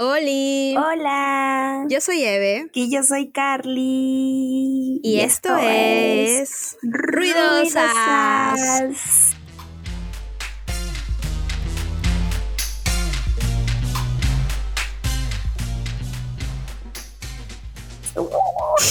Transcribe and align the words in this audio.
Oli. 0.00 0.76
Hola. 0.76 1.84
Yo 1.88 2.00
soy 2.00 2.22
Eve. 2.22 2.70
Y 2.72 2.88
yo 2.88 3.02
soy 3.02 3.32
Carly. 3.32 5.00
Y, 5.02 5.18
esto, 5.18 5.56
es 5.56 6.76
Ruidosas. 6.82 8.54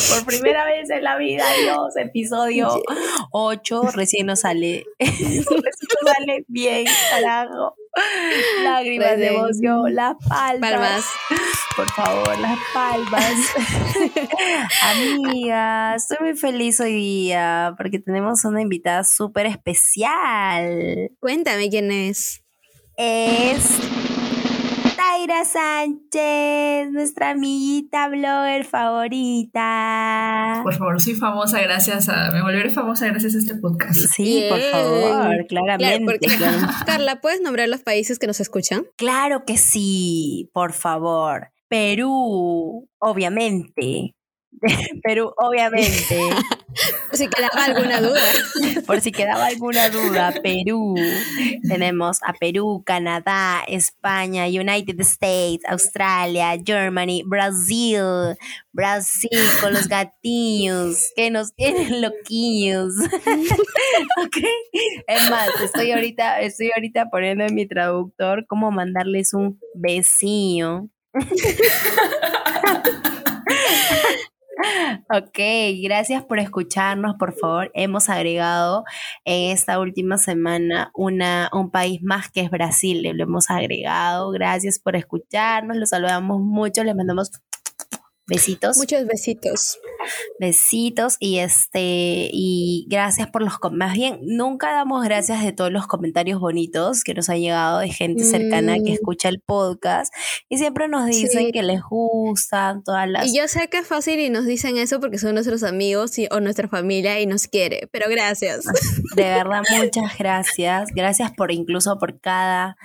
Por 0.10 0.26
primera 0.26 0.66
vez 0.66 0.90
en 0.90 1.04
la 1.04 1.18
vida, 1.18 1.46
Dios, 1.62 1.96
episodio 1.96 2.82
8, 3.32 3.84
recién 3.94 4.28
nos 4.28 4.42
sale, 4.42 4.86
recién 5.00 5.46
nos 5.48 6.14
sale 6.14 6.46
bien, 6.48 6.86
carajo. 7.10 7.74
Lágrimas 8.64 9.18
de 9.18 9.28
emoción, 9.28 9.96
las 9.96 10.16
palmas. 10.28 10.72
Palmas. 10.72 11.06
Por 11.76 11.90
favor, 11.92 12.40
las 12.40 12.60
palmas. 12.74 13.34
Amiga, 14.84 15.96
estoy 15.96 16.18
muy 16.20 16.38
feliz 16.38 16.80
hoy 16.80 16.94
día 16.94 17.74
porque 17.78 18.00
tenemos 18.00 18.44
una 18.46 18.62
invitada 18.62 19.04
súper 19.04 19.46
especial. 19.46 21.12
Cuéntame 21.20 21.70
quién 21.70 21.92
es. 21.92 22.44
Es 22.98 23.80
Taira 25.18 25.46
Sánchez, 25.46 26.92
nuestra 26.92 27.32
amiguita 27.32 28.08
blogger 28.08 28.66
favorita. 28.66 30.60
Por 30.62 30.76
favor, 30.76 31.02
soy 31.02 31.16
famosa 31.16 31.60
gracias 31.60 32.08
a. 32.08 32.30
Me 32.32 32.44
volveré 32.44 32.70
famosa 32.70 33.08
gracias 33.08 33.34
a 33.34 33.40
este 33.40 33.56
podcast. 33.56 33.96
Sí, 34.14 34.46
por 34.48 34.60
favor, 34.60 35.48
claramente. 35.48 35.88
Claro, 35.88 36.06
porque- 36.06 36.28
claro. 36.38 36.58
Carla, 36.86 37.20
¿puedes 37.20 37.42
nombrar 37.42 37.68
los 37.68 37.82
países 37.82 38.20
que 38.20 38.28
nos 38.28 38.40
escuchan? 38.40 38.86
Claro 38.96 39.44
que 39.44 39.58
sí, 39.58 40.52
por 40.54 40.74
favor. 40.74 41.48
Perú, 41.68 42.88
obviamente. 43.00 44.14
Perú, 45.04 45.34
obviamente. 45.38 46.20
Si 47.12 47.28
quedaba 47.28 47.66
alguna 47.66 48.00
duda. 48.00 48.22
Por 48.86 49.02
si 49.02 49.12
quedaba 49.12 49.48
alguna 49.48 49.90
duda, 49.90 50.32
Perú. 50.44 50.94
Tenemos 51.68 52.20
a 52.24 52.34
Perú, 52.34 52.84
Canadá, 52.86 53.64
España, 53.68 54.46
United 54.46 55.00
States, 55.00 55.66
Australia, 55.68 56.56
Germany, 56.64 57.24
Brasil. 57.26 58.38
Brasil 58.72 59.40
con 59.60 59.74
los 59.74 59.88
gatillos 59.88 61.12
que 61.16 61.32
nos 61.32 61.56
tienen 61.56 62.00
loquillos. 62.00 62.94
ok. 64.22 64.38
Es 65.08 65.30
más, 65.32 65.50
estoy 65.64 65.94
ahorita, 65.94 66.42
estoy 66.42 66.70
ahorita 66.76 67.10
poniendo 67.10 67.44
en 67.44 67.56
mi 67.56 67.66
traductor 67.68 68.46
cómo 68.48 68.70
mandarles 68.70 69.34
un 69.34 69.60
besillo. 69.74 70.90
Ok, 75.10 75.40
gracias 75.84 76.26
por 76.26 76.40
escucharnos, 76.40 77.16
por 77.18 77.34
favor. 77.34 77.72
Hemos 77.74 78.10
agregado 78.10 78.84
en 79.26 79.52
esta 79.52 79.80
última 79.80 80.18
semana 80.18 80.92
una, 80.94 81.50
un 81.54 81.70
país 81.70 82.02
más 82.04 82.30
que 82.32 82.42
es 82.42 82.50
Brasil, 82.50 83.08
lo 83.14 83.24
hemos 83.24 83.50
agregado. 83.50 84.32
Gracias 84.32 84.80
por 84.80 84.96
escucharnos, 84.96 85.78
los 85.78 85.90
saludamos 85.90 86.42
mucho, 86.42 86.84
les 86.84 86.96
mandamos 86.96 87.32
besitos, 88.28 88.78
Muchos 88.78 89.06
besitos. 89.06 89.80
besitos 90.40 91.16
y 91.20 91.40
este 91.40 92.30
y 92.32 92.86
gracias 92.90 93.30
por 93.30 93.42
los 93.42 93.54
más 93.72 93.94
bien 93.94 94.20
nunca 94.24 94.72
damos 94.72 95.04
gracias 95.04 95.44
de 95.44 95.52
todos 95.54 95.72
los 95.72 95.88
comentarios 95.88 96.40
bonitos 96.40 97.04
que 97.04 97.14
nos 97.14 97.30
han 97.30 97.40
llegado 97.40 97.80
de 97.80 97.90
gente 97.90 98.24
cercana 98.24 98.76
que 98.76 98.92
Mm. 98.92 98.94
escucha 98.94 99.30
el 99.30 99.40
podcast 99.42 100.14
y 100.50 100.58
siempre 100.58 100.88
nos 100.88 101.06
dicen 101.08 101.46
Sí. 101.48 101.52
que 101.52 101.64
les 101.64 101.82
gustan 101.82 102.84
todas 102.84 103.08
las 103.10 103.28
Y 103.28 103.38
yo 103.38 103.48
sé 103.48 103.68
que 103.70 103.80
es 103.80 103.88
fácil 103.88 104.20
y 104.20 104.30
nos 104.30 104.46
dicen 104.46 104.78
eso 104.78 105.00
porque 105.00 105.18
son 105.18 105.34
nuestros 105.34 105.64
amigos 105.64 106.18
y- 106.20 106.28
o 106.32 106.40
nuestra 106.40 106.68
familia 106.68 107.20
y 107.20 107.26
nos 107.26 107.48
quiere, 107.48 107.88
pero 107.92 108.10
gracias. 108.10 108.66
De 109.16 109.24
verdad, 109.24 109.62
muchas 109.92 110.18
gracias. 110.18 110.90
Gracias 110.96 111.32
por 111.32 111.52
incluso 111.52 111.98
por 111.98 112.20
cada, 112.20 112.78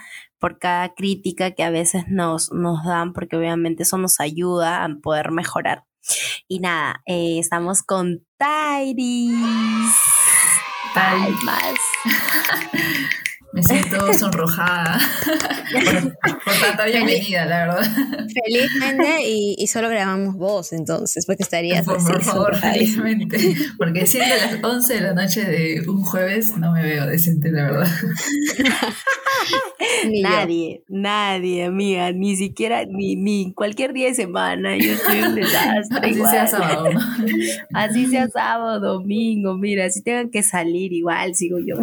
por 0.42 0.58
cada 0.58 0.92
crítica 0.92 1.52
que 1.52 1.62
a 1.62 1.70
veces 1.70 2.08
nos, 2.08 2.50
nos 2.50 2.84
dan, 2.84 3.12
porque 3.12 3.36
obviamente 3.36 3.84
eso 3.84 3.96
nos 3.96 4.18
ayuda 4.18 4.82
a 4.82 4.88
poder 5.00 5.30
mejorar. 5.30 5.84
Y 6.48 6.58
nada, 6.58 7.00
eh, 7.06 7.38
estamos 7.38 7.84
con 7.84 8.26
Tairis. 8.38 9.38
Palmas. 10.92 11.78
Me 13.52 13.62
siento 13.62 14.12
sonrojada. 14.14 14.98
por, 15.72 16.18
por 16.44 16.54
tanta 16.60 16.86
bienvenida, 16.86 17.44
la 17.44 17.66
verdad. 17.66 17.90
Felizmente 18.44 19.28
y, 19.28 19.56
y 19.58 19.66
solo 19.66 19.90
grabamos 19.90 20.36
voz 20.36 20.72
entonces, 20.72 21.26
porque 21.26 21.42
estarías 21.42 21.84
Por, 21.84 21.96
así. 21.98 22.06
por 22.06 22.22
favor, 22.22 22.56
felizmente. 22.56 23.54
Porque 23.76 24.06
siendo 24.06 24.34
las 24.36 24.64
11 24.64 24.94
de 24.94 25.00
la 25.00 25.12
noche 25.12 25.44
de 25.44 25.82
un 25.86 26.02
jueves, 26.02 26.56
no 26.56 26.72
me 26.72 26.82
veo 26.82 27.06
decente, 27.06 27.50
la 27.52 27.64
verdad. 27.64 27.88
Nadie, 30.22 30.84
nadie, 30.88 31.64
amiga, 31.64 32.12
ni 32.12 32.36
siquiera, 32.36 32.84
ni, 32.88 33.16
ni 33.16 33.52
cualquier 33.52 33.92
día 33.92 34.06
de 34.08 34.14
semana. 34.14 34.76
Yo 34.76 34.92
estoy 34.92 35.20
un 35.20 35.34
desastre. 35.34 35.98
Así 36.00 36.14
igual. 36.14 36.30
sea 36.30 36.46
sábado. 36.46 36.90
Así 37.74 38.06
sea 38.06 38.28
sábado, 38.28 38.80
domingo, 38.80 39.56
mira, 39.56 39.88
si 39.90 40.02
tengan 40.02 40.30
que 40.30 40.42
salir 40.42 40.92
igual, 40.92 41.34
sigo 41.34 41.58
yo. 41.58 41.76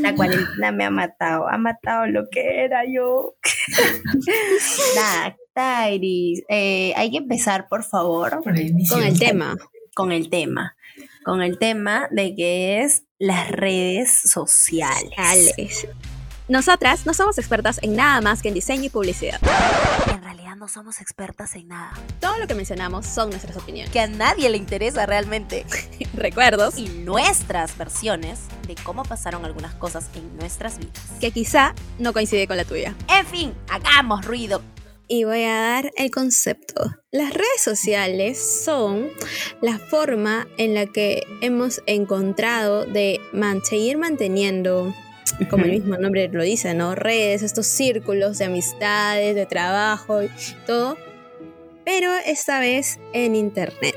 La 0.00 0.14
cuarentena 0.14 0.69
me 0.72 0.84
ha 0.84 0.90
matado, 0.90 1.48
ha 1.48 1.58
matado 1.58 2.06
lo 2.06 2.28
que 2.30 2.64
era 2.64 2.82
yo. 2.84 3.34
Tairis, 5.52 6.42
eh, 6.48 6.92
hay 6.96 7.10
que 7.10 7.18
empezar, 7.18 7.68
por 7.68 7.84
favor, 7.84 8.42
Por 8.42 8.56
el 8.56 8.68
inicio. 8.68 8.96
Con 8.96 9.06
el 9.06 9.18
tema. 9.18 9.56
con 9.94 10.12
el 10.12 10.30
tema. 10.30 10.76
Con 11.24 11.42
el 11.42 11.58
tema 11.58 12.08
de 12.10 12.34
que 12.34 12.82
es 12.82 13.04
las 13.18 13.50
redes 13.50 14.12
sociales. 14.30 15.86
Nosotras 16.50 17.06
no 17.06 17.14
somos 17.14 17.38
expertas 17.38 17.78
en 17.80 17.94
nada 17.94 18.20
más 18.20 18.42
que 18.42 18.48
en 18.48 18.54
diseño 18.54 18.82
y 18.84 18.88
publicidad. 18.88 19.38
En 20.12 20.20
realidad 20.20 20.56
no 20.56 20.66
somos 20.66 21.00
expertas 21.00 21.54
en 21.54 21.68
nada. 21.68 21.92
Todo 22.18 22.38
lo 22.38 22.48
que 22.48 22.56
mencionamos 22.56 23.06
son 23.06 23.30
nuestras 23.30 23.56
opiniones, 23.56 23.92
Que 23.92 24.00
a 24.00 24.08
nadie 24.08 24.50
le 24.50 24.56
interesa 24.56 25.06
realmente. 25.06 25.64
recuerdos 26.14 26.76
Y 26.76 26.88
nuestras 26.88 27.78
versiones 27.78 28.40
de 28.66 28.74
cómo 28.82 29.04
pasaron 29.04 29.44
algunas 29.44 29.74
cosas 29.76 30.06
en 30.16 30.36
nuestras 30.38 30.78
vidas. 30.78 30.92
que 31.20 31.30
quizá 31.30 31.72
no 32.00 32.12
coincide 32.12 32.48
con 32.48 32.56
la 32.56 32.64
tuya. 32.64 32.96
En 33.16 33.26
fin, 33.26 33.54
hagamos 33.70 34.24
ruido. 34.26 34.60
Y 35.06 35.22
voy 35.22 35.44
a 35.44 35.54
dar 35.54 35.92
el 35.96 36.10
concepto. 36.10 36.96
Las 37.12 37.32
redes 37.32 37.62
sociales 37.62 38.62
son 38.64 39.08
la 39.60 39.78
forma 39.78 40.48
en 40.58 40.74
la 40.74 40.86
que 40.86 41.22
hemos 41.42 41.80
encontrado 41.86 42.86
de 42.86 43.20
man- 43.32 43.60
seguir 43.64 43.98
manteniendo, 43.98 44.92
como 45.48 45.64
el 45.64 45.70
mismo 45.72 45.96
nombre 45.96 46.28
lo 46.28 46.42
dice, 46.42 46.74
¿no? 46.74 46.94
Redes, 46.94 47.42
estos 47.42 47.66
círculos 47.66 48.38
de 48.38 48.46
amistades, 48.46 49.34
de 49.34 49.46
trabajo, 49.46 50.22
y 50.22 50.30
todo, 50.66 50.96
pero 51.84 52.10
esta 52.26 52.60
vez 52.60 52.98
en 53.12 53.34
internet. 53.34 53.96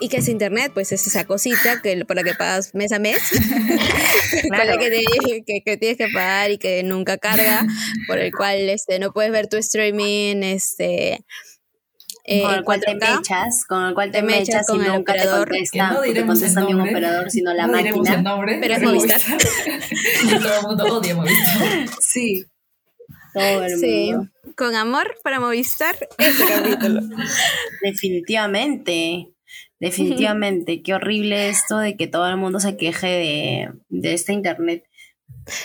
¿Y 0.00 0.08
qué 0.08 0.16
es 0.16 0.28
internet? 0.28 0.72
Pues 0.74 0.90
es 0.90 1.06
esa 1.06 1.24
cosita 1.24 1.80
que, 1.80 2.04
por 2.04 2.16
la 2.16 2.24
que 2.24 2.34
pagas 2.34 2.74
mes 2.74 2.90
a 2.90 2.98
mes, 2.98 3.20
la 4.50 4.56
Claro. 4.64 4.78
que, 4.78 4.90
te- 4.90 5.42
que- 5.46 5.62
que 5.64 5.76
tienes 5.76 5.96
que 5.98 6.08
pagar 6.08 6.50
y 6.50 6.58
que 6.58 6.82
nunca 6.82 7.16
carga, 7.16 7.64
por 8.08 8.18
el 8.18 8.32
cual 8.32 8.68
este, 8.68 8.98
no 8.98 9.12
puedes 9.12 9.30
ver 9.30 9.46
tu 9.46 9.56
streaming, 9.56 10.42
este... 10.42 11.24
eh, 12.24 12.42
con 12.42 12.54
el 12.54 12.64
cual 12.64 12.80
te 12.80 12.92
4K. 12.96 13.16
mechas, 13.16 13.64
con 13.66 13.84
el 13.86 13.94
cual 13.94 14.10
te, 14.10 14.18
Te 14.18 14.22
mechas 14.24 14.66
y 14.68 14.72
el 14.72 14.78
nunca 14.78 15.12
te 15.14 15.20
operador. 15.20 15.48
Que 15.48 15.54
contesta, 15.58 15.88
no 15.88 15.94
no 15.94 16.00
te 16.00 16.18
el 16.18 16.26
contesta 16.26 16.60
ni 16.62 16.74
un 16.74 16.80
operador, 16.80 17.30
sino 17.30 17.52
la 17.54 17.66
no 17.66 17.72
máquina. 17.72 18.14
el 18.14 18.22
nombre. 18.22 18.58
Pero 18.60 18.74
es 18.74 18.82
Movistar. 18.82 19.20
Y 20.24 20.38
todo 20.38 20.54
el 20.60 20.62
mundo 20.66 20.84
odia 20.96 21.14
Movistar. 21.14 21.88
Sí. 22.00 22.44
Todo 23.34 23.64
el 23.64 23.78
Sí, 23.78 24.12
mundo. 24.12 24.30
con 24.56 24.74
amor 24.76 25.16
para 25.24 25.40
Movistar, 25.40 25.96
este 26.18 26.44
capítulo. 26.46 27.00
Definitivamente. 27.82 29.28
Definitivamente. 29.80 30.82
Qué 30.82 30.94
horrible 30.94 31.48
esto 31.48 31.78
de 31.78 31.96
que 31.96 32.06
todo 32.06 32.28
el 32.28 32.36
mundo 32.36 32.60
se 32.60 32.76
queje 32.76 33.06
de, 33.06 33.70
de 33.88 34.14
este 34.14 34.32
internet. 34.32 34.84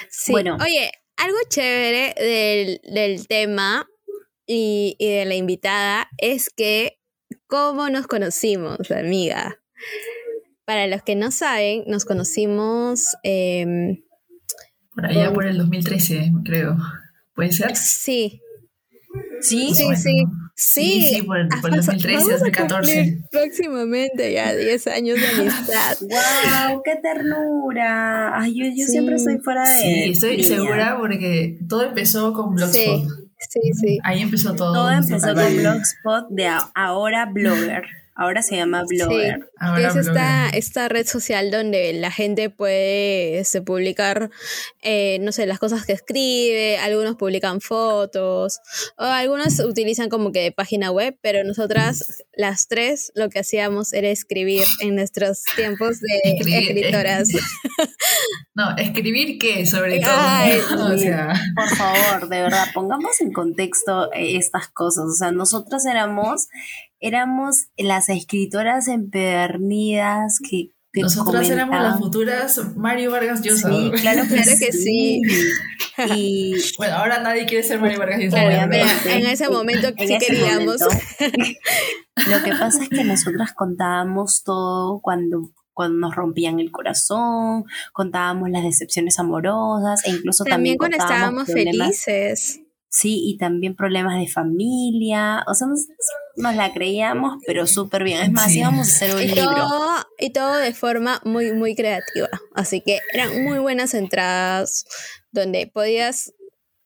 Sí. 0.09 0.31
Bueno. 0.31 0.57
Oye, 0.61 0.91
algo 1.17 1.37
chévere 1.49 2.13
del, 2.17 2.81
del 2.93 3.27
tema 3.27 3.87
y, 4.51 4.95
y 4.97 5.11
de 5.11 5.25
la 5.25 5.35
invitada 5.35 6.09
es 6.17 6.49
que 6.49 6.97
cómo 7.45 7.87
nos 7.89 8.07
conocimos, 8.07 8.89
amiga. 8.89 9.59
Para 10.65 10.87
los 10.87 11.03
que 11.03 11.15
no 11.15 11.29
saben, 11.31 11.83
nos 11.87 12.03
conocimos, 12.05 13.05
em, 13.23 13.97
Por 14.95 15.05
allá 15.05 15.31
por 15.31 15.45
el 15.45 15.57
2013, 15.59 16.31
creo. 16.43 16.77
¿Puede 17.35 17.51
ser? 17.51 17.75
sí, 17.75 18.41
Sí, 19.41 19.73
Sí, 19.73 19.83
Bueno, 19.85 19.99
sí. 19.99 20.23
Sí, 20.55 21.01
sí. 21.01 21.15
sí, 21.15 21.21
por, 21.23 21.37
Ah, 21.39 21.47
por 21.61 21.69
el 21.69 21.79
vamos 21.79 21.87
a- 21.87 21.91
2013, 21.93 22.17
vamos 22.17 22.29
a 22.29 22.37
2014. 22.39 22.93
cumplir 22.95 23.17
próximamente 23.31 24.33
ya 24.33 24.53
10 24.55 24.87
años 24.87 25.19
de 25.21 25.27
amistad. 25.27 25.97
¡Wow! 26.01 26.81
¡Qué 26.83 26.95
ternura! 27.01 28.37
Ay, 28.37 28.53
yo, 28.55 28.65
yo 28.65 28.85
Sí. 28.85 28.91
siempre 28.91 29.17
soy 29.19 29.37
fuera 29.39 29.61
de. 29.67 29.81
Sí, 29.81 30.11
estoy 30.11 30.43
segura 30.43 30.97
porque 30.99 31.57
todo 31.69 31.83
empezó 31.83 32.33
con 32.33 32.55
Blogspot. 32.55 33.03
Sí, 33.03 33.07
sí. 33.73 33.99
Ahí 34.03 34.21
empezó 34.21 34.55
todo. 34.55 34.73
Todo 34.73 34.91
empezó 34.91 35.33
con. 35.33 35.57
Blogspot 35.57 36.29
de 36.29 36.49
ahora 36.75 37.25
Blogger. 37.25 37.83
Ahora 38.19 38.41
se 38.41 38.57
llama 38.57 38.83
Blogger. 38.83 39.49
Que 39.77 39.85
es 39.85 39.95
esta, 39.95 40.49
esta 40.49 40.89
red 40.89 41.07
social 41.07 41.51
donde 41.51 41.93
la 41.93 42.11
gente 42.11 42.49
puede 42.49 43.39
este, 43.39 43.61
publicar, 43.61 44.29
eh, 44.81 45.19
no 45.21 45.31
sé, 45.31 45.45
las 45.45 45.57
cosas 45.57 45.85
que 45.85 45.93
escribe, 45.93 46.77
algunos 46.79 47.15
publican 47.15 47.61
fotos, 47.61 48.59
o 48.97 49.05
algunos 49.05 49.59
utilizan 49.61 50.09
como 50.09 50.33
que 50.33 50.51
página 50.51 50.91
web, 50.91 51.17
pero 51.21 51.45
nosotras, 51.45 52.21
las 52.33 52.67
tres, 52.67 53.13
lo 53.15 53.29
que 53.29 53.39
hacíamos 53.39 53.93
era 53.93 54.09
escribir 54.09 54.65
en 54.81 54.95
nuestros 54.95 55.43
tiempos 55.55 56.01
de 56.01 56.19
Escribir, 56.25 56.77
escritoras. 56.77 57.29
No, 58.55 58.75
escribir 58.75 59.39
qué, 59.39 59.65
sobre 59.65 60.01
todo. 60.01 60.11
Ay, 60.13 60.59
o 60.77 60.97
sea, 60.97 61.33
Por 61.55 61.69
favor, 61.69 62.27
de 62.27 62.41
verdad, 62.41 62.65
pongamos 62.73 63.21
en 63.21 63.31
contexto 63.31 64.11
eh, 64.11 64.35
estas 64.35 64.67
cosas. 64.67 65.05
O 65.05 65.13
sea, 65.13 65.31
nosotras 65.31 65.85
éramos, 65.85 66.49
éramos 66.99 67.67
las 67.77 68.09
escritoras 68.09 68.87
empedernidas 68.87 70.39
que, 70.39 70.71
que 70.91 71.01
nosotras 71.01 71.49
éramos 71.49 71.81
las 71.81 71.97
futuras 71.97 72.59
Mario 72.75 73.11
Vargas 73.11 73.41
Llosa. 73.41 73.69
Sí, 73.69 73.91
claro 74.01 74.23
que, 74.23 74.35
Claro 74.35 74.51
que 74.59 74.71
sí. 74.71 75.21
Y 76.15 76.55
Bueno, 76.77 76.95
ahora 76.95 77.19
nadie 77.19 77.45
quiere 77.45 77.63
ser 77.63 77.79
Mario 77.79 77.99
Vargas 77.99 78.19
Llosa. 78.21 78.45
Obviamente. 78.45 79.17
En 79.17 79.25
ese 79.25 79.49
momento 79.49 79.87
en 79.87 80.07
sí 80.07 80.13
ese 80.13 80.25
queríamos. 80.25 80.77
momento, 80.79 80.87
lo 82.29 82.43
que 82.43 82.51
pasa 82.51 82.83
es 82.83 82.89
que 82.89 83.03
nosotras 83.03 83.53
contábamos 83.53 84.43
todo 84.43 84.99
cuando 85.01 85.51
cuando 85.73 85.97
nos 85.97 86.13
rompían 86.13 86.59
el 86.59 86.71
corazón, 86.71 87.63
contábamos 87.93 88.49
las 88.49 88.63
decepciones 88.63 89.17
amorosas 89.17 90.05
e 90.05 90.09
incluso 90.09 90.43
También 90.43 90.75
también, 90.75 90.77
cuando 90.77 90.97
estábamos 90.97 91.45
problemas 91.45 92.03
felices. 92.03 92.61
Sí, 92.91 93.21
y 93.23 93.37
también 93.37 93.75
problemas 93.75 94.19
de 94.19 94.27
familia. 94.27 95.43
O 95.47 95.53
sea, 95.53 95.67
nos, 95.67 95.85
nos 96.37 96.55
la 96.55 96.73
creíamos, 96.73 97.37
pero 97.45 97.67
súper 97.67 98.03
bien. 98.03 98.21
Es 98.21 98.31
más, 98.31 98.51
Sí. 98.51 98.59
íbamos 98.59 98.87
a 98.87 98.91
hacer 98.91 99.15
un 99.15 99.21
Y 99.21 99.27
libro. 99.27 99.43
todo, 99.55 99.89
y 100.17 100.29
todo 100.31 100.55
de 100.57 100.73
forma 100.73 101.21
muy, 101.23 101.51
muy 101.53 101.75
creativa. 101.75 102.29
Así 102.55 102.81
que 102.81 102.99
eran 103.13 103.43
muy 103.43 103.59
buenas 103.59 103.93
entradas 103.93 104.85
donde 105.31 105.67
podías 105.71 106.33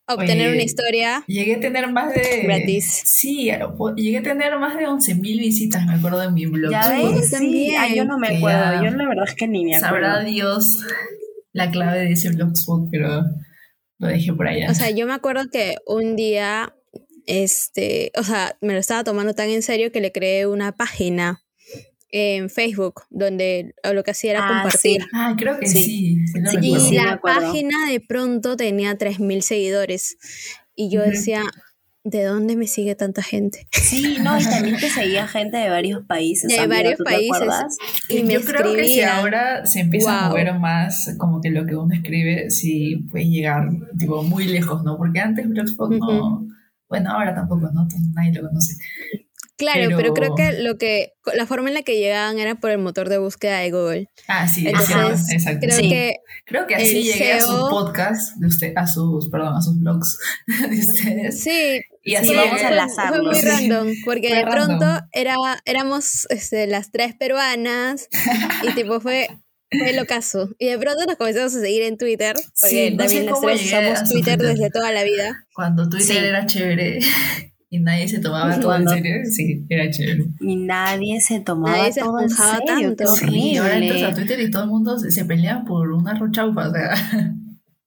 obtener 0.05 0.47
Oye, 0.47 0.55
una 0.55 0.63
historia. 0.63 1.23
Llegué 1.27 1.55
a 1.55 1.59
tener 1.61 1.89
más 1.89 2.13
de. 2.13 2.41
Gratis. 2.43 3.01
Sí, 3.05 3.49
llegué 3.95 4.17
a 4.17 4.23
tener 4.23 4.59
más 4.59 4.75
de 4.75 4.85
11.000 4.85 5.21
visitas, 5.39 5.85
me 5.85 5.93
acuerdo 5.93 6.21
en 6.23 6.33
mi 6.33 6.45
blog. 6.47 6.69
Ya 6.69 6.89
ves, 6.89 7.25
sí. 7.27 7.31
también. 7.31 7.75
Ah, 7.81 7.87
yo 7.87 8.03
no 8.03 8.17
me 8.17 8.35
acuerdo. 8.35 8.73
ya 8.83 8.89
Yo 8.91 8.97
la 8.97 9.07
verdad 9.07 9.25
es 9.25 9.35
que 9.35 9.47
ni 9.47 9.63
me 9.63 9.77
acuerdo. 9.77 9.95
Sabrá 9.95 10.23
Dios 10.25 10.65
la 11.53 11.71
clave 11.71 11.99
de 11.99 12.11
ese 12.11 12.29
blogspot, 12.31 12.89
pero 12.91 13.23
lo 13.99 14.07
dejé 14.07 14.33
por 14.33 14.47
allá. 14.47 14.69
O 14.69 14.73
sea, 14.73 14.89
yo 14.91 15.05
me 15.07 15.13
acuerdo 15.13 15.43
que 15.51 15.75
un 15.87 16.15
día, 16.15 16.75
este, 17.25 18.11
o 18.17 18.23
sea, 18.23 18.57
me 18.61 18.73
lo 18.73 18.79
estaba 18.79 19.03
tomando 19.03 19.33
tan 19.33 19.49
en 19.49 19.61
serio 19.61 19.91
que 19.91 20.01
le 20.01 20.11
creé 20.11 20.45
una 20.47 20.71
página 20.73 21.41
en 22.09 22.49
Facebook 22.51 23.03
donde 23.09 23.73
lo 23.91 24.03
que 24.03 24.11
hacía 24.11 24.31
era 24.31 24.45
Ah, 24.45 24.61
compartir. 24.61 25.01
sí. 25.01 25.07
ah, 25.13 25.35
creo 25.37 25.57
que 25.59 25.67
Sí. 25.67 26.17
Y 26.61 26.95
la 26.95 27.19
página 27.21 27.89
de 27.89 27.99
pronto 28.01 28.55
tenía 28.55 28.97
3.000 28.97 29.41
seguidores. 29.41 30.17
Y 30.75 30.89
yo 30.91 31.01
decía, 31.01 31.43
¿de 32.03 32.23
dónde 32.25 32.55
me 32.55 32.67
sigue 32.67 32.95
tanta 32.95 33.21
gente? 33.21 33.67
Sí, 33.71 34.17
no, 34.21 34.39
y 34.39 34.43
también 34.43 34.77
te 34.77 34.89
seguía 34.89 35.27
gente 35.27 35.57
de 35.57 35.69
varios 35.69 36.05
países. 36.05 36.49
De 36.49 36.59
amiga, 36.59 36.75
varios 36.75 36.97
¿tú 36.97 37.03
te 37.03 37.11
países. 37.11 37.77
Y 38.09 38.23
me 38.23 38.33
yo 38.33 38.41
creo 38.41 38.75
que 38.75 38.85
si 38.85 39.01
ahora 39.01 39.65
se 39.65 39.79
empieza 39.79 40.25
a 40.25 40.29
mover 40.29 40.53
más 40.59 41.15
como 41.17 41.41
que 41.41 41.49
lo 41.49 41.65
que 41.65 41.75
uno 41.75 41.93
escribe, 41.93 42.49
sí 42.49 43.07
puede 43.09 43.29
llegar 43.29 43.69
tipo 43.97 44.21
muy 44.23 44.45
lejos, 44.45 44.83
¿no? 44.83 44.97
Porque 44.97 45.19
antes 45.19 45.47
Blogspot 45.47 45.91
no, 45.91 46.47
bueno, 46.89 47.11
ahora 47.11 47.33
tampoco, 47.33 47.69
¿no? 47.73 47.87
Nadie 48.13 48.33
lo 48.33 48.47
conoce. 48.47 48.75
Claro, 49.63 49.95
pero, 49.97 50.13
Pero- 50.13 50.13
creo 50.13 50.35
que 50.35 50.61
lo 50.61 50.77
que 50.77 51.13
la 51.35 51.45
forma 51.45 51.69
en 51.69 51.73
la 51.75 51.81
que 51.83 51.97
llegaban 51.97 52.37
era 52.39 52.55
por 52.55 52.69
el 52.71 52.77
motor 52.79 53.09
de 53.09 53.17
búsqueda 53.17 53.59
de 53.59 53.71
Google. 53.71 54.09
Ah, 54.27 54.47
sí, 54.47 54.67
Entonces, 54.67 54.95
ajá, 54.95 55.13
exacto. 55.31 55.59
creo 55.67 55.77
Sí. 55.77 55.89
que 55.89 56.15
Creo 56.45 56.67
que 56.67 56.75
así 56.75 57.03
llegué 57.03 57.33
a 57.33 57.41
sus 57.41 57.69
podcasts 57.69 58.37
de 58.39 58.47
usted, 58.47 58.73
a 58.75 58.85
sus, 58.85 59.29
perdón, 59.29 59.55
a 59.55 59.61
sus 59.61 59.79
blogs 59.79 60.17
de 60.69 60.79
ustedes. 60.79 61.41
sí, 61.41 61.81
Y 62.03 62.15
así 62.15 62.29
Sí, 62.29 62.35
vamos 62.35 62.61
a 62.61 62.67
enlazarlo. 62.69 63.23
fue 63.23 63.31
muy 63.31 63.41
random, 63.41 63.87
porque 64.03 64.27
Fue 64.29 64.37
de 64.39 64.45
pronto 64.45 64.85
era, 65.13 65.35
éramos 65.65 66.27
este, 66.29 66.67
las 66.67 66.91
tres 66.91 67.15
peruanas 67.15 68.09
y 68.63 68.73
tipo 68.75 68.99
fue, 68.99 69.29
fue 69.71 69.89
el 69.91 69.99
ocaso. 69.99 70.49
Y 70.59 70.67
de 70.67 70.77
pronto 70.77 71.05
nos 71.05 71.15
comenzamos 71.15 71.55
a 71.55 71.59
seguir 71.61 71.83
en 71.83 71.97
Twitter, 71.97 72.35
porque 72.59 72.75
Sí, 72.75 72.91
no 72.91 72.97
también 72.97 73.25
las 73.25 73.39
tres 73.39 73.61
usamos 73.65 74.09
Twitter 74.09 74.37
Twitter. 74.37 74.57
desde 74.57 74.69
toda 74.69 74.91
la 74.91 75.03
vida. 75.03 75.45
Cuando 75.55 75.87
Twitter 75.87 76.07
Sí. 76.17 76.25
era 76.25 76.45
chévere 76.45 76.99
y 77.73 77.79
nadie 77.79 78.07
se 78.07 78.19
tomaba 78.19 78.59
todo 78.59 78.75
en 78.75 78.87
serio, 78.87 79.15
sí, 79.25 79.65
era 79.67 79.89
chévere. 79.89 80.25
Y 80.39 80.57
nadie 80.57 81.19
se 81.19 81.39
tomaba 81.39 81.75
Nadie 81.75 81.91
se 81.91 82.01
todo 82.01 82.19
en 82.19 82.29
serio. 82.29 82.59
Qué 82.59 82.95
tanto. 82.95 83.05
Sí, 83.15 83.57
ahora 83.57 83.77
entras 83.79 84.03
a 84.03 84.05
horrible. 84.09 84.25
Twitter 84.25 84.39
y 84.41 84.51
todo 84.51 84.63
el 84.65 84.69
mundo 84.69 84.99
se, 84.99 85.09
se 85.09 85.25
pelea 85.25 85.63
por 85.65 85.91
una 85.91 86.13
rochaupa, 86.13 86.67
o 86.67 86.71
sea, 86.71 86.93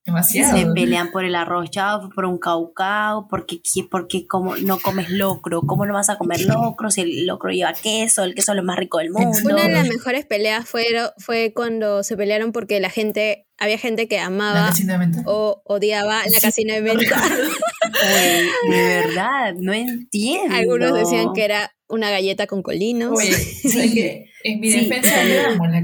demasiado. 0.07 0.57
Se 0.57 0.65
pelean 0.73 1.11
por 1.11 1.23
el 1.23 1.35
arroz 1.35 1.69
chavo, 1.69 2.09
por 2.09 2.25
un 2.25 2.37
caucao, 2.39 3.27
porque, 3.27 3.61
porque 3.91 4.25
como 4.27 4.55
no 4.57 4.79
comes 4.79 5.09
locro, 5.09 5.61
¿cómo 5.61 5.85
no 5.85 5.93
vas 5.93 6.09
a 6.09 6.17
comer 6.17 6.41
locro 6.41 6.89
si 6.89 7.01
el 7.01 7.25
locro 7.27 7.51
lleva 7.51 7.73
queso? 7.73 8.23
El 8.23 8.33
queso 8.33 8.53
es 8.53 8.55
lo 8.55 8.63
más 8.63 8.77
rico 8.77 8.97
del 8.97 9.11
mundo. 9.11 9.37
Una 9.43 9.63
de 9.63 9.71
las 9.73 9.87
mejores 9.87 10.25
peleas 10.25 10.67
fue, 10.67 10.85
fue 11.17 11.53
cuando 11.53 12.01
se 12.03 12.17
pelearon 12.17 12.51
porque 12.51 12.79
la 12.79 12.89
gente, 12.89 13.45
había 13.59 13.77
gente 13.77 14.07
que 14.07 14.19
amaba 14.19 14.71
menta. 14.97 15.21
o 15.25 15.61
odiaba 15.65 16.23
la 16.23 16.39
Sí, 16.39 16.41
casina 16.41 16.73
de. 16.75 16.81
Güey, 16.81 16.97
de 18.69 18.83
verdad, 18.87 19.53
no 19.59 19.73
entiendo. 19.73 20.55
Algunos 20.55 20.93
decían 20.93 21.33
que 21.33 21.45
era 21.45 21.71
una 21.89 22.09
galleta 22.09 22.47
con 22.47 22.61
colinos. 22.63 23.11
Oye, 23.17 23.31
¿sabes 23.63 23.93
qué? 23.93 24.25
En 24.43 24.59
mi 24.59 24.71
Sí, 24.71 24.81
defensa 24.81 25.23
yo 25.25 25.49
amo 25.51 25.65
la 25.65 25.81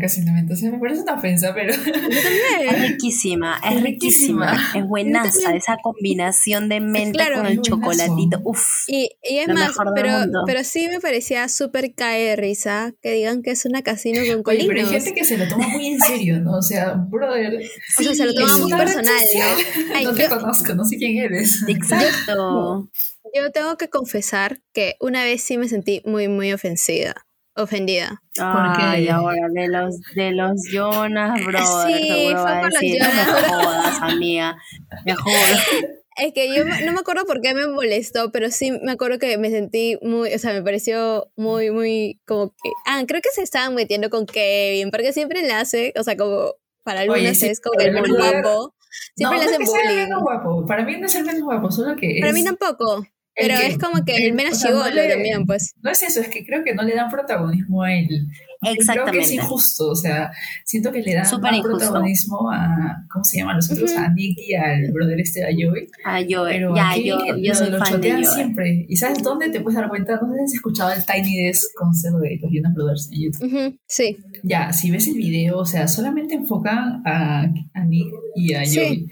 sea, 0.55 0.71
me 0.71 0.77
parece 0.79 1.01
una 1.01 1.13
ofensa, 1.15 1.53
pero 1.53 1.73
Es 1.73 2.81
riquísima, 2.81 3.59
es 3.69 3.81
riquísima, 3.81 4.51
riquísima. 4.51 4.71
es 4.75 4.87
buenaza 4.87 5.55
esa 5.55 5.77
combinación 5.81 6.69
de 6.69 6.79
menta 6.79 7.25
Claro. 7.25 7.37
con 7.37 7.47
el 7.47 7.61
chocolatito. 7.61 8.39
Uf. 8.43 8.63
Y, 8.87 9.09
y 9.23 9.37
es 9.39 9.47
Lo 9.47 9.55
más, 9.55 9.71
pero, 9.95 10.09
pero 10.45 10.63
sí 10.63 10.87
me 10.89 10.99
parecía 10.99 11.47
súper 11.49 11.93
cae 11.95 12.21
de 12.29 12.35
risa 12.35 12.93
que 13.01 13.11
digan 13.11 13.41
que 13.41 13.51
es 13.51 13.65
una 13.65 13.81
casino 13.81 14.19
con 14.19 14.27
Oye, 14.35 14.43
colinos. 14.43 14.67
pero 14.67 14.87
hay 14.87 14.93
gente 14.93 15.13
que 15.13 15.25
se 15.25 15.37
lo 15.37 15.47
toma 15.47 15.67
muy 15.67 15.87
en 15.87 15.99
serio, 15.99 16.39
¿no? 16.39 16.57
O 16.57 16.61
sea, 16.61 16.93
brother. 16.93 17.59
O 17.99 18.03
sea, 18.03 18.13
se 18.13 18.25
lo 18.25 18.33
toma 18.33 18.57
muy 18.59 18.71
personal. 18.71 19.15
¿no? 19.15 19.95
Ay, 19.95 20.05
no 20.05 20.13
te 20.13 20.23
yo- 20.23 20.29
conozco, 20.29 20.73
no 20.75 20.85
sé 20.85 20.97
quién 20.97 21.17
eres. 21.17 21.63
Exacto. 21.67 22.87
Yo 23.33 23.51
tengo 23.51 23.77
que 23.77 23.89
confesar 23.89 24.59
que 24.73 24.95
una 24.99 25.23
vez 25.23 25.41
sí 25.43 25.57
me 25.57 25.67
sentí 25.67 26.01
muy, 26.05 26.27
muy 26.27 26.53
ofendida. 26.53 27.15
Ofendida. 27.55 28.21
Ay, 28.39 29.07
ahora 29.09 29.47
de 29.51 29.67
los 29.67 29.99
de 30.15 30.31
los 30.31 30.53
Jonas 30.71 31.43
Brothers, 31.45 31.69
Sí, 31.87 32.31
fue 32.35 32.59
por 32.61 32.71
los 32.71 32.79
decir, 32.81 32.99
no 33.01 33.07
me 33.07 33.13
Jonas. 33.25 33.47
jodas, 33.51 33.97
amiga. 34.01 34.57
Me 35.05 35.15
jodas. 35.15 35.61
Es 36.15 36.31
que 36.31 36.55
yo 36.55 36.63
no 36.63 36.91
me 36.93 36.99
acuerdo 36.99 37.25
por 37.25 37.41
qué 37.41 37.55
me 37.55 37.65
molestó, 37.65 38.31
pero 38.31 38.51
sí 38.51 38.69
me 38.71 38.91
acuerdo 38.91 39.17
que 39.17 39.35
me 39.39 39.49
sentí 39.49 39.97
muy, 40.03 40.31
o 40.31 40.37
sea, 40.37 40.53
me 40.53 40.61
pareció 40.61 41.31
muy, 41.35 41.71
muy 41.71 42.21
como 42.27 42.49
que... 42.51 42.69
Ah, 42.85 43.01
creo 43.07 43.19
que 43.19 43.29
se 43.33 43.41
estaban 43.41 43.73
metiendo 43.73 44.11
con 44.11 44.27
Kevin, 44.27 44.91
porque 44.91 45.11
siempre 45.11 45.41
le 45.41 45.51
hace, 45.53 45.91
o 45.97 46.03
sea, 46.03 46.15
como 46.15 46.53
para 46.83 46.99
algunos 47.01 47.35
sí, 47.35 47.47
es 47.47 47.59
como 47.59 47.79
el 47.79 47.93
más 47.93 48.07
guapo. 48.07 48.75
Siempre 49.15 49.39
no, 49.39 49.43
le 49.43 49.49
no 49.49 49.51
hacen 49.55 49.61
es 49.63 49.69
que 49.71 49.75
sea 49.79 49.89
el 49.89 49.95
menos 49.97 50.21
guapo. 50.21 50.65
Para 50.67 50.83
mí 50.85 50.97
no 50.99 51.07
es 51.07 51.15
el 51.15 51.25
menos 51.25 51.41
guapo, 51.41 51.71
solo 51.71 51.95
que 51.95 52.17
Para 52.19 52.29
es- 52.29 52.33
mí 52.35 52.43
tampoco, 52.43 53.03
pero 53.35 53.55
que- 53.59 53.67
es 53.67 53.77
como 53.77 54.05
que 54.05 54.15
el 54.27 54.33
menos 54.33 54.59
sea, 54.59 54.71
no 54.71 54.81
también, 54.83 55.45
pues. 55.45 55.73
No 55.81 55.89
es 55.91 56.01
eso, 56.03 56.21
es 56.21 56.27
que 56.29 56.45
creo 56.45 56.63
que 56.63 56.73
no 56.75 56.83
le 56.83 56.93
dan 56.95 57.09
protagonismo 57.09 57.81
a 57.83 57.93
él. 57.93 58.07
Creo 58.07 58.75
que 58.75 58.79
es 58.81 58.89
Exactamente. 58.89 59.33
injusto, 59.33 59.89
o 59.89 59.95
sea, 59.95 60.31
siento 60.63 60.91
que 60.91 61.01
le 61.01 61.15
dan 61.15 61.25
Súper 61.25 61.51
más 61.51 61.57
injusto. 61.59 61.77
protagonismo 61.79 62.49
a, 62.51 63.05
¿cómo 63.11 63.25
se 63.25 63.37
llaman 63.39 63.57
los 63.57 63.69
otros? 63.71 63.91
Ujú. 63.91 63.99
A 63.99 64.07
Nick 64.09 64.37
y 64.47 64.53
al 64.53 64.91
brother 64.91 65.19
este, 65.19 65.43
a 65.43 65.47
Joey. 65.47 65.87
Yo, 66.29 66.45
Pero 66.45 66.73
ya, 66.75 66.91
aquí 66.91 67.03
yo, 67.05 67.17
lo, 67.17 67.37
yo 67.37 67.55
soy 67.55 67.71
lo 67.71 67.79
fan 67.79 67.87
de 67.89 67.93
chotean 67.95 68.23
Joe. 68.23 68.35
siempre. 68.35 68.85
¿Y 68.87 68.95
sabes 68.95 69.21
dónde 69.21 69.49
te 69.49 69.59
puedes 69.59 69.77
dar 69.79 69.89
cuenta? 69.89 70.15
No 70.21 70.31
sé 70.31 70.37
si 70.37 70.43
has 70.43 70.53
escuchado 70.53 70.93
el 70.93 71.03
Tiny 71.05 71.43
Desk 71.45 71.73
concert 71.75 72.15
de 72.19 72.39
los 72.41 72.51
Jonas 72.53 72.73
Brothers 72.73 73.09
en 73.11 73.21
YouTube. 73.21 73.47
Ujú, 73.67 73.77
Sí, 73.87 74.17
Ya, 74.43 74.71
si 74.71 74.91
ves 74.91 75.07
el 75.07 75.15
video, 75.15 75.57
o 75.57 75.65
sea, 75.65 75.87
solamente 75.89 76.35
enfocan 76.35 77.01
a, 77.05 77.45
a 77.73 77.83
Nick 77.83 78.07
y 78.35 78.53
a 78.53 78.63
Sí. 78.65 78.77
Joey. 78.77 79.07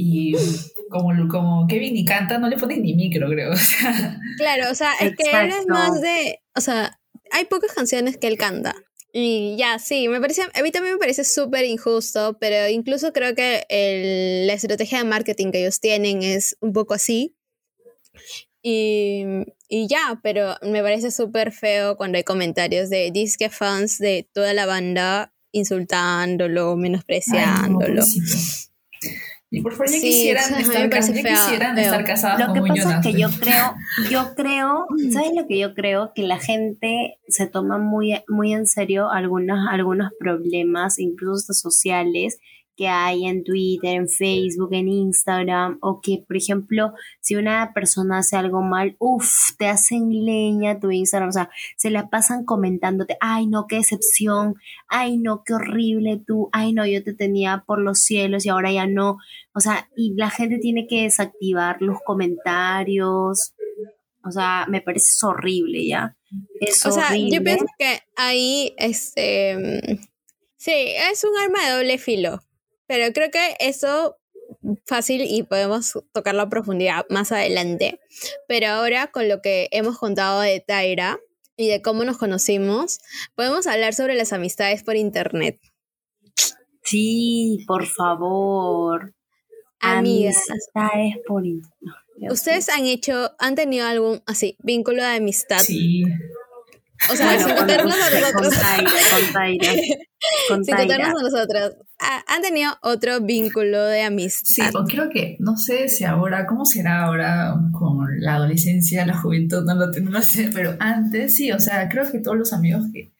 Y 0.00 0.34
como, 0.88 1.28
como 1.28 1.66
Kevin 1.66 1.94
ni 1.94 2.04
canta, 2.04 2.38
no 2.38 2.48
le 2.48 2.56
ponen 2.56 2.82
ni 2.82 2.94
micro, 2.94 3.28
creo. 3.28 3.52
O 3.52 3.56
sea, 3.56 4.20
claro, 4.36 4.70
o 4.70 4.74
sea, 4.74 4.92
es 5.00 5.14
que 5.16 5.30
él 5.30 5.48
es 5.48 5.54
Exacto. 5.54 5.72
más 5.72 6.00
de, 6.00 6.40
o 6.56 6.60
sea, 6.60 6.98
hay 7.32 7.44
pocas 7.46 7.72
canciones 7.72 8.16
que 8.16 8.26
él 8.28 8.36
canta. 8.38 8.74
Y 9.12 9.56
ya, 9.58 9.78
sí, 9.78 10.06
me 10.08 10.20
parece, 10.20 10.42
a 10.42 10.62
mí 10.62 10.70
también 10.70 10.94
me 10.94 10.98
parece 10.98 11.24
súper 11.24 11.64
injusto, 11.64 12.36
pero 12.38 12.68
incluso 12.68 13.12
creo 13.12 13.34
que 13.34 13.64
el- 13.70 14.46
la 14.46 14.52
estrategia 14.52 14.98
de 14.98 15.04
marketing 15.04 15.50
que 15.50 15.60
ellos 15.60 15.80
tienen 15.80 16.22
es 16.22 16.56
un 16.60 16.72
poco 16.74 16.94
así. 16.94 17.34
Y, 18.62 19.24
y 19.68 19.86
ya, 19.88 20.20
pero 20.22 20.56
me 20.62 20.82
parece 20.82 21.10
súper 21.10 21.52
feo 21.52 21.96
cuando 21.96 22.18
hay 22.18 22.24
comentarios 22.24 22.90
de 22.90 23.10
disque 23.12 23.48
fans 23.50 23.98
de 23.98 24.28
toda 24.32 24.52
la 24.52 24.66
banda 24.66 25.32
insultándolo, 25.52 26.62
ay, 26.62 26.68
no, 26.68 26.76
menospreciándolo. 26.76 28.02
pobrecito. 28.02 28.68
Y 29.50 29.62
por 29.62 29.72
favor, 29.72 29.86
ya 29.86 29.92
Sí, 29.98 30.02
quisieran, 30.02 30.44
me 30.52 30.60
estar, 30.60 30.90
ya 30.90 31.00
quisieran 31.00 31.74
feo. 31.74 31.84
estar 31.84 32.04
casadas 32.04 32.46
Lo 32.48 32.52
que 32.52 32.60
pasa 32.60 32.74
Jonas. 32.82 33.06
es 33.06 33.12
que 33.14 33.20
yo 33.20 33.28
creo, 33.40 33.74
yo 34.10 34.34
creo, 34.34 34.86
¿sabes 35.12 35.30
lo 35.34 35.46
que 35.46 35.58
yo 35.58 35.74
creo? 35.74 36.12
Que 36.14 36.22
la 36.22 36.38
gente 36.38 37.18
se 37.28 37.46
toma 37.46 37.78
muy, 37.78 38.14
muy 38.28 38.52
en 38.52 38.66
serio 38.66 39.10
algunos, 39.10 39.66
algunos 39.70 40.10
problemas, 40.20 40.98
incluso 40.98 41.54
sociales, 41.54 42.38
que 42.78 42.86
hay 42.86 43.26
en 43.26 43.42
Twitter, 43.42 43.96
en 43.96 44.08
Facebook, 44.08 44.68
en 44.72 44.88
Instagram, 44.88 45.78
o 45.82 46.00
que, 46.00 46.24
por 46.26 46.36
ejemplo, 46.36 46.92
si 47.20 47.34
una 47.34 47.72
persona 47.74 48.18
hace 48.18 48.36
algo 48.36 48.62
mal, 48.62 48.94
uff, 49.00 49.56
te 49.58 49.66
hacen 49.66 50.08
leña 50.24 50.78
tu 50.78 50.92
Instagram, 50.92 51.30
o 51.30 51.32
sea, 51.32 51.50
se 51.76 51.90
la 51.90 52.08
pasan 52.08 52.44
comentándote, 52.44 53.16
ay 53.20 53.48
no, 53.48 53.66
qué 53.66 53.76
decepción, 53.76 54.54
ay 54.86 55.18
no, 55.18 55.42
qué 55.44 55.54
horrible 55.54 56.22
tú, 56.24 56.48
ay 56.52 56.72
no, 56.72 56.86
yo 56.86 57.02
te 57.02 57.14
tenía 57.14 57.64
por 57.66 57.80
los 57.80 57.98
cielos 57.98 58.46
y 58.46 58.48
ahora 58.48 58.70
ya 58.70 58.86
no, 58.86 59.18
o 59.52 59.60
sea, 59.60 59.90
y 59.96 60.14
la 60.14 60.30
gente 60.30 60.58
tiene 60.58 60.86
que 60.86 61.02
desactivar 61.02 61.82
los 61.82 61.98
comentarios. 62.06 63.54
O 64.24 64.30
sea, 64.30 64.66
me 64.68 64.80
parece 64.80 65.26
horrible, 65.26 65.84
¿ya? 65.84 66.16
Es 66.60 66.84
O 66.86 66.92
sea, 66.92 67.08
horrible. 67.08 67.36
yo 67.36 67.42
pienso 67.42 67.66
que 67.76 68.00
ahí, 68.14 68.74
este, 68.76 69.56
mm, 69.56 70.06
sí, 70.56 70.72
es 71.10 71.24
un 71.24 71.36
arma 71.42 71.64
de 71.64 71.76
doble 71.76 71.98
filo, 71.98 72.40
pero 72.88 73.12
creo 73.12 73.30
que 73.30 73.56
eso 73.60 74.18
fácil 74.86 75.20
y 75.22 75.44
podemos 75.44 75.92
tocarlo 76.12 76.42
a 76.42 76.48
profundidad 76.48 77.06
más 77.10 77.30
adelante. 77.30 78.00
Pero 78.48 78.66
ahora 78.68 79.06
con 79.08 79.28
lo 79.28 79.40
que 79.40 79.68
hemos 79.70 79.98
contado 79.98 80.40
de 80.40 80.58
Tyra 80.66 81.20
y 81.56 81.68
de 81.68 81.82
cómo 81.82 82.02
nos 82.04 82.18
conocimos, 82.18 82.98
podemos 83.36 83.66
hablar 83.68 83.94
sobre 83.94 84.14
las 84.14 84.32
amistades 84.32 84.82
por 84.82 84.96
internet. 84.96 85.60
Sí, 86.82 87.64
por 87.66 87.86
favor. 87.86 89.12
Amigas, 89.80 90.36
Amistades 90.50 91.14
por 91.26 91.46
internet. 91.46 92.32
¿ustedes 92.32 92.68
han 92.68 92.84
hecho, 92.86 93.30
han 93.38 93.54
tenido 93.54 93.86
algún 93.86 94.22
así 94.26 94.56
vínculo 94.62 95.02
de 95.02 95.16
amistad? 95.16 95.58
Sí. 95.60 96.02
O 97.12 97.14
sea, 97.14 97.26
Bueno, 97.26 97.38
sin 97.40 97.48
con- 97.50 97.58
contarnos 97.58 97.94
a 97.94 98.10
con 98.32 98.42
nosotros. 98.42 98.60
Taira, 98.60 98.90
con 99.10 99.32
Taira. 99.32 99.72
Con 100.48 100.64
Sin 100.64 100.74
Taira. 100.74 100.96
contarnos 100.96 101.20
a 101.20 101.22
nosotros. 101.30 101.76
¿Ha- 102.00 102.24
¿Han 102.34 102.42
tenido 102.42 102.72
otro 102.82 103.20
vínculo 103.20 103.84
de 103.84 104.00
Sí, 104.00 104.04
amistad? 104.06 104.76
o 104.76 104.84
creo 104.84 105.08
que, 105.10 105.36
no 105.40 105.56
sé 105.56 105.88
si 105.88 106.04
ahora, 106.04 106.46
¿cómo 106.46 106.64
será 106.64 107.04
ahora 107.04 107.54
con 107.72 107.98
la 108.20 108.34
adolescencia, 108.36 109.06
la 109.06 109.16
juventud? 109.18 109.64
No 109.64 109.74
lo, 109.74 109.86
no 109.88 110.10
lo 110.10 110.22
sé, 110.22 110.50
pero 110.52 110.74
antes 110.80 111.36
sí, 111.36 111.50
o 111.52 111.60
sea, 111.60 111.88
creo 111.88 112.10
que 112.10 112.20
todos 112.20 112.36
los 112.36 112.52
amigos 112.52 112.86
que, 112.92 113.12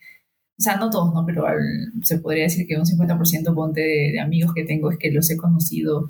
o 0.58 0.62
sea, 0.62 0.76
no 0.76 0.90
todos, 0.90 1.12
¿no? 1.14 1.25
Pero 1.26 1.47
al- 1.47 1.92
se 2.02 2.18
podría 2.18 2.44
decir 2.44 2.66
que 2.66 2.76
un 2.76 2.85
50% 2.87 3.54
ponte 3.54 3.80
de, 3.80 4.11
de 4.12 4.20
amigos 4.20 4.52
que 4.54 4.64
tengo 4.64 4.90
es 4.90 4.99
que 4.99 5.11
los 5.12 5.30
he 5.30 5.37
conocido 5.37 6.08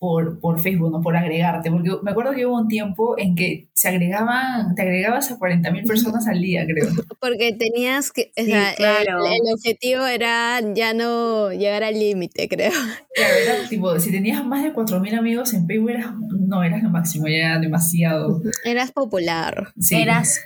por, 0.00 0.38
por 0.38 0.60
Facebook, 0.60 0.92
no 0.92 1.00
por 1.00 1.16
agregarte, 1.16 1.70
porque 1.72 1.90
me 2.04 2.12
acuerdo 2.12 2.32
que 2.32 2.46
hubo 2.46 2.56
un 2.56 2.68
tiempo 2.68 3.18
en 3.18 3.34
que 3.34 3.68
se 3.72 3.88
agregaban, 3.88 4.74
te 4.76 4.82
agregabas 4.82 5.30
a 5.32 5.38
40.000 5.38 5.86
personas 5.86 6.28
al 6.28 6.40
día, 6.40 6.64
creo. 6.66 6.86
Porque 7.20 7.52
tenías 7.52 8.12
que, 8.12 8.30
o 8.36 8.40
Sí, 8.44 8.46
sea, 8.46 8.70
el- 8.70 8.76
claro. 8.76 9.24
el, 9.26 9.52
objetivo 9.52 10.06
era 10.06 10.60
ya 10.74 10.94
no 10.94 11.50
llegar 11.52 11.82
al 11.82 11.98
límite, 11.98 12.48
creo. 12.48 12.70
Claro, 13.14 13.34
era 13.42 13.68
tipo, 13.68 13.98
si 13.98 14.12
tenías 14.12 14.44
más 14.46 14.62
de 14.62 14.72
4.000 14.72 15.18
amigos 15.18 15.52
en 15.54 15.66
Facebook, 15.66 15.90
eras, 15.90 16.12
no, 16.46 16.62
eras 16.62 16.82
lo 16.84 16.90
máximo, 16.90 17.26
ya 17.26 17.34
era 17.36 17.58
demasiado. 17.58 18.40
Eras 18.64 18.92
popular. 18.92 19.72
Sí. 19.80 19.96
Eras 19.96 20.40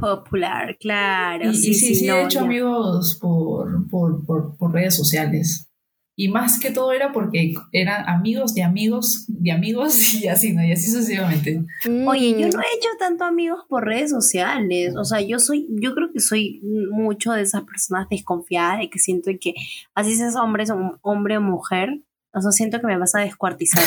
popular, 0.00 0.76
claro. 0.80 1.50
Y, 1.50 1.54
sí, 1.54 1.70
y 1.70 1.74
sí, 1.74 1.94
sí, 1.94 2.06
no, 2.06 2.16
he 2.16 2.24
hecho 2.24 2.40
ya. 2.40 2.44
amigos 2.46 3.18
por, 3.20 3.86
por, 3.88 4.24
por, 4.24 4.56
por 4.56 4.72
redes 4.72 4.96
sociales. 4.96 5.68
Y 6.16 6.28
más 6.28 6.60
que 6.60 6.70
todo 6.70 6.92
era 6.92 7.12
porque 7.12 7.54
eran 7.72 8.08
amigos 8.08 8.54
de 8.54 8.62
amigos 8.62 9.24
de 9.28 9.50
amigos 9.50 10.14
y 10.22 10.28
así, 10.28 10.52
¿no? 10.52 10.64
Y 10.64 10.72
así 10.72 10.90
sucesivamente. 10.90 11.64
Oye, 12.06 12.30
yo 12.38 12.46
Mm, 12.46 12.50
no 12.50 12.60
he 12.60 12.76
hecho 12.76 12.88
tanto 12.98 13.24
amigos 13.24 13.60
por 13.68 13.84
redes 13.84 14.10
sociales. 14.10 14.94
O 14.96 15.04
sea, 15.04 15.20
yo 15.20 15.38
soy, 15.38 15.66
yo 15.70 15.94
creo 15.94 16.12
que 16.12 16.20
soy 16.20 16.60
mucho 16.90 17.32
de 17.32 17.42
esas 17.42 17.64
personas 17.64 18.08
desconfiadas 18.08 18.78
de 18.78 18.90
que 18.90 18.98
siento 18.98 19.30
que 19.40 19.54
así 19.94 20.14
seas 20.14 20.36
hombre, 20.36 20.64
o- 20.70 20.98
hombre 21.02 21.36
o 21.38 21.40
mujer, 21.40 22.00
o 22.32 22.40
sea, 22.40 22.52
siento 22.52 22.80
que 22.80 22.86
me 22.86 22.98
vas 22.98 23.14
a 23.14 23.20
descuartizar. 23.20 23.82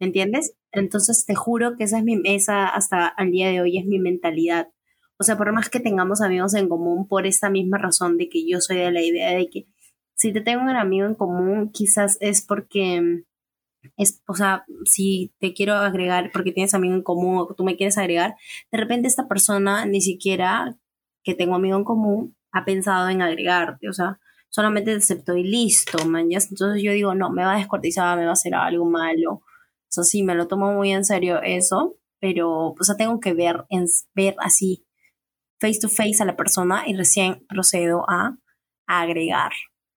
¿Me 0.00 0.08
entiendes? 0.08 0.54
Entonces 0.72 1.24
te 1.26 1.34
juro 1.34 1.76
que 1.76 1.84
esa 1.84 1.98
es 1.98 2.04
mi, 2.04 2.20
esa 2.24 2.66
hasta 2.66 3.06
al 3.06 3.30
día 3.30 3.48
de 3.50 3.60
hoy 3.60 3.78
es 3.78 3.86
mi 3.86 3.98
mentalidad. 3.98 4.68
O 5.18 5.24
sea, 5.24 5.36
por 5.38 5.52
más 5.52 5.68
que 5.70 5.78
tengamos 5.78 6.20
amigos 6.20 6.54
en 6.54 6.68
común, 6.68 7.06
por 7.06 7.26
esta 7.26 7.48
misma 7.50 7.78
razón 7.78 8.16
de 8.18 8.28
que 8.28 8.44
yo 8.48 8.60
soy 8.60 8.78
de 8.78 8.90
la 8.90 9.02
idea 9.02 9.30
de 9.30 9.48
que 9.48 9.66
si 10.22 10.32
te 10.32 10.40
tengo 10.40 10.62
un 10.62 10.70
amigo 10.70 11.04
en 11.04 11.16
común, 11.16 11.72
quizás 11.72 12.16
es 12.20 12.46
porque 12.46 13.24
es, 13.96 14.22
o 14.28 14.34
sea, 14.34 14.64
si 14.84 15.34
te 15.40 15.52
quiero 15.52 15.74
agregar 15.74 16.30
porque 16.32 16.52
tienes 16.52 16.74
amigo 16.74 16.94
en 16.94 17.02
común 17.02 17.38
o 17.38 17.54
tú 17.56 17.64
me 17.64 17.76
quieres 17.76 17.98
agregar, 17.98 18.36
de 18.70 18.78
repente 18.78 19.08
esta 19.08 19.26
persona 19.26 19.84
ni 19.84 20.00
siquiera 20.00 20.76
que 21.24 21.34
tengo 21.34 21.56
amigo 21.56 21.76
en 21.76 21.82
común 21.82 22.36
ha 22.52 22.64
pensado 22.64 23.08
en 23.08 23.20
agregarte, 23.20 23.88
o 23.88 23.92
sea, 23.92 24.20
solamente 24.48 24.92
te 24.92 24.98
aceptó 24.98 25.36
y 25.36 25.42
listo, 25.42 26.06
man. 26.06 26.28
Entonces 26.30 26.80
yo 26.80 26.92
digo, 26.92 27.16
no, 27.16 27.30
me 27.30 27.44
va 27.44 27.54
a 27.54 27.58
descuartizar, 27.58 28.16
me 28.16 28.24
va 28.24 28.30
a 28.30 28.34
hacer 28.34 28.54
algo 28.54 28.84
malo. 28.84 29.32
O 29.32 29.42
sea, 29.88 30.04
sí, 30.04 30.22
me 30.22 30.36
lo 30.36 30.46
tomo 30.46 30.72
muy 30.72 30.92
en 30.92 31.04
serio 31.04 31.42
eso, 31.42 31.96
pero, 32.20 32.76
o 32.78 32.84
sea, 32.84 32.94
tengo 32.94 33.18
que 33.18 33.34
ver, 33.34 33.64
en, 33.70 33.86
ver 34.14 34.36
así, 34.38 34.86
face 35.60 35.80
to 35.80 35.88
face 35.88 36.22
a 36.22 36.26
la 36.26 36.36
persona 36.36 36.84
y 36.86 36.94
recién 36.94 37.44
procedo 37.48 38.04
a 38.08 38.36
agregar. 38.86 39.50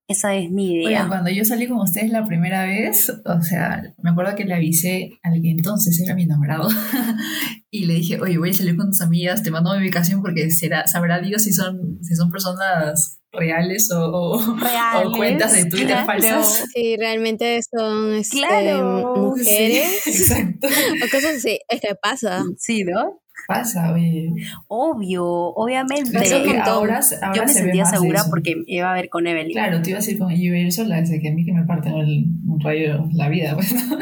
Esa 0.07 0.35
es 0.35 0.51
mi 0.51 0.73
idea. 0.73 0.87
Oigan, 0.87 1.07
cuando 1.07 1.31
yo 1.31 1.43
salí 1.45 1.67
con 1.67 1.79
ustedes 1.79 2.11
la 2.11 2.27
primera 2.27 2.65
vez, 2.65 3.09
o 3.25 3.41
sea, 3.41 3.81
me 4.03 4.11
acuerdo 4.11 4.35
que 4.35 4.45
le 4.45 4.53
avisé 4.53 5.11
al 5.23 5.41
que 5.41 5.49
entonces 5.49 5.99
era 5.99 6.13
mi 6.13 6.23
enamorado 6.23 6.67
y 7.71 7.85
le 7.85 7.95
dije, 7.95 8.19
oye, 8.21 8.37
voy 8.37 8.51
a 8.51 8.53
salir 8.53 8.75
con 8.77 8.87
tus 8.91 9.01
amigas, 9.01 9.41
te 9.43 9.49
mando 9.51 9.73
mi 9.73 9.79
ubicación 9.81 10.21
porque 10.21 10.51
será, 10.51 10.85
sabrá 10.87 11.19
Dios 11.21 11.43
si 11.43 11.53
son, 11.53 11.97
si 12.03 12.15
son 12.15 12.29
personas 12.31 13.19
reales 13.31 13.89
o, 13.91 14.11
o- 14.11 14.55
Reales, 14.57 15.07
o 15.07 15.11
cuentas 15.11 15.53
de 15.55 15.65
Twitter 15.65 15.87
claro. 15.87 16.05
falsas. 16.05 16.65
Sí, 16.73 16.95
realmente 16.97 17.59
son 17.63 18.13
este, 18.13 18.37
Claro, 18.37 19.13
mujeres 19.17 20.01
Sí, 20.03 20.09
exacto. 20.11 20.67
o 20.67 21.09
cosas 21.11 21.37
así. 21.37 21.59
Es 21.67 21.81
que 21.81 21.95
pasa. 22.01 22.43
Sí, 22.57 22.83
¿no? 22.83 23.21
Pasa, 23.47 23.93
oye. 23.93 24.33
Obvio, 24.67 25.25
obviamente. 25.25 26.11
Que 26.11 26.59
ahora, 26.59 27.01
ahora 27.21 27.35
Yo 27.35 27.43
me 27.43 27.47
se 27.47 27.59
sentía 27.59 27.85
segura 27.85 28.21
eso. 28.21 28.29
porque 28.29 28.63
iba 28.65 28.91
a 28.91 28.93
ver 28.93 29.09
con 29.09 29.27
Evelyn. 29.27 29.53
Claro, 29.53 29.81
te 29.81 29.91
iba 29.91 29.99
a 29.99 30.01
decir 30.01 30.17
con 30.17 30.29
yo 30.29 30.53
ir 30.55 30.71
sola, 30.71 30.97
desde 30.97 31.19
que 31.21 31.29
a 31.29 31.31
mí 31.31 31.45
que 31.45 31.53
me 31.53 31.63
parten 31.63 31.93
el, 31.93 32.25
un 32.47 32.59
rayo 32.59 33.07
la 33.13 33.29
vida, 33.29 33.53
pues, 33.55 33.71
¿no? 33.71 33.97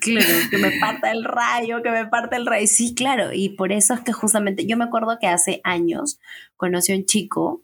Claro, 0.00 0.26
que 0.50 0.58
me 0.58 0.72
parta 0.80 1.10
el 1.12 1.24
rayo, 1.24 1.82
que 1.82 1.90
me 1.90 2.06
parta 2.06 2.36
el 2.36 2.46
rayo. 2.46 2.66
Sí, 2.66 2.94
claro, 2.94 3.32
y 3.32 3.50
por 3.50 3.72
eso 3.72 3.94
es 3.94 4.00
que 4.00 4.12
justamente 4.12 4.66
yo 4.66 4.76
me 4.76 4.84
acuerdo 4.84 5.18
que 5.20 5.28
hace 5.28 5.60
años 5.64 6.18
conocí 6.56 6.92
a 6.92 6.96
un 6.96 7.04
chico 7.04 7.62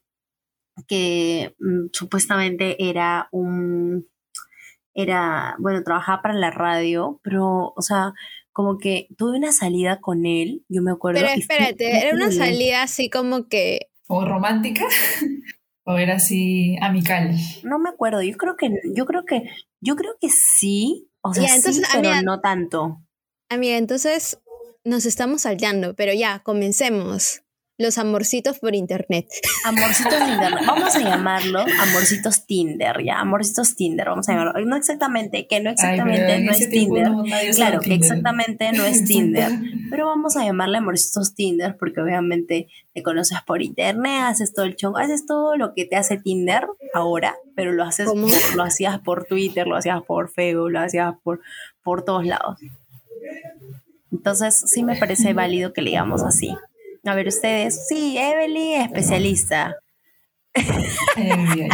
que 0.87 1.55
mm, 1.59 1.87
supuestamente 1.93 2.89
era 2.89 3.29
un 3.33 4.07
era, 4.95 5.57
bueno, 5.59 5.83
trabajaba 5.83 6.23
para 6.23 6.35
la 6.35 6.51
radio, 6.51 7.21
pero, 7.23 7.73
o 7.75 7.83
sea, 7.83 8.15
como 8.55 8.79
que 8.79 9.09
tuve 9.19 9.37
una 9.37 9.53
salida 9.53 10.01
con 10.01 10.25
él, 10.25 10.65
yo 10.69 10.81
me 10.81 10.93
acuerdo. 10.93 11.21
Pero 11.21 11.33
fue 11.33 11.41
espérate, 11.43 12.01
era 12.01 12.15
una 12.15 12.31
salida 12.31 12.83
así 12.85 13.11
como 13.11 13.49
que. 13.49 13.89
O 14.09 14.25
romántica, 14.25 14.87
o 15.85 15.97
era 15.99 16.15
así 16.15 16.77
amical. 16.81 17.35
No 17.65 17.79
me 17.79 17.91
acuerdo, 17.91 18.23
yo 18.23 18.37
creo 18.39 18.57
que, 18.57 18.71
yo 18.95 19.05
creo 19.07 19.25
que, 19.27 19.43
yo 19.81 19.97
creo 19.97 20.17
que 20.21 20.29
sí, 20.31 21.11
o 21.21 21.35
sea, 21.35 21.43
Ya, 21.49 21.57
entonces, 21.57 21.85
sí, 21.85 21.91
pero 21.93 22.09
amiga- 22.09 22.23
no 22.23 22.41
tanto. 22.41 23.03
Amiga, 23.51 23.77
entonces 23.77 24.39
nos 24.85 25.05
estamos 25.05 25.43
saltando, 25.43 25.95
pero 25.95 26.13
ya, 26.15 26.39
comencemos. 26.45 27.43
Los 27.77 27.99
amorcitos 27.99 28.61
por 28.61 28.77
internet. 28.77 29.27
Amorcitos 29.65 30.13
de 30.27 30.33
internet. 30.33 30.63
Vamos 30.65 30.95
a 30.95 31.01
llamarlo 31.01 31.59
amorcitos 31.81 32.47
Tinder, 32.47 33.03
ya. 33.05 33.19
Amorcitos 33.19 33.75
Tinder, 33.75 34.07
vamos 34.09 34.29
a 34.29 34.33
llamarlo. 34.33 34.65
No 34.65 34.77
exactamente, 34.77 35.49
que 35.49 35.61
no 35.61 35.71
exactamente 35.71 36.35
Ay, 36.35 36.45
no 36.45 36.53
es 36.53 36.71
Tinder. 36.71 37.11
no, 37.11 37.25
Claro, 37.57 37.81
que 37.81 37.89
Tinder. 37.91 37.99
exactamente 38.07 38.71
no 38.73 38.85
es 38.85 39.05
Tinder. 39.07 39.51
Pero 39.91 40.07
vamos 40.07 40.37
a 40.37 40.45
llamarle 40.45 40.79
amorcitos 40.79 41.35
Tinder 41.35 41.77
porque 41.77 42.01
obviamente 42.01 42.69
te 42.93 43.03
conoces 43.03 43.39
por 43.45 43.61
internet, 43.61 44.23
haces 44.25 44.53
todo 44.55 44.67
el 44.67 44.77
chongo, 44.77 44.99
haces 44.99 45.27
todo 45.27 45.57
lo 45.57 45.75
que 45.75 45.85
te 45.85 45.97
hace 45.97 46.17
Tinder 46.17 46.69
ahora, 46.95 47.35
pero 47.57 47.73
lo 47.73 47.83
haces 47.83 48.07
por- 48.07 48.57
lo 48.57 48.63
hacías 48.63 49.01
por 49.01 49.25
Twitter, 49.25 49.67
lo 49.67 49.77
hacías 49.77 50.01
por 50.03 50.31
Facebook, 50.31 50.71
lo 50.71 50.79
hacías 50.79 51.13
por, 51.25 51.41
por 51.83 52.05
todos 52.05 52.25
lados. 52.25 52.61
Entonces 54.13 54.63
sí 54.67 54.85
me 54.85 54.95
parece 54.97 55.33
válido 55.33 55.73
que 55.73 55.83
le 55.83 55.91
digamos 55.91 56.23
así. 56.23 56.55
A 57.07 57.15
ver, 57.15 57.29
ustedes, 57.29 57.87
sí, 57.87 58.17
Evelyn, 58.19 58.81
especialista. 58.83 59.77
Ay. 61.17 61.69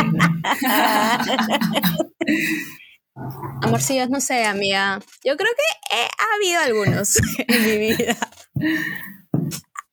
Amorcillos, 3.63 4.11
no 4.11 4.21
sé, 4.21 4.45
amiga. 4.45 4.99
Yo 5.25 5.37
creo 5.37 5.51
que 5.55 5.97
eh, 5.97 6.09
ha 6.19 6.37
habido 6.37 6.61
algunos 6.61 7.21
en 7.47 7.65
mi 7.65 7.79
vida. 7.79 8.17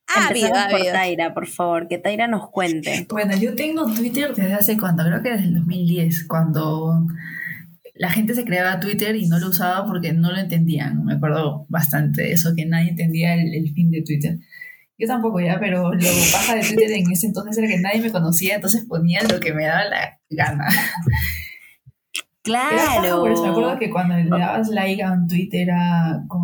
Ha 0.08 0.28
habido, 0.28 0.48
Empezamos 0.48 0.72
por 0.72 0.80
habido. 0.80 0.92
Taira, 0.92 1.34
por 1.34 1.46
favor, 1.46 1.88
que 1.88 1.98
Taira 1.98 2.26
nos 2.26 2.50
cuente. 2.50 3.06
Bueno, 3.08 3.36
yo 3.36 3.54
tengo 3.54 3.86
Twitter 3.92 4.34
desde 4.34 4.54
hace 4.54 4.76
cuándo, 4.76 5.04
creo 5.04 5.22
que 5.22 5.30
desde 5.30 5.44
el 5.44 5.54
2010, 5.54 6.24
cuando 6.24 7.06
la 7.94 8.10
gente 8.10 8.34
se 8.34 8.44
creaba 8.44 8.80
Twitter 8.80 9.14
y 9.16 9.28
no 9.28 9.38
lo 9.38 9.48
usaba 9.48 9.86
porque 9.86 10.12
no 10.12 10.32
lo 10.32 10.38
entendían. 10.38 11.04
Me 11.04 11.14
acuerdo 11.14 11.66
bastante 11.68 12.22
de 12.22 12.32
eso, 12.32 12.54
que 12.56 12.64
nadie 12.64 12.90
entendía 12.90 13.34
el, 13.34 13.54
el 13.54 13.72
fin 13.74 13.90
de 13.90 14.02
Twitter. 14.02 14.38
Yo 14.98 15.06
tampoco 15.06 15.40
ya, 15.40 15.58
pero 15.60 15.92
lo 15.94 16.08
pasa 16.32 16.56
de 16.56 16.62
Twitter 16.62 16.90
en 16.90 17.10
ese 17.10 17.28
entonces 17.28 17.56
era 17.56 17.68
que 17.68 17.78
nadie 17.78 18.00
me 18.00 18.10
conocía, 18.10 18.56
entonces 18.56 18.84
ponía 18.84 19.22
lo 19.22 19.38
que 19.38 19.54
me 19.54 19.64
daba 19.64 19.84
la 19.84 20.18
gana. 20.28 20.66
Claro. 22.48 23.20
Por 23.20 23.32
eso 23.32 23.42
me 23.42 23.48
acuerdo 23.50 23.78
que 23.78 23.90
cuando 23.90 24.14
le 24.16 24.28
dabas 24.28 24.68
like 24.68 25.02
a 25.02 25.12
un 25.12 25.26
tweet 25.28 25.48
era 25.52 26.24
con 26.28 26.40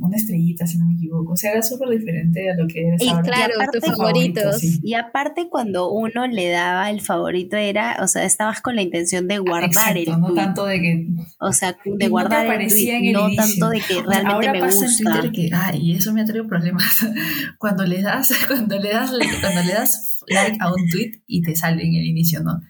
una 0.00 0.16
estrellita, 0.16 0.66
si 0.66 0.78
no 0.78 0.86
me 0.86 0.94
equivoco. 0.94 1.32
O 1.32 1.36
sea, 1.36 1.52
era 1.52 1.62
súper 1.62 1.90
diferente 1.90 2.50
a 2.50 2.54
lo 2.56 2.66
que 2.66 2.88
eres 2.88 3.02
Y 3.02 3.08
ahora. 3.10 3.22
claro, 3.22 3.54
aparte- 3.56 3.80
tus 3.80 3.90
favoritos. 3.96 4.58
sí. 4.58 4.80
Y 4.82 4.94
aparte 4.94 5.48
cuando 5.50 5.90
uno 5.90 6.26
le 6.26 6.48
daba 6.48 6.90
el 6.90 7.00
favorito 7.02 7.56
era, 7.56 7.98
o 8.02 8.08
sea, 8.08 8.24
estabas 8.24 8.60
con 8.62 8.76
la 8.76 8.82
intención 8.82 9.28
de 9.28 9.38
guardar 9.38 9.68
Exacto, 9.68 9.98
el 10.14 10.20
no 10.20 10.26
tweet. 10.28 10.36
tanto 10.36 10.64
de 10.64 10.80
que 10.80 11.06
O 11.38 11.52
sea, 11.52 11.76
Y 11.84 11.90
no 11.90 11.96
de 11.96 12.08
guardar 12.08 12.46
el 12.46 12.50
aparecía 12.52 12.92
tweet, 12.94 12.98
en 12.98 13.04
el 13.06 13.12
no 13.12 13.28
inicio. 13.28 13.44
tanto 13.44 13.68
de 13.70 13.80
que 13.80 13.94
realmente 14.02 14.32
ahora 14.32 14.52
me 14.52 14.60
pasa 14.60 14.84
gusta. 14.86 15.02
en 15.02 15.20
Twitter 15.20 15.32
que, 15.32 15.50
ay, 15.54 15.78
y 15.82 15.92
eso 15.96 16.12
me 16.14 16.22
ha 16.22 16.24
traído 16.24 16.46
problemas. 16.48 16.84
Cuando 17.58 17.84
le 17.84 18.00
das, 18.02 18.32
cuando 18.48 18.78
le 18.78 18.90
das, 18.90 19.10
cuando 19.40 19.62
le 19.62 19.72
das 19.74 20.16
like 20.28 20.56
a 20.60 20.72
un 20.72 20.88
tweet 20.88 21.20
y 21.26 21.42
te 21.42 21.54
sale 21.56 21.84
en 21.84 21.94
el 21.94 22.06
inicio, 22.06 22.40
¿no? 22.42 22.60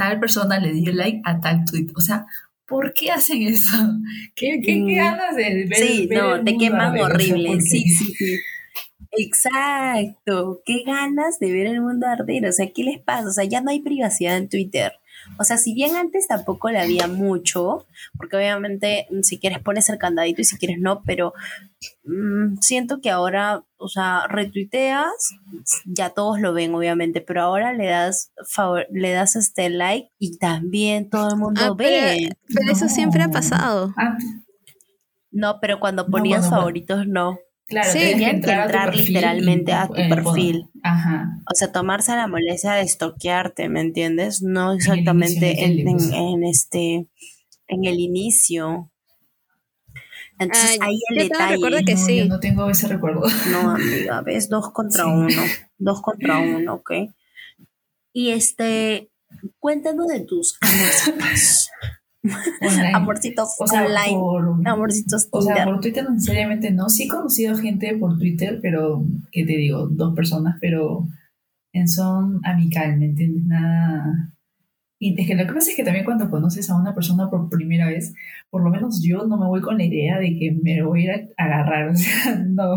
Tal 0.00 0.18
persona 0.18 0.58
le 0.58 0.72
dio 0.72 0.92
like 0.92 1.20
a 1.24 1.38
tal 1.40 1.64
tweet. 1.66 1.88
O 1.94 2.00
sea, 2.00 2.24
¿por 2.66 2.92
qué 2.94 3.10
hacen 3.10 3.42
eso? 3.42 3.76
¿Qué, 4.34 4.60
qué, 4.64 4.72
qué 4.72 4.80
Mm. 4.80 4.96
ganas 4.96 5.36
de 5.36 5.66
ver? 5.68 5.74
Sí, 5.76 6.06
ver 6.06 6.18
no, 6.18 6.34
el 6.36 6.44
te 6.44 6.52
mundo 6.52 6.64
queman 6.64 6.80
arder? 6.80 7.02
O 7.02 7.06
sea, 7.06 7.14
horrible. 7.34 7.60
Sí, 7.60 7.82
sí, 7.82 8.14
sí. 8.14 8.38
Exacto. 9.12 10.62
Qué 10.64 10.82
ganas 10.86 11.38
de 11.40 11.52
ver 11.52 11.66
el 11.66 11.80
mundo 11.80 12.06
arder. 12.06 12.46
O 12.46 12.52
sea, 12.52 12.70
¿qué 12.74 12.84
les 12.84 12.98
pasa? 13.00 13.28
O 13.28 13.32
sea, 13.32 13.44
ya 13.44 13.60
no 13.60 13.70
hay 13.70 13.80
privacidad 13.80 14.36
en 14.36 14.48
Twitter. 14.48 14.92
O 15.38 15.44
sea, 15.44 15.56
si 15.56 15.72
bien 15.74 15.96
antes 15.96 16.26
tampoco 16.26 16.70
la 16.70 16.82
había 16.82 17.06
mucho, 17.06 17.86
porque 18.16 18.36
obviamente 18.36 19.06
mm, 19.10 19.22
si 19.22 19.38
quieres 19.38 19.58
pones 19.60 19.88
el 19.88 19.98
candadito 19.98 20.42
y 20.42 20.44
si 20.44 20.56
quieres 20.58 20.78
no, 20.80 21.02
pero 21.04 21.32
mm, 22.04 22.58
siento 22.60 23.00
que 23.00 23.10
ahora, 23.10 23.64
o 23.78 23.88
sea, 23.88 24.26
retuiteas, 24.28 25.12
ya 25.86 26.10
todos 26.10 26.40
lo 26.40 26.52
ven 26.52 26.74
obviamente, 26.74 27.20
pero 27.20 27.42
ahora 27.42 27.72
le 27.72 27.86
das 27.86 28.32
favor, 28.46 28.86
le 28.90 29.12
das 29.12 29.36
este 29.36 29.70
like 29.70 30.10
y 30.18 30.36
también 30.38 31.08
todo 31.08 31.30
el 31.30 31.36
mundo 31.36 31.60
Ah, 31.64 31.74
pero- 31.76 32.06
ve. 32.06 32.36
Pero 32.46 32.72
eso 32.72 32.88
siempre 32.88 33.22
ha 33.22 33.26
No. 33.28 33.32
pasado. 33.32 33.94
Ah, 33.96 34.16
No, 35.32 35.58
pero 35.60 35.78
cuando 35.78 36.02
No, 36.04 36.10
ponías 36.10 36.40
bueno. 36.42 36.56
favoritos 36.56 37.06
no. 37.06 37.38
Claro, 37.70 37.90
Sí, 37.90 37.98
que 37.98 38.24
entrar, 38.28 38.94
literalmente 38.94 39.72
a 39.72 39.86
tu 39.88 39.94
eh, 39.94 40.08
perfil. 40.10 40.66
Ajá. 40.82 41.38
O 41.50 41.54
sea, 41.54 41.72
tomarse 41.72 42.12
la 42.14 42.26
molestia 42.26 42.72
de 42.72 42.82
estoquearte, 42.82 43.68
¿me 43.70 43.80
entiendes? 43.80 44.42
No 44.42 44.72
exactamente 44.74 45.64
en, 45.64 45.72
en 45.72 45.72
el 45.72 45.80
en- 45.80 45.88
inicio. 45.88 46.16
en 46.34 46.44
este 46.44 47.06
en 47.68 47.84
el 47.86 47.98
inicio. 48.00 48.90
Entonces 50.38 50.78
Ah, 50.80 50.86
ahí 50.86 50.98
el 51.10 51.16
yo 51.18 51.22
detalle. 51.24 51.52
recuerdo 51.54 51.78
que 51.86 51.94
no, 51.94 52.00
sí. 52.06 52.16
Yo 52.18 52.24
no 52.26 52.40
tengo 52.40 52.68
ese 52.70 52.88
recuerdo. 52.88 53.22
No, 53.50 53.70
amiga, 53.76 54.20
ves 54.22 54.48
dos 54.48 54.70
contra 54.72 55.04
Sí. 55.04 55.10
uno. 55.10 55.42
Dos 55.78 56.00
contra 56.02 56.38
uno, 56.58 56.74
¿ok? 56.74 56.90
Y 58.12 58.30
este, 58.30 59.10
cuéntanos 59.58 60.08
de 60.08 60.20
tus 60.20 60.56
amorcitos. 60.60 61.70
Online. 62.22 62.92
amorcitos 62.94 63.56
O 63.58 63.66
sea, 63.66 63.86
online. 63.86 64.18
por, 64.18 64.68
Amorcitos 64.68 65.28
O 65.30 65.42
sea, 65.42 65.64
por 65.64 65.80
Twitter 65.80 66.08
necesariamente 66.10 66.70
no. 66.70 66.88
Sí 66.88 67.04
he 67.04 67.08
conocido 67.08 67.56
gente 67.56 67.96
por 67.96 68.18
Twitter, 68.18 68.58
pero, 68.60 69.04
¿qué 69.32 69.44
te 69.44 69.56
digo? 69.56 69.88
Dos 69.88 70.14
personas, 70.14 70.56
pero 70.60 71.08
en 71.72 71.88
son 71.88 72.40
amical, 72.44 72.98
¿me 72.98 73.06
entiendes? 73.06 73.44
Nada... 73.44 74.34
Y 75.02 75.18
es 75.18 75.26
que 75.26 75.34
lo 75.34 75.46
que 75.46 75.54
pasa 75.54 75.70
es 75.70 75.76
que 75.76 75.82
también 75.82 76.04
cuando 76.04 76.28
conoces 76.28 76.68
a 76.68 76.76
una 76.76 76.94
persona 76.94 77.30
por 77.30 77.48
primera 77.48 77.86
vez, 77.86 78.12
por 78.50 78.62
lo 78.62 78.68
menos 78.68 79.02
yo 79.02 79.26
no 79.26 79.38
me 79.38 79.46
voy 79.46 79.62
con 79.62 79.78
la 79.78 79.84
idea 79.84 80.18
de 80.18 80.36
que 80.38 80.52
me 80.62 80.82
voy 80.82 81.08
a 81.08 81.16
ir 81.16 81.32
a 81.38 81.44
agarrar, 81.44 81.88
o 81.92 81.96
sea, 81.96 82.36
no. 82.46 82.74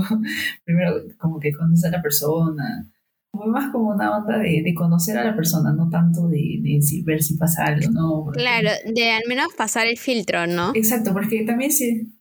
Primero 0.64 0.94
como 1.18 1.42
que 1.42 1.52
conoces 1.52 1.84
a 1.84 1.98
la 1.98 2.02
persona. 2.02 2.90
Voy 3.36 3.50
más 3.50 3.72
como 3.72 3.90
una 3.90 4.16
onda 4.16 4.38
de, 4.38 4.62
de 4.64 4.74
conocer 4.76 5.18
a 5.18 5.24
la 5.24 5.36
persona, 5.36 5.74
no 5.74 5.90
tanto 5.90 6.28
de, 6.28 6.60
de 6.62 6.82
si- 6.84 7.02
ver 7.02 7.24
si 7.24 7.36
pasa 7.36 7.66
algo, 7.66 7.90
¿no? 7.92 8.24
Porque- 8.26 8.40
Claro, 8.42 8.70
de 8.94 9.12
al 9.12 9.24
menos 9.28 9.48
pasar 9.58 9.88
el 9.88 9.98
filtro, 9.98 10.46
¿no? 10.46 10.72
Exacto, 10.76 11.14
porque 11.14 11.44
también 11.44 11.72
si 11.72 12.14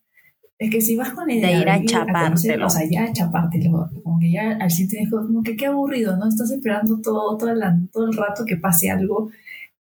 es 0.57 0.69
que 0.71 0.81
si 0.81 0.95
vas 0.95 1.11
con 1.11 1.27
la 1.27 1.33
De 1.35 1.39
idea 1.39 1.51
ir 1.61 1.69
a 1.69 1.75
conocer, 1.75 2.07
chapártelo. 2.07 2.65
o 2.65 2.69
sea, 2.69 2.89
ya 2.89 3.03
a 3.03 3.13
chapártelo, 3.13 3.89
como 4.03 4.19
que 4.19 4.31
ya 4.31 4.57
al 4.57 4.71
sitio 4.71 4.99
es 5.01 5.09
como 5.11 5.43
que 5.43 5.55
qué 5.55 5.67
aburrido, 5.67 6.17
¿no? 6.17 6.27
Estás 6.27 6.49
esperando 6.51 6.99
todo, 6.99 7.37
todo, 7.37 7.53
la- 7.53 7.77
todo 7.91 8.07
el 8.07 8.17
rato 8.17 8.43
que 8.45 8.57
pase 8.57 8.89
algo 8.89 9.29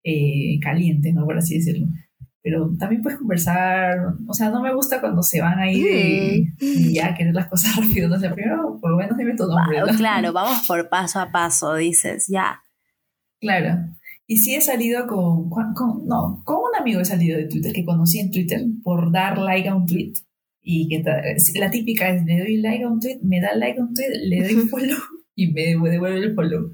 eh, 0.05 0.59
caliente, 0.61 1.13
¿no? 1.15 1.25
Por 1.25 1.39
así 1.39 1.55
decirlo. 1.59 1.87
Pero 2.43 2.71
también 2.77 3.03
puedes 3.03 3.19
conversar, 3.21 3.99
o 4.27 4.35
sea, 4.35 4.51
no 4.51 4.61
me 4.61 4.75
gusta 4.75 5.01
cuando 5.01 5.23
se 5.23 5.41
van 5.41 5.61
ahí 5.61 5.81
de, 5.81 6.53
de 6.59 6.93
ya 6.93 7.15
querer 7.15 7.35
las 7.35 7.47
cosas 7.47 7.77
rápido, 7.81 8.09
no 8.09 8.19
sé, 8.19 8.31
primero 8.31 8.79
por 8.81 8.91
lo 8.91 8.97
menos 8.97 9.17
dime 9.17 9.37
tu 9.37 9.47
nombre. 9.47 9.81
Claro, 9.97 10.33
vamos 10.33 10.67
por 10.67 10.89
paso 10.89 11.21
a 11.21 11.31
paso, 11.31 11.75
dices, 11.77 12.27
ya. 12.29 12.61
Claro. 13.41 13.79
Y 14.27 14.39
sí 14.39 14.55
he 14.55 14.61
salido 14.61 15.07
con, 15.07 15.51
con- 15.51 16.07
no, 16.07 16.43
con 16.45 16.57
un 16.57 16.81
amigo 16.81 17.01
he 17.01 17.05
salido 17.05 17.37
de 17.39 17.47
Twitter 17.47 17.73
que 17.73 17.85
conocí 17.85 18.19
en 18.19 18.31
Twitter 18.31 18.61
por 18.83 19.13
dar 19.13 19.39
like 19.39 19.69
a 19.69 19.75
un 19.75 19.87
tweet. 19.87 20.13
Y 20.65 20.89
que 20.89 21.03
la 21.59 21.71
típica 21.71 22.09
es, 22.09 22.25
le 22.25 22.39
doy 22.39 22.57
like 22.59 22.85
a 22.85 22.89
un 22.89 23.01
tweet, 23.01 23.19
me 23.23 23.41
da 23.41 23.55
like 23.55 23.79
a 23.81 23.83
un 23.83 23.95
tweet, 23.95 24.11
le 24.25 24.43
doy 24.43 24.55
follow 24.71 24.97
y 25.35 25.53
me 25.53 25.63
devuelve 25.63 26.19
el 26.19 26.35
follow. 26.35 26.71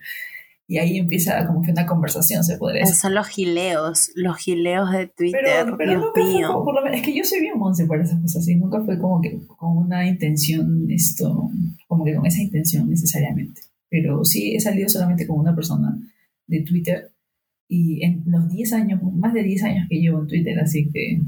Y 0.70 0.76
ahí 0.76 0.98
empieza 0.98 1.46
como 1.46 1.62
que 1.62 1.70
una 1.70 1.86
conversación, 1.86 2.44
se 2.44 2.58
podría 2.58 2.82
decir. 2.82 2.94
Son 2.94 3.14
los 3.14 3.26
gileos, 3.26 4.10
los 4.14 4.36
gileos 4.36 4.92
de 4.92 5.06
Twitter, 5.06 5.40
Pero, 5.42 5.78
pero 5.78 5.90
Dios 5.92 6.02
nunca 6.04 6.24
mío. 6.24 6.62
por 6.62 6.74
lo 6.74 6.82
menos, 6.82 6.98
es 6.98 7.06
que 7.06 7.16
yo 7.16 7.24
soy 7.24 7.40
bien 7.40 7.58
monse 7.58 7.86
para 7.86 8.02
esas 8.04 8.20
cosas, 8.20 8.46
y 8.46 8.54
nunca 8.54 8.82
fue 8.84 8.98
como 8.98 9.22
que 9.22 9.40
con 9.46 9.78
una 9.78 10.06
intención, 10.06 10.86
esto, 10.90 11.50
como 11.86 12.04
que 12.04 12.14
con 12.14 12.26
esa 12.26 12.42
intención 12.42 12.88
necesariamente. 12.90 13.62
Pero 13.88 14.22
sí 14.26 14.54
he 14.54 14.60
salido 14.60 14.90
solamente 14.90 15.26
con 15.26 15.38
una 15.38 15.54
persona 15.54 15.98
de 16.46 16.60
Twitter 16.60 17.12
y 17.66 18.04
en 18.04 18.24
los 18.26 18.50
10 18.50 18.72
años, 18.74 19.00
más 19.02 19.32
de 19.32 19.42
10 19.42 19.62
años 19.62 19.86
que 19.88 20.00
llevo 20.00 20.20
en 20.20 20.26
Twitter, 20.26 20.58
así 20.58 20.90
que 20.90 21.20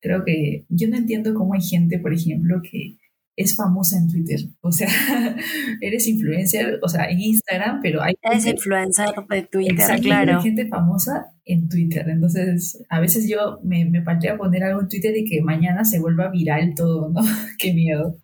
creo 0.00 0.24
que 0.24 0.66
yo 0.68 0.88
no 0.88 0.96
entiendo 0.96 1.32
cómo 1.32 1.54
hay 1.54 1.62
gente, 1.62 1.98
por 1.98 2.12
ejemplo, 2.12 2.60
que 2.62 2.96
es 3.36 3.56
famosa 3.56 3.96
en 3.98 4.08
Twitter. 4.08 4.40
O 4.60 4.70
sea, 4.72 4.88
eres 5.80 6.06
influencer, 6.08 6.78
o 6.82 6.88
sea, 6.88 7.06
en 7.10 7.20
Instagram, 7.20 7.80
pero 7.82 8.02
hay 8.02 8.14
Es 8.22 8.46
influencer 8.46 9.06
de 9.28 9.42
Twitter, 9.42 9.74
Exacto, 9.74 10.02
claro. 10.02 10.36
hay 10.36 10.42
gente 10.42 10.66
famosa 10.68 11.26
en 11.44 11.68
Twitter. 11.68 12.08
Entonces, 12.08 12.82
a 12.88 13.00
veces 13.00 13.28
yo 13.28 13.58
me, 13.64 13.84
me 13.84 14.02
planteé 14.02 14.30
a 14.30 14.36
poner 14.36 14.62
algo 14.64 14.80
en 14.82 14.88
Twitter 14.88 15.16
y 15.16 15.24
que 15.24 15.42
mañana 15.42 15.84
se 15.84 15.98
vuelva 16.00 16.28
viral 16.30 16.74
todo, 16.76 17.10
¿no? 17.10 17.20
Qué 17.58 17.72
miedo. 17.74 18.16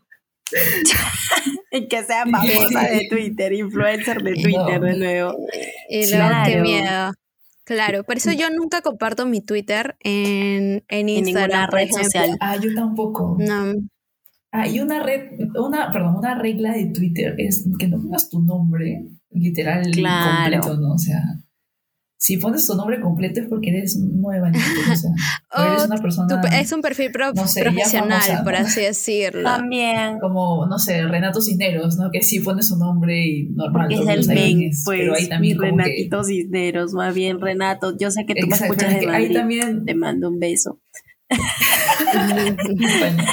Y 1.73 1.87
que 1.87 2.03
sea 2.03 2.25
famosa 2.27 2.83
de 2.89 3.07
Twitter, 3.09 3.53
influencer 3.53 4.23
de 4.23 4.33
No. 4.33 4.43
Twitter 4.43 4.81
de 4.81 4.99
nuevo. 4.99 5.37
Y 5.89 6.11
luego, 6.11 6.29
qué 6.45 6.51
Claro. 6.53 6.63
miedo. 6.63 7.13
Claro, 7.65 8.03
por 8.03 8.17
eso 8.17 8.33
yo 8.33 8.51
nunca 8.51 8.81
comparto 8.83 9.25
mi 9.27 9.41
Twitter 9.41 9.95
en, 10.01 10.83
en 10.89 11.09
En 11.09 11.09
Instagram. 11.09 11.51
ninguna 11.51 11.67
red 11.69 11.89
social. 11.91 12.37
Ah, 12.41 12.57
yo 12.57 12.75
tampoco. 12.75 13.37
No, 13.39 13.73
Ah, 14.53 14.67
y 14.67 14.81
una 14.81 15.03
red, 15.03 15.31
una, 15.57 15.93
perdón, 15.93 16.17
una 16.17 16.35
regla 16.37 16.73
de 16.73 16.87
Twitter 16.87 17.35
es 17.39 17.69
que 17.79 17.87
no 17.89 17.99
pongas 18.01 18.29
tu 18.29 18.41
nombre 18.43 19.05
literal 19.31 19.89
Claro. 19.93 20.61
completo, 20.61 20.77
¿no? 20.81 20.95
O 20.95 20.99
sea, 20.99 21.23
si 22.19 22.37
pones 22.37 22.67
tu 22.67 22.75
nombre 22.75 23.01
completo 23.01 23.41
es 23.41 23.47
porque 23.49 23.71
eres 23.71 23.97
nueva 23.97 24.49
en 24.49 24.55
Twitter, 24.55 24.93
o 24.93 24.97
sea, 24.97 25.11
o 25.57 25.63
eres 25.73 25.83
O 25.83 25.87
una 25.87 25.97
persona 25.99 26.41
tu- 26.41 26.49
es 26.49 26.73
un 26.73 26.83
perfil 26.83 27.13
pro- 27.13 27.33
no 27.33 27.47
sé, 27.47 27.61
ya 27.61 27.71
profesional, 27.71 28.21
famosa, 28.21 28.45
por 28.45 28.53
¿no? 28.55 28.59
así 28.59 28.81
decirlo. 28.81 29.45
También. 29.45 30.19
como, 30.19 30.67
no 30.67 30.79
sé, 30.81 31.03
Renato 31.07 31.41
Cisneros, 31.41 31.97
¿no? 31.97 32.11
Que 32.11 32.21
sí 32.23 32.41
pone 32.41 32.63
su 32.65 32.77
nombre 32.77 33.25
y 33.25 33.45
normal. 33.51 33.87
Porque 33.89 34.03
es 34.03 34.09
el 34.09 34.27
main, 34.35 34.63
es, 34.65 34.83
pues, 34.85 34.99
pero 34.99 35.15
hay 35.15 35.23
mi 35.23 35.29
también 35.29 35.57
como 35.59 35.77
que- 35.77 35.83
Renatito 35.85 36.25
Cisneros, 36.25 36.93
más 36.93 37.15
bien 37.15 37.41
Renato. 37.41 37.97
Yo 37.97 38.11
sé 38.11 38.27
que 38.27 38.35
tú 38.35 38.47
Exacto, 38.47 38.65
me 38.65 38.67
escuchas 38.75 38.95
es 38.95 39.01
de 39.01 39.07
hay 39.07 39.23
Madrid. 39.23 39.37
también 39.37 39.85
Te 39.85 39.95
mando 39.95 40.29
un 40.29 40.41
beso. 40.41 40.81
Bueno. 42.99 43.25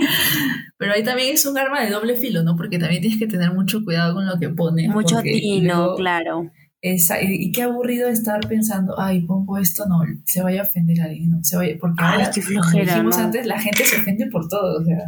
Pero 0.78 0.92
ahí 0.92 1.02
también 1.04 1.34
es 1.34 1.44
un 1.46 1.58
arma 1.58 1.82
de 1.84 1.90
doble 1.90 2.16
filo, 2.16 2.42
¿no? 2.42 2.56
Porque 2.56 2.78
también 2.78 3.02
tienes 3.02 3.18
que 3.18 3.26
tener 3.26 3.52
mucho 3.52 3.84
cuidado 3.84 4.14
con 4.14 4.26
lo 4.26 4.38
que 4.38 4.48
pones. 4.48 4.88
Mucho 4.88 5.20
tino, 5.22 5.74
luego 5.76 5.96
claro. 5.96 6.50
esa- 6.80 7.20
y, 7.22 7.34
y 7.34 7.52
qué 7.52 7.62
aburrido 7.62 8.08
estar 8.08 8.40
pensando, 8.48 8.98
ay, 8.98 9.20
pongo 9.22 9.58
esto, 9.58 9.84
no, 9.86 10.00
se 10.24 10.42
vaya 10.42 10.60
a 10.62 10.64
ofender 10.64 11.00
a 11.02 11.04
alguien, 11.04 11.30
¿no? 11.30 11.44
Se 11.44 11.56
vaya, 11.56 11.76
porque 11.80 12.02
Ay, 12.02 12.12
ahora, 12.20 12.30
qué 12.34 12.40
como 12.42 12.62
flojera, 12.62 12.94
dijimos 12.94 13.18
¿no? 13.18 13.24
antes, 13.24 13.46
la 13.46 13.60
gente 13.60 13.84
se 13.84 13.96
ofende 13.98 14.26
por 14.28 14.48
todo, 14.48 14.80
o 14.80 14.84
sea. 14.84 14.98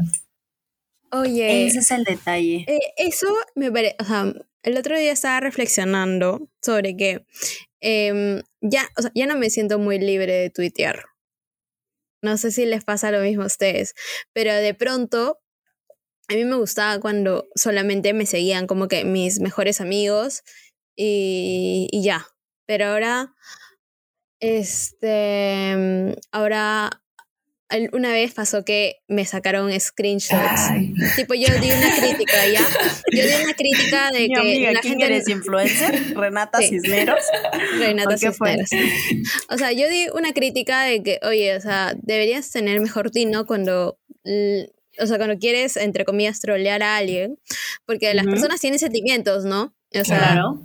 Oye, 1.15 1.67
Ese 1.67 1.81
es 1.81 1.91
el 1.91 2.05
detalle. 2.05 2.65
eh, 2.69 2.79
eso 2.97 3.27
me 3.55 3.71
parece, 3.71 3.97
o 4.01 4.05
sea, 4.05 4.33
el 4.63 4.77
otro 4.79 4.99
día 4.99 5.13
estaba 5.13 5.41
reflexionando 5.41 6.49
sobre 6.63 6.97
que 6.97 7.27
em, 7.81 8.41
ya, 8.63 8.83
o 8.97 9.03
sea, 9.03 9.11
ya 9.15 9.27
no 9.27 9.37
me 9.37 9.51
siento 9.51 9.79
muy 9.79 9.99
libre 9.99 10.33
de 10.33 10.51
tuitear. 10.51 11.03
No 12.23 12.37
sé 12.39 12.53
si 12.53 12.67
les 12.67 12.85
pasa 12.85 13.11
lo 13.11 13.21
mismo 13.21 13.43
a 13.45 13.47
ustedes, 13.47 13.95
pero 14.33 14.55
de 14.55 14.75
pronto 14.75 15.39
a 16.29 16.35
mí 16.35 16.45
me 16.45 16.57
gustaba 16.57 17.01
cuando 17.01 17.49
solamente 17.57 18.15
me 18.15 18.27
seguían 18.27 18.67
como 18.67 18.89
que 18.89 19.05
mis 19.05 19.41
mejores 19.41 19.81
amigos 19.81 20.43
y, 20.97 21.89
y 21.93 22.03
ya. 22.05 22.27
Pero 22.67 22.87
ahora 22.87 23.35
Este, 24.41 26.17
ahora, 26.33 27.02
una 27.93 28.13
vez 28.13 28.33
pasó 28.35 28.65
que 28.65 28.97
me 29.09 29.25
sacaron 29.25 29.71
screenshots. 29.81 30.71
Ay, 30.71 30.93
Tipo, 31.17 31.35
yo 31.35 31.47
di 31.61 31.71
una 31.71 31.95
crítica, 31.97 32.47
¿ya? 32.53 32.61
Yo 33.13 33.23
di 33.27 33.45
una 33.45 33.55
crítica 33.55 34.11
de 34.11 34.21
Mi 34.21 34.29
que 34.35 34.41
amiga, 34.41 34.73
la 34.73 34.81
¿quién 34.81 34.93
gente... 34.99 35.07
eres? 35.07 35.29
¿Influencer? 35.29 36.15
¿Renata 36.17 36.59
Sí. 36.59 36.69
Cisneros? 36.69 37.25
Renata. 37.79 38.17
Cisneros. 38.19 38.71
O 39.49 39.59
sea, 39.59 39.73
yo 39.73 39.89
di 39.89 40.07
una 40.15 40.33
crítica 40.33 40.85
de 40.85 41.03
que, 41.03 41.19
oye, 41.23 41.57
o 41.57 41.61
sea, 41.61 41.95
deberías 42.03 42.51
tener 42.51 42.81
mejor 42.81 43.11
tino 43.11 43.47
cuando, 43.47 43.99
l- 44.25 44.71
o 44.99 45.07
sea, 45.07 45.17
cuando 45.17 45.39
quieres, 45.39 45.77
entre 45.77 46.05
comillas, 46.05 46.41
trolear 46.41 46.83
a 46.83 46.97
alguien, 46.97 47.39
porque 47.87 48.13
las 48.15 48.27
personas 48.27 48.61
tienen 48.61 48.79
sentimientos, 48.79 49.45
¿no? 49.45 49.75
O 49.95 50.05
sea, 50.05 50.19
Claro. 50.19 50.63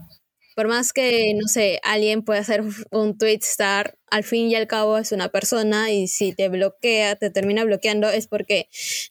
Por 0.58 0.68
más 0.68 0.92
que, 0.92 1.36
no 1.40 1.48
sé, 1.48 1.80
alguien 1.84 2.24
pueda 2.24 2.40
hacer 2.40 2.64
un 2.90 3.16
tweet 3.16 3.42
star, 3.44 3.96
al 4.10 4.24
fin 4.24 4.50
y 4.50 4.56
al 4.56 4.66
cabo 4.66 4.98
es 4.98 5.12
una 5.12 5.30
persona 5.30 5.92
y 5.92 6.08
si 6.08 6.34
te 6.34 6.50
bloquea, 6.50 7.16
te 7.16 7.30
termina 7.30 7.64
bloqueando, 7.64 8.10
es 8.10 8.26
porque 8.28 8.68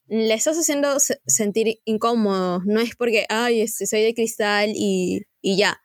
le 0.07 0.33
estás 0.33 0.57
haciendo 0.57 0.99
se- 0.99 1.21
sentir 1.25 1.79
incómodo, 1.85 2.59
no 2.65 2.81
es 2.81 2.97
porque, 2.97 3.25
ay, 3.29 3.61
este, 3.61 3.87
soy 3.87 4.01
de 4.01 4.13
cristal 4.13 4.73
y, 4.75 5.21
y 5.41 5.55
ya. 5.55 5.79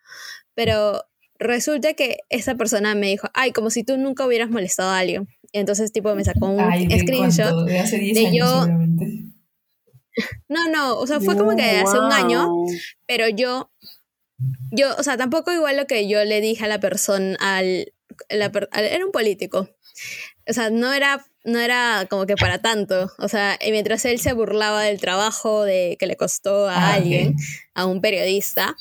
Pero 0.55 1.05
resulta 1.39 1.95
que 1.95 2.19
esa 2.29 2.57
persona 2.57 2.97
me 2.97 3.07
dijo, 3.07 3.29
ay, 3.33 3.53
como 3.53 3.71
si 3.71 3.85
tú 3.85 3.97
nunca 3.99 4.27
hubieras 4.27 4.51
molestado 4.51 4.91
a 4.91 4.99
alguien. 4.99 5.29
Y 5.53 5.59
entonces, 5.61 5.93
tipo, 5.93 6.13
me 6.17 6.25
sacó 6.25 6.47
un 6.49 6.61
ay, 6.61 6.89
¿de 6.89 6.99
screenshot. 6.99 7.67
De 7.67 7.79
hace 7.79 7.99
10 7.99 8.15
de 8.19 8.27
años 8.27 8.51
yo- 8.51 8.61
seguramente. 8.63 9.07
No, 10.49 10.69
no, 10.69 10.99
o 10.99 11.07
sea, 11.07 11.21
fue 11.21 11.37
como 11.39 11.57
que 11.57 11.63
hace 11.63 11.99
un 11.99 12.13
año, 12.13 12.47
pero 13.07 13.29
yo, 13.31 13.72
yo, 14.71 14.95
o 14.99 15.03
sea, 15.03 15.17
tampoco 15.17 15.53
igual 15.53 15.77
lo 15.77 15.87
que 15.87 16.09
yo 16.09 16.25
le 16.25 16.41
dije 16.41 16.65
a 16.65 16.69
la 16.69 16.81
persona, 16.81 17.37
al, 17.41 17.93
la 18.31 18.47
al- 18.71 18.85
era 18.85 19.05
un 19.07 19.13
político. 19.13 19.69
O 20.49 20.53
sea, 20.53 20.71
no 20.71 20.93
era, 20.93 21.25
no 21.45 21.59
era 21.61 22.07
como 22.11 22.27
que 22.27 22.37
para 22.37 22.61
tanto. 22.61 23.13
O 23.19 23.29
sea, 23.29 23.59
y 23.65 23.71
mientras 23.71 24.05
él 24.05 24.19
se 24.19 24.33
burlaba 24.33 24.83
del 24.83 25.01
trabajo 25.01 25.63
de, 25.65 25.97
que 26.01 26.07
le 26.07 26.17
costó 26.17 26.67
a 26.69 26.75
Ah, 26.77 26.95
alguien, 26.95 27.37
a 27.75 27.87
un 27.87 28.01
periodista, 28.01 28.75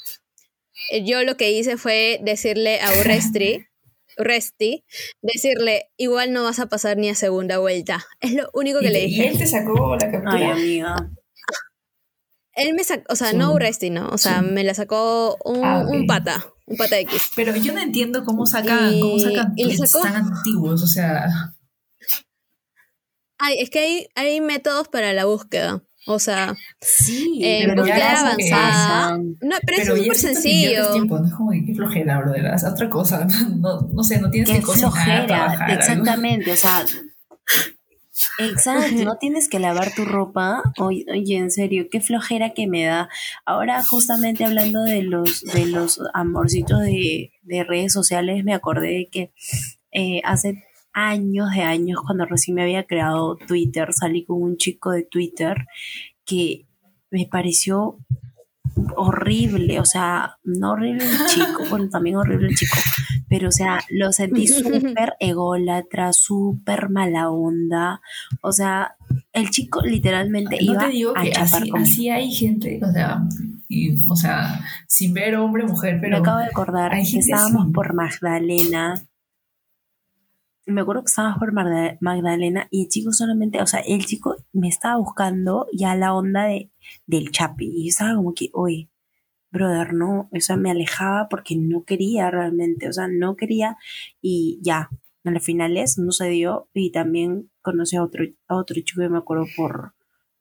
yo 1.04 1.24
lo 1.24 1.38
que 1.38 1.52
hice 1.52 1.78
fue 1.78 2.20
decirle 2.24 2.82
a 2.82 2.92
Urresti, 3.00 3.66
Urresti, 4.18 4.84
decirle, 5.22 5.90
igual 5.98 6.34
no 6.34 6.44
vas 6.44 6.60
a 6.60 6.66
pasar 6.68 6.98
ni 6.98 7.10
a 7.10 7.16
segunda 7.16 7.60
vuelta. 7.60 8.06
Es 8.20 8.34
lo 8.34 8.50
único 8.54 8.80
que 8.80 8.88
¿Y, 8.88 8.90
le 8.90 9.00
te- 9.00 9.06
y 9.06 9.10
dije. 9.10 9.28
él 9.28 9.38
te 9.38 9.48
sacó 9.48 9.96
la 9.96 10.06
Ay, 10.06 10.12
captura. 10.12 10.52
amiga. 10.54 10.96
Él 12.54 12.74
me 12.74 12.84
sacó, 12.84 13.04
o 13.10 13.16
sea, 13.16 13.32
Sí. 13.32 13.38
no 13.38 13.54
Urresti, 13.54 13.90
no, 13.90 14.10
o 14.10 14.18
sea, 14.18 14.40
Sí. 14.42 14.46
me 14.52 14.64
la 14.64 14.74
sacó 14.74 15.38
un, 15.46 15.64
Ah, 15.64 15.86
un 15.88 16.06
pata, 16.06 16.46
un 16.68 16.76
pata 16.78 17.00
X. 17.00 17.32
Pero 17.36 17.56
yo 17.56 17.72
no 17.74 17.80
entiendo 17.80 18.24
cómo 18.26 18.46
sacan, 18.46 18.94
Y- 18.94 19.00
cómo 19.00 19.20
sacan 19.20 19.54
y 19.56 19.76
sacó- 19.78 20.02
tan 20.04 20.16
antiguos. 20.18 20.84
O 20.84 20.88
sea, 20.88 21.54
Ay, 23.44 23.56
es 23.60 23.70
que 23.72 23.80
hay, 23.80 24.08
hay 24.16 24.40
métodos 24.42 24.88
para 24.88 25.14
la 25.14 25.26
búsqueda. 25.26 25.82
O 26.08 26.20
sea, 26.20 26.56
Sí, 26.80 27.40
eh, 27.44 27.64
pero 27.68 27.84
búsqueda 27.84 28.20
avanzada. 28.22 29.18
No, 29.18 29.34
pero, 29.66 29.78
pero 29.78 29.96
es 29.96 30.00
súper 30.04 30.16
sencillo. 30.18 30.92
tiempo, 30.94 31.20
no 31.20 31.28
es 31.28 31.34
como 31.34 31.52
que 31.52 31.64
qué 31.66 31.74
flojera, 31.76 32.20
brother. 32.20 32.48
Haz 32.48 32.64
otra 32.66 32.90
cosa. 32.90 33.26
No, 33.62 33.82
no 33.94 34.04
sé, 34.04 34.20
no 34.20 34.30
tienes 34.30 34.50
Qué 34.50 34.58
que 34.58 34.62
cocinar, 34.64 34.92
flojera, 34.92 35.28
trabajar. 35.28 35.70
algo. 35.72 35.80
exactamente, 35.80 36.52
o 36.52 36.56
sea, 36.56 36.86
exacto, 38.40 39.04
no 39.04 39.18
tienes 39.18 39.50
que 39.50 39.60
lavar 39.60 39.94
tu 39.94 40.06
ropa, 40.06 40.62
oye, 40.78 41.06
oye, 41.12 41.38
en 41.38 41.52
serio, 41.52 41.88
qué 41.92 42.02
flojera 42.02 42.54
que 42.54 42.68
me 42.68 42.86
da. 42.86 43.10
Ahora 43.46 43.84
justamente 43.84 44.46
hablando 44.46 44.84
de 44.84 45.04
los, 45.04 45.42
de 45.42 45.66
los 45.66 46.00
amorcitos 46.14 46.80
de, 46.82 47.32
de 47.44 47.64
redes 47.64 47.94
sociales, 47.94 48.44
me 48.44 48.54
acordé 48.54 48.88
de 48.88 49.08
que 49.12 49.34
eh, 49.92 50.22
hace 50.24 50.64
años 50.94 51.52
de 51.52 51.62
años, 51.62 52.02
cuando 52.06 52.26
recién 52.26 52.56
me 52.56 52.64
había 52.64 52.86
creado 52.86 53.38
Twitter, 53.38 53.94
salí 53.94 54.26
con 54.26 54.42
un 54.42 54.58
chico 54.58 54.92
de 54.92 55.04
Twitter 55.04 55.66
que 56.26 56.66
me 57.10 57.28
pareció 57.28 57.98
horrible, 58.96 59.80
o 59.80 59.86
sea, 59.86 60.38
no 60.44 60.72
horrible 60.72 61.04
el 61.04 61.26
chico, 61.28 61.64
bueno, 61.70 61.90
también 61.90 62.16
horrible 62.16 62.50
el 62.50 62.56
chico, 62.56 62.78
pero 63.30 63.50
o 63.50 63.52
sea, 63.52 63.80
lo 63.90 64.12
sentí 64.12 64.48
súper 64.48 65.14
ególatra, 65.20 66.14
súper 66.14 66.90
mala 66.90 67.30
onda, 67.30 68.02
o 68.42 68.52
sea, 68.52 68.96
el 69.34 69.50
chico 69.50 69.82
literalmente 69.82 70.58
No 70.58 70.74
iba 70.74 70.86
te 70.86 70.92
digo 70.92 71.14
a 71.16 71.24
que 71.24 71.32
así, 71.32 71.72
así 71.76 72.10
hay 72.10 72.32
gente, 72.32 72.80
o 72.84 72.92
sea, 72.92 73.24
y, 73.68 73.96
o 74.10 74.16
sea, 74.16 74.60
sin 74.88 75.14
ver 75.14 75.36
hombre, 75.36 75.64
mujer, 75.64 75.96
Me 75.96 76.02
pero 76.02 76.18
acabo 76.18 76.40
de 76.40 76.46
acordar 76.46 76.92
que 76.92 77.20
estábamos 77.20 77.64
así. 77.64 77.72
por 77.72 77.94
Magdalena. 77.94 79.02
Me 80.66 80.82
acuerdo 80.82 81.02
que 81.04 81.10
estábamos 81.10 81.40
por 81.40 81.54
Magda- 81.54 81.98
Magdalena 82.02 82.68
y 82.70 82.84
el 82.84 82.88
chico 82.90 83.12
solamente, 83.12 83.62
o 83.62 83.66
sea, 83.66 83.80
el 83.82 84.06
chico 84.06 84.36
me 84.54 84.68
estaba 84.68 84.98
buscando 84.98 85.68
ya 85.74 85.96
la 85.96 86.14
onda 86.14 86.46
de, 86.46 86.72
del 87.08 87.32
chapi. 87.32 87.68
Y 87.74 87.86
yo 87.86 87.90
estaba 87.90 88.16
como 88.16 88.34
que, 88.34 88.50
oye, 88.54 88.90
brother, 89.52 89.94
no, 89.94 90.30
o 90.32 90.40
sea, 90.40 90.58
me 90.58 90.72
alejaba 90.72 91.28
porque 91.30 91.56
no 91.58 91.84
quería 91.84 92.32
realmente, 92.32 92.88
o 92.88 92.94
sea, 92.94 93.08
no 93.08 93.36
quería 93.36 93.78
y 94.22 94.60
ya. 94.64 94.90
A 95.24 95.30
las 95.32 95.44
finales 95.44 95.98
no 96.00 96.12
se 96.12 96.30
dio 96.30 96.70
y 96.74 96.92
también 96.92 97.52
conocí 97.62 97.96
a 97.96 98.04
otro, 98.04 98.26
otro 98.50 98.76
chico 98.82 99.02
que 99.02 99.10
me 99.10 99.20
acuerdo 99.20 99.46
por, 99.56 99.94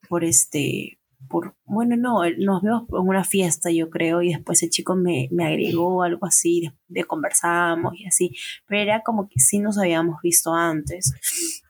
por 0.09 0.23
este, 0.23 0.99
por, 1.29 1.55
bueno, 1.65 1.95
no, 1.97 2.23
el- 2.25 2.39
nos 2.45 2.61
vimos 2.61 2.83
en 2.89 3.07
una 3.07 3.23
fiesta, 3.23 3.71
yo 3.71 3.89
creo, 3.89 4.21
y 4.21 4.29
después 4.33 4.61
el 4.63 4.69
chico 4.69 4.95
me, 4.95 5.29
me 5.31 5.45
agregó 5.45 6.03
algo 6.03 6.25
así, 6.25 6.61
de, 6.61 6.73
de 6.89 7.03
conversamos 7.05 7.93
y 7.95 8.05
así, 8.05 8.31
pero 8.67 8.81
era 8.81 9.01
como 9.03 9.29
que 9.29 9.39
sí 9.39 9.59
nos 9.59 9.77
habíamos 9.77 10.21
visto 10.21 10.53
antes, 10.53 11.13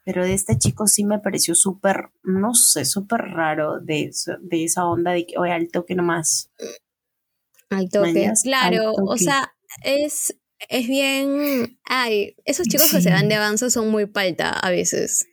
pero 0.04 0.24
de 0.26 0.34
este 0.34 0.58
chico 0.58 0.88
sí 0.88 1.04
me 1.04 1.20
pareció 1.20 1.54
súper, 1.54 2.10
no 2.24 2.54
sé, 2.56 2.86
súper 2.86 3.22
raro 3.22 3.80
de, 3.80 4.10
de 4.42 4.64
esa 4.64 4.86
onda 4.86 5.12
de 5.12 5.26
que, 5.28 5.38
oye, 5.38 5.52
al 5.52 5.68
toque 5.70 5.94
nomás. 5.96 6.50
Al 7.70 7.90
toque. 7.90 8.14
Mañas, 8.14 8.42
Claro, 8.44 8.90
al 8.98 9.06
o 9.08 9.18
sea, 9.18 9.54
es, 9.84 10.36
es 10.70 10.88
bien. 10.88 11.80
Ay, 11.86 12.36
esos 12.46 12.68
chicos 12.68 12.92
que 12.92 13.02
se 13.02 13.10
dan 13.10 13.30
de 13.30 13.36
avanza 13.36 13.70
son 13.70 13.90
muy 13.90 14.06
palta 14.08 14.50
a 14.52 14.70
veces. 14.72 15.28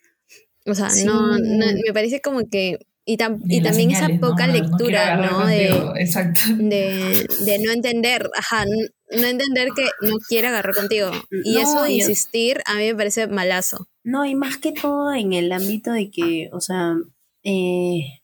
O 0.66 0.74
sea, 0.74 0.90
Sí. 0.90 1.04
no, 1.04 1.38
no- 1.38 1.66
me 1.84 1.92
parece 1.92 2.20
como 2.20 2.48
que. 2.48 2.78
Y, 3.10 3.16
tam- 3.16 3.40
y 3.48 3.62
también 3.62 3.90
señales, 3.92 4.18
esa 4.18 4.20
poca 4.20 4.46
¿no? 4.46 4.52
No 4.52 4.58
lectura, 4.60 5.14
agarrar 5.14 5.32
¿no? 5.32 5.46
De, 5.46 6.02
Exacto. 6.02 6.40
de, 6.58 7.26
de 7.46 7.58
no 7.60 7.72
entender, 7.72 8.28
ajá, 8.36 8.66
no 8.66 9.26
entender 9.26 9.70
que 9.74 9.86
no 10.02 10.16
quiere 10.28 10.48
agarrar 10.48 10.74
contigo. 10.74 11.10
Y 11.30 11.54
No, 11.54 11.60
eso 11.60 11.82
de 11.84 11.92
insistir 11.92 12.60
a 12.66 12.74
mí 12.74 12.84
me 12.84 12.94
parece 12.94 13.26
malazo. 13.26 13.88
No, 14.04 14.26
y 14.26 14.34
más 14.34 14.58
que 14.58 14.72
todo 14.72 15.14
en 15.14 15.32
el 15.32 15.50
ámbito 15.52 15.90
de 15.92 16.10
que, 16.10 16.50
o 16.52 16.60
sea, 16.60 16.96
eh, 17.44 18.20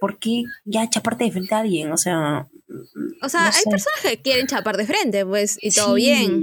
¿por 0.00 0.18
qué 0.18 0.42
ya 0.66 0.90
chaparte 0.90 1.24
de 1.24 1.32
frente 1.32 1.54
a 1.54 1.60
alguien? 1.60 1.90
O 1.90 1.96
sea, 1.96 2.46
O 3.22 3.28
sea, 3.30 3.40
no 3.40 3.46
hay 3.46 3.52
sé. 3.54 3.70
personas 3.70 4.00
que 4.02 4.18
quieren 4.20 4.46
chapar 4.46 4.76
de 4.76 4.84
frente, 4.84 5.24
pues, 5.24 5.56
y 5.62 5.70
todo 5.70 5.96
Sí. 5.96 6.02
bien. 6.02 6.42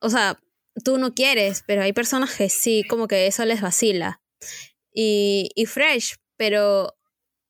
O 0.00 0.08
sea, 0.08 0.38
tú 0.84 0.96
no 0.96 1.12
quieres, 1.12 1.62
pero 1.66 1.82
hay 1.82 1.92
personas 1.92 2.34
que 2.34 2.48
sí, 2.48 2.82
como 2.88 3.08
que 3.08 3.26
eso 3.26 3.44
les 3.44 3.60
vacila. 3.60 4.22
Y, 4.94 5.50
y 5.54 5.66
fresh, 5.66 6.14
pero 6.38 6.96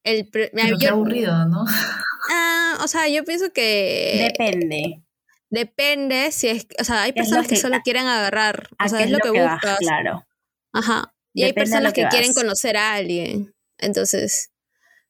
el 0.04 0.28
Pero 0.28 0.50
qué 0.78 0.86
yo- 0.86 0.90
aburrido, 0.92 1.46
¿no? 1.46 1.64
ah, 2.32 2.78
o 2.82 2.88
sea, 2.88 3.06
yo 3.08 3.24
pienso 3.24 3.52
que 3.52 4.32
Depende. 4.32 5.02
depende 5.50 6.32
si 6.32 6.48
es, 6.48 6.66
o 6.80 6.84
sea, 6.84 7.02
hay 7.04 7.12
personas 7.12 7.46
que, 7.46 7.54
que- 7.54 7.60
solo 7.60 7.78
quieren 7.84 8.06
agarrar, 8.06 8.68
¿A 8.78 8.86
o 8.86 8.88
sea, 8.88 9.02
es 9.04 9.10
lo 9.10 9.18
que, 9.18 9.30
vas? 9.30 9.52
buscas. 9.54 9.78
Claro. 9.78 10.26
Ajá. 10.72 11.14
Y 11.34 11.42
hay 11.42 11.50
Depende 11.50 11.70
personas 11.70 11.92
que, 11.92 12.02
que 12.02 12.08
quieren 12.08 12.30
vas. 12.30 12.36
conocer 12.42 12.76
a 12.76 12.94
alguien. 12.94 13.54
Entonces, 13.78 14.50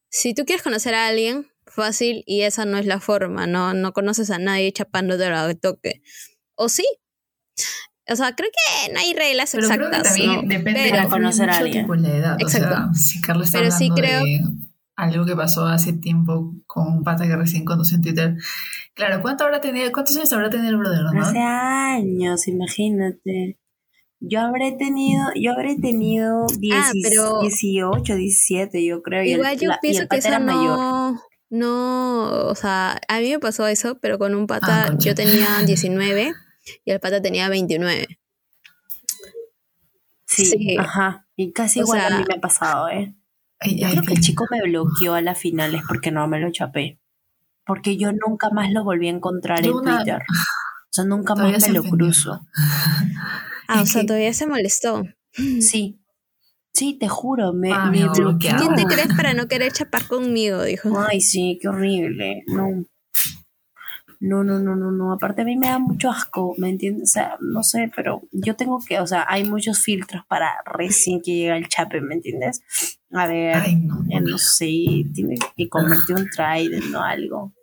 si 0.09 0.33
tú 0.35 0.45
quieres 0.45 0.61
conocer 0.63 0.93
a 0.93 1.07
alguien, 1.07 1.47
fácil, 1.65 2.23
y 2.27 2.41
esa 2.43 2.65
no 2.65 2.77
es 2.77 2.85
la 2.85 2.99
forma, 2.99 3.47
no, 3.47 3.73
no 3.73 3.93
conoces 3.93 4.29
a 4.31 4.37
nadie 4.39 4.71
chapándote 4.71 5.25
al 5.25 5.59
toque. 5.59 6.01
¿O 6.55 6.67
sí? 6.69 6.85
O 8.11 8.15
sea, 8.15 8.35
creo 8.35 8.49
que 8.49 8.93
no 8.93 8.99
hay 8.99 9.13
reglas 9.13 9.51
Pero 9.53 9.67
creo 9.67 9.79
que 9.91 9.97
exactas, 9.97 10.15
también 10.15 10.35
¿no? 10.35 10.41
depende 10.47 10.81
Pero- 10.89 11.01
de 11.03 11.07
conocer 11.09 11.49
a 11.49 11.57
alguien. 11.57 11.83
tipo 11.83 11.95
la 11.95 12.09
edad. 12.09 12.33
O 12.35 12.39
Exacto. 12.41 12.69
sea, 12.69 12.89
si 12.93 13.21
Carla 13.21 13.43
está 13.45 13.59
Pero 13.59 13.71
sí 13.71 13.89
hablando 13.91 14.01
creo- 14.01 14.23
de 14.23 14.41
algo 14.95 15.25
que 15.25 15.35
pasó 15.35 15.65
hace 15.65 15.93
tiempo 15.93 16.53
con 16.67 16.87
un 16.87 17.03
pata 17.03 17.25
que 17.25 17.35
recién 17.35 17.63
conocí 17.65 17.95
en 17.95 18.01
Twitter. 18.01 18.35
Claro, 18.95 19.21
¿cuánto 19.21 19.45
habrá 19.45 19.61
tenido, 19.61 19.89
¿cuántos 19.93 20.17
años 20.17 20.31
habrá 20.33 20.49
tenido 20.49 20.69
el 20.71 20.77
brother, 20.77 21.03
no? 21.13 21.21
Hace 21.21 21.39
años, 21.39 22.47
imagínate. 22.49 23.57
Yo 24.19 24.41
habré 24.41 24.73
tenido, 24.73 25.23
yo 25.35 25.53
habré 25.53 25.77
tenido 25.77 26.45
10, 26.59 26.75
Ah, 26.77 26.91
pero- 27.01 27.39
18, 27.41 28.15
17, 28.15 28.85
yo 28.85 29.01
creo. 29.01 29.23
y 29.23 29.31
el- 29.31 29.37
Igual 29.39 29.57
yo 29.57 29.69
la- 29.69 29.75
y 29.75 29.77
pienso 29.81 30.01
el 30.01 30.07
que 30.09 30.17
eso 30.17 30.27
era 30.27 30.39
mayor. 30.39 30.77
no, 30.77 31.21
no, 31.49 32.47
o 32.49 32.55
sea, 32.55 32.99
a 33.07 33.19
mí 33.19 33.29
me 33.29 33.39
pasó 33.39 33.67
eso, 33.67 33.97
pero 34.01 34.19
con 34.19 34.35
un 34.35 34.47
pata 34.47 34.87
Ah, 34.89 34.95
yo 34.99 35.15
tenía 35.15 35.47
19 35.65 36.33
y 36.85 36.91
el 36.91 36.99
pata 36.99 37.21
tenía 37.21 37.49
29. 37.49 38.19
Sí, 40.25 40.45
Sí. 40.45 40.77
ajá. 40.77 41.27
Y 41.35 41.51
casi 41.51 41.79
O 41.79 41.83
igual 41.83 42.01
a 42.01 42.17
mí 42.19 42.23
me 42.27 42.35
ha 42.35 42.41
pasado, 42.41 42.89
¿eh? 42.89 43.15
Ay, 43.59 43.79
creo 43.81 44.03
que 44.03 44.13
el 44.13 44.21
chico 44.21 44.45
me 44.51 44.61
bloqueó 44.61 45.13
a 45.15 45.21
las 45.21 45.37
finales 45.39 45.81
porque 45.87 46.11
no 46.11 46.27
me 46.27 46.39
lo 46.39 46.51
chapé. 46.51 46.99
Porque 47.65 47.97
yo 47.97 48.11
nunca 48.13 48.49
más 48.51 48.71
lo 48.71 48.83
volví 48.83 49.07
a 49.07 49.11
encontrar 49.11 49.63
en 49.65 49.73
una- 49.73 49.97
Twitter. 49.97 50.21
O 50.21 50.91
sea, 50.91 51.03
nunca 51.05 51.33
Todavía 51.33 51.57
más 51.57 51.67
me 51.67 51.73
lo 51.73 51.79
ofendió. 51.81 51.97
cruzo. 51.97 52.41
Ah, 53.67 53.81
o 53.81 53.85
sea, 53.85 54.01
que- 54.01 54.07
todavía 54.07 54.33
se 54.33 54.47
molestó. 54.47 55.03
Sí. 55.61 55.99
Sí, 56.73 56.97
te 56.99 57.07
juro, 57.07 57.51
me, 57.53 57.71
Ah, 57.73 57.89
me 57.91 58.07
bloqueó. 58.07 58.55
¿Quién 58.57 58.75
te 58.75 58.85
crees 58.85 59.07
para 59.15 59.33
no 59.33 59.47
querer 59.47 59.71
chapar 59.71 60.07
conmigo? 60.07 60.63
Dijo. 60.63 60.97
Ay, 60.99 61.19
sí, 61.21 61.59
qué 61.61 61.67
horrible. 61.67 62.43
No. 62.47 62.85
No, 64.21 64.43
no, 64.43 64.59
no, 64.59 64.75
no, 64.75 64.91
no. 64.91 65.13
Aparte 65.13 65.43
a 65.43 65.45
mí 65.45 65.55
me 65.57 65.67
da 65.67 65.79
mucho 65.79 66.09
asco, 66.09 66.53
¿me 66.57 66.69
entiendes? 66.69 67.03
O 67.03 67.13
sea, 67.13 67.37
no 67.39 67.63
sé, 67.63 67.89
pero 67.95 68.21
yo 68.31 68.55
tengo 68.55 68.79
que, 68.85 68.99
o 68.99 69.07
sea, 69.07 69.25
hay 69.29 69.45
muchos 69.45 69.79
filtros 69.81 70.25
para 70.27 70.55
recién 70.65 71.21
que 71.21 71.35
llega 71.35 71.55
el 71.55 71.69
chape, 71.69 72.01
¿me 72.01 72.15
entiendes? 72.15 72.61
A 73.11 73.27
ver, 73.27 73.55
Ay, 73.55 73.75
no. 73.77 74.03
ya 74.07 74.19
no 74.19 74.37
sé, 74.37 75.05
tiene 75.13 75.37
que 75.55 75.69
convertir 75.69 76.17
un 76.17 76.29
trident 76.29 76.93
o 76.93 76.99
algo. 76.99 77.53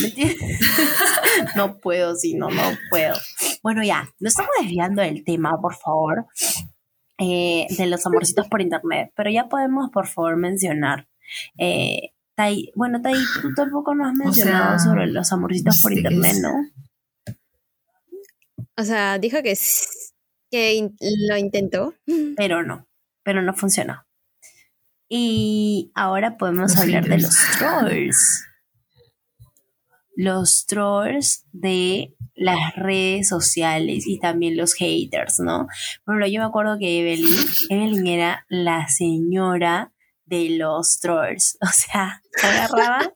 ¿Me 0.00 0.08
entiendes? 0.08 0.38
no 1.56 1.78
puedo, 1.78 2.14
sí, 2.16 2.34
no, 2.34 2.48
no 2.48 2.62
puedo. 2.88 3.14
Bueno, 3.62 3.82
ya, 3.84 4.08
no 4.18 4.28
estamos 4.28 4.50
desviando 4.60 5.02
del 5.02 5.24
tema, 5.24 5.60
por 5.60 5.74
favor, 5.74 6.26
eh, 7.18 7.66
de 7.76 7.86
los 7.86 8.06
amorcitos 8.06 8.48
por 8.48 8.62
internet, 8.62 9.12
pero 9.14 9.30
ya 9.30 9.48
podemos, 9.48 9.90
por 9.90 10.06
favor, 10.06 10.36
mencionar. 10.36 11.06
Eh, 11.58 12.12
Tai, 12.42 12.72
bueno, 12.74 13.00
Tai, 13.00 13.14
tú 13.40 13.54
tampoco 13.54 13.94
nos 13.94 14.08
has 14.08 14.14
mencionado 14.14 14.78
sea, 14.78 14.78
sobre 14.78 15.06
los 15.06 15.32
amorcitos 15.32 15.80
por 15.80 15.92
este, 15.92 16.00
internet, 16.12 16.36
¿no? 16.42 17.34
O 18.76 18.82
sea, 18.84 19.18
dijo 19.18 19.42
que, 19.42 19.54
que 20.50 20.74
in- 20.74 20.96
lo 21.28 21.36
intentó. 21.36 21.94
Pero 22.36 22.62
no, 22.64 22.88
pero 23.22 23.42
no 23.42 23.54
funcionó. 23.54 24.04
Y 25.08 25.92
ahora 25.94 26.36
podemos 26.36 26.72
Los 26.72 26.80
hablar 26.80 27.04
de 27.06 27.18
los 27.18 27.36
trolls. 27.58 28.44
Los 30.16 30.66
trolls 30.66 31.44
de 31.52 32.14
las 32.34 32.74
redes 32.76 33.28
sociales 33.28 34.04
y 34.06 34.18
también 34.18 34.56
los 34.56 34.74
haters, 34.74 35.38
¿no? 35.38 35.66
Por 36.04 36.14
ejemplo, 36.14 36.26
yo 36.26 36.40
me 36.40 36.46
acuerdo 36.46 36.78
que 36.78 37.00
Evelyn, 37.00 37.46
Evelyn 37.68 38.06
era 38.06 38.46
la 38.48 38.88
señora 38.88 39.92
de 40.32 40.56
los 40.56 40.98
trolls. 41.00 41.58
O 41.62 41.66
sea, 41.68 42.22
se 42.36 42.46
agarraba. 42.46 43.12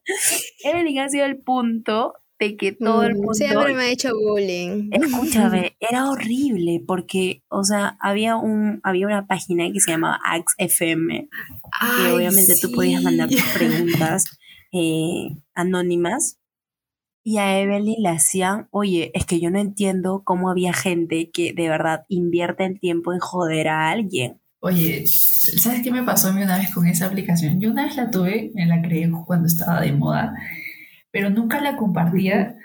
Evelyn 0.65 0.99
ha 1.01 1.09
sido 1.09 1.25
el 1.25 1.39
punto 1.39 2.15
de 2.39 2.57
que 2.59 2.73
todo 2.73 3.03
el 3.05 3.15
Mm, 3.15 3.17
mundo 3.17 3.35
Siempre 3.35 3.75
me 3.75 3.85
ha 3.85 3.91
hecho 3.91 4.11
bullying. 4.15 4.91
Escúchame, 4.93 5.77
era 5.81 6.11
horrible 6.11 6.83
porque, 6.87 7.43
o 7.49 7.65
sea, 7.65 7.97
había 8.01 8.37
un, 8.37 8.81
había 8.83 9.07
una 9.07 9.27
página 9.27 9.73
que 9.73 9.81
se 9.81 9.93
llamaba 9.93 10.21
AxFM, 10.25 11.29
que 11.31 11.31
Ay, 11.81 12.13
obviamente 12.13 12.55
tú 12.61 12.71
podías 12.73 13.03
mandar 13.03 13.31
tus 13.31 13.43
preguntas 13.55 14.25
eh, 14.73 15.29
anónimas. 15.55 16.39
Y 17.25 17.39
a 17.39 17.59
Evelyn 17.61 18.03
le 18.03 18.09
hacían, 18.11 18.69
oye, 18.71 19.11
es 19.15 19.27
que 19.27 19.41
yo 19.41 19.51
no 19.51 19.59
entiendo 19.59 20.23
cómo 20.25 20.49
había 20.49 20.73
gente 20.73 21.31
que 21.33 21.53
de 21.55 21.69
verdad 21.69 22.05
invierte 22.09 22.65
el 22.67 22.79
tiempo 22.79 23.13
en 23.13 23.19
joder 23.19 23.69
a 23.69 23.91
alguien. 23.91 24.41
Oye, 24.61 25.07
¿sabes 25.07 25.83
qué 25.83 25.93
me 25.93 26.03
pasó 26.03 26.29
a 26.29 26.33
mí 26.33 26.43
una 26.43 26.59
vez 26.59 26.73
con 26.73 26.87
esa 26.87 27.07
aplicación? 27.07 27.61
Yo 27.61 27.71
una 27.71 27.85
vez 27.85 27.97
la 27.97 28.11
tuve, 28.11 28.51
me 28.55 28.67
la 28.67 28.83
creé 28.83 29.11
cuando 29.27 29.47
estaba 29.47 29.81
de 29.81 29.93
moda, 29.93 30.35
pero 31.11 31.31
nunca 31.31 31.61
la 31.61 31.77
compartía 31.77 32.57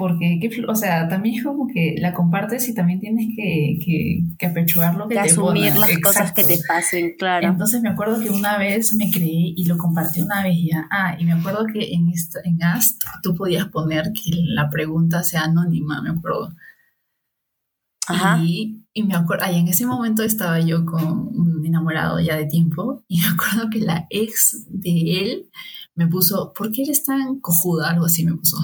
porque, 0.00 0.40
o 0.66 0.74
sea, 0.74 1.08
también 1.08 1.34
es 1.34 1.44
como 1.44 1.68
que 1.68 1.96
la 1.98 2.14
compartes 2.14 2.66
y 2.70 2.74
también 2.74 3.00
tienes 3.00 3.26
que, 3.36 3.78
que, 3.84 4.20
que 4.38 4.46
apechugar 4.46 4.94
lo 4.94 5.06
que 5.06 5.14
Que 5.14 5.20
te 5.20 5.28
asumir 5.28 5.76
las 5.76 5.98
cosas 5.98 6.32
que 6.32 6.40
Exacto. 6.40 6.62
te 6.62 6.66
pasen, 6.66 7.14
claro. 7.18 7.46
Entonces 7.46 7.82
me 7.82 7.90
acuerdo 7.90 8.18
que 8.18 8.30
una 8.30 8.56
vez 8.56 8.94
me 8.94 9.10
creí 9.10 9.52
y 9.58 9.66
lo 9.66 9.76
compartí 9.76 10.22
una 10.22 10.42
vez 10.42 10.56
ya. 10.64 10.88
Ah, 10.90 11.16
y 11.18 11.26
me 11.26 11.34
acuerdo 11.34 11.66
que 11.66 11.92
en, 11.92 12.08
esta, 12.08 12.40
en 12.44 12.62
Ask 12.62 12.96
tú 13.22 13.34
podías 13.34 13.66
poner 13.66 14.12
que 14.14 14.30
la 14.32 14.70
pregunta 14.70 15.22
sea 15.22 15.42
anónima, 15.42 16.00
me 16.00 16.08
acuerdo. 16.08 16.48
Ajá. 18.08 18.38
Y, 18.42 18.79
y 18.92 19.04
me 19.04 19.14
acuerdo, 19.14 19.44
ay, 19.46 19.60
en 19.60 19.68
ese 19.68 19.86
momento 19.86 20.22
estaba 20.22 20.60
yo 20.60 20.84
con 20.84 21.04
un 21.04 21.64
enamorado 21.64 22.18
ya 22.20 22.36
de 22.36 22.46
tiempo 22.46 23.04
y 23.08 23.20
me 23.20 23.28
acuerdo 23.28 23.70
que 23.70 23.80
la 23.80 24.06
ex 24.10 24.66
de 24.68 25.20
él 25.20 25.50
me 25.94 26.06
puso, 26.06 26.52
¿por 26.52 26.70
qué 26.72 26.82
eres 26.82 27.04
tan 27.04 27.40
cojuda? 27.40 27.90
Algo 27.90 28.06
así 28.06 28.24
me 28.24 28.34
puso. 28.34 28.56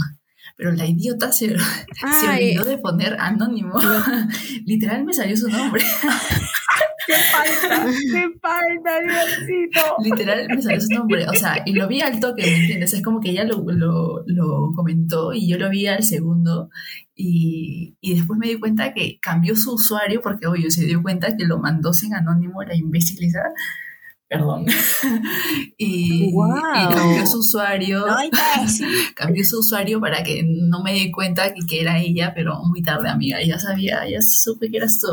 Pero 0.56 0.72
la 0.72 0.86
idiota 0.86 1.32
se, 1.32 1.54
se 2.20 2.28
olvidó 2.28 2.64
de 2.64 2.78
poner 2.78 3.16
anónimo. 3.20 3.78
Literal 4.64 5.04
me 5.04 5.12
salió 5.12 5.36
su 5.36 5.48
nombre. 5.48 5.84
¡Qué 7.06 7.14
falta! 7.14 7.86
¡Qué 7.86 8.38
falta, 8.40 9.00
Diosito! 9.00 9.96
Literal 10.02 10.48
me 10.48 10.62
salió 10.62 10.80
su 10.80 10.94
nombre. 10.94 11.26
O 11.28 11.34
sea, 11.34 11.62
y 11.64 11.72
lo 11.72 11.86
vi 11.86 12.00
al 12.00 12.18
toque, 12.18 12.42
¿me 12.42 12.56
entiendes? 12.56 12.94
Es 12.94 13.02
como 13.02 13.20
que 13.20 13.30
ella 13.30 13.44
lo, 13.44 13.64
lo, 13.66 14.24
lo 14.26 14.72
comentó 14.74 15.32
y 15.32 15.48
yo 15.48 15.58
lo 15.58 15.70
vi 15.70 15.86
al 15.86 16.02
segundo. 16.02 16.70
Y, 17.14 17.96
y 18.00 18.14
después 18.16 18.38
me 18.38 18.48
di 18.48 18.58
cuenta 18.58 18.92
que 18.92 19.18
cambió 19.20 19.56
su 19.56 19.74
usuario 19.74 20.20
porque, 20.20 20.46
oye, 20.46 20.70
se 20.70 20.84
dio 20.84 21.02
cuenta 21.02 21.36
que 21.36 21.46
lo 21.46 21.58
mandó 21.58 21.92
sin 21.92 22.14
anónimo 22.14 22.62
la 22.62 22.74
imbécil 22.74 23.24
esa. 23.24 23.40
Perdón. 24.28 24.66
y, 25.78 26.24
y 26.24 26.94
cambió 26.94 27.26
su 27.26 27.38
usuario. 27.38 28.04
Ay. 28.08 28.30
Cambió 29.14 29.44
su 29.44 29.60
usuario 29.60 30.00
para 30.00 30.24
que 30.24 30.42
no 30.44 30.82
me 30.82 30.92
di 30.94 31.12
cuenta 31.12 31.54
que, 31.54 31.60
que 31.66 31.80
era 31.80 31.98
ella, 31.98 32.32
pero 32.34 32.60
muy 32.64 32.82
tarde, 32.82 33.08
amiga. 33.08 33.38
Ya 33.42 33.58
sabía, 33.58 34.08
ya 34.08 34.18
supe 34.20 34.70
que 34.70 34.78
eras 34.78 34.98
tú. 35.00 35.06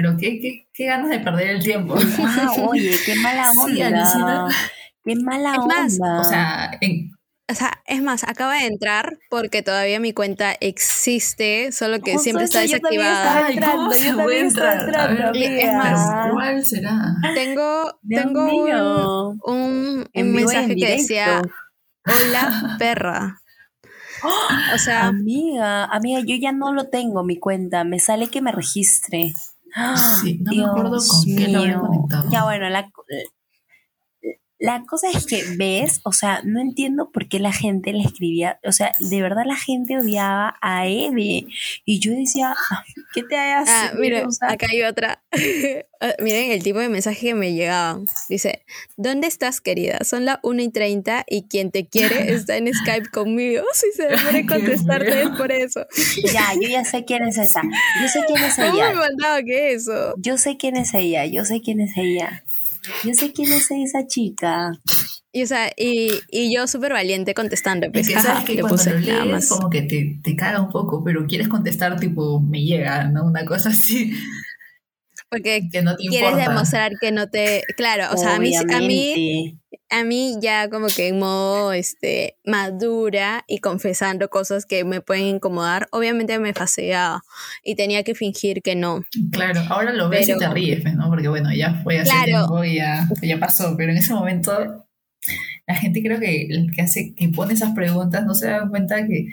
Pero 0.00 0.16
qué, 0.16 0.40
qué, 0.40 0.66
qué 0.72 0.86
ganas 0.86 1.10
de 1.10 1.18
perder 1.18 1.48
el 1.50 1.62
tiempo. 1.62 1.94
Ah, 2.24 2.54
oye, 2.68 2.96
qué 3.04 3.14
mala 3.16 3.44
Sí, 3.66 3.82
onda. 3.82 3.86
alucina. 4.00 4.46
qué 5.04 5.14
mala 5.16 5.52
Es 5.52 5.58
más, 5.66 5.92
onda. 6.00 6.20
O 6.20 6.24
sea, 6.24 6.70
en, 6.80 7.10
O 7.50 7.54
sea, 7.54 7.82
es 7.86 8.00
más, 8.02 8.24
acaba 8.24 8.54
de 8.54 8.66
entrar 8.66 9.18
porque 9.28 9.62
todavía 9.62 10.00
mi 10.00 10.14
cuenta 10.14 10.54
existe, 10.58 11.70
solo 11.72 12.00
que 12.00 12.16
siempre 12.18 12.44
está 12.46 12.62
eso 12.62 12.72
yo 12.72 12.78
desactivada. 12.78 13.46
Ay, 13.46 13.58
¿cómo 13.58 13.92
se 13.92 14.14
puede 14.14 14.40
entrar? 14.40 14.96
A 14.96 15.06
ver, 15.08 15.36
es 15.36 15.74
más, 15.74 16.30
¿cuál 16.32 16.64
será? 16.64 16.98
Tengo, 17.34 17.98
Dios 18.00 18.22
tengo 18.24 18.44
un, 18.44 18.64
mío. 18.64 19.28
un, 19.44 20.08
un 20.14 20.32
mensaje 20.32 20.76
que 20.76 20.92
decía, 20.96 21.42
hola 22.06 22.76
perra. 22.78 23.36
O 24.74 24.78
sea, 24.78 25.08
Amiga, 25.08 25.84
amiga, 25.84 26.20
yo 26.20 26.36
ya 26.36 26.52
no 26.52 26.72
lo 26.72 26.88
tengo 26.88 27.22
mi 27.22 27.38
cuenta. 27.38 27.84
Me 27.84 27.98
sale 27.98 28.28
que 28.28 28.40
me 28.40 28.52
registre. 28.52 29.34
Sí, 30.20 30.38
no 30.40 30.52
me 30.52 30.64
acuerdo 30.64 30.98
con 30.98 31.24
qué 31.24 31.48
lo 31.48 31.58
habré 31.60 31.78
conectado. 31.78 32.30
Ya 32.30 32.44
bueno, 32.44 32.68
la, 32.68 32.90
la 34.60 34.84
cosa 34.86 35.08
es 35.10 35.24
que 35.24 35.42
ves, 35.56 36.00
o 36.04 36.12
sea, 36.12 36.42
no 36.44 36.60
entiendo 36.60 37.10
por 37.10 37.28
qué 37.28 37.40
la 37.40 37.52
gente 37.52 37.94
le 37.94 38.04
escribía, 38.04 38.60
o 38.62 38.72
sea, 38.72 38.92
de 39.00 39.22
verdad 39.22 39.44
la 39.46 39.56
gente 39.56 39.96
odiaba 39.96 40.56
a 40.60 40.86
Eve. 40.86 41.46
Y 41.86 41.98
yo 41.98 42.12
decía, 42.12 42.54
¿qué 43.14 43.22
te 43.22 43.36
hayas 43.38 43.68
ah, 43.70 43.92
mira, 43.98 44.22
acá 44.42 44.66
hay 44.70 44.82
otra. 44.82 45.22
Ah, 46.02 46.14
Miren 46.18 46.50
el 46.50 46.62
tipo 46.62 46.78
de 46.78 46.88
mensaje 46.88 47.26
que 47.26 47.34
me 47.34 47.52
llegaba. 47.52 48.00
Dice, 48.30 48.64
¿dónde 48.96 49.26
estás 49.26 49.60
querida? 49.60 49.98
Son 50.02 50.24
las 50.24 50.38
1 50.42 50.62
y 50.62 50.70
30 50.70 51.26
y 51.28 51.42
quien 51.42 51.70
te 51.70 51.88
quiere 51.88 52.32
está 52.32 52.56
en 52.56 52.72
Skype 52.72 53.10
conmigo. 53.10 53.62
Si 53.74 53.92
se 53.92 54.04
demora 54.04 54.40
contestarte 54.48 55.24
es 55.24 55.28
por 55.36 55.52
eso. 55.52 55.86
Ya, 56.32 56.54
yo 56.54 56.68
ya 56.70 56.86
sé 56.86 57.04
quién 57.04 57.24
es 57.24 57.36
esa. 57.36 57.60
Yo 58.00 58.08
sé 58.08 58.20
quién 58.26 58.42
es 58.42 58.54
¿Cómo 58.56 58.72
me 58.72 58.78
ella. 58.78 58.94
mandaba 58.94 59.42
que 59.42 59.74
eso? 59.74 60.14
Yo 60.16 60.38
sé 60.38 60.56
quién 60.56 60.78
es 60.78 60.94
ella. 60.94 61.26
Yo 61.26 61.44
sé 61.44 61.60
quién 61.60 61.80
es 61.80 61.90
ella. 61.98 62.44
Yo 63.04 63.14
sé 63.14 63.32
quién 63.32 63.52
es 63.52 63.70
esa 63.70 64.06
chica. 64.06 64.72
Y, 65.32 65.44
o 65.44 65.46
sea, 65.46 65.70
y, 65.76 66.10
y 66.30 66.52
yo 66.54 66.66
súper 66.66 66.92
valiente 66.92 67.34
contestando, 67.34 67.86
Y 67.86 67.90
pues, 67.90 68.08
que 68.08 68.14
jaja, 68.14 68.28
sabes 68.28 68.44
que 68.44 68.54
cuando 68.60 68.76
puse 68.76 68.90
lo 68.90 69.00
nada 69.00 69.24
lees 69.24 69.32
más. 69.32 69.48
como 69.48 69.70
que 69.70 69.82
te, 69.82 70.18
te 70.22 70.34
caga 70.34 70.60
un 70.60 70.70
poco, 70.70 71.04
pero 71.04 71.26
quieres 71.26 71.46
contestar 71.48 71.98
tipo, 72.00 72.40
me 72.40 72.62
llega, 72.62 73.04
¿no? 73.04 73.24
Una 73.24 73.44
cosa 73.44 73.68
así, 73.68 74.12
Porque 75.30 75.68
que 75.70 75.82
no 75.82 75.96
te 75.96 76.02
quieres 76.08 76.30
importa. 76.30 76.48
demostrar 76.50 76.92
que 77.00 77.12
no 77.12 77.28
te... 77.28 77.62
Claro, 77.76 78.06
o 78.12 78.16
sea, 78.16 78.34
a 78.36 78.38
mí, 78.40 78.52
a 78.56 78.80
mí, 78.80 79.58
a 79.88 80.02
mí 80.04 80.36
ya 80.40 80.68
como 80.68 80.88
que 80.88 81.08
en 81.08 81.18
modo 81.20 81.72
este, 81.72 82.36
madura 82.44 83.44
y 83.46 83.58
confesando 83.58 84.28
cosas 84.28 84.66
que 84.66 84.84
me 84.84 85.00
pueden 85.00 85.26
incomodar, 85.26 85.88
obviamente 85.92 86.38
me 86.40 86.52
fastidiaba 86.52 87.22
y 87.64 87.76
tenía 87.76 88.02
que 88.02 88.14
fingir 88.16 88.60
que 88.62 88.74
no. 88.74 89.04
Claro, 89.30 89.60
ahora 89.68 89.92
lo 89.92 90.08
ves 90.08 90.26
Pero- 90.26 90.38
y 90.38 90.40
te 90.40 90.48
ríes, 90.50 90.94
¿no? 90.96 91.08
Porque 91.08 91.28
bueno, 91.28 91.52
ya 91.54 91.74
fue 91.82 91.98
hace 92.00 92.10
Claro. 92.10 92.24
tiempo 92.26 92.64
y 92.64 92.76
ya, 92.76 93.08
ya 93.22 93.38
pasó, 93.38 93.76
pero 93.76 93.92
en 93.92 93.98
ese 93.98 94.12
momento 94.12 94.86
la 95.66 95.74
gente 95.76 96.02
creo 96.02 96.18
que 96.18 96.46
el 96.50 96.72
que 96.74 96.82
hace, 96.82 97.14
que 97.14 97.28
pone 97.28 97.54
esas 97.54 97.72
preguntas 97.74 98.24
no 98.26 98.34
se 98.34 98.48
da 98.48 98.68
cuenta 98.68 99.06
que, 99.06 99.26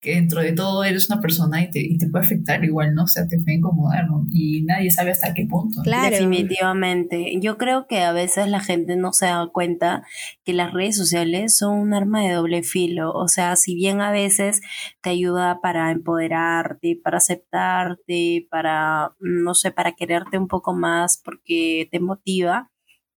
que 0.00 0.14
dentro 0.14 0.40
de 0.40 0.52
todo 0.52 0.84
eres 0.84 1.10
una 1.10 1.20
persona 1.20 1.62
y 1.62 1.70
te, 1.70 1.80
y 1.80 1.98
te 1.98 2.08
puede 2.08 2.24
afectar 2.24 2.64
igual, 2.64 2.94
¿no? 2.94 3.04
O 3.04 3.06
sea, 3.08 3.26
te 3.26 3.38
puede 3.38 3.56
incomodar, 3.56 4.06
¿no? 4.06 4.24
Y 4.30 4.62
nadie 4.62 4.90
sabe 4.92 5.10
hasta 5.10 5.34
qué 5.34 5.44
punto. 5.46 5.82
Claro. 5.82 6.10
Definitivamente. 6.10 7.38
Yo 7.40 7.58
creo 7.58 7.86
que 7.88 8.02
a 8.02 8.12
veces 8.12 8.48
la 8.48 8.60
gente 8.60 8.96
no 8.96 9.12
se 9.12 9.26
da 9.26 9.48
cuenta 9.52 10.04
que 10.44 10.52
las 10.52 10.72
redes 10.72 10.96
sociales 10.96 11.56
son 11.56 11.78
un 11.78 11.94
arma 11.94 12.22
de 12.22 12.32
doble 12.32 12.62
filo. 12.62 13.12
O 13.12 13.26
sea, 13.26 13.56
si 13.56 13.74
bien 13.74 14.00
a 14.00 14.12
veces 14.12 14.60
te 15.00 15.10
ayuda 15.10 15.60
para 15.60 15.90
empoderarte, 15.90 17.00
para 17.02 17.16
aceptarte, 17.16 18.46
para, 18.50 19.14
no 19.18 19.54
sé, 19.54 19.72
para 19.72 19.92
quererte 19.92 20.38
un 20.38 20.46
poco 20.46 20.74
más 20.74 21.20
porque 21.24 21.88
te 21.90 21.98
motiva, 21.98 22.70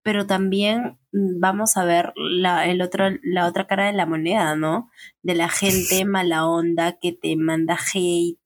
pero 0.02 0.26
también 0.26 0.97
vamos 1.12 1.76
a 1.76 1.84
ver 1.84 2.12
la, 2.16 2.66
el 2.66 2.82
otro, 2.82 3.06
la 3.22 3.46
otra 3.46 3.66
cara 3.66 3.86
de 3.86 3.92
la 3.92 4.06
moneda, 4.06 4.54
¿no? 4.56 4.90
De 5.22 5.34
la 5.34 5.48
gente 5.48 6.04
mala 6.04 6.46
onda 6.46 6.98
que 7.00 7.12
te 7.12 7.36
manda 7.36 7.78
hate, 7.94 8.38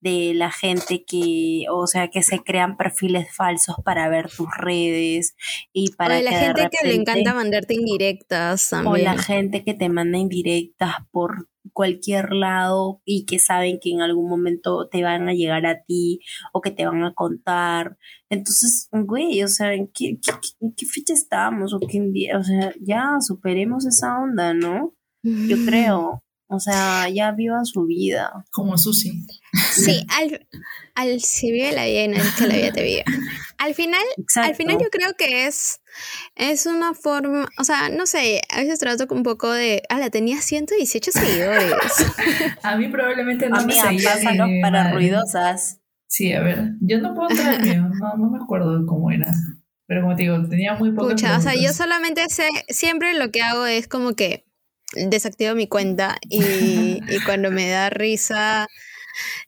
de 0.00 0.32
la 0.34 0.50
gente 0.50 1.04
que, 1.04 1.64
o 1.70 1.86
sea, 1.86 2.08
que 2.08 2.22
se 2.22 2.42
crean 2.42 2.76
perfiles 2.76 3.34
falsos 3.34 3.76
para 3.84 4.08
ver 4.08 4.30
tus 4.30 4.48
redes 4.56 5.34
y 5.72 5.90
para 5.92 6.18
o 6.18 6.22
la 6.22 6.30
que 6.30 6.36
de 6.36 6.44
gente 6.44 6.68
que 6.70 6.88
le 6.88 6.94
encanta 6.94 7.34
mandarte 7.34 7.74
indirectas 7.74 8.72
o 8.72 8.76
también. 8.76 9.04
la 9.04 9.18
gente 9.18 9.64
que 9.64 9.74
te 9.74 9.88
manda 9.88 10.18
indirectas 10.18 10.94
por 11.10 11.48
cualquier 11.72 12.32
lado 12.32 13.00
y 13.04 13.24
que 13.26 13.38
saben 13.38 13.78
que 13.80 13.90
en 13.90 14.00
algún 14.00 14.28
momento 14.28 14.88
te 14.88 15.02
van 15.02 15.28
a 15.28 15.34
llegar 15.34 15.66
a 15.66 15.82
ti 15.84 16.20
o 16.52 16.60
que 16.60 16.70
te 16.70 16.86
van 16.86 17.02
a 17.04 17.14
contar. 17.14 17.96
Entonces, 18.30 18.88
güey, 18.92 19.42
o 19.42 19.48
sea, 19.48 19.74
¿en 19.74 19.86
qué, 19.88 20.18
qué, 20.22 20.32
qué- 20.32 20.56
en 20.66 20.74
qué 20.76 20.86
fecha 20.86 21.12
estamos? 21.14 21.72
O, 21.74 21.80
qué 21.80 22.00
día? 22.00 22.38
o 22.38 22.44
sea, 22.44 22.72
ya 22.80 23.16
superemos 23.20 23.86
esa 23.86 24.18
onda, 24.18 24.54
¿no? 24.54 24.94
Yo 25.22 25.56
creo. 25.66 26.22
O 26.50 26.60
sea, 26.60 27.10
ya 27.10 27.32
vivan 27.32 27.66
su 27.66 27.84
vida. 27.84 28.32
Como 28.50 28.78
Susi. 28.78 29.12
Sí, 29.74 30.06
al, 30.18 30.46
al 30.94 31.20
si 31.20 31.52
vive 31.52 31.72
la 31.72 31.84
vida 31.84 32.04
y 32.04 32.08
no 32.08 32.16
es 32.16 32.34
que 32.36 32.46
la 32.46 32.54
vida 32.56 32.72
te 32.72 32.82
viva. 32.82 33.02
Al 33.58 33.74
final, 33.74 34.00
Exacto. 34.16 34.48
al 34.48 34.54
final 34.56 34.78
yo 34.80 34.88
creo 34.90 35.12
que 35.18 35.46
es, 35.46 35.80
es 36.36 36.66
una 36.66 36.94
forma, 36.94 37.48
o 37.58 37.64
sea, 37.64 37.88
no 37.88 38.06
sé, 38.06 38.42
a 38.50 38.60
veces 38.60 38.78
trato 38.78 39.06
con 39.06 39.18
un 39.18 39.22
poco 39.24 39.50
de, 39.50 39.82
ah, 39.88 39.98
la 39.98 40.10
tenía 40.10 40.40
118 40.40 41.10
seguidores. 41.12 41.72
A 42.62 42.76
mí 42.76 42.88
probablemente 42.88 43.48
no 43.48 43.58
Amiga, 43.58 43.84
me 43.84 43.88
seguía 43.90 44.14
pásanos 44.14 44.48
ni 44.48 44.54
mi 44.54 44.62
para 44.62 44.84
madre. 44.84 44.94
ruidosas. 44.94 45.80
Sí, 46.06 46.32
a 46.32 46.40
ver. 46.40 46.72
Yo 46.80 46.98
no 47.00 47.14
puedo 47.14 47.30
entrar. 47.30 47.60
No, 47.98 48.16
no 48.16 48.30
me 48.30 48.38
acuerdo 48.42 48.84
cómo 48.86 49.10
era. 49.10 49.32
Pero 49.86 50.02
como 50.02 50.16
te 50.16 50.22
digo, 50.22 50.36
tenía 50.48 50.74
muy 50.74 50.92
pocas 50.92 51.14
Pucha, 51.14 51.36
o 51.38 51.40
sea, 51.40 51.54
yo 51.54 51.72
solamente 51.72 52.22
sé, 52.28 52.48
siempre 52.68 53.14
lo 53.14 53.30
que 53.30 53.40
hago 53.42 53.66
es 53.66 53.88
como 53.88 54.14
que 54.14 54.44
desactivo 54.94 55.54
mi 55.54 55.66
cuenta 55.66 56.16
y, 56.28 57.00
y 57.08 57.20
cuando 57.24 57.50
me 57.50 57.68
da 57.68 57.90
risa, 57.90 58.66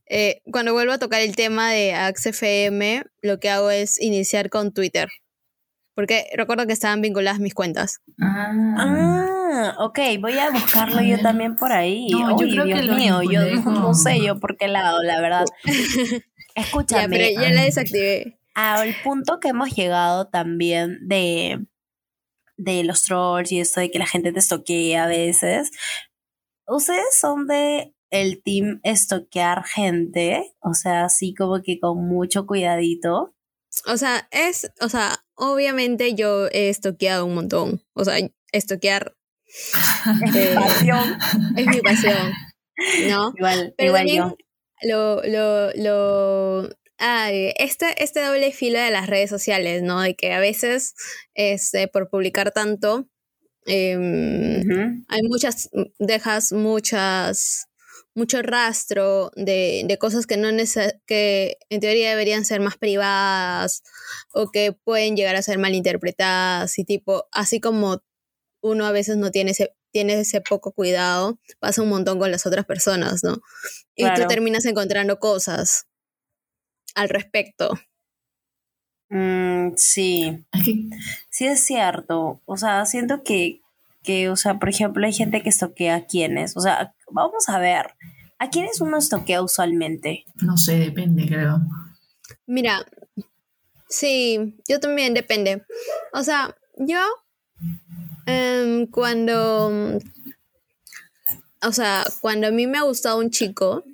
eh, 0.07 0.41
cuando 0.51 0.73
vuelvo 0.73 0.93
a 0.93 0.99
tocar 0.99 1.21
el 1.21 1.37
tema 1.37 1.71
de 1.71 1.95
AXFM, 1.95 3.05
lo 3.23 3.39
que 3.39 3.51
hago 3.51 3.71
es 3.71 4.01
iniciar 4.01 4.51
con 4.51 4.73
Twitter. 4.73 5.09
Porque 6.01 6.27
recuerdo 6.35 6.67
que 6.67 6.73
estaban 6.73 7.03
vinculadas 7.03 7.41
mis 7.41 7.55
cuentas. 7.55 8.01
Ah. 8.21 9.37
Ah, 9.53 9.75
ok, 9.79 9.99
voy 10.21 10.39
a 10.39 10.51
buscarlo 10.51 11.03
yo 11.03 11.21
también 11.21 11.57
por 11.57 11.73
ahí. 11.73 12.09
No, 12.11 12.31
yo 12.31 12.47
Uy, 12.47 12.53
creo 12.53 12.65
que 12.65 12.75
Dios 12.75 12.87
lo 12.87 12.95
mío, 12.95 13.23
yo 13.23 13.43
no, 13.63 13.95
sé 13.95 14.21
yo 14.23 14.39
por 14.39 14.57
qué 14.57 14.69
lado, 14.69 15.03
la 15.03 15.21
verdad. 15.21 15.45
Ya, 16.57 16.63
Escúchame, 16.63 17.17
pero 17.17 17.41
ya 17.41 17.51
la 17.53 17.63
desactivé. 17.63 18.39
al 18.55 18.95
punto 19.05 19.39
que 19.39 19.51
hemos 19.51 19.71
llegado 19.71 20.27
también 20.27 20.99
de, 21.07 21.65
de 22.57 22.83
los 22.83 23.05
trolls 23.05 23.53
y 23.53 23.61
esto 23.61 23.81
de 23.81 23.91
que 23.91 24.01
la 24.01 24.07
gente 24.07 24.33
te 24.33 24.41
estoquea 24.41 25.05
a 25.05 25.07
veces. 25.07 25.71
¿Ustedes 26.67 27.17
son 27.19 27.47
de 27.47 27.95
el 28.11 28.43
team 28.43 28.81
estoquear 28.83 29.65
gente? 29.65 30.55
O 30.59 30.75
sea, 30.75 31.05
así 31.05 31.35
como 31.35 31.63
que 31.63 31.79
con 31.79 32.05
mucho 32.05 32.47
cuidadito. 32.47 33.33
O 33.87 33.97
sea, 33.97 34.29
es, 34.31 34.71
o 34.81 34.89
sea, 34.89 35.25
obviamente 35.35 36.15
yo 36.15 36.49
he 36.53 36.69
estoqueado 36.69 37.25
un 37.27 37.35
montón. 37.35 37.83
O 37.95 38.05
sea, 38.05 38.17
estoquear 38.53 39.15
eh, 40.35 40.55
Pasión. 40.55 41.19
es 41.57 41.67
mi 41.67 41.81
pasión, 41.81 42.33
¿no? 43.09 43.33
Igual, 43.37 43.75
Pero 43.77 43.89
igual 43.89 44.07
también 44.07 44.25
yo. 44.31 44.37
lo, 44.83 45.23
lo, 45.25 45.73
lo, 45.75 46.69
ay, 46.99 47.53
este, 47.59 48.03
este 48.03 48.21
doble 48.23 48.53
filo 48.53 48.79
de 48.81 48.91
las 48.91 49.09
redes 49.09 49.31
sociales, 49.31 49.83
¿no? 49.83 50.01
De 50.03 50.15
que 50.17 50.33
a 50.33 50.41
veces, 50.41 50.95
este, 51.35 51.89
por 51.89 52.09
publicar 52.11 52.53
tanto, 52.53 53.09
em, 53.67 55.05
hay 55.09 55.23
muchas, 55.25 55.71
dejas 55.99 56.53
muchas, 56.53 57.69
mucho 58.15 58.43
rastro 58.43 59.31
de, 59.37 59.85
de 59.87 59.99
cosas 59.99 60.27
que 60.27 60.37
no 60.37 60.49
que 61.07 61.59
en 61.71 61.81
teoría 61.81 62.11
deberían 62.11 62.45
ser 62.45 62.61
más 62.61 62.77
privadas 62.77 63.83
o 64.33 64.51
que 64.51 64.73
pueden 64.73 65.17
llegar 65.17 65.37
a 65.37 65.43
ser 65.43 65.59
malinterpretadas 65.59 66.79
y 66.79 66.85
tipo, 66.85 67.29
así 67.33 67.61
como 67.61 68.03
uno 68.63 68.87
a 68.87 68.93
veces 68.93 69.17
no 69.17 69.31
tiene 69.31 69.53
ese, 69.53 69.75
tiene 69.93 70.21
ese 70.21 70.41
poco 70.41 70.73
cuidado, 70.73 71.39
pasa 71.61 71.83
un 71.83 71.89
montón 71.89 72.19
con 72.19 72.31
las 72.31 72.47
otras 72.47 72.67
personas, 72.67 73.25
¿no? 73.25 73.39
Y 73.97 74.05
Claro. 74.05 74.23
tú 74.23 74.29
terminas 74.29 74.65
encontrando 74.67 75.19
cosas 75.19 75.87
al 76.95 77.09
respecto. 77.09 77.71
Mm, 79.11 79.73
sí. 79.77 80.45
Sí 81.31 81.47
es 81.47 81.65
cierto, 81.65 82.41
o 82.45 82.57
sea, 82.57 82.85
siento 82.87 83.23
que, 83.25 83.60
que, 84.03 84.29
o 84.29 84.37
sea, 84.37 84.59
por 84.59 84.69
ejemplo, 84.69 85.07
hay 85.07 85.13
gente 85.13 85.43
que 85.43 85.49
estoquea 85.49 85.97
a 85.97 86.07
quienes, 86.07 86.57
o 86.57 86.61
sea, 86.61 86.95
vamos 87.11 87.49
a 87.49 87.59
ver, 87.59 87.95
¿a 88.39 88.49
quiénes 88.51 88.81
uno 88.81 88.99
estoquea 88.99 89.43
usualmente? 89.43 90.25
no 90.43 90.57
sé, 90.57 90.79
depende, 90.79 91.27
creo. 91.27 91.61
Mira, 92.47 92.85
sí, 93.89 94.57
yo 94.69 94.81
también 94.81 95.15
depende. 95.15 95.65
O 96.13 96.23
sea, 96.23 96.57
yo 96.77 97.01
em, 98.27 98.87
cuando, 98.87 99.99
o 101.63 101.73
sea, 101.73 102.05
cuando 102.21 102.49
a 102.49 102.51
mí 102.51 102.67
me 102.67 102.79
ha 102.79 102.83
gustado 102.83 103.19
un 103.19 103.31
chico, 103.31 103.85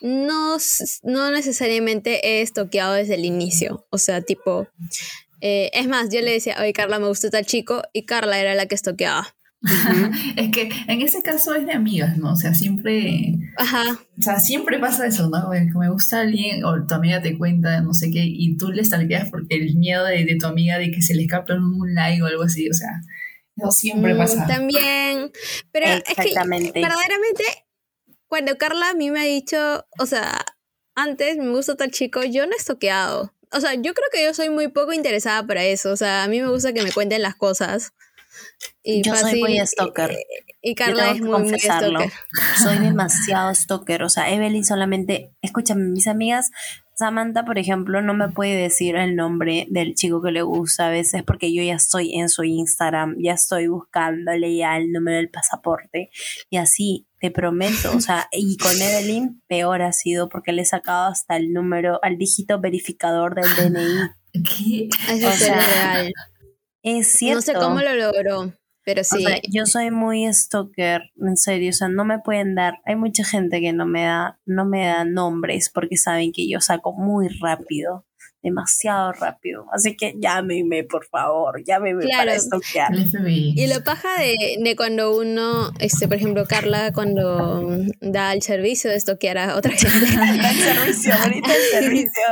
no, 0.00 0.56
no 1.02 1.30
necesariamente 1.30 2.26
he 2.26 2.42
estoqueado 2.42 2.94
desde 2.94 3.14
el 3.14 3.24
inicio. 3.24 3.86
O 3.90 3.98
sea, 3.98 4.22
tipo, 4.22 4.68
eh, 5.46 5.70
es 5.74 5.86
más, 5.86 6.08
yo 6.10 6.22
le 6.22 6.32
decía, 6.32 6.56
oye, 6.58 6.72
Carla, 6.72 6.98
me 6.98 7.06
gusta 7.06 7.28
tal 7.28 7.44
chico, 7.44 7.82
y 7.92 8.06
Carla 8.06 8.40
era 8.40 8.54
la 8.54 8.64
que 8.64 8.74
estoqueaba. 8.74 9.36
Es 10.36 10.50
que 10.50 10.70
en 10.88 11.02
ese 11.02 11.20
caso 11.22 11.54
es 11.54 11.66
de 11.66 11.72
amigas, 11.72 12.16
¿no? 12.16 12.32
O 12.32 12.36
sea, 12.36 12.54
siempre, 12.54 13.34
Ajá, 13.58 13.82
o 14.18 14.22
sea, 14.22 14.40
siempre 14.40 14.78
pasa 14.78 15.06
eso, 15.06 15.28
¿no? 15.28 15.50
Que 15.50 15.78
me 15.78 15.90
gusta 15.90 16.20
alguien 16.20 16.64
o 16.64 16.86
tu 16.86 16.94
amiga 16.94 17.20
te 17.20 17.36
cuenta 17.36 17.80
no 17.82 17.92
sé 17.92 18.10
qué 18.10 18.22
y 18.24 18.56
tú 18.56 18.72
le 18.72 18.82
stalkeas 18.84 19.28
porque 19.30 19.56
el 19.56 19.74
miedo 19.76 20.06
de, 20.06 20.24
de 20.24 20.36
tu 20.36 20.46
amiga 20.46 20.78
de 20.78 20.90
que 20.90 21.02
se 21.02 21.14
le 21.14 21.24
escape 21.24 21.52
un 21.52 21.94
like 21.94 22.22
o 22.22 22.26
algo 22.26 22.44
así, 22.44 22.68
o 22.70 22.74
sea, 22.74 22.88
eso 23.56 23.70
siempre 23.70 24.14
Mm, 24.14 24.18
pasa. 24.18 24.46
También, 24.46 25.30
pero 25.72 25.86
es 25.86 26.02
que 26.04 26.10
Exactamente. 26.22 26.80
verdaderamente 26.80 27.44
cuando 28.28 28.56
Carla 28.56 28.90
a 28.90 28.94
mí 28.94 29.10
me 29.10 29.20
ha 29.20 29.24
dicho, 29.24 29.84
o 29.98 30.06
sea, 30.06 30.42
antes 30.94 31.36
me 31.36 31.50
gusta 31.50 31.76
tal 31.76 31.90
chico, 31.90 32.22
yo 32.24 32.46
no 32.46 32.52
he 32.52 32.56
estoqueado. 32.56 33.33
O 33.54 33.60
sea, 33.60 33.74
yo 33.74 33.94
creo 33.94 34.08
que 34.12 34.24
yo 34.24 34.34
soy 34.34 34.50
muy 34.50 34.68
poco 34.68 34.92
interesada 34.92 35.46
para 35.46 35.64
eso. 35.64 35.92
O 35.92 35.96
sea, 35.96 36.24
a 36.24 36.28
mí 36.28 36.40
me 36.40 36.48
gusta 36.48 36.72
que 36.72 36.82
me 36.82 36.92
cuenten 36.92 37.22
las 37.22 37.34
cosas. 37.36 37.92
Y 38.82 39.02
Yo 39.02 39.14
soy 39.14 39.22
fácil, 39.22 39.40
muy 39.40 39.66
stalker. 39.66 40.10
Y, 40.60 40.70
y 40.70 40.74
Carla 40.74 41.10
es 41.10 41.20
muy, 41.20 41.30
muy 41.30 41.42
confesarlo. 41.42 42.00
stalker. 42.00 42.12
Soy 42.62 42.78
demasiado 42.84 43.54
stalker, 43.54 44.02
o 44.02 44.08
sea, 44.08 44.30
Evelyn 44.32 44.64
solamente, 44.64 45.30
escúchame, 45.40 45.84
mis 45.84 46.06
amigas, 46.06 46.50
Samantha, 46.94 47.44
por 47.44 47.58
ejemplo, 47.58 48.02
no 48.02 48.14
me 48.14 48.28
puede 48.28 48.56
decir 48.56 48.94
el 48.94 49.16
nombre 49.16 49.66
del 49.68 49.94
chico 49.94 50.22
que 50.22 50.30
le 50.30 50.42
gusta 50.42 50.86
a 50.86 50.90
veces 50.90 51.24
porque 51.24 51.52
yo 51.52 51.62
ya 51.62 51.74
estoy 51.74 52.14
en 52.14 52.28
su 52.28 52.44
Instagram, 52.44 53.16
ya 53.18 53.32
estoy 53.32 53.66
buscándole 53.66 54.56
ya 54.56 54.76
el 54.76 54.92
número 54.92 55.16
del 55.16 55.28
pasaporte 55.28 56.10
y 56.50 56.56
así, 56.56 57.06
te 57.20 57.30
prometo, 57.30 57.96
o 57.96 58.00
sea, 58.00 58.28
y 58.30 58.56
con 58.58 58.80
Evelyn 58.80 59.42
peor 59.48 59.82
ha 59.82 59.92
sido 59.92 60.28
porque 60.28 60.52
le 60.52 60.62
he 60.62 60.66
sacado 60.66 61.10
hasta 61.10 61.36
el 61.36 61.52
número, 61.52 61.98
al 62.02 62.16
dígito 62.16 62.60
verificador 62.60 63.34
del 63.34 63.44
DNI. 63.72 64.42
¿Qué? 64.44 64.88
Eso 65.12 65.26
O 65.26 65.30
es 65.30 65.38
sea, 65.38 65.56
real. 65.56 66.12
Es 66.82 67.12
cierto. 67.12 67.36
No 67.36 67.42
sé 67.42 67.54
cómo 67.54 67.80
lo 67.80 67.94
logró, 67.94 68.52
pero 68.84 69.00
O 69.00 69.04
sí. 69.04 69.22
sea, 69.24 69.40
yo 69.50 69.66
soy 69.66 69.90
muy 69.90 70.32
stalker, 70.32 71.02
en 71.20 71.36
serio, 71.36 71.70
o 71.70 71.72
sea, 71.72 71.88
no 71.88 72.04
me 72.04 72.18
pueden 72.18 72.54
dar, 72.54 72.74
hay 72.84 72.96
mucha 72.96 73.24
gente 73.24 73.60
que 73.60 73.72
no 73.72 73.86
me 73.86 74.04
da, 74.04 74.38
no 74.46 74.64
me 74.64 74.86
da 74.86 75.04
nombres 75.04 75.70
porque 75.72 75.96
saben 75.96 76.32
que 76.32 76.48
yo 76.48 76.60
saco 76.60 76.92
muy 76.92 77.28
rápido, 77.40 78.04
demasiado 78.44 79.10
rápido. 79.12 79.66
Así 79.72 79.96
que 79.96 80.14
llámeme, 80.20 80.84
por 80.84 81.04
favor, 81.06 81.60
llámeme 81.66 82.04
Claro. 82.04 82.30
para 82.30 82.38
FBI. 82.38 83.54
Y 83.56 83.66
lo 83.66 83.82
paja 83.82 84.08
de, 84.20 84.36
de 84.62 84.76
cuando 84.76 85.16
uno, 85.18 85.70
este, 85.80 86.06
por 86.06 86.16
ejemplo, 86.18 86.44
Carla, 86.46 86.92
cuando 86.92 87.66
da 88.00 88.32
el 88.32 88.42
servicio 88.42 88.90
de 88.90 88.96
estoquear 88.96 89.38
a 89.38 89.56
otra 89.56 89.72
gente. 89.72 89.88
el 90.06 90.56
servicio, 90.56 91.14
ahorita 91.22 91.50
el 91.54 91.82
servicio. 91.82 92.22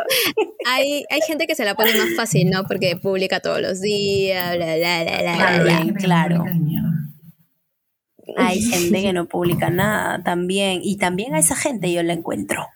hay, 0.66 1.04
hay 1.10 1.20
gente 1.26 1.46
que 1.46 1.54
se 1.56 1.64
la 1.64 1.74
pone 1.74 1.92
más 1.96 2.14
fácil, 2.14 2.48
¿no? 2.50 2.64
Porque 2.64 2.96
publica 2.96 3.40
todos 3.40 3.60
los 3.60 3.80
días, 3.80 4.54
bla, 4.56 4.76
bla, 4.76 5.02
bla, 5.02 5.22
bla, 5.22 5.34
Claro. 5.34 5.64
bla. 5.64 5.80
Bien, 5.80 5.94
claro. 5.94 6.44
Hay 8.36 8.62
gente 8.62 9.02
que 9.02 9.12
no 9.12 9.26
publica 9.26 9.68
nada 9.70 10.22
también, 10.22 10.80
y 10.82 10.96
también 10.96 11.34
a 11.34 11.38
esa 11.40 11.56
gente 11.56 11.92
yo 11.92 12.02
la 12.02 12.12
encuentro. 12.12 12.66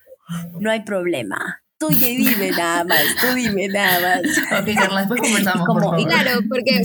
No 0.59 0.71
hay 0.71 0.81
problema. 0.81 1.63
Tú 1.79 1.89
dime 1.89 2.51
nada 2.53 2.85
más, 2.85 3.03
tú 3.21 3.27
dime 3.35 3.69
nada 3.69 4.01
más. 4.23 4.23
Ok, 4.63 4.75
Carla, 4.75 5.01
después 5.01 5.21
conversamos, 5.21 5.67
Como- 5.67 5.81
por 5.81 5.91
favor. 5.91 6.09
Claro, 6.09 6.41
porque 6.49 6.83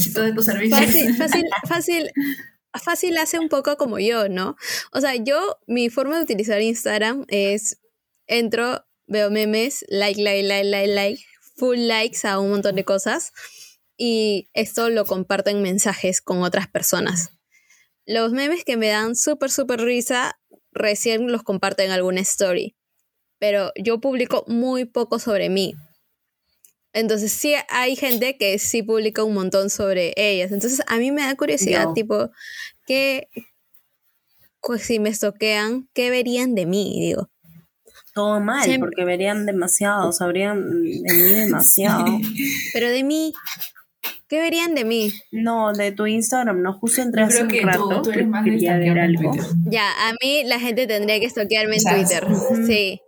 fácil, 0.69 1.15
fácil, 1.15 1.45
fácil, 1.67 2.11
fácil 2.83 3.17
hace 3.17 3.39
un 3.39 3.47
poco 3.49 3.77
como 3.77 3.99
yo, 3.99 4.27
¿no? 4.27 4.55
O 4.91 4.99
sea, 4.99 5.15
yo, 5.15 5.59
mi 5.67 5.89
forma 5.89 6.17
de 6.17 6.23
utilizar 6.23 6.61
Instagram 6.61 7.25
es, 7.29 7.79
entro, 8.27 8.85
veo 9.07 9.31
memes, 9.31 9.85
like, 9.87 10.21
like, 10.21 10.43
like, 10.43 10.65
like, 10.69 10.93
like, 10.93 11.23
full 11.55 11.77
likes 11.77 12.27
a 12.27 12.39
un 12.39 12.49
montón 12.49 12.75
de 12.75 12.83
cosas 12.83 13.31
y 13.97 14.49
esto 14.53 14.89
lo 14.89 15.05
comparto 15.05 15.51
en 15.51 15.61
mensajes 15.61 16.21
con 16.21 16.41
otras 16.43 16.67
personas. 16.67 17.29
Los 18.05 18.31
memes 18.31 18.63
que 18.65 18.75
me 18.77 18.87
dan 18.87 19.15
súper, 19.15 19.51
súper 19.51 19.79
risa, 19.81 20.39
recién 20.73 21.31
los 21.31 21.43
comparto 21.43 21.83
en 21.83 21.91
alguna 21.91 22.21
story. 22.21 22.75
Pero 23.41 23.71
yo 23.75 23.99
publico 23.99 24.45
muy 24.47 24.85
poco 24.85 25.17
sobre 25.17 25.49
mí. 25.49 25.73
Entonces 26.93 27.31
sí 27.31 27.55
hay 27.69 27.95
gente 27.95 28.37
que 28.37 28.59
sí 28.59 28.83
publica 28.83 29.23
un 29.23 29.33
montón 29.33 29.69
sobre 29.71 30.13
ellas. 30.15 30.51
Entonces 30.51 30.81
a 30.87 30.97
mí 30.97 31.09
me 31.11 31.23
da 31.23 31.35
curiosidad, 31.35 31.85
No. 31.85 31.93
tipo, 31.93 32.29
que 32.85 33.27
pues, 34.61 34.83
si 34.83 34.99
me 34.99 35.09
estoquean, 35.09 35.89
¿qué 35.95 36.11
verían 36.11 36.53
de 36.53 36.67
mí? 36.67 36.97
Digo, 36.99 37.29
Todo 38.13 38.39
mal, 38.41 38.63
Siempre- 38.65 38.89
porque 38.89 39.05
verían 39.05 39.45
demasiado, 39.47 40.11
sabrían 40.11 40.69
de 40.83 41.13
mí 41.13 41.33
demasiado. 41.33 42.05
pero 42.73 42.89
de 42.89 43.03
mí, 43.05 43.33
¿qué 44.27 44.39
verían 44.39 44.75
de 44.75 44.83
mí? 44.85 45.11
No, 45.31 45.71
de 45.73 45.93
tu 45.93 46.05
Instagram, 46.05 46.61
no, 46.61 46.73
justo 46.73 47.01
entré 47.01 47.21
Yo 47.21 47.27
hace 47.27 47.43
un 47.43 47.49
rato 47.67 47.89
tú, 47.89 48.01
tú 48.03 48.09
que 48.11 48.17
eres 48.17 48.27
más 48.27 48.43
de 48.45 48.51
quería 48.51 48.77
ver 48.77 48.81
stalkearme 48.89 49.03
en 49.15 49.17
algo. 49.17 49.31
Twitter. 49.31 49.49
Ya, 49.71 50.09
a 50.09 50.13
mí 50.21 50.43
la 50.43 50.59
gente 50.59 50.85
tendría 50.87 51.19
que 51.21 51.25
estoquearme 51.25 51.77
en 51.77 51.83
Twitter. 51.83 52.27
Sí. 52.67 53.01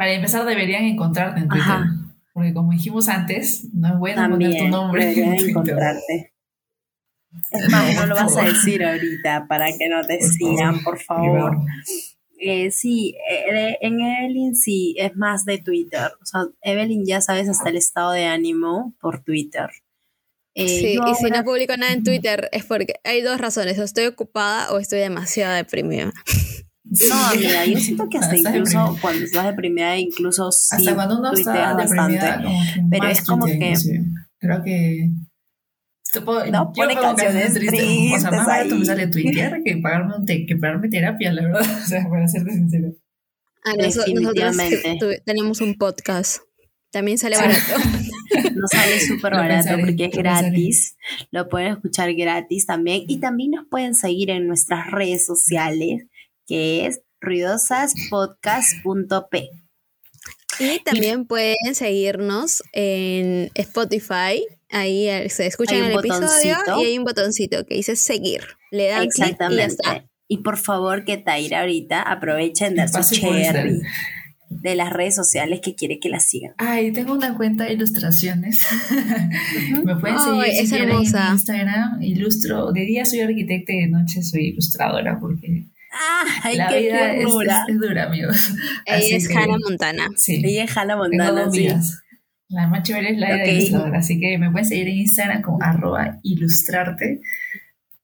Para 0.00 0.14
empezar, 0.14 0.46
deberían 0.46 0.84
encontrarte 0.84 1.40
en 1.40 1.48
Twitter. 1.48 1.66
Ajá. 1.68 1.84
Porque 2.32 2.54
como 2.54 2.72
dijimos 2.72 3.06
antes, 3.06 3.68
no 3.74 3.88
es 3.88 3.98
bueno 3.98 4.30
poner 4.30 4.48
tu 4.48 4.54
También 4.54 4.70
nombre 4.70 5.04
deberían 5.04 5.34
en 5.34 5.50
encontrarte. 5.50 6.32
Es 7.50 7.68
más, 7.70 7.94
no 7.96 8.06
lo 8.06 8.14
vas 8.14 8.34
a 8.34 8.44
decir 8.44 8.82
ahorita 8.82 9.44
para 9.46 9.66
que 9.76 9.90
no 9.90 10.00
te 10.00 10.16
Por 10.16 10.28
sigan, 10.30 10.82
por 10.82 10.98
favor. 11.00 11.58
Eh, 12.38 12.70
sí, 12.70 13.14
eh, 13.30 13.76
en 13.82 14.00
Evelyn 14.00 14.56
sí, 14.56 14.96
es 14.98 15.14
más 15.16 15.44
de 15.44 15.58
Twitter. 15.58 16.12
O 16.22 16.24
sea, 16.24 16.46
Evelyn 16.62 17.04
ya 17.04 17.20
sabes 17.20 17.50
hasta 17.50 17.68
el 17.68 17.76
estado 17.76 18.12
de 18.12 18.24
ánimo 18.24 18.94
por 19.02 19.22
Twitter. 19.22 19.68
Eh, 20.54 20.66
Sí, 20.66 20.98
y 21.06 21.14
si 21.14 21.30
no 21.30 21.44
publico 21.44 21.76
nada 21.76 21.92
en 21.92 22.04
Twitter 22.04 22.48
es 22.52 22.64
porque 22.64 22.94
hay 23.04 23.20
dos 23.20 23.38
razones, 23.38 23.78
o 23.78 23.82
estoy 23.82 24.06
ocupada 24.06 24.72
o 24.72 24.78
estoy 24.78 25.00
demasiado 25.00 25.54
deprimida. 25.56 26.10
No, 27.08 27.14
amiga, 27.32 27.64
yo 27.66 27.78
siento 27.80 28.08
que 28.08 28.18
hasta 28.18 28.36
incluso 28.36 28.78
deprimida. 28.78 29.00
cuando 29.00 29.24
estás 29.24 29.46
deprimida, 29.46 29.96
incluso 29.98 30.50
sí 30.50 30.68
Hasta 30.76 30.94
cuando 30.94 31.18
uno 31.18 31.32
está 31.32 31.74
deprimida, 31.76 32.36
bastante. 32.36 32.84
Pero 32.90 33.04
más 33.04 33.18
es 33.18 33.24
como 33.26 33.46
que-. 33.46 33.74
Creo 34.38 34.62
que... 34.64 35.10
Puedo- 36.24 36.44
No, 36.46 36.72
yo 36.74 36.82
pone 36.82 36.94
canciones 36.94 37.56
O 37.56 38.18
sea, 38.20 38.30
más 38.32 38.46
barato 38.46 38.74
me 38.74 38.84
sale 38.84 39.06
tuitear 39.06 39.62
que 39.62 39.76
pagarme, 39.76 40.16
un 40.16 40.24
te- 40.26 40.44
que 40.44 40.56
pagarme 40.56 40.88
terapia, 40.88 41.32
la 41.32 41.42
verdad. 41.42 41.60
O 41.84 41.86
sea, 41.86 42.08
para 42.08 42.26
serte 42.26 42.50
sincero. 42.52 42.92
Ah, 43.64 43.74
noso- 43.76 44.04
nosotros 44.12 44.56
tenemos 45.24 45.60
un 45.60 45.74
podcast. 45.76 46.38
También 46.90 47.18
sale 47.18 47.36
barato. 47.36 47.60
No 48.56 48.66
sale 48.68 48.98
súper 49.00 49.32
barato 49.34 49.54
pensaré, 49.68 49.82
porque 49.84 50.04
es 50.06 50.10
pensaré. 50.10 50.48
gratis. 50.48 50.96
Lo 51.30 51.48
pueden 51.48 51.72
escuchar 51.74 52.12
gratis 52.14 52.66
también. 52.66 53.02
Y 53.06 53.20
también 53.20 53.52
nos 53.52 53.66
pueden 53.68 53.94
seguir 53.94 54.30
en 54.30 54.48
nuestras 54.48 54.90
redes 54.90 55.24
sociales, 55.24 56.06
que 56.50 56.86
es 56.86 57.00
ruidosaspodcast.p. 57.20 59.50
Y 60.58 60.80
también 60.80 61.26
pueden 61.26 61.74
seguirnos 61.74 62.64
en 62.72 63.52
Spotify. 63.54 64.44
Ahí 64.68 65.08
eh, 65.08 65.30
se 65.30 65.44
un 65.44 65.84
el 65.84 65.92
episodio 65.92 66.56
y 66.80 66.86
hay 66.86 66.98
un 66.98 67.04
botoncito 67.04 67.64
que 67.64 67.76
dice 67.76 67.94
seguir. 67.94 68.40
Le 68.72 68.88
dan 68.88 69.06
clic 69.08 69.16
y 69.16 69.20
ya 69.20 69.26
está. 69.28 69.46
Exactamente. 69.46 70.10
Y 70.26 70.38
por 70.38 70.56
favor 70.58 71.04
que 71.04 71.18
Taira 71.18 71.60
ahorita 71.60 72.02
aprovechen 72.02 72.74
de 72.74 72.82
Me 72.82 72.88
su 72.88 73.14
cherry 73.14 73.80
de 74.48 74.74
las 74.74 74.92
redes 74.92 75.14
sociales 75.14 75.60
que 75.62 75.76
quiere 75.76 76.00
que 76.00 76.08
la 76.08 76.18
sigan. 76.18 76.54
Ay, 76.58 76.90
tengo 76.92 77.12
una 77.12 77.36
cuenta 77.36 77.62
de 77.64 77.74
ilustraciones. 77.74 78.66
Me 79.84 79.94
pueden 79.96 80.18
seguir 80.18 80.46
si 80.52 80.58
es 80.58 80.72
hermosa. 80.72 81.28
en 81.28 81.34
Instagram. 81.34 82.02
Ilustro. 82.02 82.72
De 82.72 82.80
día 82.80 83.04
soy 83.04 83.20
arquitecta 83.20 83.72
y 83.72 83.82
de 83.82 83.86
noche 83.86 84.24
soy 84.24 84.48
ilustradora 84.48 85.20
porque 85.20 85.68
¡Ay, 86.42 86.56
la 86.56 86.68
qué 86.68 86.80
vida 86.80 87.12
es, 87.14 87.24
es- 87.24 87.68
es 87.68 87.78
dura, 87.80 88.04
amigos. 88.04 88.36
Ella 88.86 88.96
Así 88.98 89.14
es 89.14 89.28
que- 89.28 89.34
Hannah 89.34 89.58
Montana. 89.58 90.08
Sí. 90.16 90.40
Ella 90.44 90.64
es 90.64 90.76
Hannah 90.76 90.94
Tengo 90.94 91.24
Montana, 91.24 91.44
dos 91.44 91.54
sí. 91.54 91.68
La 92.48 92.66
más 92.66 92.82
chévere 92.82 93.10
es 93.12 93.18
la 93.18 93.26
vida 93.26 93.36
Ok. 93.36 93.44
de 93.46 93.52
ilustradora. 93.54 93.98
Así 93.98 94.20
que 94.20 94.38
me 94.38 94.50
pueden 94.50 94.66
seguir 94.68 94.88
en 94.88 94.96
Instagram 94.98 95.42
como 95.42 95.58
arroba 95.62 96.18
ilustrarte. 96.22 97.20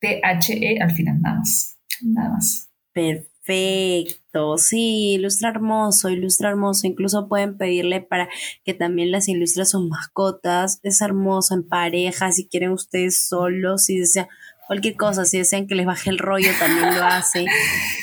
T-H-E 0.01 0.78
al 0.80 0.91
final, 0.93 1.20
nada 1.20 1.37
más. 1.39 1.76
Nada 2.03 2.28
más. 2.30 2.68
Perfecto, 2.93 4.59
sí, 4.59 5.14
ilustra 5.14 5.51
hermoso, 5.51 6.09
ilustra 6.11 6.51
hermoso. 6.51 6.87
Incluso 6.87 7.28
pueden 7.28 7.57
pedirle 7.57 8.01
para 8.01 8.28
que 8.64 8.74
también 8.74 9.11
las 9.11 9.28
ilustre 9.28 9.62
a 9.62 9.66
sus 9.66 9.89
mascotas. 9.89 10.80
Es 10.82 11.01
hermoso 11.01 11.55
en 11.55 11.66
pareja, 11.66 12.30
si 12.32 12.47
quieren 12.47 12.70
ustedes 12.72 13.16
solos, 13.28 13.84
si 13.84 13.99
desean 13.99 14.26
cualquier 14.67 14.97
cosa, 14.97 15.25
si 15.25 15.39
desean 15.39 15.67
que 15.67 15.75
les 15.75 15.87
baje 15.87 16.11
el 16.11 16.19
rollo, 16.19 16.51
también 16.59 16.95
lo 16.95 17.05
hace. 17.05 17.47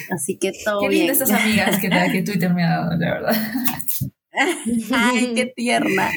Así 0.10 0.38
que 0.38 0.52
todo 0.64 0.82
Qué 0.82 0.90
bien. 0.90 1.08
lindas 1.08 1.22
estas 1.22 1.42
amigas 1.42 1.78
que, 1.80 1.90
que 1.90 2.24
Twitter 2.24 2.54
me 2.54 2.64
ha 2.64 2.70
dado, 2.70 2.98
la 2.98 3.14
verdad. 3.14 3.36
Ay, 4.92 5.34
qué 5.36 5.46
tierna. 5.46 6.10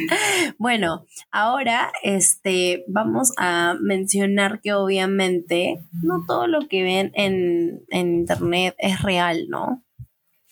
Bueno, 0.59 1.05
ahora 1.31 1.93
este 2.03 2.85
vamos 2.89 3.33
a 3.37 3.77
mencionar 3.81 4.61
que 4.63 4.73
obviamente 4.73 5.85
no 6.03 6.25
todo 6.27 6.47
lo 6.47 6.67
que 6.69 6.83
ven 6.83 7.13
en, 7.15 7.83
en 7.91 8.15
internet 8.15 8.75
es 8.79 9.03
real, 9.03 9.47
¿no? 9.49 9.85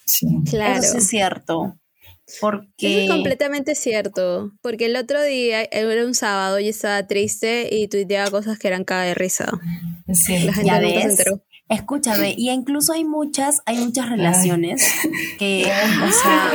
Sí. 0.05 0.27
Claro. 0.49 0.81
Eso 0.81 0.93
sí 0.93 0.99
es 0.99 1.09
cierto. 1.09 1.79
Eso 2.27 2.39
Porque 2.41 3.05
es 3.05 3.11
completamente 3.11 3.75
cierto. 3.75 4.53
Porque 4.63 4.87
el 4.87 4.97
otro 4.97 5.23
día, 5.23 5.63
era 5.71 6.05
un 6.07 6.15
sábado, 6.15 6.59
y 6.59 6.69
estaba 6.69 7.07
triste 7.07 7.69
y 7.71 7.89
tuiteaba 7.89 8.31
cosas 8.31 8.59
que 8.59 8.69
eran 8.69 8.85
caga 8.85 9.03
de 9.05 9.15
risa. 9.15 9.51
La 10.07 10.53
gente 10.53 10.65
Ya 10.65 10.77
se 10.77 10.81
ves. 10.83 11.05
enteró. 11.05 11.43
Escúchame, 11.69 12.35
y 12.37 12.51
incluso 12.51 12.93
hay 12.93 13.05
muchas, 13.05 13.61
hay 13.67 13.79
muchas 13.79 14.09
relaciones 14.11 14.87
que, 15.39 15.65
o 15.65 16.13
sea, 16.13 16.51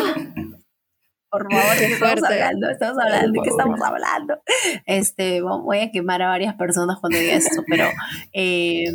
por 1.32 1.48
favor, 1.52 1.74
Qué 1.78 1.88
¿qué 1.88 1.94
estamos 1.94 2.20
fuerte. 2.20 2.34
hablando? 2.44 2.70
Estamos 2.70 3.04
hablando, 3.04 3.32
¿de 3.32 3.40
qué 3.44 3.50
estamos 3.50 3.80
hablando? 3.82 4.42
Este, 4.86 5.42
voy 5.42 5.80
a 5.80 5.92
quemar 5.92 6.22
a 6.22 6.28
varias 6.30 6.54
personas 6.56 6.98
cuando 7.00 7.18
diga 7.18 7.34
esto, 7.34 7.64
pero 7.68 7.86
eh, 8.34 8.86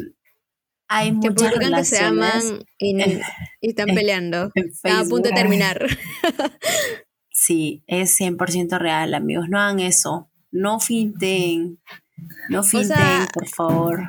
hay 0.96 1.08
Que 1.20 1.30
muchas 1.30 1.52
publican 1.52 1.74
que 1.78 1.84
se 1.84 1.98
aman 2.04 2.30
relaciones 2.42 2.64
y, 2.78 3.68
están 3.68 3.88
en- 3.90 3.94
peleando. 3.94 4.50
en 4.54 4.68
Están 4.68 5.06
a 5.06 5.08
punto 5.08 5.28
de 5.28 5.34
terminar. 5.34 5.86
Sí, 7.36 7.82
es 7.88 8.18
100% 8.18 8.78
real, 8.78 9.12
amigos. 9.12 9.46
No 9.48 9.58
hagan 9.60 9.80
eso. 9.80 10.30
No 10.52 10.78
finten. 10.78 11.80
No 12.48 12.62
finten, 12.62 12.96
sea, 12.96 13.28
por 13.34 13.48
favor. 13.48 14.00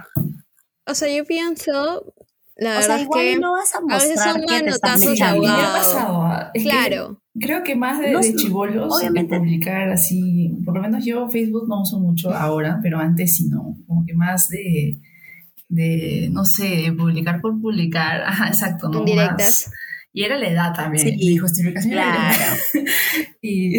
O 0.86 0.94
sea, 0.94 1.10
yo 1.14 1.26
pienso, 1.26 2.14
la 2.56 2.70
O 2.70 2.74
verdad 2.76 2.82
sea, 2.86 2.96
es 2.98 3.02
igual 3.02 3.22
que 3.26 3.40
no 3.40 3.52
vas 3.54 3.74
a 3.74 3.80
a 3.80 3.82
veces 3.82 4.10
mostrar 4.16 4.32
son 4.34 4.42
que 4.46 4.60
te 4.64 4.70
estás 4.70 5.04
pasado. 5.04 6.52
que 6.54 6.62
claro. 6.64 7.22
Creo 7.40 7.64
que 7.64 7.76
más 7.76 8.00
de, 8.00 8.12
No, 8.12 8.20
de 8.22 8.36
chivolos, 8.36 8.94
obviamente. 8.96 9.34
de 9.34 9.40
publicar 9.40 9.90
así, 9.90 10.56
por 10.64 10.76
lo 10.76 10.82
menos 10.84 11.04
yo 11.04 11.28
Facebook 11.28 11.68
no 11.68 11.82
uso 11.82 12.00
mucho 12.00 12.32
ahora, 12.32 12.80
pero 12.82 13.00
antes 13.00 13.36
sí 13.36 13.50
no, 13.50 13.76
como 13.88 14.06
que 14.06 14.14
más 14.14 14.48
de, 14.50 14.96
de 15.68 16.30
no 16.32 16.46
sé, 16.46 16.94
publicar 16.98 17.42
por 17.42 17.60
publicar, 17.60 18.22
ajá, 18.24 18.48
exacto, 18.50 18.90
no 18.90 19.00
Indirectas. 19.00 19.38
más. 19.68 19.72
Y 20.14 20.24
era 20.24 20.38
la 20.38 20.48
edad 20.48 20.74
también, 20.74 21.06
Sí, 21.06 21.16
mi 21.18 21.38
justificación. 21.38 21.94
Claro. 21.94 22.56
Y 23.42 23.78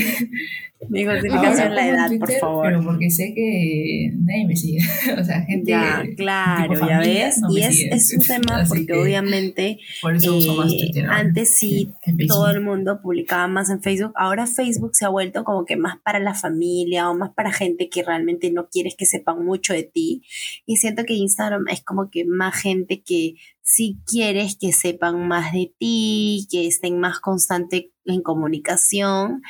Mi 0.88 1.04
justificación 1.04 1.74
la 1.74 1.88
edad, 1.88 2.08
por 2.08 2.18
Twitter, 2.18 2.38
favor. 2.40 2.66
Pero 2.66 2.84
porque 2.84 3.10
sé 3.10 3.32
que 3.34 4.12
nadie 4.14 4.46
me 4.46 4.54
sigue, 4.54 4.78
o 5.18 5.24
sea, 5.24 5.42
gente 5.42 5.70
Ya, 5.70 6.04
claro, 6.16 6.74
tipo 6.74 6.86
ya 6.86 6.96
familia 6.98 7.26
ves. 7.26 7.38
no 7.40 7.50
y 7.50 7.62
es, 7.62 8.14
un 8.14 8.22
tema 8.22 8.56
Así 8.60 8.68
porque 8.68 8.86
que 8.86 8.92
obviamente 8.92 9.78
por 10.02 10.14
eso 10.14 10.36
uso 10.36 10.54
más 10.54 10.72
eh, 10.72 10.76
Twitter. 10.78 11.06
ahora 11.06 11.18
antes 11.18 11.56
sí 11.56 11.90
todo 12.28 12.50
el 12.50 12.60
mundo 12.60 13.00
publicaba 13.02 13.48
más 13.48 13.70
en 13.70 13.82
Facebook. 13.82 14.12
Ahora 14.16 14.46
Facebook 14.46 14.94
se 14.94 15.06
ha 15.06 15.08
vuelto 15.08 15.44
como 15.44 15.64
que 15.64 15.76
más 15.76 15.96
para 16.04 16.20
la 16.20 16.34
familia 16.34 17.10
o 17.10 17.14
más 17.14 17.30
para 17.34 17.52
gente 17.52 17.88
que 17.88 18.02
realmente 18.02 18.50
no 18.50 18.68
quieres 18.68 18.94
que 18.96 19.06
sepan 19.06 19.44
mucho 19.44 19.72
de 19.72 19.84
ti. 19.84 20.22
Y 20.66 20.76
siento 20.76 21.04
que 21.04 21.14
Instagram 21.14 21.68
es 21.68 21.82
como 21.82 22.10
que 22.10 22.24
más 22.24 22.54
gente 22.54 23.02
que 23.02 23.34
sí 23.62 23.98
quieres 24.06 24.56
que 24.56 24.72
sepan 24.72 25.26
más 25.26 25.52
de 25.52 25.72
ti, 25.78 26.46
que 26.50 26.66
estén 26.66 27.00
más 27.00 27.18
constante 27.18 27.90
en 28.04 28.22
comunicación. 28.22 29.42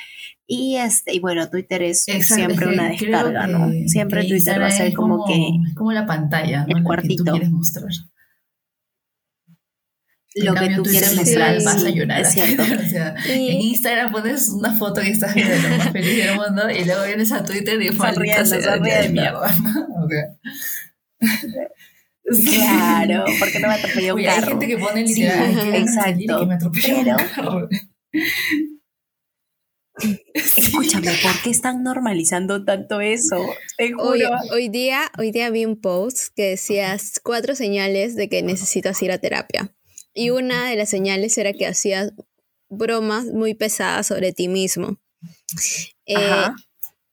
Y 0.49 0.77
este, 0.77 1.13
y 1.15 1.19
bueno, 1.19 1.49
Twitter 1.51 1.83
es 1.83 2.07
Exacto, 2.07 2.35
siempre 2.37 2.67
que 2.69 2.73
una 2.75 2.89
descarga, 2.89 3.47
¿no? 3.49 3.71
que- 3.71 3.89
Siempre 3.89 4.23
que 4.23 4.29
Twitter 4.29 4.61
va 4.61 4.67
a 4.67 4.71
ser 4.71 4.87
es 4.89 4.95
como, 4.95 5.25
que 5.27 5.35
es 5.35 5.75
como 5.75 5.91
la 5.93 6.07
pantalla, 6.07 6.61
¿no? 6.61 6.67
el 6.67 6.69
La 6.75 6.79
que 6.79 6.85
cuartito. 6.85 7.25
tú 7.25 7.31
quieres 7.33 7.51
mostrar. 7.51 7.91
lo 10.39 10.49
En 10.51 10.55
que 10.55 10.61
cambio, 10.61 10.77
tú 10.77 10.83
Twitter 10.85 11.01
quieres 11.03 11.17
mostrar. 11.19 11.63
vas 11.65 11.81
sí, 11.81 11.87
a 11.87 11.91
llorar. 11.91 12.21
es 12.21 12.29
cierto. 12.33 12.63
o 12.87 12.89
sea, 12.89 13.15
en 13.29 13.41
Instagram 13.61 14.13
pones 14.13 14.49
una 14.51 14.71
foto 14.77 15.01
que 15.01 15.11
estás 15.11 15.35
viendo 15.35 15.55
lo 15.57 15.77
más 15.79 15.91
feliz 15.91 16.17
del 16.25 16.37
mundo 16.37 16.71
y 16.71 16.85
luego 16.85 17.05
vienes 17.07 17.33
a 17.33 17.43
Twitter 17.45 17.81
y 17.83 17.89
Sonriendo, 17.89 18.45
ya 18.45 18.57
de 18.57 18.63
sonriendo. 18.63 19.13
mierda, 19.13 19.57
¿no? 19.63 20.05
O 20.05 20.09
sea, 20.09 20.39
Claro, 22.27 23.25
porque 23.39 23.61
no 23.61 23.69
me 23.69 23.75
atropelló 23.75 24.15
un 24.15 24.21
Oye, 24.21 24.29
hay 24.29 24.41
carro. 24.41 24.51
gente 24.51 24.67
que 24.67 24.79
pone 24.79 25.07
Sí, 25.07 25.15
literal, 25.23 25.39
"Ay, 25.47 25.55
qué 25.55 25.71
ganas 25.71 25.73
de 25.87 26.01
salir 26.01 26.21
y 26.21 26.25
exacto. 26.25 26.41
que 26.41 26.47
me 26.47 26.55
atropelló 26.55 26.99
un 26.99 27.05
Pero- 27.05 27.17
carro. 27.35 27.69
Escúchame, 30.35 31.13
¿por 31.23 31.43
qué 31.43 31.51
están 31.51 31.83
normalizando 31.83 32.65
tanto 32.65 33.01
eso? 33.01 33.45
Te 33.79 33.93
juro. 33.93 34.09
hoy, 34.09 34.23
hoy 34.51 34.69
día, 34.69 35.11
hoy 35.19 35.31
día 35.31 35.51
vi 35.51 35.65
un 35.65 35.81
post 35.81 36.35
que 36.35 36.51
decía 36.51 36.97
cuatro 37.23 37.55
señales 37.55 38.15
de 38.15 38.29
que 38.29 38.43
necesitas 38.43 39.01
ir 39.03 39.13
a 39.13 39.19
terapia. 39.19 39.75
Y 40.13 40.31
una 40.31 40.69
de 40.69 40.77
las 40.77 40.91
señales 40.91 41.37
era 41.39 41.53
que 41.53 41.67
hacías 41.67 42.13
bromas 42.69 43.27
muy 43.27 43.55
pesadas 43.55 44.07
sobre 44.07 44.33
ti 44.33 44.49
mismo. 44.49 44.99
Eh, 46.07 46.47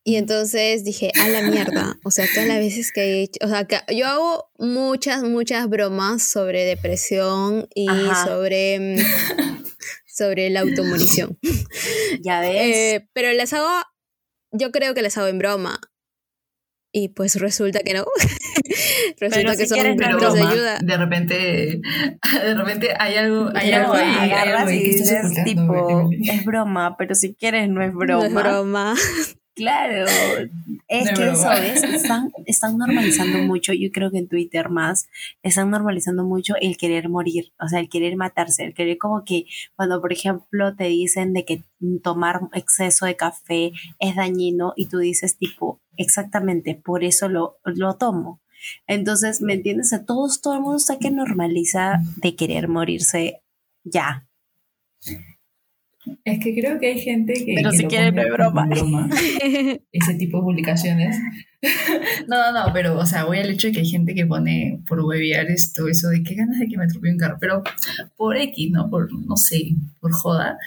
y 0.06 0.18
entonces 0.18 0.84
dije, 0.84 1.12
a 1.22 1.30
la 1.30 1.42
mierda. 1.42 1.98
O 2.04 2.12
sea, 2.12 2.26
todas 2.34 2.48
las 2.48 2.60
veces 2.60 2.92
que 2.92 3.02
he 3.02 3.24
hecho. 3.24 3.40
O 3.46 3.48
sea, 3.48 3.66
que 3.66 3.80
yo 3.96 4.08
hago 4.08 4.50
muchas, 4.58 5.24
muchas 5.24 5.70
bromas 5.70 6.24
sobre 6.24 6.66
depresión 6.66 7.68
y 7.74 7.88
Ajá. 7.90 8.26
sobre. 8.26 8.96
sobre 10.14 10.49
la 10.49 10.61
automorición. 10.61 11.38
Ya 12.24 12.39
ves. 12.41 12.51
Eh, 12.55 13.09
pero 13.14 13.34
las 13.34 13.51
hago. 13.53 13.68
Yo 14.51 14.72
creo 14.72 14.93
que 14.93 15.01
las 15.01 15.18
hago 15.18 15.28
en 15.28 15.39
broma. 15.39 15.80
Y 16.93 17.09
pues 17.09 17.36
resulta 17.36 17.80
que 17.80 17.95
no. 17.95 18.05
resulta 19.20 19.39
Pero 19.41 19.57
que 19.57 19.66
si 19.66 19.68
son 19.68 19.80
no 19.80 19.95
gritos 19.95 20.34
de 20.36 20.41
ayuda. 20.41 20.80
De 20.80 20.97
repente, 20.97 21.82
de 22.43 22.53
repente 22.53 22.89
hay 22.99 23.16
algo, 23.16 23.49
hay 23.55 23.72
No, 23.72 23.78
algo 23.78 23.93
ahí, 23.93 24.03
hay 24.03 24.32
algo 24.32 24.36
agarras 24.36 24.68
ahí 24.68 24.78
y 24.78 24.84
dices, 24.84 25.43
tipo, 25.43 26.09
es 26.24 26.45
broma, 26.45 26.95
pero 26.97 27.16
si 27.16 27.34
quieres 27.34 27.68
no 27.68 27.82
es 27.84 27.91
No 27.93 27.97
broma. 27.99 28.26
es 28.28 28.34
broma. 28.34 28.95
Claro, 29.56 30.06
es 30.88 31.08
es 31.08 31.20
que 31.20 31.30
eso. 31.30 31.47
¿ves? 31.49 31.84
Están, 31.84 32.32
están 32.47 32.78
normalizando 32.78 33.38
mucho, 33.39 33.72
yo 33.74 33.91
creo 33.91 34.10
que 34.10 34.18
en 34.18 34.28
Twitter 34.28 34.70
más, 34.70 35.08
están 35.43 35.70
normalizando 35.70 36.24
mucho 36.24 36.56
el 36.60 36.76
querer 36.76 37.08
morir, 37.08 37.54
o 37.60 37.68
sea, 37.68 37.80
el 37.80 37.88
querer 37.88 38.16
matarse, 38.16 38.64
el 38.64 38.74
querer 38.74 38.97
como 38.97 39.24
que 39.24 39.45
cuando, 39.76 40.01
por 40.01 40.12
ejemplo, 40.12 40.76
te 40.76 40.86
dicen 40.86 41.34
de 41.34 41.45
que 41.45 41.64
tomar 42.01 42.41
exceso 42.54 43.06
de 43.06 43.16
café 43.16 43.72
es 43.99 44.16
dañino 44.16 44.74
y 44.76 44.88
tú 44.88 44.97
dices 44.97 45.38
tipo, 45.38 45.80
exactamente, 45.97 46.74
por 46.74 47.04
eso 47.04 47.30
lo, 47.30 47.58
lo 47.64 47.95
tomo. 47.95 48.41
Entonces, 48.88 49.41
¿me 49.41 49.54
entiendes? 49.54 49.93
A 49.93 50.06
todos, 50.06 50.41
todo 50.41 50.56
el 50.56 50.62
mundo 50.62 50.78
está 50.78 50.97
que 50.97 51.12
normaliza 51.12 51.99
de 52.18 52.36
querer 52.36 52.70
morirse 52.70 53.41
ya. 53.84 54.28
Es 56.26 56.39
que 56.43 56.54
creo 56.54 56.80
que 56.80 56.88
hay 56.88 56.99
gente 56.99 57.34
que. 57.34 57.54
Pero 57.56 57.72
que 57.72 57.78
si 57.78 57.84
pone 57.84 58.12
no 58.12 58.22
es 58.22 58.30
broma. 58.32 58.70
como 58.78 59.08
ese 59.91 60.14
tipo 60.16 60.38
de 60.38 60.43
publicaciones. 60.43 61.18
no, 62.28 62.51
no, 62.51 62.66
no, 62.68 62.74
pero, 62.74 62.97
o 62.99 63.06
sea, 63.06 63.24
voy 63.24 63.38
al 63.39 63.49
hecho 63.49 63.68
de 63.68 63.74
que 63.74 63.80
hay 63.80 63.86
gente 63.86 64.14
que 64.14 64.26
pone 64.26 64.80
por 64.86 64.99
huevear 64.99 65.45
esto, 65.49 65.88
eso 65.88 66.10
de 66.10 66.22
qué 66.22 66.36
ganas 66.36 66.60
de 66.60 66.68
que 66.68 66.78
me 66.78 66.84
atropelle 66.84 67.14
un 67.14 67.20
carro, 67.20 67.38
pero 67.39 67.64
por 68.18 68.36
X, 68.36 68.70
¿no? 68.72 68.89
Por, 68.89 69.08
no 69.26 69.38
sé, 69.38 69.70
por 70.01 70.12
joda, 70.12 70.58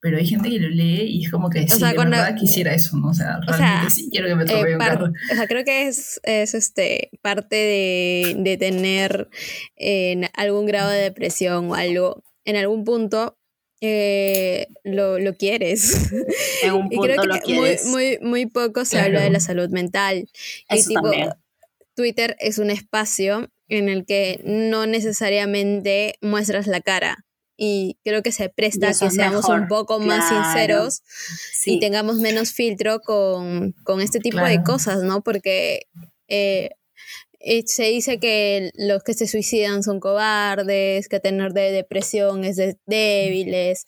pero 0.00 0.16
hay 0.16 0.26
gente 0.26 0.48
que 0.50 0.60
lo 0.60 0.68
lee 0.68 1.06
y 1.08 1.24
es 1.24 1.30
como 1.32 1.50
que 1.50 1.66
sí, 1.66 1.78
sea, 1.80 1.88
de 1.88 1.94
cuando- 1.96 2.16
verdad 2.16 2.36
quisiera 2.36 2.72
eso, 2.72 2.96
¿no? 2.96 3.08
O 3.08 3.14
sea, 3.14 3.38
O 3.40 3.52
sea, 3.52 3.56
realmente 3.58 3.90
sí 3.90 4.08
quiero 4.12 4.28
que 4.28 4.36
me 4.36 4.42
atropelle 4.44 4.70
Eh, 4.70 4.74
un 4.74 4.78
carro. 4.80 5.06
o 5.06 5.34
sea, 5.34 5.46
creo 5.48 5.64
que 5.64 5.88
es, 5.88 6.20
es 6.22 6.54
este 6.54 7.10
parte 7.20 7.56
de, 7.56 8.36
de 8.38 8.56
tener 8.56 9.28
eh, 9.76 10.28
algún 10.34 10.66
grado 10.66 10.90
de 10.90 11.00
depresión 11.00 11.70
o 11.70 11.74
algo. 11.74 12.22
En 12.46 12.56
algún 12.56 12.84
punto 12.84 13.38
eh, 13.80 14.66
lo, 14.84 15.18
lo 15.18 15.36
quieres. 15.36 15.92
En 16.62 16.72
un 16.72 16.86
y 16.92 16.96
punto 16.96 17.02
creo 17.02 17.24
lo 17.24 17.34
que 17.34 17.40
muy, 17.54 17.58
quieres. 17.60 17.84
muy, 17.86 18.18
muy 18.22 18.46
poco 18.46 18.84
se 18.84 18.92
Claro. 18.92 19.06
habla 19.08 19.22
de 19.22 19.30
la 19.30 19.40
salud 19.40 19.68
mental. 19.70 20.28
Y 20.70 20.82
tipo, 20.84 21.02
también. 21.02 21.30
Twitter 21.94 22.36
es 22.40 22.58
un 22.58 22.70
espacio 22.70 23.50
en 23.68 23.88
el 23.88 24.04
que 24.06 24.40
no 24.44 24.86
necesariamente 24.86 26.14
muestras 26.22 26.66
la 26.66 26.80
cara. 26.80 27.24
Y 27.56 27.98
creo 28.04 28.22
que 28.22 28.32
se 28.32 28.44
Y 28.46 28.48
presta 28.48 28.88
a 28.88 28.90
que 28.90 29.10
seamos 29.10 29.42
mejor, 29.48 29.60
un 29.60 29.68
poco 29.68 30.00
más 30.00 30.28
sinceros 30.28 31.02
Sí. 31.52 31.74
y 31.74 31.80
tengamos 31.80 32.16
menos 32.18 32.52
filtro 32.52 33.00
con, 33.00 33.72
con 33.84 34.00
este 34.00 34.18
tipo 34.20 34.40
de 34.40 34.62
cosas, 34.64 35.02
¿no? 35.04 35.22
Porque 35.22 35.86
eh, 36.28 36.70
se 37.66 37.84
dice 37.84 38.18
que 38.18 38.70
los 38.74 39.02
que 39.02 39.14
se 39.14 39.26
suicidan 39.26 39.82
son 39.82 40.00
cobardes, 40.00 41.08
que 41.08 41.20
tener 41.20 41.52
de 41.52 41.72
depresión 41.72 42.44
es 42.44 42.56
de 42.56 42.76
débiles. 42.86 43.84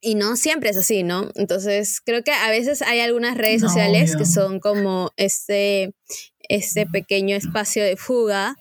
Y 0.00 0.16
no 0.16 0.36
siempre 0.36 0.68
es 0.70 0.76
así, 0.76 1.02
¿no? 1.02 1.30
Entonces, 1.34 2.00
creo 2.04 2.22
que 2.22 2.32
a 2.32 2.50
veces 2.50 2.82
hay 2.82 3.00
algunas 3.00 3.38
redes 3.38 3.62
No, 3.62 3.68
sociales 3.68 4.10
obvio. 4.10 4.18
que 4.18 4.26
son 4.26 4.60
como 4.60 5.10
este, 5.16 5.94
este 6.48 6.86
pequeño 6.86 7.34
espacio 7.36 7.82
de 7.82 7.96
fuga 7.96 8.56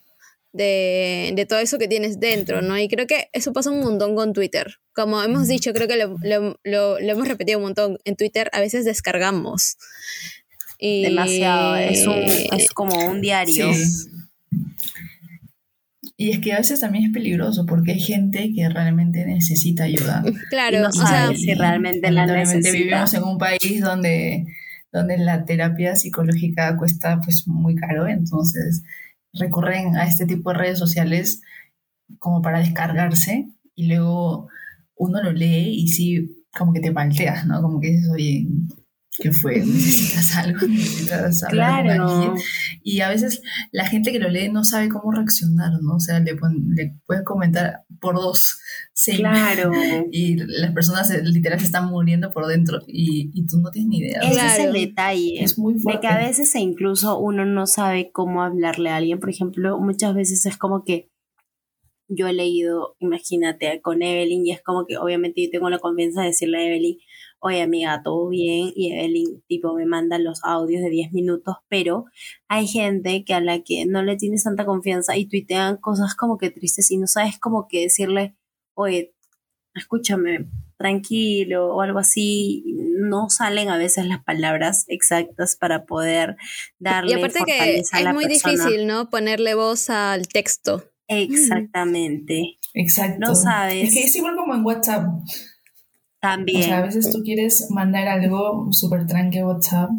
de, 0.53 1.33
de 1.35 1.45
todo 1.45 1.59
eso 1.59 1.77
que 1.79 1.87
tienes 1.89 2.19
dentro, 2.21 2.61
¿no? 2.61 2.77
Y 2.79 2.87
creo 2.87 3.07
que 3.07 3.27
eso 3.33 3.51
pasa 3.51 3.71
un 3.71 3.81
montón 3.81 4.15
con 4.15 4.31
Twitter. 4.33 4.75
Como 4.93 5.21
hemos 5.21 5.47
dicho, 5.47 5.73
creo 5.73 5.87
que 5.89 5.97
lo, 5.97 6.15
lo- 6.21 6.57
lo- 6.63 6.99
lo 6.99 7.11
hemos 7.11 7.27
repetido 7.27 7.57
un 7.57 7.63
montón. 7.65 7.97
En 8.05 8.15
Twitter 8.15 8.49
a 8.53 8.61
veces 8.61 8.85
descargamos. 8.85 9.75
Y- 10.85 11.03
Demasiado. 11.03 11.75
Es, 11.77 12.05
un, 12.05 12.15
es 12.17 12.69
como 12.73 12.93
un 13.09 13.21
diario. 13.21 13.73
Sí. 13.73 14.09
Y 16.17 16.31
es 16.31 16.39
que 16.39 16.53
a 16.53 16.57
veces 16.57 16.79
también 16.81 17.05
es 17.05 17.11
peligroso 17.13 17.65
porque 17.65 17.93
hay 17.93 17.99
gente 17.99 18.51
que 18.53 18.67
realmente 18.69 19.25
necesita 19.25 19.85
ayuda. 19.85 20.23
Claro, 20.49 20.77
Y 20.77 20.81
no 20.81 20.87
o 20.89 20.91
sea, 20.91 21.05
sabes 21.07 21.41
si 21.41 21.53
realmente 21.53 22.11
la 22.11 22.25
necesita. 22.25 22.71
vivimos 22.71 23.13
en 23.13 23.23
un 23.23 23.37
país 23.37 23.81
donde, 23.81 24.45
donde 24.91 25.17
la 25.17 25.45
terapia 25.45 25.95
psicológica 25.95 26.75
cuesta 26.77 27.19
pues 27.21 27.47
muy 27.47 27.75
caro, 27.75 28.07
entonces 28.07 28.83
recurren 29.33 29.95
a 29.97 30.05
este 30.05 30.25
tipo 30.25 30.51
de 30.51 30.57
redes 30.59 30.79
sociales 30.79 31.41
como 32.19 32.41
para 32.41 32.59
descargarse 32.59 33.47
y 33.75 33.87
luego 33.87 34.47
uno 34.95 35.23
lo 35.23 35.31
lee 35.31 35.69
y 35.81 35.87
sí, 35.87 36.45
como 36.55 36.73
que 36.73 36.79
te 36.81 36.91
palteas, 36.91 37.47
¿no? 37.47 37.61
Como 37.61 37.79
que 37.79 37.89
dices, 37.91 38.09
oye, 38.13 38.45
¿qué 39.21 39.31
fue? 39.31 39.59
¿Necesitas 39.59 40.35
algo? 40.37 40.59
¿Necesitas 40.67 41.43
hablar 41.43 41.85
con 41.85 41.95
Claro. 41.95 42.09
alguien? 42.11 42.33
Y 42.83 43.01
a 43.01 43.09
veces 43.09 43.41
la 43.71 43.85
gente 43.87 44.11
que 44.11 44.19
lo 44.19 44.29
lee 44.29 44.49
no 44.49 44.63
sabe 44.63 44.89
cómo 44.89 45.11
reaccionar, 45.11 45.71
¿no? 45.81 45.95
O 45.95 45.99
sea, 45.99 46.19
le, 46.19 46.35
pon- 46.35 46.69
le 46.75 46.95
puedes 47.05 47.23
comentar 47.23 47.83
por 48.01 48.15
dos, 48.15 48.59
sí, 48.93 49.17
Claro. 49.17 49.71
y 50.11 50.35
las 50.35 50.71
personas 50.73 51.09
eh, 51.11 51.21
literal 51.23 51.59
se 51.59 51.65
están 51.65 51.87
muriendo 51.89 52.31
por 52.31 52.47
dentro 52.47 52.79
y, 52.87 53.31
y 53.33 53.45
tú 53.45 53.57
no 53.59 53.69
tienes 53.71 53.89
ni 53.89 53.97
idea. 53.99 54.19
Ese 54.21 54.31
es 54.31 54.37
Claro. 54.55 54.63
el 54.63 54.73
detalle. 54.73 55.43
Es 55.43 55.57
muy 55.57 55.75
De 55.75 55.79
fuerte. 55.79 56.01
que 56.01 56.07
a 56.07 56.17
veces 56.17 56.53
e 56.55 56.59
incluso 56.59 57.19
uno 57.19 57.45
no 57.45 57.67
sabe 57.67 58.11
cómo 58.11 58.41
hablarle 58.43 58.89
a 58.89 58.97
alguien. 58.97 59.19
Por 59.19 59.29
ejemplo, 59.29 59.79
muchas 59.79 60.13
veces 60.15 60.45
es 60.45 60.57
como 60.57 60.83
que 60.83 61.09
yo 62.09 62.27
he 62.27 62.33
leído, 62.33 62.95
imagínate, 62.99 63.79
con 63.81 64.01
Evelyn, 64.03 64.45
y 64.45 64.51
es 64.51 64.61
como 64.61 64.85
que 64.85 64.97
obviamente 64.97 65.41
yo 65.43 65.49
tengo 65.49 65.69
la 65.69 65.79
confianza 65.79 66.21
de 66.21 66.27
decirle 66.27 66.57
a 66.59 66.67
Evelyn, 66.67 66.97
oye 67.45 67.61
amiga, 67.61 68.01
todo 68.03 68.29
bien, 68.29 68.71
y 68.73 68.93
Evelyn 68.93 69.43
tipo 69.47 69.73
me 69.73 69.85
manda 69.85 70.17
los 70.17 70.43
audios 70.45 70.81
de 70.81 70.89
10 70.89 71.11
minutos, 71.11 71.57
pero 71.67 72.05
hay 72.47 72.67
gente 72.67 73.25
que 73.25 73.33
a 73.33 73.41
la 73.41 73.61
que 73.63 73.85
no 73.85 74.01
le 74.01 74.15
tienes 74.15 74.43
tanta 74.43 74.65
confianza 74.65 75.17
y 75.17 75.25
tuitean 75.27 75.75
cosas 75.77 76.15
como 76.15 76.37
que 76.37 76.51
tristes 76.51 76.89
y 76.89 76.97
no 76.97 77.05
sabes 77.05 77.37
como 77.39 77.67
que 77.67 77.81
decirle, 77.81 78.37
oye, 78.75 79.13
escúchame, 79.75 80.47
tranquilo 80.77 81.75
o 81.75 81.81
algo 81.81 81.99
así, 81.99 82.63
no 82.97 83.29
salen 83.29 83.69
a 83.69 83.77
veces 83.77 84.05
las 84.05 84.23
palabras 84.23 84.85
exactas 84.87 85.57
para 85.57 85.85
poder 85.85 86.37
darle 86.79 87.11
y 87.11 87.13
aparte 87.15 87.39
que 87.45 87.53
a 87.53 87.65
es 87.67 87.91
la 88.01 88.13
muy 88.13 88.25
persona. 88.25 88.53
difícil, 88.53 88.87
¿no? 88.87 89.09
Ponerle 89.09 89.53
voz 89.53 89.89
al 89.89 90.29
texto. 90.29 90.85
Exactamente. 91.09 92.57
Exacto. 92.73 93.19
No 93.19 93.35
sabes. 93.35 93.89
Es 93.89 93.93
que 93.93 94.03
es 94.03 94.15
igual 94.15 94.37
como 94.37 94.55
en 94.55 94.65
WhatsApp. 94.65 95.09
También. 96.23 96.61
O 96.61 96.63
sea, 96.63 96.77
a 96.77 96.81
veces 96.83 97.11
tú 97.11 97.21
quieres 97.21 97.67
mandar 97.69 98.07
algo 98.07 98.69
súper 98.71 99.05
tranqui 99.07 99.39
a 99.39 99.45
WhatsApp 99.45 99.89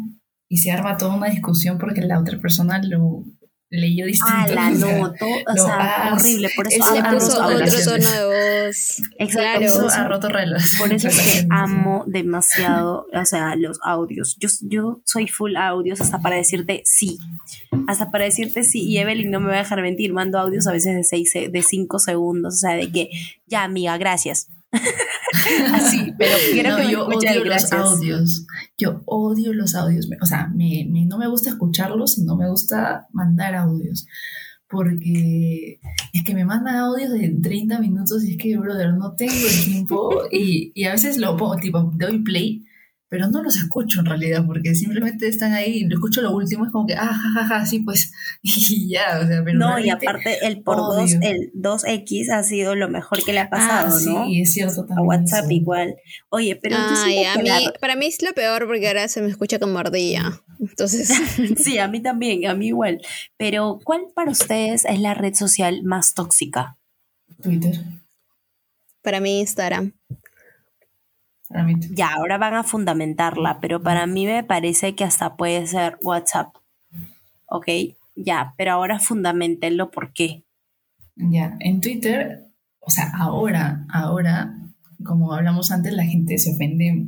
y 0.49 0.57
se 0.57 0.71
arma 0.71 0.97
toda 0.97 1.15
una 1.15 1.27
discusión 1.29 1.77
porque 1.77 2.01
la 2.01 2.19
otra 2.19 2.39
persona 2.39 2.81
lo 2.83 3.23
leyó 3.69 4.05
distinto. 4.07 4.33
Ah, 4.35 4.47
la 4.47 4.69
o 4.71 4.75
sea, 4.75 4.97
noto, 4.99 5.25
o 5.25 5.55
lo- 5.55 5.63
sea, 5.63 5.75
ah, 6.07 6.13
horrible, 6.15 6.49
por 6.55 6.67
eso 6.67 6.93
Le 6.95 7.03
puso 7.03 7.45
otro 7.45 7.65
tono 7.83 8.09
de 8.09 8.65
voz. 8.69 9.01
Exacto, 9.19 9.29
Claro. 9.59 9.65
Eso 9.65 9.79
por 9.81 9.87
eso- 9.91 9.99
ha 9.99 10.07
roto 10.07 10.29
relaciones. 10.29 10.75
Por 10.79 10.93
eso 10.93 11.07
es 11.09 11.19
que 11.19 11.47
amo 11.51 12.03
demasiado, 12.07 13.05
o 13.13 13.25
sea, 13.25 13.55
los 13.55 13.79
audios. 13.83 14.35
Yo, 14.39 14.49
yo 14.61 15.01
soy 15.05 15.27
full 15.27 15.55
audios 15.57 16.01
hasta 16.01 16.19
para 16.21 16.37
decirte 16.37 16.81
sí. 16.85 17.19
Hasta 17.87 18.09
para 18.09 18.25
decirte 18.25 18.63
sí. 18.63 18.81
Y 18.83 18.97
Evelyn 18.97 19.29
no 19.29 19.39
me 19.39 19.49
va 19.49 19.55
a 19.55 19.59
dejar 19.59 19.81
mentir. 19.83 20.11
Mando 20.13 20.39
audios 20.39 20.65
a 20.67 20.71
veces 20.71 20.95
de 20.95 21.03
seis, 21.03 21.29
se- 21.31 21.49
de 21.49 21.61
cinco 21.61 21.99
segundos. 21.99 22.55
O 22.55 22.57
sea, 22.57 22.71
de 22.75 22.91
que, 22.91 23.09
ya, 23.45 23.63
amiga, 23.63 23.97
gracias. 23.99 24.47
Así, 25.73 26.13
pero 26.17 26.31
quiero 26.51 26.69
No, 26.71 26.77
que 26.77 26.91
yo 26.91 27.05
odio 27.07 27.43
los 27.45 27.71
audios. 27.71 28.45
Yo 28.77 29.01
odio 29.05 29.53
los 29.53 29.75
audios. 29.75 30.07
O 30.21 30.25
sea, 30.25 30.47
me, 30.47 30.87
me- 30.89 31.05
no 31.05 31.17
me 31.17 31.27
gusta 31.27 31.49
escucharlos 31.49 32.17
y 32.17 32.23
no 32.23 32.35
me 32.35 32.49
gusta 32.49 33.07
mandar 33.13 33.55
audios. 33.55 34.05
Porque 34.67 35.79
es 36.13 36.23
que 36.23 36.33
me 36.33 36.43
mandan 36.43 36.75
audios 36.75 37.11
de 37.11 37.29
30 37.41 37.79
minutos 37.79 38.23
y 38.23 38.31
es 38.31 38.37
que, 38.37 38.57
brother, 38.57 38.93
no 38.95 39.13
tengo 39.13 39.33
el 39.33 39.63
tiempo. 39.65 40.09
Y, 40.31 40.71
y 40.75 40.83
a 40.85 40.91
veces 40.91 41.17
lo 41.17 41.37
pongo, 41.37 41.55
tipo, 41.57 41.91
doy 41.95 42.19
play, 42.23 42.64
pero 43.15 43.29
no 43.29 43.41
los 43.41 43.55
escucho 43.55 44.01
en 44.01 44.07
realidad, 44.07 44.43
porque 44.45 44.75
simplemente 44.75 45.29
están 45.29 45.53
ahí 45.53 45.77
y 45.77 45.85
lo 45.85 45.95
escucho 45.95 46.21
lo 46.21 46.31
último, 46.35 46.65
es 46.65 46.71
como 46.73 46.85
que, 46.85 46.95
ah, 46.95 47.13
jajaja, 47.13 47.65
sí, 47.65 47.79
pues, 47.79 48.11
y 48.41 48.89
ya, 48.89 49.21
o 49.23 49.25
sea, 49.27 49.41
pero 49.45 49.57
No, 49.57 49.79
y 49.79 49.89
aparte 49.89 50.45
el 50.45 50.61
por 50.63 50.75
dos, 50.77 50.97
odio. 51.13 51.19
el 51.21 51.51
2X 51.53 52.29
ha 52.33 52.43
sido 52.43 52.75
lo 52.75 52.89
mejor 52.89 53.23
que 53.23 53.31
le 53.31 53.39
ha 53.39 53.43
Ah, 53.43 53.49
pasado, 53.49 53.97
sí, 53.97 54.09
¿no? 54.09 54.25
es 54.29 54.51
cierto 54.51 54.81
A 54.81 54.87
también. 54.87 55.07
WhatsApp 55.07 55.43
eso. 55.45 55.51
igual. 55.53 55.95
Oye, 56.27 56.57
pero 56.61 56.75
Ay, 56.77 57.23
a 57.23 57.37
mí, 57.37 57.47
la- 57.47 57.73
para 57.79 57.95
mí 57.95 58.07
es 58.07 58.21
lo 58.21 58.33
peor 58.33 58.67
porque 58.67 58.87
ahora 58.87 59.07
se 59.07 59.21
me 59.21 59.29
escucha 59.29 59.59
como 59.59 59.79
ardilla. 59.79 60.41
Entonces, 60.59 61.07
Sí, 61.57 61.77
a 61.77 61.87
mí 61.87 62.01
también, 62.01 62.45
a 62.47 62.53
mí 62.55 62.67
igual. 62.67 62.99
Pero, 63.37 63.79
¿cuál 63.83 64.01
para 64.13 64.31
ustedes 64.31 64.83
es 64.85 64.99
la 64.99 65.13
red 65.13 65.33
social 65.35 65.83
más 65.83 66.13
tóxica? 66.13 66.77
Twitter. 67.41 67.75
para 69.01 69.19
mí 69.19 69.39
Instagram. 69.39 69.93
Ya, 71.91 72.13
ahora 72.13 72.37
van 72.37 72.55
a 72.55 72.63
fundamentarla, 72.63 73.59
pero 73.61 73.81
para 73.81 74.07
mí 74.07 74.25
me 74.25 74.43
parece 74.43 74.95
que 74.95 75.03
hasta 75.03 75.35
puede 75.35 75.67
ser 75.67 75.97
WhatsApp. 76.01 76.55
¿Ok? 77.47 77.67
Ya, 78.15 78.53
pero 78.57 78.73
ahora 78.73 78.99
fundamentenlo 78.99 79.91
por 79.91 80.11
qué. 80.13 80.43
Ya, 81.15 81.55
en 81.59 81.81
Twitter, 81.81 82.45
o 82.79 82.89
sea, 82.89 83.11
ahora, 83.17 83.85
ahora, 83.89 84.57
como 85.03 85.33
hablamos 85.33 85.71
antes, 85.71 85.93
la 85.93 86.05
gente 86.05 86.37
se 86.37 86.51
ofende 86.51 87.05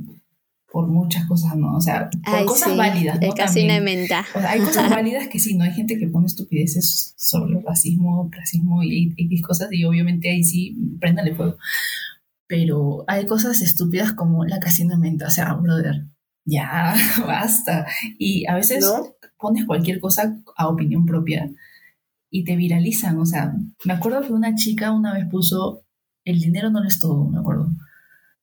por 0.71 0.87
muchas 0.87 1.25
cosas, 1.25 1.55
¿no? 1.55 1.75
O 1.75 1.81
sea, 1.81 2.09
por 2.09 2.35
Ay, 2.35 2.45
cosas 2.45 2.71
sí, 2.71 2.77
válidas, 2.77 3.19
¿no? 3.19 3.33
casi 3.33 3.67
También. 3.67 3.83
menta. 3.83 4.25
O 4.35 4.39
sea, 4.39 4.51
hay 4.51 4.59
cosas 4.59 4.89
válidas 4.91 5.27
que 5.27 5.39
sí, 5.39 5.55
¿no? 5.55 5.63
Hay 5.63 5.73
gente 5.73 5.97
que 5.97 6.07
pone 6.07 6.27
estupideces 6.27 7.13
sobre 7.17 7.59
racismo, 7.61 8.29
racismo 8.31 8.83
y 8.83 9.13
X 9.17 9.41
cosas, 9.41 9.69
y 9.71 9.85
obviamente 9.85 10.29
ahí 10.29 10.43
sí, 10.43 10.77
préndale 10.99 11.33
fuego. 11.33 11.57
Pero 12.47 13.03
hay 13.07 13.25
cosas 13.25 13.61
estúpidas 13.61 14.13
como 14.13 14.45
la 14.45 14.59
casina 14.59 14.95
de 14.95 15.01
menta, 15.01 15.27
o 15.27 15.31
sea, 15.31 15.53
brother, 15.53 16.05
ya, 16.45 16.95
basta. 17.27 17.85
Y 18.17 18.47
a 18.47 18.55
veces 18.55 18.85
¿No? 18.85 19.15
pones 19.37 19.65
cualquier 19.65 19.99
cosa 19.99 20.37
a 20.55 20.67
opinión 20.67 21.05
propia 21.05 21.49
y 22.29 22.43
te 22.43 22.55
viralizan, 22.55 23.17
o 23.19 23.25
sea, 23.25 23.53
me 23.85 23.93
acuerdo 23.93 24.21
que 24.21 24.33
una 24.33 24.55
chica 24.55 24.91
una 24.91 25.13
vez 25.13 25.25
puso, 25.29 25.85
el 26.25 26.39
dinero 26.39 26.69
no 26.69 26.81
lo 26.81 26.87
es 26.87 26.99
todo, 26.99 27.29
me 27.29 27.39
acuerdo. 27.39 27.69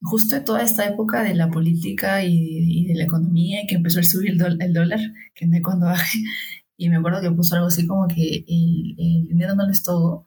Justo 0.00 0.36
en 0.36 0.44
toda 0.44 0.62
esta 0.62 0.86
época 0.86 1.22
de 1.22 1.34
la 1.34 1.50
política 1.50 2.24
y, 2.24 2.32
y 2.32 2.86
de 2.86 2.94
la 2.94 3.04
economía 3.04 3.62
y 3.62 3.66
que 3.66 3.76
empezó 3.76 4.00
a 4.00 4.02
subir 4.02 4.30
el, 4.30 4.62
el 4.62 4.72
dólar, 4.72 5.00
que 5.34 5.46
no 5.46 5.56
hay 5.56 5.62
cuando 5.62 5.86
baje, 5.86 6.18
y 6.76 6.88
me 6.88 6.96
acuerdo 6.96 7.20
que 7.20 7.30
puso 7.30 7.54
algo 7.56 7.68
así 7.68 7.86
como 7.86 8.08
que 8.08 8.44
el, 8.48 8.94
el 8.98 9.28
dinero 9.28 9.54
no 9.54 9.64
lo 9.66 9.72
es 9.72 9.82
todo, 9.82 10.26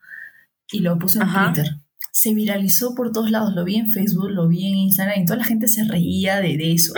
y 0.72 0.80
lo 0.80 0.98
puso 0.98 1.22
en 1.22 1.28
Ajá. 1.28 1.54
Twitter. 1.54 1.72
Se 2.20 2.34
viralizó 2.34 2.96
por 2.96 3.12
todos 3.12 3.30
lados, 3.30 3.54
lo 3.54 3.64
vi 3.64 3.76
en 3.76 3.90
Facebook, 3.90 4.30
lo 4.32 4.48
vi 4.48 4.66
en 4.68 4.76
Instagram, 4.76 5.22
y 5.22 5.26
toda 5.26 5.38
la 5.40 5.46
gente 5.46 5.68
se 5.68 5.84
reía 5.84 6.38
de, 6.42 6.58
de 6.58 6.74
eso. 6.74 6.94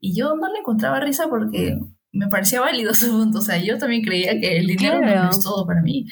Y 0.00 0.16
yo 0.18 0.34
no 0.34 0.52
le 0.52 0.58
encontraba 0.58 0.98
risa 1.00 1.28
porque 1.28 1.78
me 2.12 2.28
parecía 2.28 2.60
válido 2.60 2.92
su 2.94 3.10
punto. 3.10 3.38
O 3.38 3.42
sea, 3.42 3.62
yo 3.62 3.78
también 3.78 4.02
creía 4.02 4.38
que 4.40 4.58
el 4.58 4.66
dinero 4.66 4.96
no 5.00 5.06
Claro. 5.06 5.30
es 5.30 5.40
todo 5.40 5.64
para 5.66 5.82
mí. 5.82 6.06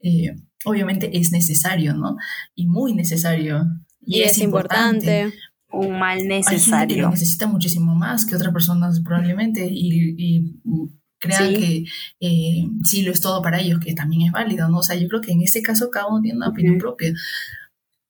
Eh, 0.00 0.36
obviamente 0.64 1.16
es 1.18 1.32
necesario, 1.32 1.94
¿no? 1.94 2.16
Y 2.54 2.66
muy 2.66 2.94
necesario. 2.94 3.64
Y, 4.00 4.20
es, 4.22 4.38
importante. 4.38 5.32
Un 5.70 5.98
mal 5.98 6.18
Hay 6.18 6.24
gente 6.24 6.44
que 6.44 6.50
necesario. 6.54 7.02
lo 7.04 7.10
necesita 7.10 7.46
muchísimo 7.46 7.94
más 7.94 8.26
que 8.26 8.36
otras 8.36 8.52
personas 8.52 9.00
probablemente 9.00 9.66
y, 9.70 10.14
y 10.18 10.54
crean 11.18 11.48
Sí. 11.48 11.54
que 11.54 11.84
eh, 12.20 12.66
sí 12.84 13.02
lo 13.02 13.12
es 13.12 13.20
todo 13.20 13.40
para 13.42 13.60
ellos, 13.60 13.80
que 13.80 13.94
también 13.94 14.22
es 14.22 14.32
válido, 14.32 14.68
¿no? 14.68 14.78
O 14.78 14.82
sea, 14.82 14.96
yo 14.96 15.08
creo 15.08 15.20
que 15.22 15.32
en 15.32 15.40
este 15.42 15.62
caso 15.62 15.88
cada 15.90 16.08
uno 16.08 16.20
tiene 16.20 16.36
una 16.36 16.48
opinión 16.50 16.78
propia. 16.78 17.12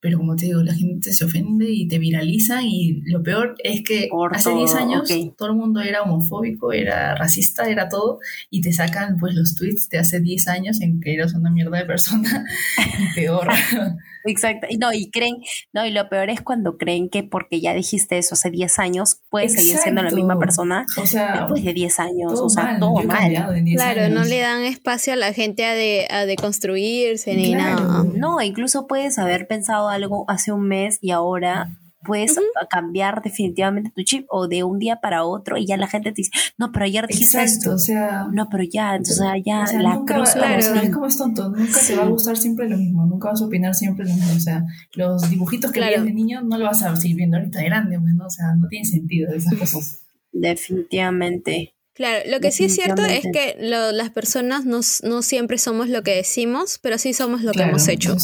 Pero 0.02 0.18
como 0.18 0.34
te 0.36 0.46
digo, 0.46 0.60
la 0.64 0.74
gente 0.74 1.12
se 1.12 1.24
ofende 1.24 1.70
y 1.70 1.86
te 1.86 1.98
viraliza 2.00 2.60
y 2.62 3.00
lo 3.06 3.22
peor 3.22 3.54
es 3.62 3.82
que 3.82 4.08
Por 4.10 4.34
hace 4.36 4.50
10 4.52 4.70
todo, 4.72 4.80
años 4.82 5.10
ok. 5.10 5.36
todo 5.38 5.50
el 5.50 5.54
mundo 5.56 5.80
era 5.80 6.02
homofóbico, 6.02 6.72
era 6.72 7.14
racista, 7.14 7.68
era 7.70 7.88
todo 7.88 8.18
y 8.50 8.60
te 8.62 8.72
sacan 8.72 9.16
pues 9.18 9.34
los 9.36 9.54
tweets 9.54 9.88
de 9.90 9.98
hace 9.98 10.18
10 10.20 10.48
años 10.48 10.80
en 10.80 11.00
que 11.00 11.14
eras 11.14 11.34
una 11.34 11.50
mierda 11.52 11.78
de 11.78 11.84
persona 11.86 12.44
y 12.98 13.14
peor. 13.14 13.46
Exacto. 14.24 14.68
Y 14.70 14.76
no, 14.76 14.92
y 14.92 15.10
creen, 15.10 15.36
no, 15.72 15.84
y 15.84 15.90
lo 15.90 16.08
peor 16.08 16.30
es 16.30 16.40
cuando 16.42 16.76
creen 16.78 17.08
que 17.08 17.24
porque 17.24 17.60
ya 17.60 17.74
dijiste 17.74 18.18
eso 18.18 18.34
hace 18.34 18.50
10 18.50 18.78
años, 18.78 19.16
puedes 19.30 19.52
seguir 19.54 19.76
siendo 19.78 20.00
la 20.02 20.08
Exacto. 20.10 20.16
misma 20.26 20.38
persona 20.38 20.86
o 20.96 21.06
sea, 21.06 21.40
después 21.40 21.64
de 21.64 21.72
10 21.72 22.00
años. 22.00 22.32
todo 22.34 22.44
o 22.46 22.48
sea, 22.48 22.64
mal, 22.64 22.78
todo 22.80 23.02
mal. 23.02 23.64
10 23.64 23.76
Claro, 23.80 24.08
no 24.10 24.20
años. 24.20 24.28
le 24.28 24.38
dan 24.40 24.62
espacio 24.62 25.12
a 25.12 25.16
la 25.16 25.32
gente 25.32 25.64
a, 25.64 25.74
de, 25.74 26.06
a 26.10 26.24
deconstruirse 26.26 27.34
ni 27.34 27.52
Claro. 27.54 27.80
nada. 27.84 28.04
No, 28.14 28.40
incluso 28.42 28.86
puedes 28.86 29.18
haber 29.18 29.46
pensado 29.48 29.88
algo 29.92 30.24
hace 30.28 30.50
un 30.52 30.66
mes 30.68 30.98
y 31.00 31.10
ahora 31.12 31.78
puedes 32.04 32.36
cambiar 32.68 33.22
definitivamente 33.22 33.92
tu 33.94 34.02
chip 34.02 34.26
o 34.28 34.48
de 34.48 34.64
un 34.64 34.80
día 34.80 34.96
para 35.00 35.22
otro 35.24 35.56
y 35.56 35.66
ya 35.66 35.76
la 35.76 35.86
gente 35.86 36.10
te 36.10 36.16
dice, 36.22 36.32
no, 36.58 36.72
pero 36.72 36.84
ayer 36.84 37.06
dijiste 37.06 37.40
Exacto, 37.40 37.56
esto. 37.58 37.74
o 37.76 37.78
sea, 37.78 38.26
No, 38.32 38.48
pero 38.50 38.64
ya, 38.64 38.96
entonces 38.96 39.24
ya 39.46 39.62
o 39.62 39.66
sea, 39.68 39.82
la 39.82 39.94
nunca 39.94 40.14
cruz 40.16 40.30
va- 40.30 40.40
para 40.40 40.58
o 40.58 40.62
sea, 40.62 40.80
sí. 40.80 40.86
es 40.88 40.92
como 40.92 41.06
es 41.06 41.16
tonto, 41.16 41.48
nunca 41.50 41.78
te 41.86 41.94
va 41.94 42.02
a 42.02 42.08
gustar 42.08 42.36
siempre 42.36 42.68
lo 42.68 42.76
mismo, 42.76 43.06
nunca 43.06 43.28
vas 43.30 43.40
a 43.40 43.44
opinar 43.46 43.76
siempre 43.76 44.04
lo 44.04 44.12
mismo, 44.14 44.32
o 44.36 44.40
sea, 44.40 44.64
los 44.94 45.30
dibujitos 45.30 45.70
que 45.70 45.78
Claro. 45.78 45.90
veías 45.92 46.04
de 46.04 46.12
niño 46.12 46.40
no 46.42 46.58
lo 46.58 46.64
vas 46.64 46.82
a 46.82 46.96
seguir 46.96 47.18
viendo 47.18 47.36
ahorita 47.36 47.60
de 47.60 47.64
grande, 47.66 48.00
pues, 48.00 48.14
¿no? 48.14 48.26
O 48.26 48.30
sea, 48.30 48.52
no 48.56 48.66
tiene 48.66 48.84
sentido 48.84 49.32
esas 49.32 49.54
cosas. 49.54 50.00
Definitivamente. 50.32 51.74
Claro, 51.94 52.22
lo 52.30 52.40
que 52.40 52.50
sí 52.52 52.64
es 52.64 52.74
cierto 52.74 53.04
es 53.04 53.22
que 53.32 53.56
lo- 53.60 53.92
las 53.92 54.10
personas 54.10 54.64
no, 54.64 54.80
no 55.02 55.22
siempre 55.22 55.58
somos 55.58 55.88
lo 55.88 56.02
que 56.02 56.14
decimos, 56.14 56.78
pero 56.82 56.96
sí 56.98 57.12
somos 57.12 57.42
lo 57.42 57.52
Claro, 57.52 57.66
que 57.66 57.70
hemos 57.70 57.88
hecho. 57.88 58.16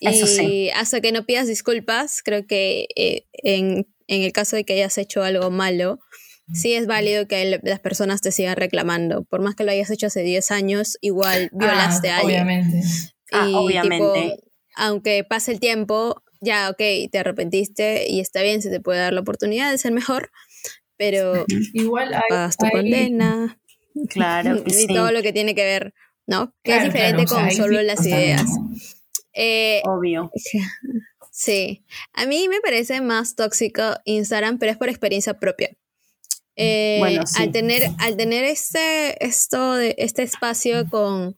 Eso 0.00 0.26
y 0.26 0.28
sí. 0.28 0.70
hasta 0.70 1.00
que 1.00 1.10
no 1.12 1.24
pidas 1.24 1.46
disculpas, 1.46 2.20
creo 2.22 2.46
que 2.46 2.86
eh, 2.96 3.26
en, 3.32 3.86
en 4.06 4.22
el 4.22 4.32
caso 4.32 4.56
de 4.56 4.64
que 4.64 4.74
hayas 4.74 4.98
hecho 4.98 5.22
algo 5.22 5.50
malo, 5.50 5.98
sí 6.52 6.74
es 6.74 6.86
válido 6.86 7.26
que 7.26 7.40
el- 7.40 7.60
las 7.62 7.80
personas 7.80 8.20
te 8.20 8.32
sigan 8.32 8.56
reclamando. 8.56 9.24
Por 9.24 9.40
más 9.40 9.54
que 9.54 9.64
lo 9.64 9.70
hayas 9.70 9.90
hecho 9.90 10.08
hace 10.08 10.22
10 10.22 10.50
años, 10.50 10.98
igual 11.00 11.48
violaste 11.52 12.10
Ah, 12.10 12.16
a 12.16 12.20
alguien. 12.20 12.42
Obviamente. 12.42 12.82
Ah, 13.32 13.48
Y, 13.48 13.54
obviamente. 13.54 13.96
tipo, 13.96 14.48
aunque 14.76 15.24
pase 15.24 15.52
el 15.52 15.60
tiempo, 15.60 16.22
ya, 16.42 16.68
ok, 16.68 17.10
te 17.10 17.18
arrepentiste 17.18 18.10
y 18.10 18.20
está 18.20 18.42
bien, 18.42 18.60
se 18.60 18.68
te 18.68 18.78
puede 18.80 18.98
dar 19.00 19.14
la 19.14 19.22
oportunidad 19.22 19.70
de 19.70 19.78
ser 19.78 19.92
mejor, 19.92 20.30
pero 20.96 21.44
Igual 21.72 22.14
hay, 22.14 22.20
pagas 22.28 22.56
tu 22.56 22.66
hay- 22.66 22.72
condena 22.72 23.58
Claro 24.08 24.64
que 24.64 24.70
y 24.70 24.74
sí. 24.74 24.86
todo 24.88 25.12
lo 25.12 25.22
que 25.22 25.32
tiene 25.32 25.54
que 25.54 25.62
ver, 25.64 25.94
¿no? 26.26 26.52
Que 26.64 26.72
claro, 26.72 26.86
es 26.86 26.92
diferente 26.92 27.24
claro, 27.26 27.46
o 27.46 27.50
sea, 27.50 27.58
con 27.58 27.66
solo 27.66 27.82
las 27.82 28.04
ideas. 28.06 28.44
Eh, 29.32 29.82
Obvio. 29.84 30.30
sí, 31.30 31.84
a 32.12 32.26
mí 32.26 32.48
me 32.48 32.60
parece 32.60 33.00
más 33.00 33.34
tóxico 33.36 33.82
Instagram, 34.04 34.58
pero 34.58 34.72
es 34.72 34.78
por 34.78 34.88
experiencia 34.88 35.38
propia. 35.38 35.70
Eh, 36.56 36.96
Bueno, 37.00 37.22
sí. 37.26 37.42
al 37.42 37.50
tener, 37.52 37.82
al 37.98 38.16
tener 38.16 38.44
este, 38.44 39.24
esto 39.24 39.74
de, 39.74 39.94
este 39.98 40.22
espacio 40.22 40.88
con, 40.88 41.36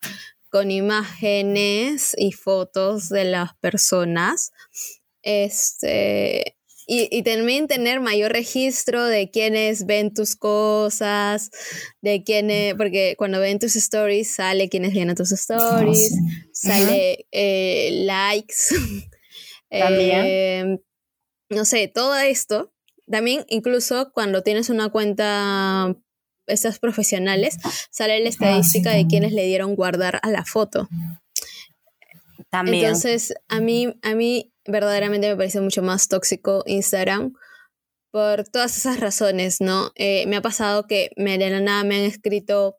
con 0.51 0.71
imágenes 0.71 2.15
y 2.19 2.33
fotos 2.33 3.09
de 3.11 3.25
las 3.25 3.55
personas, 3.59 4.53
este, 5.23 6.56
y, 6.87 7.09
y 7.11 7.23
también 7.23 7.67
tener 7.67 7.99
mayor 8.01 8.33
registro 8.33 9.05
de 9.05 9.29
quienes 9.31 9.87
ven 9.87 10.15
tus 10.15 10.37
cosas, 10.37 11.51
de 12.01 12.23
quienes, 12.23 12.75
porque 12.75 13.17
cuando 13.19 13.41
ven 13.41 13.59
tus 13.59 13.75
stories 13.75 14.31
sale 14.31 14.69
quienes 14.69 14.95
ven 14.95 15.13
tus 15.17 15.33
stories, 15.33 16.13
No, 16.13 16.29
sale 16.53 17.27
eh, 17.33 17.91
likes, 18.05 18.55
También. 19.71 20.23
eh, 20.25 20.79
no 21.51 21.65
sé, 21.65 21.89
todo 21.89 22.17
esto. 22.17 22.73
También 23.11 23.45
incluso 23.49 24.13
cuando 24.13 24.43
tienes 24.43 24.71
una 24.71 24.89
cuenta, 24.89 25.95
estas 26.47 26.79
profesionales, 26.79 27.59
sale 27.91 28.21
la 28.21 28.29
estadística 28.29 28.93
de 28.93 29.09
quienes 29.09 29.33
le 29.33 29.45
dieron 29.45 29.75
guardar 29.75 30.21
a 30.23 30.31
la 30.31 30.45
foto. 30.45 30.89
También. 32.49 32.85
Entonces, 32.85 33.35
a 33.49 33.61
mí, 33.61 33.93
a 34.03 34.15
mí 34.15 34.53
verdaderamente 34.67 35.29
me 35.29 35.37
parece 35.37 35.61
mucho 35.61 35.83
más 35.83 36.09
tóxico 36.09 36.63
Instagram 36.67 37.35
por 38.11 38.45
todas 38.49 38.77
esas 38.77 39.01
razones, 39.01 39.61
¿no? 39.61 39.93
Eh, 39.95 40.27
me 40.27 40.37
ha 40.37 40.43
pasado 40.43 40.87
que 40.87 41.11
me, 41.17 41.39
de 41.39 41.51
la 41.51 41.61
nada 41.61 41.85
me 41.85 41.97
han 41.97 42.05
escrito 42.05 42.79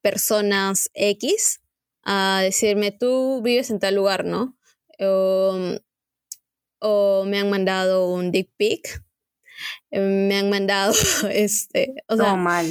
personas 0.00 0.90
X 0.94 1.60
a 2.02 2.40
decirme, 2.42 2.90
tú 2.90 3.42
vives 3.42 3.70
en 3.70 3.78
tal 3.78 3.94
lugar, 3.94 4.24
¿no? 4.24 4.56
O, 4.98 5.56
o 6.80 7.24
me 7.26 7.38
han 7.38 7.48
mandado 7.48 8.12
un 8.12 8.32
dick 8.32 8.50
pic, 8.56 9.02
eh, 9.90 10.00
me 10.00 10.36
han 10.36 10.50
mandado, 10.50 10.92
este, 11.30 11.94
o 12.08 12.16
sea, 12.16 12.34
mal. 12.34 12.70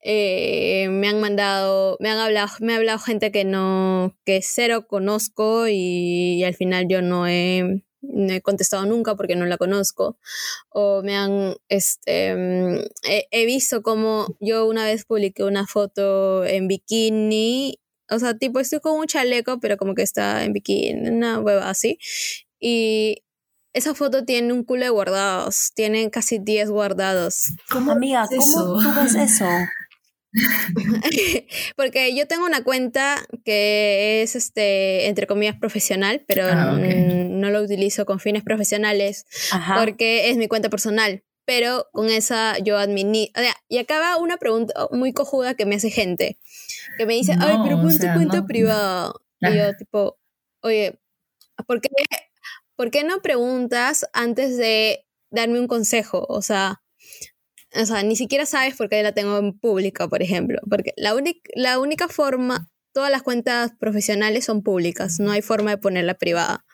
eh, 0.00 0.88
me 0.90 1.08
han 1.08 1.20
mandado, 1.20 1.96
me 2.00 2.10
han 2.10 2.18
hablado, 2.18 2.48
me 2.60 2.72
ha 2.72 2.76
hablado 2.76 2.98
gente 2.98 3.30
que 3.30 3.44
no, 3.44 4.16
que 4.24 4.40
cero 4.42 4.86
conozco 4.88 5.68
y, 5.68 6.42
al 6.44 6.54
final 6.54 6.86
yo 6.88 7.02
no 7.02 7.26
he, 7.26 7.84
no 8.00 8.32
he 8.32 8.40
contestado 8.40 8.86
nunca 8.86 9.16
porque 9.16 9.36
no 9.36 9.46
la 9.46 9.58
conozco. 9.58 10.18
O 10.70 11.02
me 11.02 11.16
han, 11.16 11.56
este, 11.68 12.34
mm, 12.34 12.78
he, 13.08 13.28
he 13.30 13.46
visto 13.46 13.82
como 13.82 14.26
yo 14.40 14.66
una 14.66 14.84
vez 14.84 15.04
publiqué 15.04 15.44
una 15.44 15.66
foto 15.66 16.44
en 16.44 16.68
bikini, 16.68 17.78
o 18.08 18.18
sea, 18.18 18.36
tipo 18.38 18.60
estoy 18.60 18.80
con 18.80 18.98
un 18.98 19.06
chaleco, 19.06 19.58
pero 19.60 19.76
como 19.76 19.94
que 19.94 20.02
está 20.02 20.44
en 20.44 20.52
bikini, 20.52 21.08
una 21.08 21.40
hueva 21.40 21.70
así. 21.70 21.98
Y 22.60 23.22
esa 23.72 23.94
foto 23.94 24.24
tiene 24.24 24.52
un 24.52 24.64
culo 24.64 24.84
de 24.84 24.90
guardados, 24.90 25.72
tiene 25.74 26.10
casi 26.10 26.38
10 26.38 26.70
guardados. 26.70 27.52
¿Cómo 27.70 27.92
Amiga, 27.92 28.26
¿cómo 28.28 28.42
eso? 28.42 28.78
tú 28.82 29.00
ves 29.00 29.14
eso? 29.14 29.44
Porque 31.76 32.14
yo 32.14 32.26
tengo 32.26 32.44
una 32.46 32.62
cuenta 32.64 33.16
que 33.44 34.22
es, 34.22 34.36
este, 34.36 35.06
entre 35.08 35.26
comillas, 35.26 35.56
profesional, 35.58 36.22
pero 36.26 36.44
Ah, 36.46 36.74
ok. 36.74 36.80
mm, 36.80 37.40
no 37.40 37.50
lo 37.50 37.62
utilizo 37.62 38.06
con 38.06 38.20
fines 38.20 38.42
profesionales 38.42 39.26
Ajá. 39.52 39.76
porque 39.84 40.30
es 40.30 40.36
mi 40.36 40.48
cuenta 40.48 40.68
personal. 40.70 41.22
Pero 41.44 41.86
con 41.92 42.10
esa 42.10 42.58
yo 42.58 42.76
administro. 42.76 43.40
Sea, 43.40 43.54
y 43.68 43.78
acaba 43.78 44.16
una 44.16 44.36
pregunta 44.36 44.88
muy 44.90 45.12
cojuda 45.12 45.54
que 45.54 45.64
me 45.64 45.76
hace 45.76 45.90
gente. 45.90 46.38
Que 46.98 47.06
me 47.06 47.14
dice, 47.14 47.32
ay, 47.38 47.58
No, 47.58 47.62
pero 47.64 47.76
o 47.78 47.82
pon 47.82 47.92
sea, 47.92 48.12
tu 48.14 48.18
cuenta 48.18 48.38
no. 48.38 48.46
privada. 48.46 49.12
Ah. 49.42 49.50
Y 49.50 49.56
yo, 49.56 49.76
tipo, 49.76 50.18
oye, 50.62 50.98
¿por 51.68 51.80
qué, 51.80 51.88
¿por 52.74 52.90
qué 52.90 53.04
no 53.04 53.22
preguntas 53.22 54.06
antes 54.12 54.56
de 54.56 55.04
darme 55.30 55.60
un 55.60 55.68
consejo, 55.68 56.24
o 56.28 56.42
sea, 56.42 56.82
o 57.78 57.86
sea, 57.86 58.02
ni 58.02 58.16
siquiera 58.16 58.46
sabes 58.46 58.76
por 58.76 58.88
qué 58.88 59.02
la 59.02 59.12
tengo 59.12 59.38
en 59.38 59.58
pública, 59.58 60.08
por 60.08 60.22
ejemplo, 60.22 60.60
porque 60.68 60.92
la, 60.96 61.14
la 61.54 61.78
única 61.78 62.08
forma, 62.08 62.70
todas 62.92 63.10
las 63.10 63.22
cuentas 63.22 63.72
profesionales 63.78 64.44
son 64.44 64.62
públicas, 64.62 65.20
no 65.20 65.30
hay 65.30 65.42
forma 65.42 65.70
de 65.70 65.78
ponerla 65.78 66.14
privada. 66.14 66.64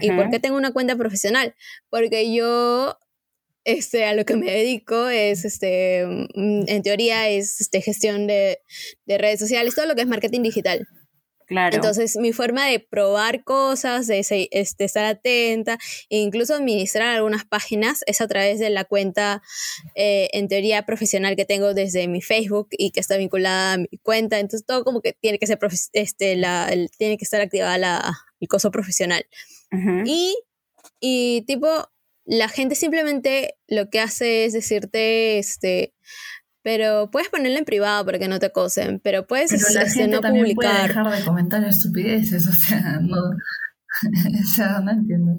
¿Y 0.00 0.10
por 0.12 0.30
qué 0.30 0.38
tengo 0.38 0.56
una 0.56 0.72
cuenta 0.72 0.96
profesional? 0.96 1.54
Porque 1.90 2.32
yo 2.32 2.98
este, 3.64 4.04
a 4.04 4.14
lo 4.14 4.24
que 4.24 4.36
me 4.36 4.50
dedico 4.50 5.08
es, 5.08 5.44
este, 5.44 6.04
mm, 6.34 6.64
en 6.66 6.82
teoría, 6.82 7.28
es 7.28 7.60
este, 7.60 7.80
gestión 7.80 8.26
de, 8.26 8.58
de 9.06 9.18
redes 9.18 9.40
sociales, 9.40 9.74
todo 9.74 9.86
lo 9.86 9.94
que 9.94 10.02
es 10.02 10.08
marketing 10.08 10.42
digital. 10.42 10.86
Claro. 11.52 11.76
Entonces, 11.76 12.16
mi 12.16 12.32
forma 12.32 12.66
de 12.66 12.80
probar 12.80 13.44
cosas, 13.44 14.06
de 14.06 14.20
este, 14.50 14.84
estar 14.84 15.04
atenta 15.04 15.76
e 16.08 16.16
incluso 16.16 16.54
administrar 16.54 17.14
algunas 17.14 17.44
páginas 17.44 18.00
es 18.06 18.22
a 18.22 18.26
través 18.26 18.58
de 18.58 18.70
la 18.70 18.84
cuenta, 18.84 19.42
eh, 19.94 20.30
en 20.32 20.48
teoría, 20.48 20.86
profesional 20.86 21.36
que 21.36 21.44
tengo 21.44 21.74
desde 21.74 22.08
mi 22.08 22.22
Facebook 22.22 22.68
y 22.70 22.90
que 22.90 23.00
está 23.00 23.18
vinculada 23.18 23.74
a 23.74 23.76
mi 23.76 23.98
cuenta. 24.02 24.38
Entonces, 24.38 24.64
todo 24.64 24.82
como 24.82 25.02
que 25.02 25.12
tiene 25.12 25.38
que 25.38 25.46
ser, 25.46 25.58
este, 25.92 26.36
la, 26.36 26.72
tiene 26.96 27.18
que 27.18 27.24
estar 27.24 27.42
activada 27.42 27.76
la, 27.76 28.18
el 28.40 28.48
coso 28.48 28.70
profesional. 28.70 29.26
y, 30.06 30.34
y, 31.00 31.42
tipo, 31.42 31.68
la 32.24 32.48
gente 32.48 32.76
simplemente 32.76 33.56
lo 33.68 33.90
que 33.90 34.00
hace 34.00 34.46
es 34.46 34.54
decirte, 34.54 35.38
este, 35.38 35.92
pero 36.62 37.10
puedes 37.10 37.28
ponerla 37.28 37.58
en 37.58 37.64
privado 37.64 38.04
para 38.04 38.18
que 38.18 38.28
no 38.28 38.38
te 38.38 38.46
acosen, 38.46 39.00
pero 39.02 39.26
puedes 39.26 39.50
pero 39.50 39.64
la 39.74 39.82
este, 39.82 40.00
gente 40.00 40.16
no 40.16 40.20
también 40.20 40.44
publicar. 40.44 40.72
Puede 40.72 40.88
dejar 40.88 41.18
de 41.18 41.24
comentar 41.24 41.64
estupideces, 41.64 42.46
o 42.48 42.52
sea, 42.52 42.98
no, 43.00 43.18
o 43.20 44.46
sea, 44.54 44.80
no 44.80 44.92
entiendo. 44.92 45.38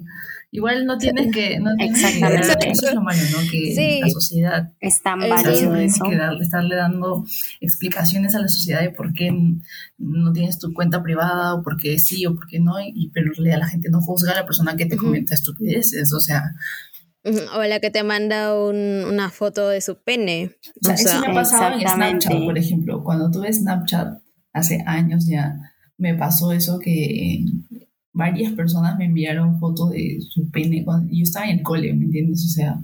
Igual 0.50 0.86
no 0.86 0.96
tienes 0.98 1.34
que, 1.34 1.58
no 1.58 1.74
tienes 1.74 2.04
Exactamente. 2.04 2.56
que, 2.60 2.70
eso 2.70 2.86
es 2.86 2.94
lo 2.94 3.00
malo, 3.00 3.20
¿no? 3.32 3.50
Que 3.50 4.00
la 4.00 4.08
sociedad 4.08 4.72
es 4.78 5.02
tan 5.02 5.18
válido 5.18 5.74
eso. 5.74 6.04
Que 6.04 6.16
estarle 6.40 6.76
dando 6.76 7.26
explicaciones 7.60 8.36
a 8.36 8.38
la 8.38 8.46
sociedad 8.46 8.82
de 8.82 8.90
por 8.90 9.12
qué 9.14 9.32
no 9.98 10.32
tienes 10.32 10.60
tu 10.60 10.72
cuenta 10.72 11.02
privada 11.02 11.54
o 11.54 11.62
por 11.64 11.76
qué 11.76 11.98
sí 11.98 12.24
o 12.26 12.36
por 12.36 12.46
qué 12.46 12.60
no, 12.60 12.74
y 12.80 13.10
pero 13.12 13.32
a 13.36 13.56
la 13.56 13.66
gente 13.66 13.90
no 13.90 14.00
juzga 14.00 14.30
a 14.30 14.36
la 14.36 14.46
persona 14.46 14.76
que 14.76 14.86
te 14.86 14.96
comenta 14.96 15.34
estupideces, 15.34 16.12
o 16.12 16.20
sea, 16.20 16.54
o 17.24 17.62
la 17.62 17.80
que 17.80 17.90
te 17.90 18.02
manda 18.02 18.54
una 18.54 19.30
foto 19.30 19.68
de 19.68 19.80
su 19.80 20.02
pene. 20.02 20.52
O 20.82 20.86
sea, 20.86 20.94
eso 20.94 21.20
me 21.20 21.28
ha 21.28 21.34
pasado 21.34 21.78
en 21.78 21.88
Snapchat, 21.88 22.44
por 22.44 22.58
ejemplo. 22.58 23.02
Cuando 23.02 23.30
tuve 23.30 23.52
Snapchat 23.52 24.18
hace 24.52 24.82
años 24.86 25.26
ya, 25.26 25.58
me 25.96 26.14
pasó 26.14 26.52
eso 26.52 26.78
que 26.78 27.44
varias 28.12 28.52
personas 28.52 28.96
me 28.98 29.06
enviaron 29.06 29.58
fotos 29.58 29.90
de 29.90 30.18
su 30.20 30.50
pene 30.50 30.84
cuando 30.84 31.12
yo 31.12 31.22
estaba 31.22 31.46
en 31.46 31.58
el 31.58 31.62
cole, 31.62 31.92
¿me 31.94 32.04
entiendes? 32.04 32.44
O 32.46 32.50
sea... 32.50 32.80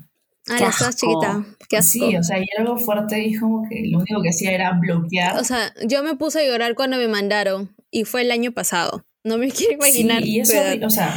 Ah, 0.49 0.59
ya 0.59 0.68
estás 0.68 0.97
chiquita. 0.97 1.45
Qué 1.68 1.82
Sí, 1.82 2.16
o 2.16 2.22
sea, 2.22 2.38
y 2.41 2.47
algo 2.59 2.76
fuerte 2.78 3.22
y 3.22 3.36
como 3.36 3.68
que 3.68 3.86
lo 3.88 3.99
único 3.99 4.22
que 4.22 4.30
hacía 4.30 4.53
era 4.53 4.72
bloquear. 4.72 5.36
O 5.38 5.45
sea, 5.45 5.72
yo 5.86 6.03
me 6.03 6.16
puse 6.16 6.41
a 6.41 6.47
llorar 6.47 6.74
cuando 6.74 6.97
me 6.97 7.09
mandaron 7.09 7.70
y 7.91 8.05
fue 8.05 8.22
el 8.22 8.30
año 8.30 8.51
pasado. 8.53 9.05
No 9.22 9.36
me 9.36 9.51
quiero 9.53 9.74
imaginar. 9.74 10.22
Sí, 10.22 10.30
y 10.30 10.41
eso, 10.41 10.55
o 10.82 10.91
sea, 10.91 11.14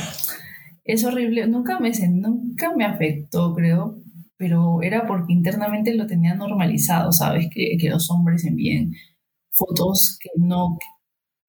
es 0.83 1.03
horrible. 1.03 1.47
Nunca 1.47 1.79
me, 1.79 1.91
nunca 2.09 2.75
me 2.75 2.85
afectó, 2.85 3.53
creo, 3.53 3.97
pero 4.37 4.81
era 4.81 5.07
porque 5.07 5.33
internamente 5.33 5.93
lo 5.95 6.07
tenía 6.07 6.35
normalizado, 6.35 7.11
¿sabes? 7.11 7.47
Que, 7.53 7.77
que 7.79 7.89
los 7.89 8.09
hombres 8.11 8.45
envíen 8.45 8.93
fotos 9.51 10.17
que 10.21 10.29
no 10.37 10.77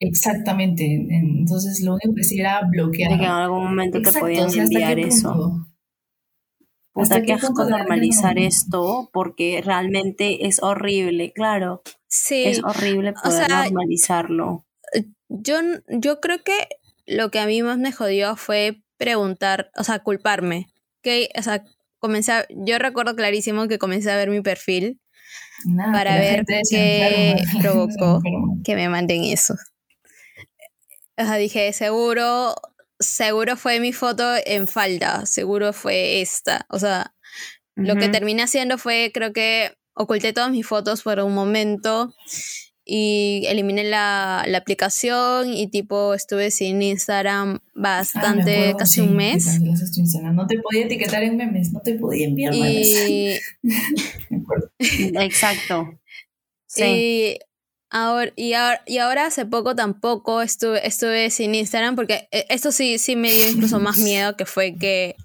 exactamente. 0.01 0.85
Entonces 1.11 1.81
lo 1.81 1.95
único 1.95 2.15
que 2.15 2.25
sí 2.25 2.39
era 2.41 2.63
bloquear. 2.69 3.13
De 3.13 3.19
que 3.19 3.25
en 3.25 3.31
algún 3.31 3.65
momento 3.65 4.01
te 4.01 4.13
podían 4.19 4.53
enviar 4.55 4.99
eso. 4.99 5.67
Hasta 6.97 7.23
que 7.23 7.33
asco 7.33 7.65
normalizar 7.65 8.39
esto 8.39 9.11
porque 9.13 9.61
realmente 9.65 10.47
es 10.47 10.63
horrible, 10.63 11.33
claro. 11.33 11.83
Sí. 12.07 12.45
Es 12.45 12.63
horrible 12.63 13.13
poder 13.15 13.51
normalizarlo. 13.51 14.65
Yo, 15.29 15.57
yo 15.89 16.21
creo 16.21 16.45
que 16.45 16.69
lo 17.07 17.33
que 17.33 17.41
a 17.41 17.47
mí 17.47 17.61
más 17.63 17.79
me 17.79 17.91
jodió 17.91 18.37
fue 18.37 18.84
preguntar, 19.05 19.71
o 19.77 19.85
sea, 19.85 19.99
culparme. 19.99 20.69
Que, 21.03 21.29
o 21.37 21.43
sea, 21.43 21.63
comencé 21.99 22.33
a, 22.33 22.47
yo 22.49 22.79
recuerdo 22.79 23.15
clarísimo 23.15 23.69
que 23.69 23.79
comencé 23.79 24.11
a 24.11 24.17
ver 24.17 24.31
mi 24.31 24.41
perfil 24.41 24.99
para 25.93 26.17
ver 26.19 26.45
qué 26.71 27.37
provocó 27.61 28.23
que 28.65 28.75
me 28.75 28.89
manden 28.89 29.25
eso. 29.25 29.55
O 31.19 31.25
sea, 31.25 31.37
dije, 31.37 31.71
seguro, 31.75 32.55
seguro 32.99 33.59
fue 33.59 33.79
mi 33.79 33.93
foto 33.93 34.25
en 34.47 34.67
falda, 34.67 35.27
seguro 35.27 35.75
fue 35.75 36.23
esta. 36.23 36.65
O 36.71 36.79
sea, 36.79 37.15
lo 37.75 37.97
que 37.97 38.09
terminé 38.09 38.43
haciendo 38.43 38.79
fue, 38.79 39.11
creo 39.13 39.35
que 39.35 39.77
oculté 39.93 40.33
todas 40.33 40.51
mis 40.51 40.67
fotos 40.67 41.03
por 41.03 41.21
un 41.21 41.35
momento 41.35 42.15
y 42.85 43.45
eliminé 43.47 43.85
la, 43.85 44.45
la, 44.47 44.59
aplicación 44.59 45.55
y 45.55 45.69
tipo 45.69 46.13
estuve 46.13 46.51
sin 46.51 46.83
Instagram 46.83 47.61
bastante, 47.75 48.71
ah, 48.71 48.77
casi 48.77 49.01
un 49.01 49.17
mes. 49.17 49.59
No 49.61 50.47
te 50.47 50.59
podía 50.59 50.85
etiquetar 50.85 51.23
en 51.23 51.37
memes, 51.37 51.73
no 51.73 51.81
te 51.81 51.95
podía 51.95 52.27
enviar 52.27 52.55
y... 52.55 53.39
Exacto. 54.79 55.99
Sí. 56.67 56.85
Y 56.85 57.39
ahora, 57.89 58.33
y 58.37 58.53
ahora, 58.53 58.83
y 58.87 58.99
ahora 58.99 59.27
hace 59.27 59.47
poco 59.47 59.75
tampoco 59.75 60.43
estuve, 60.43 60.87
estuve 60.87 61.31
sin 61.31 61.55
Instagram 61.55 61.97
porque 61.97 62.29
eh, 62.33 62.45
esto 62.51 62.71
sí, 62.71 62.99
sí 62.99 63.17
me 63.17 63.33
dio 63.33 63.49
incluso 63.49 63.81
más 63.81 63.97
miedo 63.97 64.37
que 64.37 64.45
fue 64.45 64.77
que, 64.77 65.17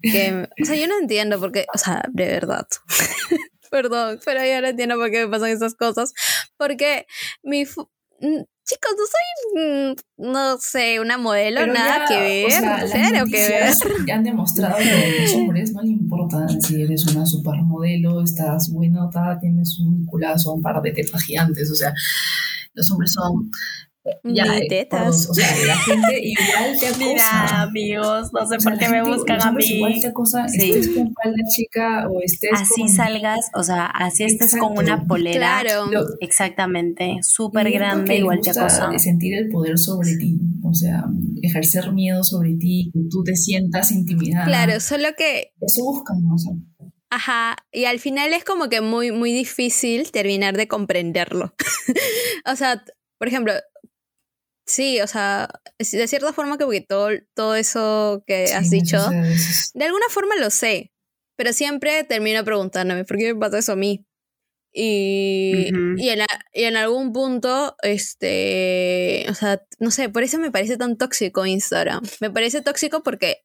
que 0.00 0.48
o 0.62 0.64
sea, 0.64 0.76
yo 0.76 0.86
no 0.86 0.98
entiendo 0.98 1.38
porque, 1.38 1.66
o 1.74 1.78
sea, 1.78 2.04
de 2.10 2.26
verdad. 2.26 2.66
Perdón, 3.72 4.20
pero 4.22 4.44
yo 4.44 4.60
no 4.60 4.68
entiendo 4.68 4.96
por 4.96 5.10
qué 5.10 5.24
me 5.24 5.30
pasan 5.30 5.48
esas 5.48 5.74
cosas. 5.74 6.12
Porque 6.58 7.06
mi. 7.42 7.64
Chicos, 7.64 8.92
no 8.96 9.04
soy, 9.06 9.96
no 10.18 10.58
sé, 10.58 11.00
una 11.00 11.16
modelo, 11.16 11.66
nada 11.66 12.04
que 12.06 12.20
ver. 12.20 13.22
O 13.22 13.26
que 13.26 13.48
ver. 13.48 13.72
Ya 14.06 14.16
han 14.16 14.24
demostrado 14.24 14.76
que 14.76 14.90
a 14.90 15.22
los 15.22 15.34
hombres 15.34 15.72
no 15.72 15.82
le 15.82 15.88
importa 15.88 16.46
si 16.60 16.82
eres 16.82 17.06
una 17.06 17.24
supermodelo, 17.24 18.22
estás 18.22 18.68
muy 18.68 18.90
nota, 18.90 19.38
tienes 19.40 19.80
un 19.80 20.04
culazo, 20.04 20.52
un 20.52 20.62
par 20.62 20.80
de 20.82 20.92
tetas 20.92 21.22
gigantes. 21.22 21.70
O 21.70 21.74
sea, 21.74 21.94
los 22.74 22.90
hombres 22.90 23.12
son 23.14 23.50
ya, 24.24 24.58
eh, 24.58 24.66
tetas. 24.68 25.28
o 25.30 25.34
sea, 25.34 25.46
la 25.66 25.76
gente 25.76 26.20
igual 26.22 26.76
te 26.78 26.86
acosa. 26.88 26.98
Mira, 26.98 27.62
amigos, 27.62 28.30
no 28.32 28.46
sé 28.46 28.56
por 28.58 28.78
qué 28.78 28.88
me 28.88 29.02
buscan 29.02 29.40
a 29.40 29.52
mí. 29.52 29.64
Igual 29.64 30.00
te 30.00 30.06
acosa, 30.08 30.48
sí. 30.48 30.70
estés 30.70 30.88
con 30.88 31.12
falda 31.14 31.42
chica 31.54 32.08
o 32.08 32.20
estés 32.22 32.50
Así 32.54 32.88
salgas, 32.88 33.50
o 33.54 33.62
sea, 33.62 33.86
así 33.86 34.24
estés 34.24 34.56
con 34.56 34.78
una 34.78 35.06
polera. 35.06 35.60
Claro. 35.62 36.06
Exactamente, 36.20 37.18
súper 37.22 37.70
grande, 37.70 38.16
igual 38.16 38.40
te 38.40 38.50
acosa. 38.50 38.90
sentir 38.98 39.34
el 39.34 39.48
poder 39.48 39.78
sobre 39.78 40.16
ti, 40.16 40.38
o 40.62 40.74
sea, 40.74 41.04
ejercer 41.42 41.92
miedo 41.92 42.24
sobre 42.24 42.54
ti, 42.54 42.90
que 42.92 43.00
tú 43.10 43.22
te 43.22 43.36
sientas 43.36 43.92
intimidada. 43.92 44.46
Claro, 44.46 44.80
solo 44.80 45.08
que... 45.16 45.52
Eso 45.60 45.84
buscan. 45.84 46.18
O 46.32 46.38
sea, 46.38 46.52
Ajá, 47.14 47.56
y 47.70 47.84
al 47.84 47.98
final 47.98 48.32
es 48.32 48.42
como 48.42 48.70
que 48.70 48.80
muy, 48.80 49.12
muy 49.12 49.32
difícil 49.32 50.10
terminar 50.10 50.56
de 50.56 50.66
comprenderlo. 50.66 51.54
o 52.50 52.56
sea, 52.56 52.82
por 53.18 53.28
ejemplo, 53.28 53.52
Sí, 54.64 55.00
o 55.00 55.06
sea, 55.06 55.48
de 55.78 56.08
cierta 56.08 56.32
forma 56.32 56.56
que 56.56 56.80
todo, 56.82 57.10
todo 57.34 57.56
eso 57.56 58.22
que 58.26 58.44
has 58.54 58.70
dicho, 58.70 58.98
de 59.74 59.84
alguna 59.84 60.06
forma 60.08 60.36
lo 60.36 60.50
sé, 60.50 60.92
pero 61.36 61.52
siempre 61.52 62.04
termino 62.04 62.44
preguntándome, 62.44 63.04
¿por 63.04 63.16
qué 63.18 63.34
me 63.34 63.40
pasa 63.40 63.58
eso 63.58 63.72
a 63.72 63.76
mí? 63.76 64.06
Y, 64.74 65.68
y, 65.98 66.08
en, 66.08 66.20
y, 66.54 66.64
en, 66.64 66.76
algún 66.76 67.12
punto, 67.12 67.76
este, 67.82 69.26
o 69.28 69.34
sea, 69.34 69.62
no 69.78 69.90
sé, 69.90 70.08
por 70.08 70.22
eso 70.22 70.38
me 70.38 70.50
parece 70.50 70.78
tan 70.78 70.96
tóxico 70.96 71.44
Instagram. 71.44 72.02
Me 72.20 72.30
parece 72.30 72.62
tóxico 72.62 73.02
porque 73.02 73.42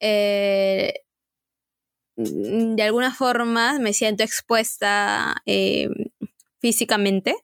eh, 0.00 0.92
de 2.16 2.82
alguna 2.82 3.14
forma 3.14 3.78
me 3.78 3.92
siento 3.92 4.24
expuesta 4.24 5.36
eh, 5.46 5.88
físicamente 6.60 7.36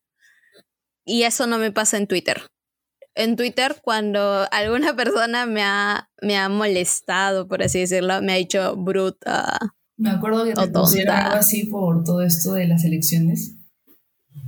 y 1.04 1.22
eso 1.22 1.46
no 1.46 1.58
me 1.58 1.70
pasa 1.70 1.96
en 1.96 2.08
Twitter 2.08 2.42
en 3.14 3.36
Twitter 3.36 3.76
cuando 3.82 4.46
alguna 4.50 4.94
persona 4.96 5.46
me 5.46 5.62
ha, 5.62 6.08
me 6.22 6.36
ha 6.36 6.48
molestado, 6.48 7.48
por 7.48 7.62
así 7.62 7.80
decirlo, 7.80 8.20
me 8.22 8.32
ha 8.32 8.36
dicho 8.36 8.76
bruta. 8.76 9.58
Me 9.96 10.10
acuerdo 10.10 10.44
que 10.44 10.54
te 10.54 10.68
pusieron 10.68 11.14
algo 11.14 11.36
así 11.36 11.66
por 11.66 12.04
todo 12.04 12.22
esto 12.22 12.54
de 12.54 12.66
las 12.66 12.84
elecciones. 12.84 13.56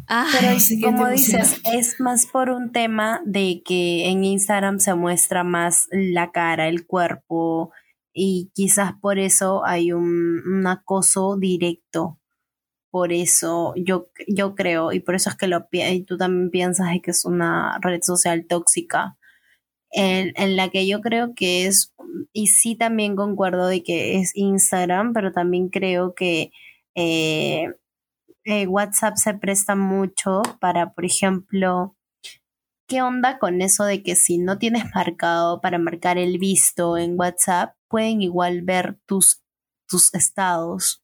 Ah, 0.08 0.26
Pero 0.32 0.56
como 0.82 1.08
dices, 1.08 1.60
es 1.72 2.00
más 2.00 2.26
por 2.26 2.50
un 2.50 2.72
tema 2.72 3.20
de 3.24 3.62
que 3.64 4.08
en 4.08 4.24
Instagram 4.24 4.78
se 4.80 4.94
muestra 4.94 5.44
más 5.44 5.88
la 5.90 6.32
cara, 6.32 6.68
el 6.68 6.86
cuerpo, 6.86 7.72
y 8.14 8.50
quizás 8.54 8.92
por 9.00 9.18
eso 9.18 9.64
hay 9.64 9.92
un, 9.92 10.42
un 10.46 10.66
acoso 10.66 11.36
directo 11.38 12.18
por 12.92 13.12
eso 13.12 13.72
yo, 13.76 14.10
yo 14.28 14.54
creo, 14.54 14.92
y 14.92 15.00
por 15.00 15.14
eso 15.14 15.30
es 15.30 15.36
que 15.36 15.48
lo, 15.48 15.66
y 15.72 16.02
tú 16.04 16.18
también 16.18 16.50
piensas 16.50 16.88
que 17.02 17.10
es 17.12 17.24
una 17.24 17.78
red 17.80 18.02
social 18.02 18.46
tóxica, 18.46 19.16
en, 19.90 20.32
en 20.36 20.56
la 20.56 20.68
que 20.70 20.86
yo 20.86 21.00
creo 21.00 21.34
que 21.34 21.66
es, 21.66 21.94
y 22.34 22.48
sí 22.48 22.76
también 22.76 23.16
concuerdo 23.16 23.66
de 23.68 23.82
que 23.82 24.18
es 24.18 24.36
Instagram, 24.36 25.14
pero 25.14 25.32
también 25.32 25.70
creo 25.70 26.14
que 26.14 26.52
eh, 26.94 27.68
eh, 28.44 28.66
WhatsApp 28.66 29.16
se 29.16 29.34
presta 29.34 29.74
mucho 29.74 30.42
para, 30.60 30.92
por 30.92 31.06
ejemplo, 31.06 31.96
¿qué 32.88 33.02
onda 33.02 33.38
con 33.38 33.62
eso 33.62 33.84
de 33.84 34.02
que 34.02 34.16
si 34.16 34.38
no 34.38 34.58
tienes 34.58 34.84
marcado 34.94 35.62
para 35.62 35.78
marcar 35.78 36.18
el 36.18 36.38
visto 36.38 36.98
en 36.98 37.18
WhatsApp, 37.18 37.74
pueden 37.88 38.20
igual 38.22 38.62
ver 38.62 38.98
tus, 39.06 39.42
tus 39.88 40.12
estados? 40.14 41.01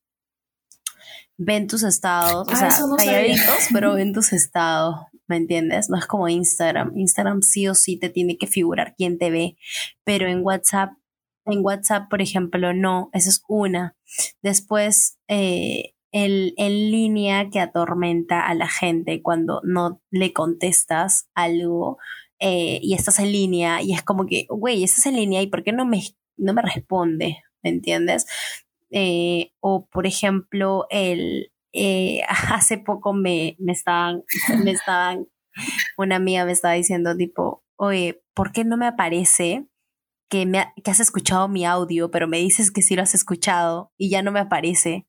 Ven 1.39 1.67
tus 1.69 1.83
estados, 1.85 2.47
o 2.49 2.51
Ah, 2.51 2.57
sea, 2.57 2.87
no 2.87 2.99
sabía. 2.99 3.13
calladitos, 3.13 3.69
pero 3.73 3.95
ven 3.95 4.13
tus 4.13 4.33
estados, 4.33 4.97
¿me 5.29 5.37
entiendes? 5.37 5.89
No 5.89 5.97
es 5.97 6.07
como 6.07 6.29
Instagram. 6.29 6.93
Instagram 6.97 7.43
sí 7.43 7.69
o 7.69 7.75
sí 7.75 7.97
te 7.97 8.09
tiene 8.11 8.37
que 8.37 8.47
figurar 8.49 8.95
quién 8.97 9.19
te 9.19 9.31
ve, 9.31 9.57
pero 10.05 10.27
en 10.29 10.45
WhatsApp, 10.45 10.93
en 11.47 11.65
WhatsApp, 11.65 12.11
por 12.11 12.21
ejemplo, 12.21 12.75
no, 12.75 13.09
esa 13.13 13.31
es 13.31 13.43
una. 13.49 13.97
Después, 14.43 15.17
eh, 15.29 15.95
el 16.11 16.55
en 16.57 16.91
línea 16.91 17.51
que 17.51 17.61
atormenta 17.61 18.47
a 18.47 18.55
la 18.55 18.69
gente 18.69 19.23
cuando 19.23 19.61
no 19.63 20.03
le 20.11 20.33
contestas 20.33 21.29
algo 21.35 21.99
eh, 22.41 22.81
y 22.83 22.95
estás 22.95 23.19
en 23.19 23.31
línea 23.31 23.83
y 23.83 23.93
es 23.93 24.03
como 24.03 24.27
que, 24.27 24.47
güey, 24.49 24.83
estás 24.85 25.07
en 25.07 25.17
línea 25.17 25.43
y 25.43 25.47
¿por 25.49 25.63
qué 25.63 25.73
no 25.73 25.85
me, 25.85 26.03
no 26.37 26.53
me 26.55 26.63
responde? 26.63 27.39
¿Me 27.63 27.71
entiendes? 27.71 28.27
Eh, 28.91 29.53
o 29.61 29.87
por 29.87 30.07
ejemplo, 30.07 30.87
el, 30.91 31.53
eh, 31.73 32.21
hace 32.53 32.79
poco 32.79 33.13
me, 33.13 33.57
me 33.59 33.73
estaban, 33.73 34.23
me 34.65 34.71
estaban, 34.73 35.27
una 35.97 36.17
amiga 36.17 36.45
me 36.45 36.53
estaba 36.53 36.75
diciendo 36.75 37.17
tipo, 37.17 37.65
oye, 37.77 38.23
¿por 38.35 38.53
qué 38.53 38.65
no 38.65 38.77
me 38.77 38.87
aparece 38.87 39.67
que, 40.31 40.47
me, 40.47 40.61
ha- 40.61 40.73
que 40.83 40.91
has 40.91 41.01
escuchado 41.01 41.49
mi 41.49 41.65
audio, 41.65 42.11
pero 42.11 42.29
me 42.29 42.39
dices 42.39 42.71
que 42.71 42.83
sí 42.83 42.97
lo 42.97 43.03
has 43.03 43.15
escuchado 43.15 43.93
y 43.97 44.11
ya 44.11 44.23
no 44.23 44.33
me 44.33 44.41
aparece? 44.41 45.07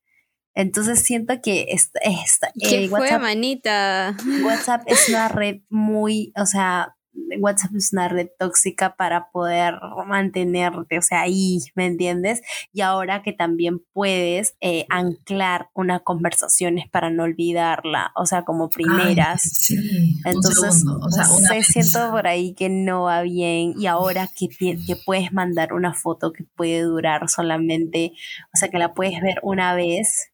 Entonces 0.56 1.04
siento 1.04 1.40
que 1.42 1.68
esta, 1.70 2.00
esta- 2.04 2.52
¿Qué 2.60 2.86
eh, 2.86 2.90
fue, 2.90 3.00
WhatsApp, 3.00 3.22
manita? 3.22 4.18
WhatsApp 4.44 4.82
es 4.88 5.08
una 5.10 5.28
red 5.30 5.62
muy, 5.70 6.34
o 6.36 6.46
sea, 6.46 6.98
WhatsApp 7.40 7.76
es 7.76 7.94
una 7.94 8.08
red 8.08 8.28
tóxica 8.38 8.96
para 8.96 9.30
poder 9.32 9.76
mantenerte, 10.08 10.98
o 10.98 11.02
sea, 11.02 11.22
ahí, 11.22 11.60
¿me 11.76 11.86
entiendes? 11.86 12.42
Y 12.74 12.82
ahora 12.82 13.22
que 13.22 13.34
también 13.34 13.82
puedes 13.94 14.56
eh, 14.62 14.86
anclar 14.90 15.70
una 15.74 16.00
conversación 16.00 16.78
es 16.78 16.90
para 16.90 17.10
no 17.10 17.24
olvidarla, 17.24 18.12
o 18.16 18.26
sea, 18.26 18.44
como 18.44 18.70
primeras. 18.70 19.44
Ay, 19.44 19.52
sí, 19.54 20.22
Entonces, 20.26 20.84
o 20.86 21.10
sea, 21.10 21.30
una 21.32 21.52
vez. 21.52 21.68
siento 21.68 22.12
por 22.12 22.28
ahí 22.28 22.54
que 22.54 22.70
no 22.70 23.04
va 23.04 23.22
bien 23.22 23.74
y 23.78 23.88
ahora 23.88 24.30
que, 24.36 24.50
que 24.50 24.96
puedes 25.06 25.32
mandar 25.32 25.74
una 25.74 25.94
foto 25.94 26.32
que 26.32 26.44
puede 26.56 26.82
durar 26.82 27.30
solamente, 27.30 28.14
o 28.54 28.58
sea, 28.58 28.70
que 28.70 28.78
la 28.78 28.94
puedes 28.94 29.22
ver 29.22 29.40
una 29.44 29.74
vez. 29.74 30.32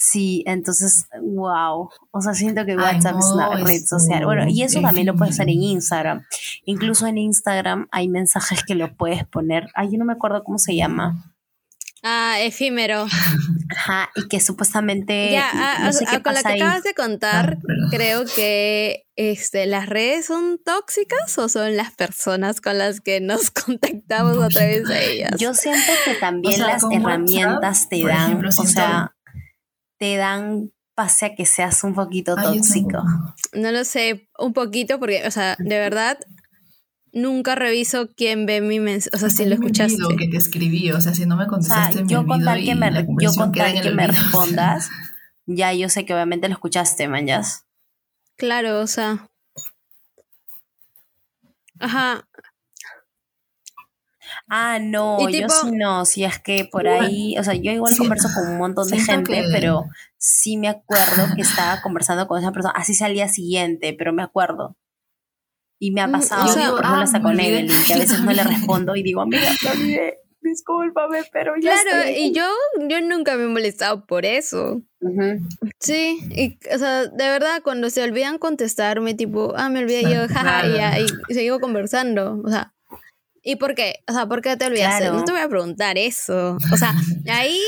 Sí, 0.00 0.44
entonces, 0.46 1.06
wow. 1.20 1.90
O 2.12 2.20
sea, 2.20 2.32
siento 2.32 2.64
que 2.64 2.72
Ay, 2.72 2.78
WhatsApp 2.78 3.16
es 3.18 3.26
una 3.34 3.56
red 3.56 3.82
es 3.82 3.88
social. 3.88 4.24
Bueno, 4.24 4.44
y 4.48 4.62
eso 4.62 4.80
también 4.80 5.08
lo 5.08 5.16
puedes 5.16 5.34
hacer 5.34 5.48
en. 5.48 5.60
Instagram. 5.60 6.24
Incluso 6.64 7.08
en 7.08 7.18
Instagram 7.18 7.88
hay 7.90 8.08
mensajes 8.08 8.62
que 8.62 8.76
lo 8.76 8.96
puedes 8.96 9.26
poner. 9.26 9.66
Ay, 9.74 9.90
yo 9.90 9.98
no 9.98 10.04
me 10.04 10.12
acuerdo 10.12 10.44
cómo 10.44 10.58
se 10.58 10.76
llama. 10.76 11.34
Ah, 12.04 12.36
efímero. 12.40 13.06
Ajá, 13.76 14.10
y 14.14 14.28
que 14.28 14.38
supuestamente. 14.38 15.32
ya, 15.32 15.50
ah, 15.52 15.78
no 15.82 15.92
sé 15.92 16.04
ah, 16.06 16.12
qué 16.12 16.22
con 16.22 16.34
lo 16.34 16.42
que 16.42 16.48
ahí. 16.48 16.60
acabas 16.60 16.84
de 16.84 16.94
contar, 16.94 17.58
Ah, 17.60 17.88
creo 17.90 18.24
que 18.24 19.04
este, 19.16 19.66
las 19.66 19.88
redes 19.88 20.26
son 20.26 20.60
tóxicas 20.64 21.36
o 21.38 21.48
son 21.48 21.76
las 21.76 21.92
personas 21.92 22.60
con 22.60 22.78
las 22.78 23.00
que 23.00 23.20
nos 23.20 23.50
contactamos 23.66 24.38
a 24.38 24.48
través 24.48 24.86
de 24.86 25.12
ellas. 25.12 25.32
Yo 25.38 25.54
siento 25.54 25.92
que 26.04 26.14
también 26.14 26.54
O 26.54 26.64
sea, 26.64 26.74
las 26.74 26.84
herramientas 26.90 27.80
WhatsApp, 27.82 27.90
te 27.90 28.04
dan, 28.04 28.26
ejemplo, 28.26 28.48
o 28.48 28.64
sea, 28.64 29.16
te 29.98 30.16
dan 30.16 30.72
pase 30.94 31.26
a 31.26 31.34
que 31.34 31.46
seas 31.46 31.84
un 31.84 31.94
poquito 31.94 32.34
tóxico. 32.34 33.02
No 33.52 33.70
lo 33.70 33.84
sé, 33.84 34.28
un 34.38 34.52
poquito, 34.52 34.98
porque, 34.98 35.26
o 35.26 35.30
sea, 35.30 35.54
de 35.58 35.78
verdad, 35.78 36.18
nunca 37.12 37.54
reviso 37.54 38.08
quién 38.16 38.46
ve 38.46 38.60
mi 38.60 38.80
mensaje. 38.80 39.14
O 39.14 39.18
sea, 39.18 39.30
si 39.30 39.44
lo 39.44 39.54
escuchaste. 39.54 40.02
que 40.18 40.28
te 40.28 40.36
escribí, 40.36 40.90
o 40.90 41.00
sea, 41.00 41.14
si 41.14 41.26
no 41.26 41.36
me 41.36 41.44
O 41.44 41.46
sea, 41.46 41.50
contestaste, 41.50 42.02
me 42.04 42.08
yo 42.10 42.26
con 42.26 42.44
tal 42.44 42.64
que 42.64 42.74
me, 42.74 43.06
yo 43.20 43.32
con 43.32 43.52
tal 43.52 43.80
que 43.80 43.90
respondas, 43.90 44.88
ya 45.46 45.72
yo 45.72 45.88
sé 45.88 46.04
que 46.04 46.14
obviamente 46.14 46.48
lo 46.48 46.54
escuchaste, 46.54 47.08
manjas. 47.08 47.64
Claro, 48.36 48.80
o 48.80 48.86
sea. 48.86 49.28
Ajá. 51.80 52.27
Ah, 54.48 54.78
no, 54.80 55.18
Y 55.20 55.24
yo 55.24 55.30
tipo- 55.42 55.52
sí 55.52 55.70
no, 55.72 56.04
si 56.06 56.24
es 56.24 56.38
que 56.38 56.64
por 56.70 56.88
ahí, 56.88 57.36
o 57.38 57.44
sea, 57.44 57.54
yo 57.54 57.70
igual 57.70 57.92
Sí, 57.92 57.98
converso 57.98 58.28
con 58.34 58.48
un 58.48 58.58
montón 58.58 58.88
de 58.88 58.98
gente, 58.98 59.32
que- 59.32 59.48
pero 59.52 59.84
sí 60.16 60.56
me 60.56 60.68
acuerdo 60.68 61.26
que 61.36 61.42
estaba 61.42 61.82
conversando 61.82 62.26
con 62.26 62.38
esa 62.40 62.50
persona, 62.52 62.72
así 62.76 62.92
al 63.04 63.12
día 63.12 63.28
siguiente, 63.28 63.94
pero 63.98 64.12
me 64.12 64.22
acuerdo. 64.22 64.76
Y 65.80 65.90
me 65.92 66.00
ha 66.00 66.08
Mm, 66.08 66.12
pasado, 66.12 66.44
o 66.44 66.48
sea- 66.54 66.70
por 66.70 66.80
ejemplo, 66.84 67.02
hasta 67.02 67.18
Ah, 67.18 67.26
olvidé. 67.28 67.48
Evelyn, 67.60 67.84
que 67.86 67.94
a 67.94 67.98
veces 68.20 68.24
no 68.24 68.32
le 68.32 68.42
respondo 68.44 68.96
y 68.96 69.02
digo, 69.02 69.20
amiga, 69.20 69.50
discúlpame, 70.40 71.24
pero 71.32 71.52
ya 71.60 71.82
Claro, 71.82 71.98
estoy 72.00 72.12
aquí". 72.14 72.20
y 72.28 72.32
yo, 72.32 72.44
yo 72.88 73.00
nunca 73.02 73.36
me 73.36 73.44
he 73.44 73.48
molestado 73.48 74.06
por 74.06 74.24
eso. 74.24 74.80
Sí, 75.80 76.20
y, 76.30 76.58
o 76.74 76.78
sea, 76.78 77.06
de 77.06 77.28
verdad, 77.28 77.60
cuando 77.62 77.90
se 77.90 78.02
olvidan 78.02 78.38
contestarme, 78.38 79.14
tipo, 79.14 79.52
ah, 79.56 79.68
me 79.68 79.80
olvidé 79.80 80.02
yo, 80.02 80.26
jaja, 80.28 80.66
y, 80.66 80.74
ya, 80.74 80.98
y 80.98 81.34
sigo 81.34 81.60
conversando. 81.60 82.40
O 82.44 82.48
sea, 82.48 82.74
¿y 83.48 83.56
por 83.56 83.74
qué? 83.74 84.00
O 84.06 84.12
sea, 84.12 84.26
¿por 84.26 84.42
qué 84.42 84.58
te 84.58 84.66
olvidaste? 84.66 85.04
Claro. 85.04 85.16
No 85.16 85.24
te 85.24 85.32
voy 85.32 85.40
a 85.40 85.48
preguntar 85.48 85.96
eso. 85.96 86.58
O 86.70 86.76
sea, 86.76 86.92
ahí, 87.32 87.58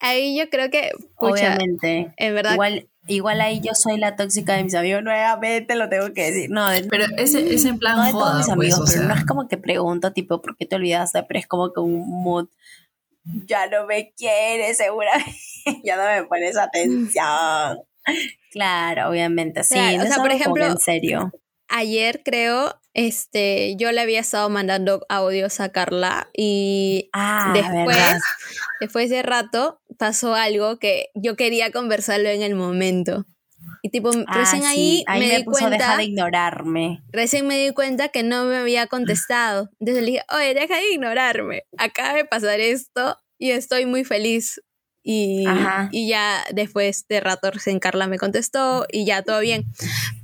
ahí 0.00 0.38
yo 0.38 0.48
creo 0.48 0.70
que, 0.70 0.90
pucha, 1.18 1.54
Obviamente. 1.54 2.14
en 2.16 2.34
verdad, 2.34 2.54
Igual, 2.54 2.88
igual 3.06 3.40
ahí 3.42 3.60
yo 3.60 3.74
soy 3.74 3.98
la 3.98 4.16
tóxica 4.16 4.54
de 4.54 4.64
mis 4.64 4.74
amigos, 4.74 5.02
nuevamente 5.02 5.74
lo 5.76 5.90
tengo 5.90 6.14
que 6.14 6.30
decir. 6.30 6.50
No, 6.50 6.70
de, 6.70 6.84
Pero 6.84 7.04
ese 7.18 7.54
es 7.54 7.66
en 7.66 7.78
plan 7.78 7.96
no 7.96 8.06
de 8.06 8.12
joda, 8.12 8.24
todos 8.24 8.36
mis 8.36 8.46
pues, 8.46 8.56
amigos, 8.56 8.90
pero 8.90 9.06
sea, 9.06 9.14
no 9.14 9.20
es 9.20 9.26
como 9.26 9.48
que 9.48 9.58
pregunto, 9.58 10.14
tipo, 10.14 10.40
¿por 10.40 10.56
qué 10.56 10.64
te 10.64 10.76
olvidaste? 10.76 11.22
Pero 11.24 11.40
es 11.40 11.46
como 11.46 11.74
que 11.74 11.80
un 11.80 12.08
mood. 12.08 12.48
Ya 13.46 13.66
no 13.66 13.84
me 13.84 14.14
quieres, 14.16 14.78
seguramente. 14.78 15.36
ya 15.84 15.96
no 15.96 16.04
me 16.04 16.26
pones 16.26 16.56
atención. 16.56 17.78
Claro, 18.50 19.10
obviamente, 19.10 19.62
sí. 19.62 19.74
Claro, 19.74 20.02
o 20.02 20.06
sea, 20.06 20.16
por 20.16 20.32
ejemplo, 20.32 20.64
en 20.64 20.78
serio. 20.78 21.30
Ayer 21.68 22.22
creo, 22.24 22.80
este, 22.94 23.76
yo 23.76 23.92
le 23.92 24.00
había 24.00 24.20
estado 24.20 24.48
mandando 24.50 25.04
audios 25.08 25.60
a 25.60 25.70
Carla 25.70 26.28
y 26.36 27.10
Ah, 27.12 27.52
después, 27.54 27.96
¿verdad? 27.96 28.18
después 28.80 29.10
de 29.10 29.22
rato 29.22 29.80
pasó 29.98 30.34
algo 30.34 30.78
que 30.78 31.10
yo 31.14 31.36
quería 31.36 31.70
conversarlo 31.70 32.28
en 32.28 32.42
el 32.42 32.54
momento. 32.54 33.26
Y 33.82 33.90
tipo, 33.90 34.10
Ah, 34.26 34.38
recién 34.38 34.62
sí, 34.62 35.04
ahí, 35.06 35.20
me, 35.20 35.36
di 35.36 35.44
puso, 35.44 35.58
cuenta, 35.60 35.76
deja 35.78 35.96
de 35.96 36.04
ignorarme. 36.04 37.02
recién 37.12 37.46
me 37.46 37.58
di 37.58 37.72
cuenta 37.72 38.08
que 38.08 38.22
no 38.22 38.44
me 38.44 38.56
había 38.56 38.86
contestado. 38.88 39.70
Entonces 39.80 40.04
le 40.04 40.10
dije, 40.12 40.22
oye, 40.34 40.54
deja 40.54 40.76
de 40.76 40.92
ignorarme. 40.92 41.62
Acaba 41.76 42.14
de 42.14 42.24
pasar 42.24 42.60
esto 42.60 43.16
y 43.38 43.50
estoy 43.50 43.86
muy 43.86 44.04
feliz. 44.04 44.60
Y, 45.02 45.46
y 45.90 46.08
ya 46.08 46.44
después 46.52 47.06
de 47.08 47.20
rato 47.20 47.50
recién 47.50 47.78
Carla 47.78 48.08
me 48.08 48.18
contestó 48.18 48.84
y 48.92 49.06
ya 49.06 49.22
todo 49.22 49.40
bien. 49.40 49.64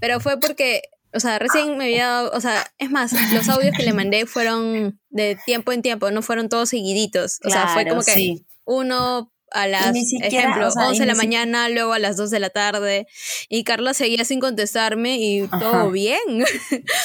Pero 0.01 0.21
fue 0.21 0.39
porque, 0.39 0.83
o 1.15 1.21
sea, 1.21 1.39
recién 1.39 1.77
me 1.79 1.85
había 1.85 2.07
dado, 2.09 2.31
o 2.35 2.41
sea, 2.41 2.67
es 2.79 2.91
más, 2.91 3.12
los 3.33 3.49
audios 3.49 3.75
que 3.77 3.83
le 3.85 3.93
mandé 3.93 4.27
fueron 4.27 5.01
de 5.11 5.39
tiempo 5.47 5.73
en 5.73 5.83
tiempo, 5.83 6.11
no 6.11 6.23
fueron 6.23 6.49
todos 6.49 6.69
seguiditos. 6.69 7.39
O 7.45 7.51
sea, 7.51 7.69
fue 7.69 7.87
como 7.87 8.03
que 8.03 8.12
sí. 8.15 8.47
uno 8.65 9.31
a 9.51 9.69
las, 9.69 9.97
siquiera, 9.97 10.27
ejemplo, 10.27 10.67
o 10.67 10.71
sea, 10.73 10.87
y 10.87 10.89
11 10.89 11.01
de 11.01 11.07
la 11.07 11.12
si- 11.15 11.19
mañana, 11.19 11.69
luego 11.69 11.93
a 11.93 11.99
las 12.01 12.17
2 12.17 12.31
de 12.31 12.41
la 12.41 12.51
tarde. 12.51 13.07
Y 13.49 13.62
Carla 13.62 13.95
seguía 13.95 14.25
sin 14.25 14.41
contestarme 14.41 15.17
y 15.19 15.43
Ajá. 15.43 15.59
todo 15.61 15.91
bien. 15.91 16.19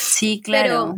Sí, 0.02 0.42
claro. 0.44 0.98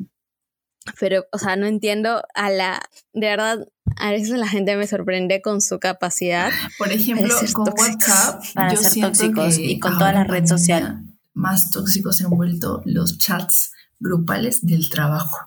Pero, 0.99 1.25
o 1.31 1.37
sea, 1.37 1.55
no 1.57 1.67
entiendo 1.67 2.23
a 2.33 2.49
la, 2.49 2.81
de 3.13 3.27
verdad, 3.27 3.67
a 3.97 4.11
veces 4.11 4.29
la 4.31 4.47
gente 4.47 4.75
me 4.77 4.87
sorprende 4.87 5.41
con 5.41 5.61
su 5.61 5.79
capacidad. 5.79 6.49
Por 6.77 6.91
ejemplo, 6.91 7.37
ser 7.37 7.51
con 7.51 7.65
tóxicos. 7.65 8.07
WhatsApp, 8.07 8.43
Para 8.55 8.73
yo 8.73 8.81
ser 8.81 9.01
tóxicos 9.03 9.57
que 9.57 9.61
y 9.63 9.79
con 9.79 9.97
toda 9.97 10.13
la 10.13 10.23
red 10.23 10.45
social. 10.47 11.03
Más 11.41 11.71
tóxicos 11.71 12.17
se 12.17 12.25
han 12.25 12.29
vuelto 12.29 12.83
los 12.85 13.17
chats 13.17 13.71
grupales 13.99 14.63
del 14.63 14.91
trabajo. 14.91 15.37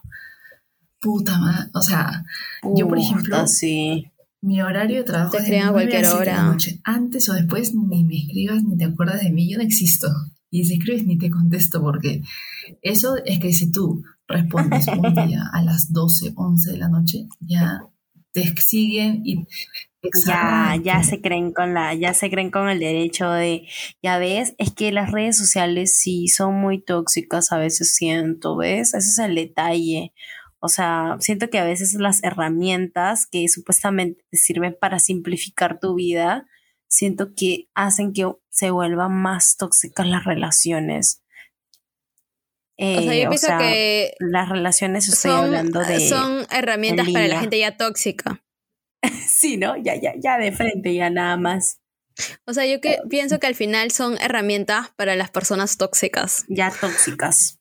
Puta 1.00 1.38
madre. 1.38 1.70
O 1.72 1.80
sea, 1.82 2.24
yo, 2.74 2.88
por 2.88 2.98
ejemplo, 2.98 3.46
sí. 3.46 4.10
mi 4.40 4.60
horario 4.60 4.96
de 4.96 5.04
trabajo 5.04 5.36
Te 5.36 5.44
es 5.44 5.48
9 5.48 5.70
cualquier 5.70 6.04
7 6.04 6.18
de 6.18 6.26
la 6.26 6.32
hora. 6.32 6.42
noche. 6.50 6.80
Antes 6.82 7.28
o 7.28 7.34
después 7.34 7.76
ni 7.76 8.02
me 8.02 8.16
escribas 8.16 8.64
ni 8.64 8.76
te 8.76 8.86
acuerdas 8.86 9.22
de 9.22 9.30
mí, 9.30 9.48
yo 9.48 9.56
no 9.56 9.62
existo. 9.62 10.08
Y 10.50 10.64
si 10.64 10.74
escribes 10.74 11.06
ni 11.06 11.16
te 11.16 11.30
contesto 11.30 11.80
porque 11.80 12.22
eso 12.82 13.14
es 13.24 13.38
que 13.38 13.52
si 13.52 13.70
tú 13.70 14.02
respondes 14.26 14.88
un 14.88 15.14
día 15.28 15.48
a 15.52 15.62
las 15.62 15.92
12, 15.92 16.32
11 16.34 16.72
de 16.72 16.78
la 16.78 16.88
noche, 16.88 17.28
ya 17.38 17.86
te 18.32 18.52
siguen 18.60 19.22
y 19.24 19.46
Ya, 20.26 20.76
ya 20.82 21.02
se 21.02 21.20
creen 21.20 21.52
con 21.52 21.74
la, 21.74 21.94
ya 21.94 22.14
se 22.14 22.30
creen 22.30 22.50
con 22.50 22.68
el 22.68 22.78
derecho 22.78 23.30
de, 23.30 23.66
ya 24.02 24.18
ves, 24.18 24.54
es 24.58 24.72
que 24.72 24.92
las 24.92 25.12
redes 25.12 25.36
sociales 25.36 25.98
sí 25.98 26.28
son 26.28 26.54
muy 26.54 26.80
tóxicas 26.82 27.52
a 27.52 27.58
veces 27.58 27.94
siento, 27.94 28.56
¿ves? 28.56 28.94
Ese 28.94 29.08
es 29.08 29.18
el 29.18 29.34
detalle. 29.34 30.12
O 30.60 30.68
sea, 30.68 31.16
siento 31.20 31.50
que 31.50 31.58
a 31.58 31.64
veces 31.64 31.94
las 31.94 32.22
herramientas 32.24 33.26
que 33.26 33.48
supuestamente 33.48 34.24
te 34.30 34.36
sirven 34.38 34.76
para 34.80 34.98
simplificar 34.98 35.78
tu 35.78 35.94
vida, 35.94 36.46
siento 36.88 37.34
que 37.34 37.68
hacen 37.74 38.12
que 38.12 38.30
se 38.48 38.70
vuelvan 38.70 39.12
más 39.12 39.56
tóxicas 39.56 40.06
las 40.06 40.24
relaciones. 40.24 41.22
o 42.78 42.82
sea, 42.82 43.02
yo 43.02 43.12
Eh, 43.12 43.28
pienso 43.28 43.48
que 43.58 44.14
las 44.20 44.48
relaciones 44.48 45.08
estoy 45.08 45.30
son, 45.32 45.44
hablando 45.44 45.80
de 45.80 46.08
son 46.08 46.46
herramientas 46.50 47.08
en 47.08 47.12
para 47.12 47.28
la 47.28 47.40
gente 47.40 47.58
ya 47.58 47.76
tóxica. 47.76 48.43
sí, 49.28 49.56
¿no? 49.56 49.76
Ya, 49.76 49.94
ya, 49.96 50.14
ya 50.18 50.38
de 50.38 50.52
frente, 50.52 50.94
ya 50.94 51.10
nada 51.10 51.36
más. 51.36 51.80
O 52.46 52.54
sea, 52.54 52.64
yo 52.66 52.80
que 52.80 52.98
pienso 53.10 53.40
que 53.40 53.46
al 53.48 53.54
final 53.56 53.90
son 53.90 54.16
herramientas 54.20 54.90
para 54.96 55.16
las 55.16 55.30
personas 55.30 55.76
tóxicas. 55.78 56.44
Ya 56.48 56.70
tóxicas. 56.70 57.58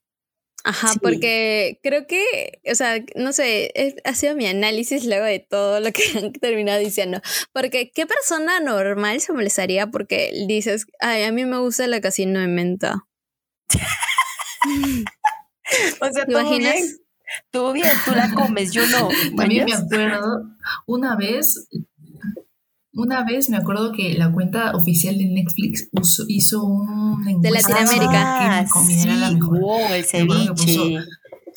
Ajá, 0.66 0.90
Sí. 0.94 1.00
porque 1.02 1.80
creo 1.84 2.08
que, 2.08 2.62
o 2.72 2.76
sea, 2.76 3.04
no 3.16 3.34
sé, 3.34 3.72
es- 3.76 3.96
ha 4.06 4.14
sido 4.16 4.36
mi 4.36 4.46
análisis 4.48 5.06
luego 5.06 5.26
de 5.26 5.40
todo 5.40 5.80
lo 5.82 5.92
que 5.92 6.04
han 6.24 6.32
terminado 6.34 6.80
diciendo. 6.80 7.20
Porque, 7.52 7.92
¿qué 7.92 8.06
persona 8.06 8.60
normal 8.62 9.20
se 9.22 9.34
molestaría 9.34 9.88
porque 9.88 10.32
dices, 10.48 10.86
ay, 11.00 11.24
a 11.24 11.32
mí 11.34 11.46
me 11.46 11.58
gusta 11.58 11.88
la 11.88 12.00
casino 12.00 12.40
de 12.40 12.48
menta? 12.48 13.08
O 16.02 16.06
sea, 16.12 16.26
¿Te 16.26 16.32
todo 16.32 16.42
imaginas? 16.42 16.74
bien. 16.76 16.98
Tú 17.52 17.72
bien, 17.74 17.90
tú 18.06 18.12
la 18.16 18.32
comes, 18.34 18.72
yo 18.72 18.86
no. 18.88 19.10
También 19.38 19.66
me 19.66 19.74
acuerdo, 19.74 20.44
una 20.88 21.16
vez, 21.16 21.68
una 22.94 23.24
vez 23.24 23.50
me 23.50 23.58
acuerdo 23.58 23.92
que 23.92 24.14
la 24.14 24.32
cuenta 24.32 24.76
oficial 24.76 25.18
de 25.18 25.26
Netflix 25.26 25.90
uso- 25.92 26.26
hizo 26.28 26.64
un 26.64 27.42
De 27.42 27.50
Latinoamérica. 27.52 28.60
Ah, 28.60 28.64
¿Qué 28.66 28.70
comida 28.70 29.04
era 29.04 29.16
la 29.16 29.30
sí, 29.30 29.36
mejor? 29.36 29.60
wow, 29.60 29.80
el 29.94 30.02
que 30.04 30.08
ceviche. 30.10 30.98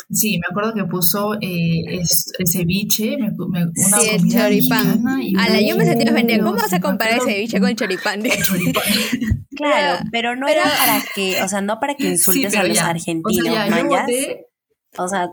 Sí, 0.08 0.38
me 0.38 0.46
acuerdo 0.48 0.72
que 0.72 0.84
puso 0.84 1.34
eh, 1.40 1.98
es- 2.00 2.32
el 2.38 2.46
ceviche, 2.46 3.16
me- 3.18 3.30
me- 3.32 3.64
una 3.64 3.98
Sí, 4.00 4.08
el 4.10 4.18
comida 4.20 4.42
choripán. 4.44 5.04
y 5.20 5.36
Ala, 5.36 5.60
yo 5.60 5.76
me 5.76 5.84
sentí 5.84 6.08
ofendida. 6.08 6.38
¿Cómo 6.38 6.52
vas 6.54 6.72
a 6.72 6.80
comparar 6.80 7.18
ese 7.18 7.38
biche 7.40 7.60
con 7.60 7.74
choripán? 7.74 8.22
choripán. 8.22 8.82
Claro, 9.56 10.04
Pero- 10.12 10.36
no 10.36 10.46
pero- 10.46 10.60
era 10.60 10.70
para 10.78 11.02
que, 11.14 11.42
o 11.42 11.48
sea, 11.48 11.60
no 11.62 11.80
para 11.80 11.94
que 11.94 12.10
insultes 12.10 12.52
Sí, 12.52 12.58
a 12.58 12.62
los 12.64 12.76
ya. 12.76 12.88
argentinos, 12.88 13.24
O 13.38 13.42
sea, 13.42 13.68
ya, 13.68 13.80
yo 13.82 13.88
voté, 13.88 14.46
O 14.98 15.08
sea, 15.08 15.28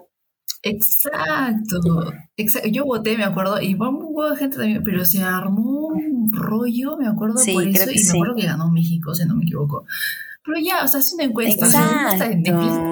exacto, 0.64 2.14
exacto, 2.38 2.70
yo 2.70 2.86
voté, 2.86 3.18
me 3.18 3.24
acuerdo, 3.24 3.62
y 3.62 3.74
va 3.76 3.90
un 3.90 3.98
huevo 4.02 4.30
de 4.32 4.38
gente 4.38 4.58
también, 4.58 4.82
pero 4.84 5.06
se 5.06 5.22
armó 5.22 5.88
un 5.88 6.32
rollo, 6.32 6.98
me 6.98 7.08
acuerdo 7.08 7.38
Sí, 7.38 7.54
por 7.54 7.68
eso, 7.68 7.92
y 7.92 7.98
sí. 7.98 8.12
me 8.14 8.18
acuerdo 8.20 8.36
que 8.36 8.46
ganó 8.48 8.72
México, 8.72 9.14
si 9.14 9.26
no 9.26 9.36
me 9.36 9.44
equivoco. 9.44 9.86
Pero 10.46 10.60
ya, 10.60 10.84
o 10.84 10.88
sea, 10.90 11.00
es 11.00 11.14
una 11.14 11.24
encuesta, 11.24 11.68
o 11.68 11.70
sea, 11.70 12.02
no 12.04 12.10
está 12.10 12.26
en, 12.26 12.46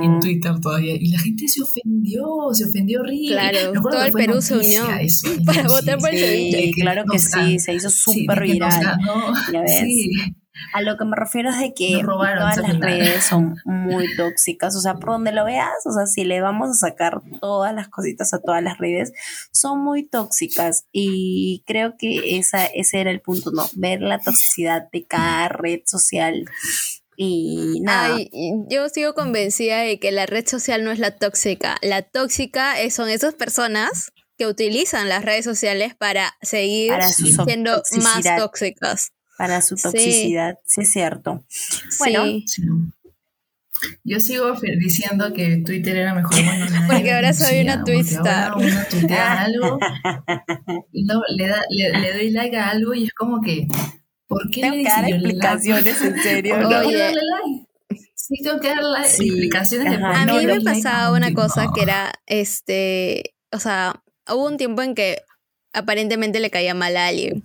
en 0.03 0.19
Twitter 0.21 0.57
todavía, 0.61 0.95
y 0.95 1.07
la 1.09 1.19
gente 1.19 1.47
se 1.49 1.61
ofendió, 1.61 2.23
se 2.53 2.65
ofendió 2.65 3.01
horrible. 3.01 3.31
Claro, 3.35 3.73
todo 3.73 4.03
el 4.03 4.11
Perú 4.13 4.41
se 4.41 4.55
unió 4.57 4.89
eso, 4.99 5.27
para 5.45 5.67
votar 5.67 5.97
por 5.97 6.13
el 6.13 6.51
sí, 6.53 6.71
claro 6.79 7.03
que 7.11 7.19
sí, 7.19 7.59
se 7.59 7.73
hizo 7.73 7.89
súper 7.89 8.41
viral. 8.43 8.81
ganó, 8.83 9.33
Ya 9.51 9.61
ves. 9.61 9.79
sí. 9.81 10.11
A 10.73 10.81
lo 10.81 10.97
que 10.97 11.05
me 11.05 11.15
refiero 11.15 11.49
es 11.49 11.59
de 11.59 11.73
que 11.73 12.01
robaron, 12.03 12.39
todas 12.39 12.57
las 12.57 12.79
redes 12.81 13.23
son 13.23 13.55
muy 13.65 14.05
tóxicas, 14.17 14.75
o 14.75 14.81
sea, 14.81 14.95
por 14.95 15.11
donde 15.11 15.31
lo 15.31 15.45
veas, 15.45 15.69
o 15.85 15.91
sea, 15.93 16.05
si 16.07 16.23
le 16.25 16.41
vamos 16.41 16.69
a 16.69 16.73
sacar 16.73 17.21
todas 17.39 17.73
las 17.73 17.87
cositas 17.87 18.33
a 18.33 18.39
todas 18.41 18.61
las 18.61 18.77
redes, 18.77 19.13
son 19.53 19.83
muy 19.83 20.03
tóxicas 20.07 20.85
y 20.91 21.63
creo 21.65 21.95
que 21.97 22.37
esa, 22.37 22.65
ese 22.65 22.99
era 23.01 23.11
el 23.11 23.21
punto, 23.21 23.51
¿no? 23.51 23.65
Ver 23.75 24.01
la 24.01 24.19
toxicidad 24.19 24.89
de 24.91 25.05
cada 25.05 25.47
red 25.47 25.81
social 25.85 26.45
y 27.15 27.79
nada. 27.81 28.15
Ay, 28.15 28.29
yo 28.69 28.89
sigo 28.89 29.13
convencida 29.13 29.79
de 29.79 29.99
que 29.99 30.11
la 30.11 30.25
red 30.25 30.47
social 30.47 30.83
no 30.83 30.91
es 30.91 30.99
la 30.99 31.15
tóxica. 31.17 31.77
La 31.81 32.01
tóxica 32.01 32.79
es- 32.81 32.95
son 32.95 33.09
esas 33.09 33.35
personas 33.35 34.11
que 34.37 34.47
utilizan 34.47 35.07
las 35.07 35.23
redes 35.23 35.45
sociales 35.45 35.93
para 35.95 36.33
seguir 36.41 36.89
para 36.91 37.07
siendo 37.45 37.81
más 38.03 38.23
tóxicas. 38.37 39.11
Para 39.41 39.59
su 39.63 39.75
toxicidad, 39.75 40.59
sí 40.65 40.81
es 40.81 40.91
cierto. 40.91 41.43
Bueno, 41.97 42.25
sí. 42.45 42.61
Yo 44.03 44.19
sigo 44.19 44.53
diciendo 44.79 45.33
que 45.33 45.57
Twitter 45.65 45.97
era 45.97 46.13
mejor. 46.13 46.35
Bueno, 46.45 46.65
Porque 46.87 47.11
ahora 47.11 47.33
soy 47.33 47.61
una 47.61 47.83
twistar. 47.83 48.53
Una 48.55 48.85
tuitea 48.87 49.41
algo, 49.45 49.79
no, 50.93 51.21
le, 51.35 51.47
da, 51.47 51.63
le, 51.71 51.99
le 51.99 52.13
doy 52.13 52.29
like 52.29 52.55
a 52.55 52.69
algo 52.69 52.93
y 52.93 53.05
es 53.05 53.13
como 53.13 53.41
que, 53.41 53.67
¿por 54.27 54.47
qué 54.51 54.61
tengo 54.61 54.75
le 54.75 54.83
que 54.83 54.89
dar 54.89 54.99
yo 55.09 55.15
like? 55.17 55.25
explicaciones, 55.25 56.01
en 56.03 56.21
serio, 56.21 56.55
¿Por 56.57 56.65
Oye. 56.65 56.97
darle 56.99 57.21
like? 57.21 57.67
Sí, 58.13 58.35
tengo 58.43 58.59
que 58.59 58.67
darle 58.67 59.07
Sí, 59.09 59.27
explicaciones 59.27 59.89
de 59.89 60.05
A 60.05 60.25
mí 60.27 60.33
me 60.45 60.45
like 60.59 60.63
pasaba 60.63 61.09
un 61.09 61.17
una 61.17 61.33
cosa 61.33 61.65
No. 61.65 61.73
que 61.73 61.81
era, 61.81 62.13
este, 62.27 63.33
o 63.51 63.57
sea, 63.59 64.03
hubo 64.29 64.45
un 64.45 64.57
tiempo 64.57 64.83
en 64.83 64.93
que 64.93 65.23
aparentemente 65.73 66.39
le 66.39 66.51
caía 66.51 66.75
mal 66.75 66.95
a 66.97 67.07
alguien. 67.07 67.43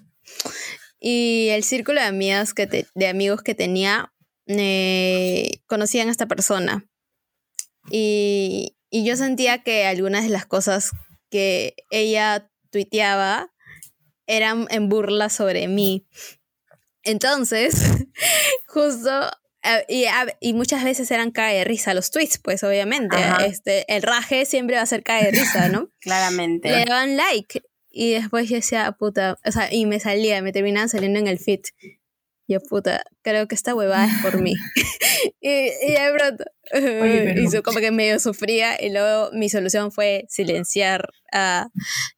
Y 1.08 1.50
el 1.50 1.62
círculo 1.62 2.00
de 2.00 2.06
amigas 2.08 2.52
que 2.52 2.66
te- 2.66 2.88
de 2.96 3.06
amigos 3.06 3.40
que 3.42 3.54
tenía 3.54 4.12
eh, 4.48 5.50
conocían 5.66 6.08
a 6.08 6.10
esta 6.10 6.26
persona. 6.26 6.84
Y, 7.92 8.76
y 8.90 9.04
yo 9.04 9.14
sentía 9.16 9.62
que 9.62 9.86
algunas 9.86 10.24
de 10.24 10.30
las 10.30 10.46
cosas 10.46 10.90
que 11.30 11.76
ella 11.90 12.50
tuiteaba 12.70 13.52
eran 14.26 14.66
en 14.70 14.88
burla 14.88 15.28
sobre 15.28 15.68
mí. 15.68 16.08
Entonces, 17.04 17.74
justo, 18.66 19.30
eh, 19.62 19.84
y, 19.88 20.04
y 20.40 20.54
muchas 20.54 20.82
veces 20.82 21.08
eran 21.12 21.30
cae 21.30 21.58
de 21.58 21.64
risa 21.64 21.94
los 21.94 22.10
tweets, 22.10 22.38
pues 22.38 22.64
obviamente. 22.64 23.16
Ajá. 23.16 23.46
Este, 23.46 23.84
el 23.94 24.02
raje 24.02 24.44
siempre 24.44 24.74
va 24.74 24.82
a 24.82 24.86
ser 24.86 25.04
cae 25.04 25.24
de 25.26 25.30
risa, 25.30 25.68
¿no? 25.68 25.92
Claramente. 26.00 26.68
Le 26.70 26.84
daban 26.84 27.16
like. 27.16 27.62
Y 27.98 28.12
después 28.12 28.48
yo 28.48 28.56
decía, 28.56 28.92
puta, 28.92 29.38
o 29.44 29.50
sea, 29.52 29.72
y 29.72 29.86
me 29.86 29.98
salía, 30.00 30.42
me 30.42 30.52
terminaban 30.52 30.88
saliendo 30.90 31.18
en 31.18 31.28
el 31.28 31.38
feed. 31.38 31.60
Yo, 32.48 32.60
puta, 32.60 33.02
creo 33.22 33.48
que 33.48 33.54
esta 33.56 33.74
huevada 33.74 34.04
es 34.06 34.22
por 34.22 34.40
mí. 34.40 34.52
y, 35.40 35.48
y 35.50 35.90
de 35.92 36.12
pronto, 36.14 36.44
pero- 36.70 37.40
y 37.40 37.48
su- 37.50 37.62
como 37.62 37.78
que 37.80 37.90
medio 37.90 38.20
sufría. 38.20 38.80
Y 38.80 38.90
luego 38.90 39.30
mi 39.32 39.48
solución 39.48 39.90
fue 39.90 40.26
silenciar 40.28 41.08
a 41.32 41.68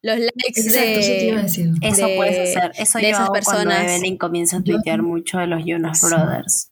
los 0.03 0.19
likes 0.19 0.33
Exacto, 0.61 0.99
eso 0.99 1.09
te 1.09 1.25
iba 1.25 1.35
a 1.35 1.37
de... 1.37 1.43
decir. 1.47 1.69
Eso 1.81 2.07
de- 2.07 2.15
puedes 2.17 2.55
hacer. 2.57 2.71
Eso 2.77 2.97
de 2.99 3.03
yo 3.05 3.09
esas 3.09 3.21
hago 3.21 3.29
cuando 3.31 3.49
personas. 3.49 3.83
Evelyn 3.91 4.17
comienza 4.17 4.57
a 4.57 4.61
tuitear 4.63 5.01
mucho 5.01 5.39
de 5.39 5.47
los 5.47 5.63
Jonas 5.65 5.99
Sí. 5.99 6.07
Brothers. 6.07 6.68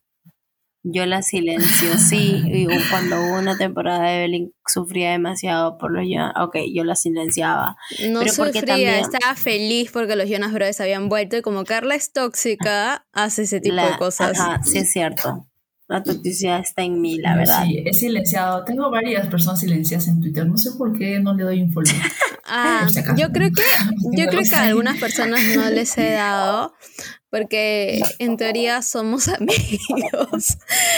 Yo 0.84 1.04
la 1.06 1.22
silencio, 1.22 1.98
sí. 1.98 2.40
Y 2.46 2.66
cuando 2.90 3.20
hubo 3.20 3.38
una 3.38 3.58
temporada 3.58 4.14
Evelyn 4.14 4.52
sufría 4.66 5.10
demasiado 5.10 5.76
por 5.76 5.90
los 5.92 6.04
Jonas. 6.08 6.32
Ok, 6.40 6.56
yo 6.72 6.84
la 6.84 6.94
silenciaba. 6.94 7.76
No 8.08 8.20
Pero 8.20 8.32
porque 8.36 8.52
sufría, 8.60 8.74
también- 8.74 8.94
estaba 8.94 9.34
feliz 9.34 9.90
porque 9.92 10.16
los 10.16 10.28
Jonas 10.30 10.52
Brothers 10.52 10.80
habían 10.80 11.08
vuelto. 11.08 11.36
Y 11.36 11.42
como 11.42 11.64
Carla 11.64 11.94
es 11.94 12.12
tóxica, 12.12 13.06
hace 13.12 13.42
ese 13.42 13.60
tipo 13.60 13.74
La- 13.74 13.90
de 13.90 13.98
cosas. 13.98 14.38
Ajá, 14.38 14.60
sí 14.62 14.78
es 14.78 14.90
cierto. 14.92 15.46
La 15.88 16.02
toxicidad 16.02 16.60
está 16.60 16.82
en 16.82 17.00
mí, 17.00 17.18
la 17.18 17.32
Yo 17.32 17.38
verdad. 17.38 17.64
Sí, 17.64 17.82
he 17.84 17.94
silenciado. 17.94 18.62
Tengo 18.64 18.90
varias 18.90 19.26
personas 19.28 19.58
silenciadas 19.60 20.06
en 20.08 20.20
Twitter. 20.20 20.46
No 20.46 20.58
sé 20.58 20.70
por 20.78 20.96
qué 20.96 21.18
no 21.18 21.34
le 21.34 21.42
doy 21.44 21.62
un 21.62 21.72
follow. 21.72 21.92
Ah, 22.50 22.86
si 22.88 23.02
yo 23.20 23.30
creo 23.30 23.50
que 23.52 23.62
yo 24.16 24.26
creo 24.28 24.40
que 24.48 24.56
a 24.56 24.62
algunas 24.62 24.96
personas 24.98 25.38
no 25.54 25.68
les 25.68 25.98
he 25.98 26.12
dado 26.12 26.72
porque 27.30 28.00
en 28.18 28.36
teoría 28.36 28.82
somos 28.82 29.28
amigos 29.40 30.56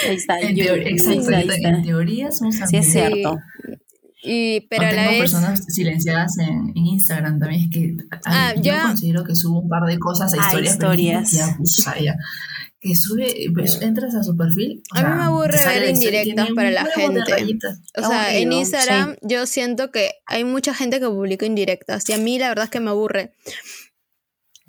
Ahí 0.09 0.16
está. 0.16 0.39
En 0.41 0.57
yo- 0.57 0.64
teoría, 0.64 0.89
exacto, 0.91 1.35
ahí 1.35 1.49
está. 1.49 1.68
en 1.68 1.83
teoría 1.83 2.33
somos 2.33 2.55
Sí 2.57 2.76
es 2.76 2.97
amigos. 2.97 3.12
cierto. 3.12 3.39
y 4.22 4.61
pero 4.68 4.83
a 4.83 4.87
la 4.87 4.91
tengo 4.97 5.11
vez 5.11 5.18
personas 5.20 5.64
silenciadas 5.68 6.39
en, 6.39 6.72
en 6.76 6.87
Instagram 6.87 7.39
también. 7.39 7.62
Es 7.62 7.70
que 7.70 7.95
ay, 8.11 8.20
Ah, 8.26 8.55
yo 8.61 8.72
considero 8.83 9.24
que 9.24 9.35
subo 9.35 9.61
un 9.61 9.68
par 9.68 9.85
de 9.85 9.99
cosas 9.99 10.35
a 10.35 10.37
Ah, 10.39 10.47
historias. 10.49 10.76
pero 10.78 10.93
historias. 10.95 11.31
ya, 11.33 11.55
pues, 11.57 11.87
ah, 11.87 11.97
ya. 12.01 12.16
Que 12.83 12.97
sube, 12.97 13.35
pues, 13.53 13.83
entras 13.83 14.14
a 14.14 14.22
su 14.22 14.35
perfil. 14.39 14.83
A 14.93 15.03
mí 15.03 15.14
me 15.14 15.22
aburre 15.24 15.59
ver 15.66 15.91
indirectas 15.91 16.49
para 16.55 16.70
la 16.70 16.87
gente. 16.87 17.20
o 17.99 18.09
sea, 18.09 18.35
en 18.35 18.53
Instagram 18.55 19.16
yo 19.20 19.45
siento 19.47 19.91
que 19.91 20.12
hay 20.26 20.45
mucha 20.45 20.72
gente 20.74 20.99
que 20.99 21.07
publica 21.07 21.45
indirectas 21.45 22.09
y 22.09 22.14
a 22.14 22.18
mí 22.18 22.39
la 22.39 22.49
verdad 22.49 22.64
es 22.64 22.70
que 22.70 22.81
me 22.81 22.89
aburre. 22.89 23.33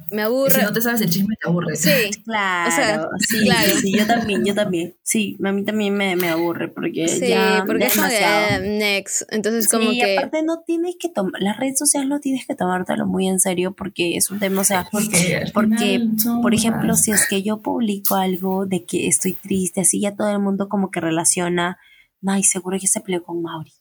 Me 0.10 0.24
aburre. 0.24 0.52
Si 0.56 0.62
no 0.62 0.74
te 0.74 0.82
sabes 0.82 1.02
el 1.02 1.10
chisme, 1.10 1.36
te 1.41 1.49
aburre. 1.49 1.76
Sí, 1.76 1.89
Claro, 2.26 2.70
O 2.70 2.76
sea, 2.76 3.08
sí, 3.20 3.45
claro. 3.45 3.72
sí, 3.82 3.93
yo 3.97 4.08
también, 4.08 4.43
yo 4.45 4.54
también. 4.56 4.95
Sí, 5.04 5.38
a 5.43 5.52
mí 5.52 5.64
también 5.64 5.93
me, 5.93 6.16
me 6.16 6.30
aburre 6.30 6.68
porque 6.70 7.08
sí, 7.08 7.28
ya 7.28 7.64
porque 7.68 7.86
es 7.86 7.95
como 7.95 8.08
que, 8.08 8.14
demasiado. 8.16 8.64
eh, 8.66 8.78
next. 8.80 9.22
Entonces 9.30 9.66
Sí, 9.66 9.72
como 9.78 9.91
y 9.91 9.99
que 9.99 10.18
aparte 10.18 10.43
no 10.43 10.64
tienes 10.66 10.95
que 10.99 11.10
tomar, 11.10 11.41
la 11.41 11.54
red 11.54 11.76
social 11.76 12.10
no 12.10 12.20
tienes 12.20 12.45
que 12.45 12.56
tomártelo 12.56 13.06
muy 13.06 13.28
en 13.28 13.39
serio 13.39 13.74
porque 13.74 14.18
es 14.18 14.32
un 14.32 14.39
tema, 14.39 14.62
o 14.62 14.66
sea, 14.66 14.88
Porque, 14.91 15.45
porque, 15.54 16.08
por 16.41 16.54
ejemplo, 16.54 16.95
si 16.95 17.12
es 17.12 17.28
que 17.28 17.43
yo 17.43 17.62
publico 17.62 18.16
algo 18.16 18.66
de 18.66 18.86
que 18.86 19.08
estoy 19.08 19.34
triste, 19.34 19.82
así 19.82 19.99
ya 20.02 20.16
todo 20.16 20.30
el 20.30 20.39
mundo 20.39 20.68
como 20.70 20.91
que 20.91 20.99
relaciona, 21.02 21.78
ay, 22.26 22.43
seguro 22.43 22.78
que 22.80 22.88
se 22.88 23.02
peleó 23.02 23.24
con 23.24 23.41
Mauri. 23.41 23.72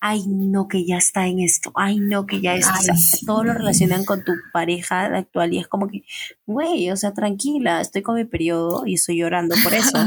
Ay 0.00 0.24
no 0.26 0.68
que 0.68 0.84
ya 0.86 0.96
está 0.98 1.26
en 1.26 1.40
esto, 1.40 1.72
ay 1.74 1.98
no 2.00 2.26
que 2.26 2.40
ya 2.40 2.54
está, 2.54 2.74
Ay, 2.92 2.96
sí. 2.98 3.26
todo 3.26 3.44
lo 3.44 3.52
relacionan 3.54 4.04
con 4.04 4.24
tu 4.24 4.32
pareja 4.52 5.06
actual 5.06 5.52
y 5.52 5.58
es 5.58 5.66
como 5.68 5.88
que, 5.88 6.02
güey, 6.46 6.90
o 6.90 6.96
sea, 6.96 7.12
tranquila, 7.14 7.80
estoy 7.80 8.02
con 8.02 8.14
mi 8.16 8.24
periodo 8.24 8.84
y 8.86 8.94
estoy 8.94 9.18
llorando 9.18 9.54
por 9.62 9.74
eso. 9.74 9.98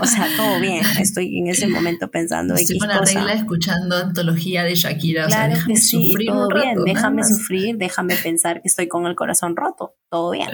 O 0.00 0.06
sea, 0.06 0.26
todo 0.36 0.60
bien, 0.60 0.82
estoy 1.00 1.38
en 1.38 1.48
ese 1.48 1.66
momento 1.68 2.10
pensando 2.10 2.54
Estoy 2.54 2.76
X 2.76 2.80
con 2.80 2.88
la 2.88 2.98
cosa. 2.98 3.14
regla 3.18 3.32
escuchando 3.34 3.96
antología 3.96 4.64
de 4.64 4.74
Shakira. 4.74 5.26
o 5.26 5.30
sea, 5.30 5.38
Claro 5.46 5.54
déjame 5.54 5.74
que 5.74 5.80
sí, 5.80 6.10
sufrir 6.10 6.28
todo 6.28 6.48
un 6.48 6.54
bien, 6.54 6.66
rato, 6.68 6.80
nada 6.80 6.92
déjame 6.94 7.24
sufrir, 7.24 7.76
déjame 7.78 8.16
pensar 8.16 8.62
que 8.62 8.68
estoy 8.68 8.88
con 8.88 9.06
el 9.06 9.14
corazón 9.14 9.56
roto, 9.56 9.94
todo 10.10 10.30
bien. 10.32 10.48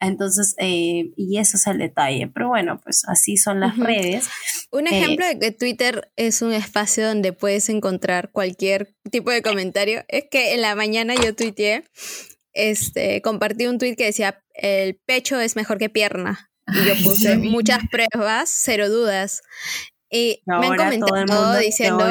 Entonces, 0.00 0.54
eh, 0.58 1.10
y 1.16 1.38
eso 1.38 1.56
es 1.56 1.66
el 1.66 1.78
detalle. 1.78 2.28
Pero 2.32 2.48
bueno, 2.48 2.80
pues 2.82 3.04
así 3.06 3.36
son 3.36 3.60
las 3.60 3.74
Ujú. 3.74 3.84
redes. 3.84 4.28
Un 4.70 4.86
Eh, 4.86 4.98
ejemplo 4.98 5.26
de 5.26 5.38
que 5.38 5.50
Twitter 5.52 6.10
es 6.16 6.42
un 6.42 6.52
espacio 6.52 7.06
donde 7.06 7.32
puedes 7.32 7.68
encontrar 7.68 7.93
cualquier 8.32 8.94
tipo 9.10 9.30
de 9.30 9.42
comentario 9.42 10.04
es 10.08 10.24
que 10.30 10.54
en 10.54 10.62
la 10.62 10.74
mañana 10.74 11.14
yo 11.14 11.34
tuiteé, 11.34 11.84
este, 12.52 13.20
compartí 13.22 13.66
un 13.66 13.78
tweet 13.78 13.96
que 13.96 14.06
decía 14.06 14.42
el 14.54 14.96
pecho 15.06 15.40
es 15.40 15.56
mejor 15.56 15.78
que 15.78 15.90
pierna. 15.90 16.50
Y 16.66 16.86
yo 16.86 16.94
puse 17.02 17.36
muchas 17.36 17.80
pruebas, 17.90 18.50
cero 18.50 18.88
dudas. 18.88 19.42
Y 20.10 20.42
me 20.46 20.54
han 20.54 20.76
todo 20.76 21.08
comentado 21.08 21.54
te 21.54 21.60
diciendo, 21.60 22.06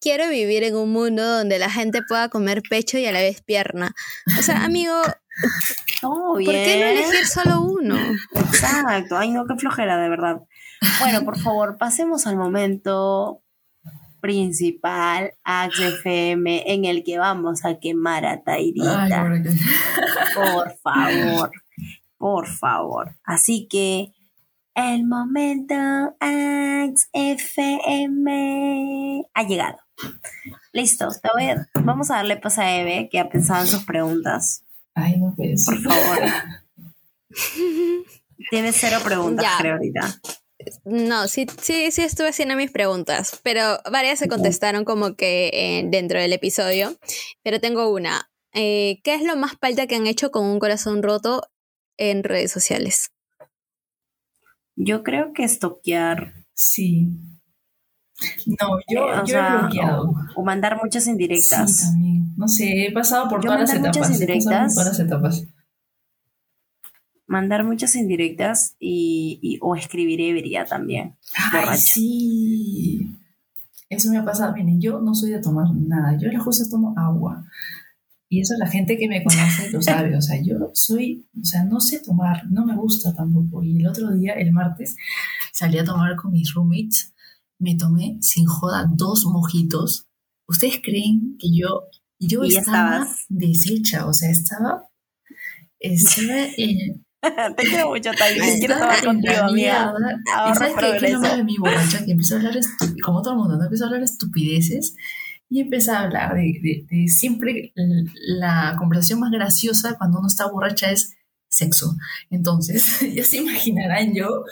quiero 0.00 0.28
vivir 0.28 0.64
en 0.64 0.76
un 0.76 0.90
mundo 0.90 1.24
donde 1.24 1.58
la 1.58 1.70
gente 1.70 2.00
pueda 2.06 2.28
comer 2.28 2.62
pecho 2.68 2.98
y 2.98 3.06
a 3.06 3.12
la 3.12 3.20
vez 3.20 3.42
pierna. 3.42 3.94
O 4.38 4.42
sea, 4.42 4.64
amigo, 4.64 4.94
Todo 6.00 6.34
¿por 6.34 6.44
qué 6.44 6.78
no 6.80 6.86
elegir 6.86 7.26
solo 7.26 7.60
uno? 7.60 7.96
Exacto. 8.34 9.16
Ay, 9.16 9.30
no, 9.30 9.46
qué 9.46 9.54
flojera, 9.56 9.96
de 9.98 10.08
verdad. 10.08 10.42
Bueno, 11.00 11.24
por 11.24 11.38
favor, 11.38 11.76
pasemos 11.78 12.26
al 12.26 12.36
momento 12.36 13.41
principal, 14.22 15.34
AXFM, 15.44 16.62
en 16.72 16.84
el 16.86 17.02
que 17.04 17.18
vamos 17.18 17.66
a 17.66 17.78
quemar 17.80 18.24
a 18.24 18.42
Tairita. 18.42 19.02
Ay, 19.02 19.42
Por 20.34 20.74
favor, 20.82 21.50
por 22.16 22.46
favor. 22.46 23.16
Así 23.24 23.66
que 23.68 24.12
el 24.74 25.04
momento 25.06 25.74
XFM 27.82 29.24
ha 29.34 29.42
llegado. 29.42 29.78
Listo, 30.72 31.08
te 31.22 31.28
voy 31.34 31.50
a- 31.50 31.66
vamos 31.82 32.10
a 32.10 32.14
darle 32.16 32.36
paso 32.38 32.62
a 32.62 32.70
Eve 32.72 33.08
que 33.10 33.20
ha 33.20 33.28
pensado 33.28 33.60
en 33.62 33.66
sus 33.68 33.84
preguntas. 33.84 34.64
Ay, 34.94 35.18
no 35.20 35.34
puedes. 35.36 35.64
Por 35.66 35.78
favor. 35.82 36.18
Tienes 38.50 38.76
cero 38.78 38.98
preguntas, 39.04 39.44
Ya. 39.44 39.56
creo, 39.58 39.74
ahorita. 39.74 40.00
No, 40.84 41.28
sí, 41.28 41.46
sí, 41.60 41.90
sí 41.90 42.02
estuve 42.02 42.28
haciendo 42.28 42.56
mis 42.56 42.70
preguntas, 42.70 43.40
pero 43.42 43.78
varias 43.90 44.18
se 44.18 44.28
contestaron 44.28 44.84
como 44.84 45.14
que 45.16 45.50
eh, 45.52 45.84
dentro 45.88 46.20
del 46.20 46.32
episodio. 46.32 46.96
Pero 47.42 47.60
tengo 47.60 47.90
una. 47.92 48.28
Eh, 48.54 49.00
¿Qué 49.04 49.14
es 49.14 49.22
lo 49.22 49.36
más 49.36 49.56
palta 49.56 49.86
que 49.86 49.96
han 49.96 50.06
hecho 50.06 50.30
con 50.30 50.44
un 50.44 50.58
corazón 50.58 51.02
roto 51.02 51.42
en 51.96 52.22
redes 52.24 52.52
sociales? 52.52 53.10
Yo 54.76 55.02
creo 55.02 55.32
que 55.32 55.44
estoquear 55.44 56.34
Sí. 56.54 57.08
No, 58.46 58.78
yo, 58.88 59.08
eh, 59.12 59.18
o 59.18 59.24
yo 59.24 59.26
sea, 59.26 59.54
he 59.54 59.58
bloqueado. 59.62 60.02
o, 60.36 60.40
o 60.40 60.44
mandar 60.44 60.78
muchas 60.82 61.06
indirectas. 61.08 61.76
Sí, 61.76 61.84
también. 61.86 62.34
No 62.36 62.46
sé, 62.46 62.86
he 62.86 62.92
pasado 62.92 63.28
por 63.28 63.40
Yo 63.42 63.50
todas 63.50 63.60
las 63.60 63.70
mandé 63.80 63.88
muchas 63.88 64.10
etapas. 64.10 64.20
he 64.20 64.26
pasado 64.26 64.28
por 64.28 64.36
indirectas. 64.36 64.74
todas 64.74 64.88
las 64.88 65.00
etapas. 65.00 65.44
Mandar 67.32 67.64
muchas 67.64 67.96
indirectas 67.96 68.76
y, 68.78 69.38
y- 69.42 69.58
o 69.62 69.74
escribir 69.74 70.20
ebria 70.20 70.64
también. 70.66 71.16
Ay, 71.52 71.78
sí. 71.78 73.16
Eso 73.88 74.10
me 74.10 74.18
ha 74.18 74.24
pasado. 74.24 74.52
Miren, 74.54 74.80
yo 74.80 75.00
no 75.00 75.14
soy 75.14 75.30
de 75.30 75.40
tomar 75.40 75.66
nada. 75.74 76.16
Yo 76.18 76.28
las 76.30 76.44
cosas 76.44 76.68
tomo 76.70 76.94
agua. 76.96 77.44
Y 78.28 78.40
eso 78.40 78.54
la 78.58 78.66
gente 78.66 78.96
que 78.98 79.08
me 79.08 79.22
conoce 79.24 79.70
lo 79.70 79.80
sabe. 79.82 80.16
O 80.16 80.22
sea, 80.22 80.40
yo 80.42 80.70
soy, 80.74 81.26
o 81.40 81.44
sea, 81.44 81.64
no 81.64 81.80
sé 81.80 82.00
tomar, 82.00 82.46
no 82.50 82.64
me 82.64 82.74
gusta 82.76 83.14
tampoco. 83.14 83.62
Y 83.62 83.76
el 83.78 83.86
otro 83.86 84.10
día, 84.12 84.32
el 84.34 84.52
martes, 84.52 84.96
salí 85.52 85.78
a 85.78 85.84
tomar 85.84 86.16
con 86.16 86.32
mis 86.32 86.52
roommates. 86.54 87.12
Me 87.58 87.74
tomé 87.76 88.18
sin 88.20 88.46
joda 88.46 88.86
dos 88.94 89.24
mojitos. 89.26 90.06
¿Ustedes 90.48 90.80
creen 90.82 91.36
que 91.38 91.48
yo, 91.54 91.84
yo 92.18 92.42
estaba 92.44 92.96
estabas. 93.00 93.24
deshecha? 93.28 94.06
O 94.06 94.12
sea, 94.14 94.30
estaba, 94.30 94.84
estaba 95.78 96.38
en, 96.56 97.04
Te 97.56 97.62
quiero 97.68 97.88
mucho, 97.90 98.10
Tayo. 98.12 98.42
Quiero 98.58 98.74
en 98.74 99.04
contigo, 99.04 99.34
amiga. 99.44 99.92
mierda. 99.92 100.20
¿Y 100.26 100.30
Ahorra 100.30 100.54
sabes 100.54 100.74
qué? 100.78 101.06
¿Qué 101.06 101.18
malo 101.18 101.36
de 101.36 101.44
mi 101.44 101.56
borracha? 101.58 102.04
Que 102.04 102.10
empiezo 102.12 102.34
a 102.34 102.38
hablar, 102.38 102.54
como 103.04 103.22
todo 103.22 103.34
el 103.34 103.38
mundo, 103.38 103.56
¿no? 103.56 103.62
Empiezo 103.64 103.84
a 103.84 103.86
hablar 103.88 104.02
estupideces 104.02 104.94
y 105.48 105.60
empiezo 105.60 105.92
a 105.92 106.00
hablar 106.00 106.34
de, 106.34 106.40
de- 106.62 106.86
de 106.90 107.08
siempre 107.08 107.72
la 107.74 108.74
conversación 108.78 109.20
más 109.20 109.30
graciosa 109.30 109.96
cuando 109.98 110.18
uno 110.18 110.28
está 110.28 110.46
borracha 110.48 110.90
es 110.90 111.14
sexo. 111.48 111.94
Entonces, 112.30 113.00
ya 113.14 113.22
se 113.24 113.36
imaginarán 113.38 114.14
yo 114.14 114.44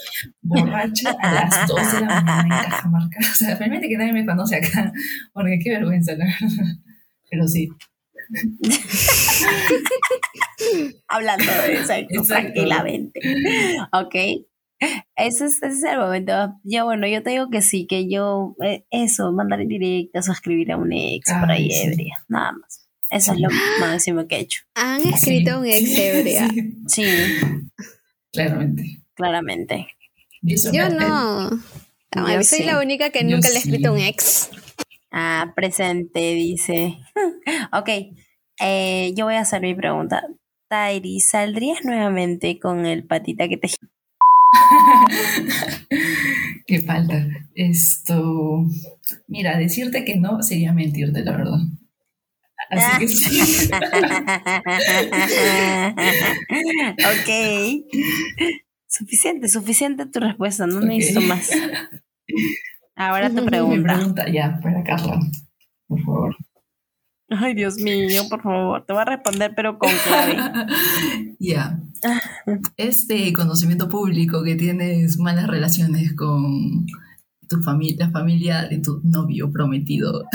borracha 0.42 1.10
a 1.20 1.32
las 1.32 1.66
2 1.66 1.92
de 1.94 2.00
la 2.02 2.20
mañana 2.20 2.42
en 2.64 2.70
Cajamarca. 2.70 3.18
O 3.20 3.34
sea, 3.34 3.56
realmente 3.56 3.88
que 3.88 3.96
nadie 3.96 4.12
me 4.12 4.26
conoce 4.26 4.56
acá, 4.56 4.92
porque 5.32 5.58
qué 5.62 5.70
vergüenza, 5.70 6.12
verdad. 6.12 6.28
Pero 7.30 7.48
sí. 7.48 7.68
Hablando 11.08 11.44
de 11.44 11.76
sexo 11.78 11.90
Exacto. 12.20 12.26
tranquilamente. 12.26 13.20
Ok. 13.92 14.14
Ese 15.14 15.44
es, 15.46 15.62
ese 15.62 15.66
es 15.68 15.82
el 15.84 15.98
momento. 15.98 16.32
Yo, 16.64 16.84
bueno, 16.86 17.06
yo 17.06 17.22
te 17.22 17.30
digo 17.30 17.50
que 17.50 17.60
sí, 17.60 17.86
que 17.86 18.08
yo, 18.10 18.56
eh, 18.64 18.86
eso, 18.90 19.30
mandar 19.32 19.60
indirectas 19.60 20.28
o 20.28 20.32
escribir 20.32 20.72
a 20.72 20.78
un 20.78 20.90
ex 20.92 21.30
por 21.38 21.50
ahí 21.50 21.70
sí. 21.70 21.82
ebria, 21.82 22.14
nada 22.28 22.52
más. 22.52 22.88
Eso 23.10 23.32
es 23.32 23.40
lo 23.40 23.48
máximo 23.80 24.26
que 24.26 24.36
he 24.36 24.40
hecho. 24.40 24.62
Han 24.74 25.02
escrito 25.02 25.60
un 25.60 25.66
ex 25.66 25.94
Sí, 25.94 26.00
ebria. 26.00 26.48
sí, 26.48 26.74
Sí, 26.86 27.04
claramente. 28.32 28.84
claramente. 29.14 29.86
Eso 30.46 30.72
Yo 30.72 30.88
no. 30.88 31.50
No, 31.50 32.28
Yo 32.28 32.42
soy 32.42 32.60
sí. 32.60 32.64
la 32.64 32.80
única 32.80 33.10
que 33.10 33.22
Yo 33.22 33.30
nunca 33.36 33.48
le 33.50 33.56
he 33.56 33.58
escrito 33.58 33.90
a 33.90 33.92
un 33.92 33.98
sí. 33.98 34.04
ex. 34.06 34.50
Ah, 35.10 35.52
presente, 35.56 36.34
dice. 36.34 36.98
ok, 37.72 37.88
eh, 38.60 39.12
yo 39.16 39.24
voy 39.24 39.34
a 39.34 39.40
hacer 39.40 39.62
mi 39.62 39.74
pregunta. 39.74 40.22
Tairi, 40.68 41.18
¿saldrías 41.20 41.84
nuevamente 41.84 42.58
con 42.60 42.86
el 42.86 43.04
patita 43.04 43.48
que 43.48 43.56
te... 43.56 43.68
Qué 46.66 46.80
falta. 46.80 47.26
Esto. 47.54 48.64
Mira, 49.26 49.58
decirte 49.58 50.04
que 50.04 50.16
no 50.16 50.42
sería 50.42 50.72
mentirte, 50.72 51.22
la 51.24 51.32
verdad. 51.36 51.58
Así 52.70 52.98
que 53.00 53.08
sí. 53.08 53.70
ok. 57.04 57.28
Suficiente, 58.86 59.48
suficiente 59.48 60.06
tu 60.06 60.20
respuesta, 60.20 60.66
no 60.66 60.78
Ok. 60.78 60.84
necesito 60.84 61.20
más. 61.22 61.50
Ahora 62.96 63.30
te 63.30 63.42
pregunta. 63.42 63.94
pregunta, 63.94 64.28
ya, 64.28 64.58
para 64.62 64.82
Carla, 64.82 65.20
por 65.86 66.00
favor. 66.02 66.36
Ay, 67.28 67.54
Dios 67.54 67.76
mío, 67.76 68.22
por 68.28 68.42
favor, 68.42 68.84
te 68.84 68.92
voy 68.92 69.02
a 69.02 69.04
responder, 69.04 69.52
pero 69.54 69.78
con 69.78 69.90
clave. 70.06 70.36
Ya. 71.38 71.80
Este 72.76 73.32
conocimiento 73.32 73.88
público 73.88 74.42
que 74.42 74.56
tienes 74.56 75.18
malas 75.18 75.46
relaciones 75.46 76.14
con 76.14 76.84
tu 77.48 77.62
familia, 77.62 78.06
la 78.06 78.10
familia 78.12 78.68
de 78.68 78.78
tu 78.78 79.00
novio 79.04 79.50
prometido, 79.50 80.26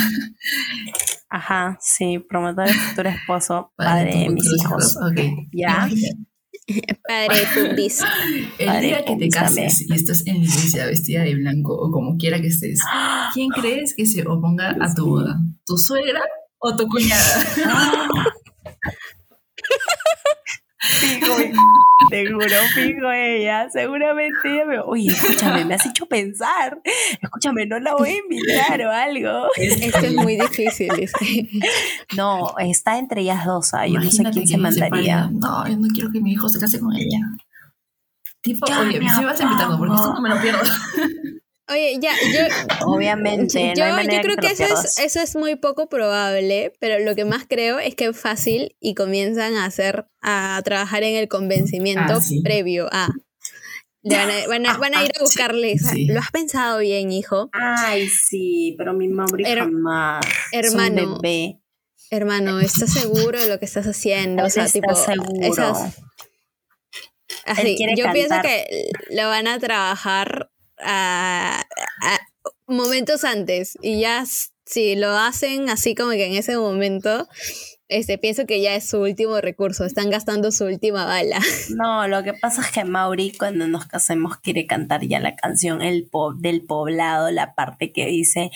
Ajá, 1.29 1.77
sí, 1.81 2.19
promotor 2.19 2.67
de 2.67 2.73
futuro 2.73 3.09
esposo, 3.09 3.71
padre 3.75 4.19
de 4.19 4.29
mis 4.29 4.45
hijos. 4.45 4.97
Ok. 4.97 5.19
Ya. 5.51 5.87
Padre 7.07 7.45
Fundis. 7.53 8.01
El 8.59 8.67
Padre, 8.67 8.87
día 8.87 9.05
que 9.05 9.15
te 9.17 9.29
cases 9.29 9.85
y 9.87 9.93
estás 9.93 10.25
en 10.25 10.39
la 10.39 10.45
iglesia 10.45 10.85
vestida 10.87 11.23
de 11.23 11.35
blanco 11.35 11.75
o 11.75 11.91
como 11.91 12.17
quiera 12.17 12.39
que 12.41 12.47
estés, 12.47 12.79
¿quién 13.33 13.49
crees 13.49 13.93
que 13.95 14.05
se 14.05 14.25
oponga 14.27 14.75
a 14.79 14.93
tu 14.93 15.05
boda? 15.05 15.39
¿Tu 15.65 15.77
suegra 15.77 16.21
o 16.59 16.75
tu 16.75 16.87
cuñada? 16.87 17.45
Fijo, 20.99 21.35
te 22.09 22.25
juro, 22.31 22.47
fijo 22.73 23.11
ella. 23.11 23.69
Seguramente 23.69 24.37
ella 24.45 24.65
me. 24.65 24.79
Oye, 24.79 25.09
escúchame, 25.09 25.65
me 25.65 25.75
has 25.75 25.85
hecho 25.85 26.05
pensar. 26.05 26.79
Escúchame, 27.21 27.65
no 27.65 27.79
la 27.79 27.95
voy 27.95 28.09
a 28.09 28.17
invitar 28.17 28.81
o 28.81 28.91
algo. 28.91 29.47
Esto 29.55 29.99
es 29.99 30.13
muy 30.15 30.37
difícil. 30.39 30.89
dice. 30.95 31.15
No, 32.15 32.53
está 32.59 32.97
entre 32.97 33.21
ellas 33.21 33.45
dos. 33.45 33.73
ah, 33.73 33.87
Yo 33.87 33.99
no 33.99 34.09
sé 34.09 34.23
quién 34.31 34.47
se 34.47 34.57
mandaría. 34.57 35.29
No, 35.31 35.67
yo 35.67 35.77
no 35.77 35.87
quiero 35.93 36.11
que 36.11 36.21
mi 36.21 36.33
hijo 36.33 36.47
se 36.49 36.59
case 36.59 36.79
con 36.79 36.93
ella. 36.95 37.19
Tipo, 38.41 38.67
Yo 38.67 38.79
oye, 38.81 38.99
me 38.99 39.09
si 39.09 39.19
me 39.21 39.25
vas 39.25 39.39
no, 39.41 39.77
porque 39.79 39.95
esto 39.95 40.13
no 40.13 40.21
me 40.21 40.29
lo 40.29 40.39
pierdo. 40.39 40.61
Oye, 41.67 41.97
ya, 41.99 42.13
yo, 42.31 42.41
Obviamente, 42.87 43.73
yo, 43.75 43.83
no 43.85 43.85
hay 43.85 43.91
manera 44.05 44.21
yo 44.21 44.21
creo 44.21 44.37
que 44.37 44.47
eso 44.53 44.65
es, 44.65 44.99
eso 44.99 45.19
es 45.21 45.35
muy 45.35 45.55
poco 45.55 45.89
probable, 45.89 46.73
pero 46.79 47.03
lo 47.03 47.15
que 47.15 47.25
más 47.25 47.45
creo 47.47 47.79
es 47.79 47.95
que 47.95 48.05
es 48.05 48.19
fácil 48.19 48.75
y 48.79 48.93
comienzan 48.93 49.55
a 49.55 49.65
hacer, 49.65 50.05
a 50.21 50.61
trabajar 50.63 51.03
en 51.03 51.15
el 51.15 51.27
convencimiento 51.27 52.13
Ah, 52.17 52.21
sí. 52.21 52.41
previo 52.43 52.87
a. 52.91 53.09
Van, 54.03 54.29
a, 54.29 54.33
van, 54.47 54.65
a, 54.67 54.77
van 54.77 54.95
a 54.95 55.03
ir 55.03 55.11
a 55.17 55.21
buscarle. 55.21 55.77
Sí. 55.79 56.05
¿Lo 56.05 56.19
has 56.19 56.29
pensado 56.29 56.77
bien, 56.79 57.11
hijo? 57.11 57.49
Ay, 57.53 58.07
sí, 58.09 58.75
pero 58.77 58.93
mi 58.93 59.07
Mauri 59.07 59.43
Her- 59.45 59.59
jamás. 59.61 60.23
Es 60.51 60.71
un 60.73 60.79
hermano. 60.81 61.19
bebé. 61.19 61.59
Hermano, 62.11 62.59
¿estás 62.59 62.93
seguro 62.93 63.39
de 63.41 63.47
lo 63.49 63.57
que 63.57 63.65
estás 63.65 63.87
haciendo? 63.87 64.45
O 64.45 64.49
sea, 64.51 64.65
está 64.65 64.79
tipo, 64.79 64.93
seguro. 64.93 65.31
esas- 65.41 65.95
así, 67.45 67.75
yo 67.97 68.11
pienso 68.13 68.35
que 68.43 68.89
lo 69.09 69.27
van 69.29 69.47
a 69.47 69.57
trabajar 69.59 70.51
a, 70.79 71.63
momentos 72.67 73.23
antes. 73.23 73.77
Y 73.81 74.01
ya 74.01 74.23
si 74.65 74.95
lo 74.95 75.09
hacen 75.17 75.69
así 75.69 75.95
como 75.95 76.11
que 76.11 76.25
en 76.25 76.33
ese 76.33 76.57
momento, 76.57 77.27
este, 77.87 78.17
pienso 78.17 78.45
que 78.45 78.61
ya 78.61 78.75
es 78.75 78.89
su 78.89 78.99
último 78.99 79.39
recurso, 79.41 79.85
están 79.85 80.09
gastando 80.09 80.51
su 80.51 80.65
última 80.65 81.05
bala. 81.05 81.39
No, 81.75 82.07
lo 82.07 82.23
que 82.23 82.33
pasa 82.33 82.61
es 82.61 82.71
que 82.71 82.83
Mauri 82.85 83.31
cuando 83.37 83.67
nos 83.67 83.85
casemos 83.85 84.37
quiere 84.37 84.65
cantar 84.65 85.01
ya 85.05 85.19
la 85.19 85.35
canción 85.35 85.81
el 85.81 86.07
po- 86.09 86.33
del 86.33 86.61
poblado, 86.63 87.31
la 87.31 87.53
parte 87.55 87.91
que 87.91 88.05
dice 88.05 88.49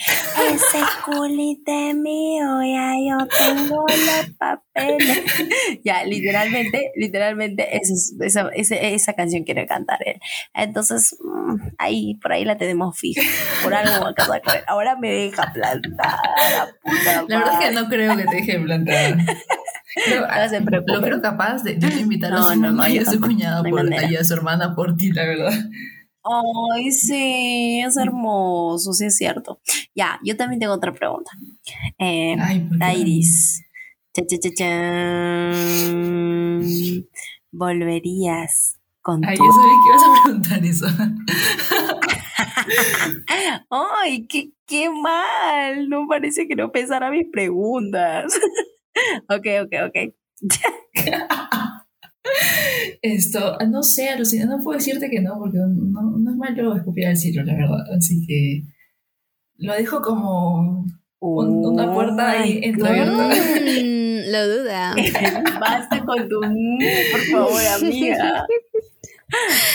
ese 0.52 0.78
culito 1.04 1.70
es 1.72 1.94
mío, 1.96 2.44
ya 2.62 2.94
yo 2.96 3.26
tengo 3.26 3.84
los 3.88 4.30
papeles. 4.38 5.22
ya, 5.84 6.04
literalmente, 6.04 6.92
literalmente 6.96 7.76
esa, 7.76 7.92
es- 7.92 8.14
esa, 8.20 8.48
esa, 8.54 8.74
esa 8.76 9.12
canción 9.14 9.44
quiere 9.44 9.66
cantar 9.66 9.98
él. 10.06 10.20
Entonces, 10.54 11.16
mm, 11.22 11.68
ahí, 11.78 12.14
por 12.22 12.32
ahí 12.32 12.44
la 12.44 12.56
tenemos 12.56 12.98
fija. 12.98 13.20
Por 13.62 13.74
algo 13.74 14.04
va 14.04 14.10
a 14.10 14.14
casar 14.14 14.42
con 14.42 14.54
él. 14.54 14.62
Ahora 14.66 14.96
me 14.96 15.10
deja 15.10 15.52
plantada, 15.52 16.20
la 16.56 16.66
puta 16.82 17.24
La 17.28 17.38
verdad 17.38 17.62
es 17.62 17.68
que 17.68 17.74
no 17.74 17.88
creo 17.88 18.16
que 18.16 18.24
te 18.24 18.36
deje 18.36 18.58
plantada. 18.60 19.16
Pero, 20.06 20.26
lo 20.86 21.02
creo 21.02 21.20
capaz 21.20 21.62
de, 21.64 21.74
de 21.74 22.00
invitar 22.00 22.32
a 22.32 22.36
No, 22.36 22.42
su 22.48 22.54
no, 22.56 22.68
mamá 22.68 22.88
no, 22.88 22.94
y 22.94 22.98
a 22.98 23.04
su 23.04 23.20
cuñado 23.20 23.64
por, 23.64 23.84
y 23.92 24.16
a 24.16 24.24
su 24.24 24.34
hermana 24.34 24.74
por 24.74 24.96
ti, 24.96 25.10
la 25.12 25.24
verdad. 25.24 25.52
Ay, 26.22 26.92
sí, 26.92 27.80
es 27.84 27.96
hermoso, 27.96 28.92
sí 28.92 29.06
es 29.06 29.16
cierto. 29.16 29.60
Ya, 29.94 30.20
yo 30.24 30.36
también 30.36 30.60
tengo 30.60 30.74
otra 30.74 30.92
pregunta. 30.92 31.30
Eh, 31.98 32.36
Ay. 32.38 32.68
Iris, 32.98 33.62
cha, 34.14 34.22
cha, 34.26 34.50
cha. 34.54 35.50
¿volverías 37.52 38.78
con 39.00 39.24
Ay, 39.24 39.36
tu... 39.36 39.44
yo 39.44 39.52
sabía 39.52 39.72
que 39.72 39.88
ibas 39.88 40.02
a 40.02 40.22
preguntar 40.22 40.64
eso. 40.64 40.86
Ay, 43.70 44.26
qué, 44.26 44.50
qué 44.66 44.90
mal, 44.90 45.88
no 45.88 46.06
parece 46.06 46.46
que 46.46 46.54
no 46.54 46.70
pensara 46.70 47.10
mis 47.10 47.28
preguntas. 47.30 48.38
Ok, 49.28 49.46
ok, 49.64 49.72
ok. 49.88 50.14
Esto, 53.02 53.56
no 53.68 53.82
sé, 53.82 54.08
Alucina, 54.10 54.44
no 54.46 54.58
puedo 54.62 54.78
decirte 54.78 55.08
que 55.10 55.20
no, 55.20 55.38
porque 55.38 55.58
no, 55.58 56.02
no 56.18 56.30
es 56.30 56.36
malo 56.36 56.76
escupir 56.76 57.06
al 57.06 57.16
cielo, 57.16 57.42
la 57.44 57.54
verdad. 57.54 57.84
Así 57.96 58.24
que 58.26 58.62
lo 59.56 59.72
dejo 59.74 60.00
como 60.02 60.84
un- 61.20 61.66
una 61.66 61.92
puerta 61.92 62.30
ahí 62.30 62.60
entreabierta. 62.62 63.28
Mm, 63.28 64.30
lo 64.30 64.48
duda. 64.48 64.94
Basta 65.60 66.04
con 66.04 66.28
tu 66.28 66.40
por 66.40 67.20
favor, 67.32 67.60
amiga. 67.78 68.46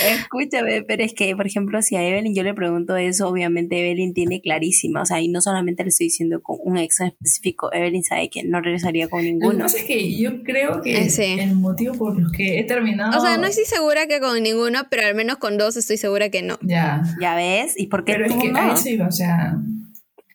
Escúchame, 0.07 0.83
pero 0.83 1.03
es 1.03 1.13
que, 1.13 1.35
por 1.35 1.47
ejemplo, 1.47 1.81
si 1.81 1.95
a 1.95 2.03
Evelyn 2.07 2.35
yo 2.35 2.43
le 2.43 2.53
pregunto 2.53 2.95
eso, 2.97 3.27
obviamente 3.27 3.79
Evelyn 3.79 4.13
tiene 4.13 4.41
clarísima, 4.41 5.01
o 5.01 5.05
sea, 5.05 5.21
y 5.21 5.27
no 5.27 5.41
solamente 5.41 5.83
le 5.83 5.89
estoy 5.89 6.07
diciendo 6.07 6.41
con 6.41 6.57
un 6.63 6.77
ex 6.77 6.99
en 6.99 7.07
específico, 7.07 7.71
Evelyn 7.73 8.03
sabe 8.03 8.29
que 8.29 8.43
no 8.43 8.61
regresaría 8.61 9.07
con 9.07 9.19
Lo 9.19 9.23
que 9.25 9.31
ninguno. 9.31 9.59
pasa 9.59 9.77
es 9.77 9.83
que 9.85 10.15
yo 10.17 10.43
creo 10.43 10.81
que 10.81 10.97
Eh, 10.97 11.09
sí. 11.09 11.37
el 11.39 11.55
motivo 11.55 11.95
por 11.95 12.19
los 12.19 12.31
que 12.31 12.59
he 12.59 12.63
terminado. 12.63 13.17
O 13.17 13.21
sea, 13.21 13.37
no 13.37 13.47
estoy 13.47 13.65
segura 13.65 14.07
que 14.07 14.19
con 14.19 14.41
ninguno, 14.43 14.83
pero 14.89 15.07
al 15.07 15.15
menos 15.15 15.37
con 15.37 15.57
dos 15.57 15.77
estoy 15.77 15.97
segura 15.97 16.29
que 16.29 16.41
no. 16.41 16.57
Ya. 16.61 17.03
¿Ya 17.21 17.35
ves? 17.35 17.73
¿Y 17.77 17.87
por 17.87 18.03
qué 18.05 18.13
Pero 18.13 18.25
es 18.25 18.33
tú 18.33 18.39
que 18.39 18.51
no? 18.51 18.59
a 18.59 18.73
eso 18.73 18.89
iba, 18.89 19.07
o 19.07 19.11
sea, 19.11 19.55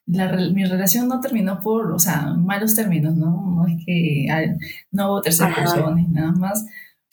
la 0.06 0.32
mi 0.52 0.64
relación 0.64 1.06
no 1.08 1.20
terminó 1.20 1.60
por, 1.60 1.92
o 1.92 1.98
sea, 1.98 2.34
malos 2.36 2.74
términos, 2.74 3.14
¿no? 3.16 3.54
No 3.56 3.66
es 3.68 3.74
que 3.86 4.26
ah, 4.30 4.42
no 4.90 5.10
hubo 5.12 5.20
tercera 5.22 5.50
Ajá. 5.50 5.60
persona 5.62 5.94
ni 5.94 6.06
nada 6.08 6.32
más. 6.32 6.66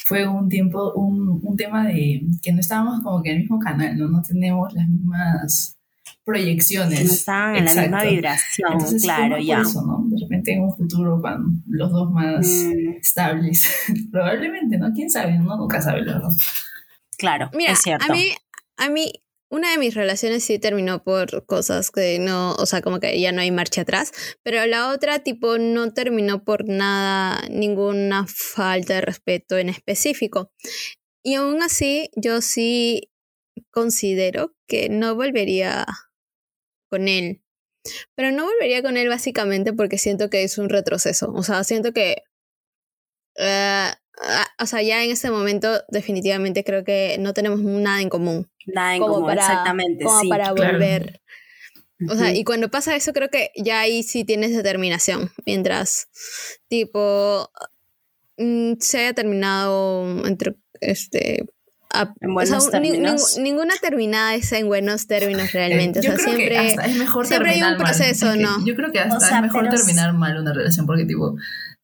Fue 0.08 0.26
un 0.28 0.48
tiempo, 0.48 0.94
un, 0.94 1.40
un 1.44 1.56
tema 1.58 1.86
de 1.88 2.22
que 2.42 2.52
no 2.54 2.60
estábamos 2.62 3.02
como 3.04 3.22
que 3.22 3.30
en 3.32 3.36
el 3.38 3.42
mismo 3.44 3.60
canal, 3.60 3.98
¿no? 3.98 4.08
No 4.08 4.22
tenemos 4.22 4.74
las 4.74 4.88
mismas 4.88 5.78
proyecciones. 6.24 7.06
No 7.06 7.12
estaban 7.14 7.56
en 7.58 7.66
la 7.66 7.74
misma 7.82 8.04
vibración, 8.04 8.72
Entonces, 8.74 9.04
claro, 9.04 9.38
ya. 9.40 9.62
eso, 9.62 9.82
¿no? 9.86 10.04
De 10.10 10.18
repente 10.22 10.54
en 10.54 10.64
un 10.64 10.76
futuro 10.76 11.20
van 11.20 11.64
los 11.68 11.92
dos 11.92 12.12
más 12.12 12.46
Mm, 12.48 12.90
estables. 13.02 13.66
Probablemente, 14.12 14.78
¿no? 14.78 14.92
¿Quién 14.94 15.10
sabe? 15.10 15.38
Uno 15.40 15.58
nunca 15.58 15.82
sabe, 15.82 16.04
verdad. 16.04 16.30
claro, 17.18 17.50
Mira, 17.54 17.72
es 17.74 17.80
cierto. 17.82 18.06
a 18.12 18.16
mí, 18.16 18.30
a 18.78 18.90
mí, 18.90 19.12
una 19.50 19.72
de 19.72 19.78
mis 19.78 19.96
relaciones 19.96 20.44
sí 20.44 20.60
terminó 20.60 21.04
por 21.04 21.46
cosas 21.46 21.92
que 21.92 22.20
no, 22.20 22.54
o 22.54 22.66
sea, 22.66 22.82
como 22.82 23.00
que 23.00 23.20
ya 23.20 23.32
no 23.32 23.42
hay 23.42 23.52
marcha 23.52 23.82
atrás, 23.82 24.12
pero 24.44 24.66
la 24.66 24.92
otra 24.92 25.20
tipo 25.20 25.58
no 25.58 25.94
terminó 25.94 26.44
por 26.44 26.68
nada, 26.68 27.48
ninguna 27.50 28.26
falta 28.28 28.96
de 28.96 29.02
respeto 29.02 29.58
en 29.58 29.70
específico. 29.70 30.52
Y 31.24 31.36
aún 31.36 31.62
así, 31.62 32.10
yo 32.16 32.42
sí 32.42 33.12
considero 33.72 34.56
que 34.68 34.90
no 34.90 35.16
volvería 35.16 35.86
con 36.90 37.08
él. 37.08 37.42
Pero 38.16 38.32
no 38.32 38.46
volvería 38.46 38.82
con 38.82 38.98
él 38.98 39.08
básicamente 39.08 39.74
porque 39.74 39.98
siento 39.98 40.30
que 40.30 40.44
es 40.44 40.58
un 40.58 40.70
retroceso. 40.70 41.32
O 41.34 41.44
sea, 41.44 41.64
siento 41.64 41.94
que 41.94 42.24
eh, 43.38 43.92
o 44.60 44.66
sea, 44.66 44.82
ya 44.82 45.04
en 45.04 45.12
este 45.12 45.30
momento 45.32 45.82
definitivamente 45.90 46.64
creo 46.64 46.84
que 46.84 47.18
no 47.20 47.34
tenemos 47.34 47.62
nada 47.62 48.02
en 48.02 48.10
común. 48.10 48.50
Nada 48.66 48.96
en 48.96 49.02
como 49.02 49.14
común, 49.16 49.28
para, 49.30 49.42
exactamente, 49.42 50.04
como 50.04 50.22
sí. 50.22 50.28
para 50.30 50.52
claro. 50.54 50.74
volver. 50.74 51.22
O 52.10 52.16
sea, 52.16 52.28
Ujú. 52.28 52.36
y 52.36 52.44
cuando 52.44 52.70
pasa 52.70 52.96
eso 52.96 53.12
creo 53.14 53.30
que 53.30 53.52
ya 53.56 53.80
ahí 53.80 54.04
sí 54.04 54.24
tienes 54.24 54.56
determinación. 54.56 55.32
Mientras, 55.46 56.08
tipo, 56.68 57.50
mm, 58.38 58.74
se 58.80 59.00
haya 59.00 59.14
terminado 59.14 60.26
entre, 60.28 60.56
este... 60.82 61.46
a- 61.90 62.14
En 62.20 62.32
o 62.38 62.46
sea, 62.46 62.58
buenos 62.60 62.66
un- 62.66 62.82
ni- 62.82 62.90
términos. 62.92 63.38
ninguna 63.40 63.74
terminada 63.82 64.36
es 64.36 64.52
en 64.52 64.68
buenos 64.68 65.08
términos 65.08 65.52
realmente. 65.54 66.00
Eh, 66.00 66.02
o 66.02 66.04
yo 66.04 66.12
sea, 66.12 66.18
creo 66.24 66.36
siempre... 66.36 66.50
que 66.50 66.68
hasta 66.70 66.86
es 66.86 66.96
mejor 66.98 67.26
siempre 67.26 67.52
hay 67.52 67.62
un 67.64 67.68
mal. 67.70 67.78
proceso, 67.78 68.28
Es 68.30 68.36
que 68.38 68.44
¿no? 68.44 68.66
Yo 68.66 68.76
creo 68.76 68.92
que 68.92 69.00
hasta 69.00 69.18
O 69.18 69.20
sea, 69.20 69.38
es 69.38 69.42
mejor 69.44 69.70
terminar 69.70 70.14
mal 70.14 70.38
una 70.38 70.54
relación 70.54 70.86
porque 70.86 71.06
tipo 71.06 71.36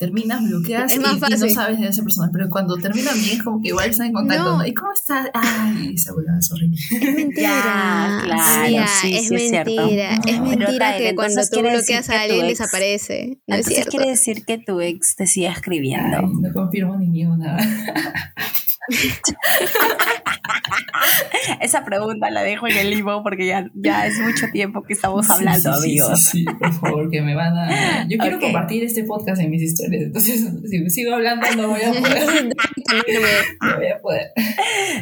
terminas, 0.06 0.44
bloqueas 0.44 0.92
Es 0.92 0.98
y, 0.98 1.02
más 1.02 1.16
y 1.16 1.20
no 1.20 1.50
sabes 1.50 1.80
de 1.80 1.88
esa 1.88 2.04
persona, 2.04 2.30
pero 2.34 2.50
cuando 2.50 2.76
terminan 2.78 3.14
bien 3.22 3.38
es 3.38 3.44
como 3.44 3.62
que 3.62 3.70
igual 3.70 3.90
están 3.90 4.08
en 4.08 4.14
contacto, 4.14 4.44
No. 4.44 4.58
¿no? 4.60 4.66
¿Y 4.66 4.74
cómo 4.74 4.92
estás? 4.92 5.30
Ay, 5.34 5.94
esa 5.96 6.14
huevada 6.14 6.40
es 6.40 6.52
horrible. 6.52 6.78
Es 6.92 7.16
mentira. 7.16 8.22
claro, 8.24 8.88
sí, 9.02 9.16
es 9.16 9.28
sí 9.28 9.36
es 9.36 9.50
cierto. 9.50 9.76
mentira. 9.76 10.10
Es 10.28 10.40
mentira 10.42 10.66
Pero, 10.68 10.78
Tyler, 10.80 10.98
que 11.10 11.16
cuando 11.16 11.42
tú 11.52 11.60
bloqueas 11.62 12.10
a 12.10 12.22
alguien 12.22 12.46
ex- 12.46 12.60
desaparece. 12.60 13.40
No 13.48 13.56
es 13.56 13.60
Entonces 13.60 13.74
cierto. 13.76 13.92
quiere 13.92 14.10
decir 14.12 14.46
que 14.46 14.58
tu 14.58 14.82
ex 14.82 15.16
te 15.16 15.28
sigue 15.28 15.48
escribiendo. 15.48 16.18
Ay, 16.18 16.26
no 16.42 16.54
confirmo 16.54 16.98
ni 16.98 17.08
ni 17.08 17.26
una. 17.26 17.58
Esa 21.62 21.86
pregunta 21.86 22.30
la 22.30 22.44
dejo 22.44 22.68
en 22.68 22.78
el 22.78 22.90
limbo 22.90 23.24
porque 23.24 23.46
ya, 23.48 23.70
ya 23.74 24.06
es 24.08 24.20
mucho 24.20 24.48
tiempo 24.52 24.84
que 24.84 24.94
estamos 24.94 25.26
Sí, 25.26 25.32
hablando, 25.34 25.74
sí, 25.76 25.82
sí, 25.82 25.86
amigos. 26.00 26.24
Sí, 26.24 26.40
sí, 26.40 26.46
por 26.60 26.74
favor, 26.74 27.10
que 27.10 27.22
me 27.22 27.36
van 27.36 27.58
a. 27.58 28.08
Yo 28.08 28.18
quiero 28.18 28.40
compartir 28.40 28.84
este 28.84 29.04
podcast 29.04 29.42
en 29.42 29.50
mis 29.52 29.62
historias, 29.62 30.04
entonces 30.04 30.46
si 30.70 30.90
sigo 30.90 31.14
hablando 31.16 31.46
no 31.56 31.70
voy 31.70 31.82
a 31.82 31.92
poder. 31.92 32.54
No 33.62 33.76
voy 33.78 33.88
a 33.88 34.00
poder. 34.00 34.32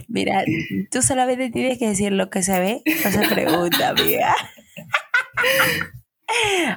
Mira, 0.07 0.43
tú 0.91 1.01
solamente 1.01 1.49
tienes 1.49 1.77
que 1.79 1.87
decir 1.89 2.11
lo 2.11 2.29
que 2.29 2.43
se 2.43 2.59
ve, 2.59 2.81
no 3.03 3.11
se 3.11 3.27
pregunta, 3.27 3.89
amiga. 3.89 4.35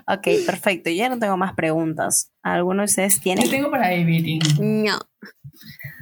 ok, 0.08 0.28
perfecto. 0.46 0.90
Ya 0.90 1.08
no 1.08 1.18
tengo 1.18 1.36
más 1.36 1.54
preguntas. 1.54 2.32
¿Alguno 2.42 2.82
de 2.82 2.86
ustedes 2.86 3.16
Yo 3.16 3.22
tiene? 3.22 3.48
tengo 3.48 3.70
para 3.70 3.92
Evelyn. 3.92 4.40
No. 4.60 4.98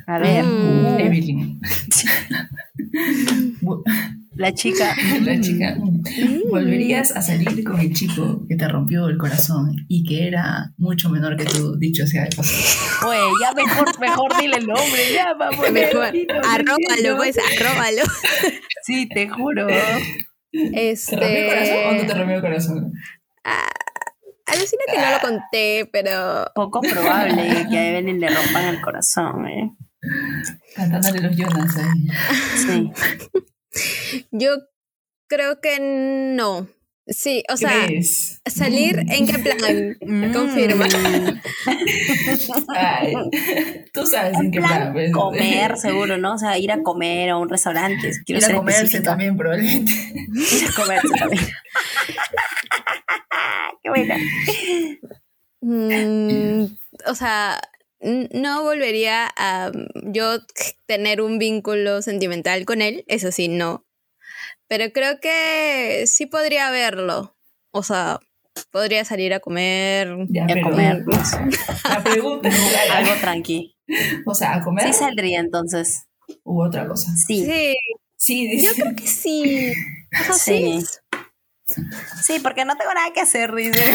A 0.07 0.19
ver, 0.19 0.45
Mm. 0.45 0.99
Evelyn. 1.01 1.61
La 4.35 4.53
chica. 4.55 4.95
La 5.23 5.41
chica. 5.41 5.77
Mm. 5.79 6.49
¿Volverías 6.51 7.15
a 7.17 7.23
salir 7.23 7.63
con 7.65 7.79
el 7.81 7.93
chico 7.93 8.45
que 8.49 8.57
te 8.57 8.67
rompió 8.67 9.07
el 9.09 9.19
corazón 9.19 9.77
y 9.89 10.05
que 10.05 10.27
era 10.27 10.73
mucho 10.79 11.11
menor 11.11 11.37
que 11.37 11.45
tú, 11.45 11.77
dicho 11.79 12.07
sea 12.07 12.25
de 12.25 12.31
paso? 12.37 13.07
Oye, 13.07 13.19
ya 13.41 13.53
mejor, 13.55 14.01
mejor 14.01 14.33
dile 14.41 14.57
el 14.57 14.67
nombre, 14.67 15.01
ya 15.15 15.35
vamos. 15.39 15.71
Mejor. 15.71 16.13
Arróbalo, 16.49 17.17
pues, 17.19 17.37
arróbalo. 17.39 18.03
Sí, 18.85 19.07
te 19.09 19.29
juro. 19.29 19.67
¿Te 19.67 19.79
rompió 20.51 21.29
el 21.29 21.47
corazón 21.49 21.77
o 21.77 21.93
no 21.93 21.97
te 21.99 22.03
Este. 22.03 22.15
rompió 22.15 22.37
el 22.37 22.43
corazón? 22.43 22.93
ah, 23.45 23.69
Alucina 24.47 24.83
que 24.87 24.99
no 24.99 25.11
lo 25.11 25.21
conté, 25.21 25.89
pero. 25.93 26.51
Poco 26.55 26.81
probable 26.81 27.67
que 27.71 27.79
a 27.79 27.89
Evelyn 27.91 28.21
le 28.21 28.29
rompan 28.29 28.67
el 28.67 28.81
corazón, 28.81 29.47
¿eh? 29.47 29.77
Cantándole 30.75 31.21
los 31.21 31.37
Jonas 31.37 31.77
ahí. 31.77 32.09
Sí. 32.57 32.93
Yo 34.31 34.57
creo 35.29 35.61
que 35.61 35.79
no. 35.81 36.69
Sí, 37.15 37.43
o 37.53 37.57
sea, 37.57 37.87
¿Crees? 37.87 38.41
salir 38.47 38.99
en 39.09 39.27
qué 39.27 39.39
plan, 39.39 39.97
Mm. 40.01 40.33
confirma. 40.33 40.87
Ay, 42.77 43.13
tú 43.93 44.07
sabes 44.07 44.35
en, 44.39 44.47
En 44.47 44.51
qué 44.51 44.59
plan, 44.61 44.73
plan. 44.79 44.93
pues. 44.93 45.13
comer, 45.13 45.77
seguro, 45.79 46.17
¿no? 46.19 46.35
O 46.35 46.39
sea, 46.39 46.59
ir 46.59 46.73
a 46.73 46.83
comer 46.83 47.31
a 47.31 47.37
un 47.37 47.49
restaurante. 47.49 48.13
Quiero 48.25 48.41
Ir 48.41 48.45
a 48.53 48.57
comerse 48.57 48.83
específica. 48.85 49.11
también, 49.11 49.37
probablemente. 49.37 49.93
Ir 49.93 50.69
a 50.69 50.73
comerse 50.75 51.09
también. 51.19 51.47
Qué 53.83 53.91
buena. 53.91 54.17
Mm, 55.61 56.65
o 57.07 57.15
sea, 57.15 57.61
no 58.01 58.63
volvería 58.63 59.29
a 59.37 59.71
mm, 59.73 60.13
yo 60.13 60.39
tener 60.87 61.21
un 61.21 61.39
vínculo 61.39 62.03
sentimental 62.03 62.65
con 62.65 62.83
él, 62.83 63.05
eso 63.09 63.31
sí, 63.33 63.49
no. 63.49 63.85
Pero 64.73 64.91
creo 64.91 65.21
que 65.21 66.05
sí 66.07 66.25
podría 66.25 66.71
verlo. 66.71 67.37
O 67.73 67.83
sea, 67.83 68.21
podría 68.71 69.05
salir 69.05 69.35
a 69.35 69.41
comer. 69.41 70.09
Ya, 70.31 70.47
Y 70.49 70.59
a 70.59 70.63
comer. 70.63 71.05
La 71.85 72.03
pregunta 72.03 72.49
es, 72.49 72.55
Algo 72.91 73.13
tranqui. 73.21 73.77
o 74.25 74.35
sea, 74.35 74.55
a 74.55 74.63
comer 74.63 74.87
Sí 74.87 74.95
saldría 74.95 75.41
entonces. 75.41 76.07
u 76.45 76.63
otra 76.63 76.89
cosa. 76.89 77.15
Sí. 77.15 77.45
Sí, 77.45 77.75
Sí, 78.17 78.63
yo 78.63 78.71
dice. 78.71 78.83
creo 78.83 78.97
que 78.97 79.07
sí. 79.07 79.73
O 80.23 80.25
sea, 80.25 80.35
sí. 80.37 80.81
Sí. 81.67 81.83
Sí, 82.23 82.39
porque 82.43 82.65
no 82.65 82.75
tengo 82.79 82.95
nada 82.95 83.13
que 83.13 83.21
hacer, 83.21 83.55
dice. 83.55 83.79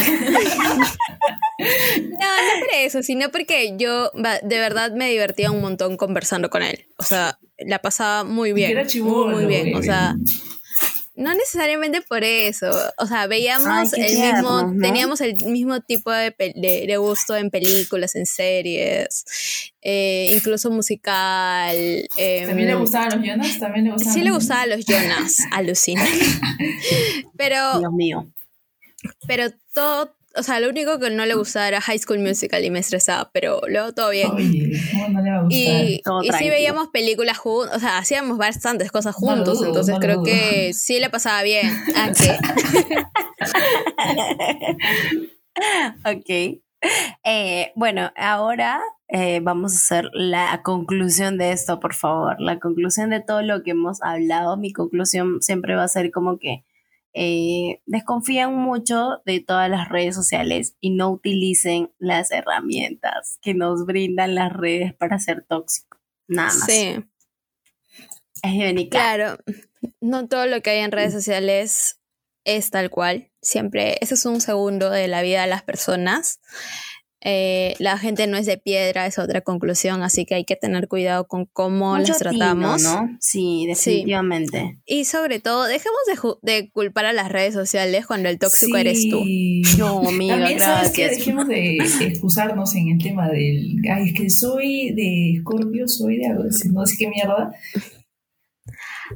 No, 1.60 2.20
no 2.20 2.60
por 2.60 2.70
eso, 2.76 3.02
sino 3.02 3.32
porque 3.32 3.76
yo 3.78 4.12
de 4.14 4.60
verdad 4.60 4.92
me 4.92 5.10
divertía 5.10 5.50
un 5.50 5.60
montón 5.60 5.98
conversando 5.98 6.52
con 6.52 6.62
él. 6.62 6.86
O 7.00 7.04
sea, 7.04 7.40
la 7.58 7.80
pasaba 7.80 8.24
muy 8.24 8.54
bien. 8.54 8.70
era 8.72 8.82
muy, 8.84 8.92
chibolo, 8.92 9.36
muy 9.36 9.46
bien. 9.48 9.76
O 9.76 9.82
sea, 9.82 10.16
no 11.18 11.34
necesariamente 11.34 12.02
por 12.02 12.24
eso. 12.24 12.70
O 12.98 13.06
sea, 13.08 13.28
veíamos 13.28 13.94
Ay, 13.94 14.02
el 14.06 14.18
mismo, 14.34 14.62
¿no? 14.64 14.82
teníamos 14.82 15.20
el 15.22 15.36
mismo 15.46 15.82
tipo 15.82 16.12
de, 16.12 16.34
de- 16.38 16.86
de 16.88 16.98
gusto 16.98 17.36
en 17.36 17.50
películas, 17.50 18.16
en 18.16 18.26
series, 18.26 19.26
eh, 19.82 20.32
incluso 20.34 20.70
musical. 20.72 21.76
em, 22.18 22.48
¿También 22.48 22.68
le 22.70 22.76
gustaban 22.76 23.10
los 23.18 23.28
Jonas? 23.28 23.60
¿También 23.60 23.86
le 23.86 23.92
gustaban 23.92 24.14
Sí 24.14 24.22
le 24.24 24.32
gustaban 24.32 24.70
los 24.70 24.86
Jonas, 24.86 25.38
alucina. 25.52 26.06
Pero 27.38 27.80
Dios 27.80 27.92
mío. 27.94 28.32
pero 29.28 29.50
todo, 29.74 30.17
o 30.38 30.44
sea, 30.44 30.60
lo 30.60 30.70
único 30.70 31.00
que 31.00 31.10
no 31.10 31.26
le 31.26 31.36
gustaba 31.36 31.68
era 31.68 31.82
High 31.82 32.00
School 32.00 32.20
Musical 32.20 32.64
y 32.64 32.70
me 32.70 32.80
estresaba, 32.80 33.30
pero 33.34 33.62
luego 33.68 33.94
todo 33.94 34.12
bien. 34.12 34.32
Oye, 34.32 34.72
¿cómo 34.92 35.10
no 35.10 35.22
le 35.22 35.32
va 35.32 35.38
a 35.38 35.44
gustar? 35.44 35.86
Y, 35.86 36.02
Todo 36.04 36.24
y 36.24 36.32
sí 36.32 36.50
veíamos 36.50 36.90
películas 36.90 37.38
juntos, 37.38 37.76
o 37.76 37.80
sea, 37.80 37.98
hacíamos 37.98 38.38
bastantes 38.38 38.92
cosas 38.92 39.16
juntos, 39.16 39.60
dudo, 39.60 39.68
entonces 39.68 39.96
creo 40.00 40.18
dudo. 40.18 40.26
que 40.26 40.74
sí 40.74 41.00
le 41.00 41.10
pasaba 41.10 41.42
bien. 41.44 41.68
¿A 41.96 42.12
qué? 42.12 42.38
Ok. 46.06 46.62
Eh, 47.24 47.72
bueno, 47.76 48.12
ahora 48.16 48.80
eh, 49.08 49.40
vamos 49.42 49.74
a 49.74 49.78
hacer 49.78 50.10
la 50.14 50.62
conclusión 50.64 51.38
de 51.38 51.52
esto, 51.52 51.80
por 51.80 51.96
favor. 51.96 52.36
La 52.40 52.60
conclusión 52.60 53.10
de 53.10 53.22
todo 53.22 53.42
lo 53.42 53.64
que 53.64 53.72
hemos 53.72 54.02
hablado. 54.04 54.58
Mi 54.58 54.74
conclusión 54.74 55.42
siempre 55.42 55.76
va 55.76 55.84
a 55.84 55.88
ser 55.88 56.12
como 56.12 56.38
que 56.38 56.64
eh, 57.20 57.82
desconfían 57.88 58.54
mucho 58.54 59.24
de 59.26 59.40
todas 59.40 59.72
las 59.72 59.90
redes 59.90 60.14
sociales 60.14 60.76
y 60.80 60.92
no 60.92 61.10
utilicen 61.10 61.92
las 61.98 62.30
herramientas 62.30 63.40
que 63.42 63.56
nos 63.56 63.88
brindan 63.88 64.36
las 64.36 64.54
redes 64.54 64.94
para 64.94 65.18
ser 65.18 65.44
tóxicos. 65.50 66.00
Nada 66.28 66.50
más. 66.50 66.66
Sí, 66.66 67.04
Es 68.44 68.90
claro. 68.90 69.40
No 70.00 70.28
todo 70.28 70.46
lo 70.46 70.62
que 70.62 70.70
hay 70.70 70.80
en 70.82 70.92
redes 70.92 71.12
sociales 71.12 72.00
es 72.44 72.70
tal 72.70 72.92
cual. 72.92 73.32
Siempre, 73.42 73.98
ese 74.02 74.14
es 74.14 74.26
un 74.28 74.40
segundo 74.40 74.92
de 74.92 75.08
la 75.08 75.24
vida 75.24 75.42
de 75.42 75.48
las 75.48 75.64
personas. 75.64 76.40
Eh, 77.30 77.76
la 77.80 77.98
gente 77.98 78.26
no 78.26 78.38
es 78.38 78.46
de 78.46 78.58
piedra, 78.58 79.06
es 79.06 79.20
otra 79.20 79.42
conclusión, 79.42 80.02
así 80.02 80.26
que 80.26 80.36
hay 80.36 80.46
que 80.46 80.56
tener 80.56 80.88
cuidado 80.88 81.28
con 81.28 81.44
cómo 81.46 81.96
Mucho 81.98 82.14
las 82.14 82.20
tratamos. 82.20 82.78
tino, 82.78 83.02
¿no? 83.02 83.18
Sí, 83.20 83.66
definitivamente. 83.68 84.78
Y 84.86 85.04
sobre 85.04 85.42
todo, 85.42 85.66
dejemos 85.66 86.00
de, 86.08 86.16
ju- 86.16 86.40
de 86.42 86.70
culpar 86.72 87.06
a 87.06 87.12
las 87.12 87.30
redes 87.30 87.54
sociales 87.54 88.06
cuando 88.08 88.30
el 88.30 88.40
tóxico 88.40 88.78
eres 88.78 89.10
tú. 89.10 89.22
No, 89.78 90.08
amiga, 90.08 90.38
También 90.38 90.60
sabes 90.60 90.92
que 90.92 91.02
gracias. 91.04 91.20
dejemos 91.26 91.48
de 91.50 91.78
excusarnos 92.02 92.74
en 92.76 92.88
el 92.90 92.98
tema 93.00 93.28
del 93.28 93.76
ay, 93.92 94.08
es 94.10 94.14
que 94.14 94.30
soy 94.30 94.92
de 94.94 95.40
Scorpio, 95.42 95.88
soy 95.90 96.18
de 96.20 96.28
algo 96.28 96.44
así, 96.50 96.70
no 96.70 96.86
sé 96.86 96.96
qué 96.98 97.10
mierda. 97.10 97.52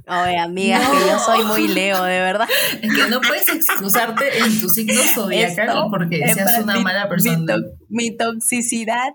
Oye, 0.07 0.37
amiga, 0.37 0.79
No. 0.79 0.91
que 0.91 0.99
yo 1.07 1.19
soy 1.19 1.43
muy 1.45 1.67
Leo, 1.67 2.03
de 2.03 2.19
verdad. 2.19 2.47
Es 2.81 2.93
que 2.93 3.09
no 3.09 3.19
puedes 3.21 3.47
excusarte 3.49 4.37
en 4.39 4.59
tu 4.61 4.69
signo 4.69 5.01
zodiacal 5.13 5.67
Esto, 5.67 5.87
porque 5.91 6.17
seas 6.33 6.59
una 6.63 6.75
mi- 6.75 6.83
mala 6.83 7.03
Mi, 7.05 7.09
persona. 7.09 7.53
to- 7.55 7.61
mi 7.89 8.15
toxicidad, 8.17 9.09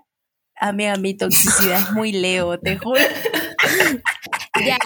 amiga, 0.55 0.95
mi 0.97 1.15
toxicidad 1.15 1.79
es 1.81 1.91
muy 1.91 2.11
Leo, 2.11 2.59
te 2.59 2.77
juro. 2.77 3.01
Ya, 4.65 4.79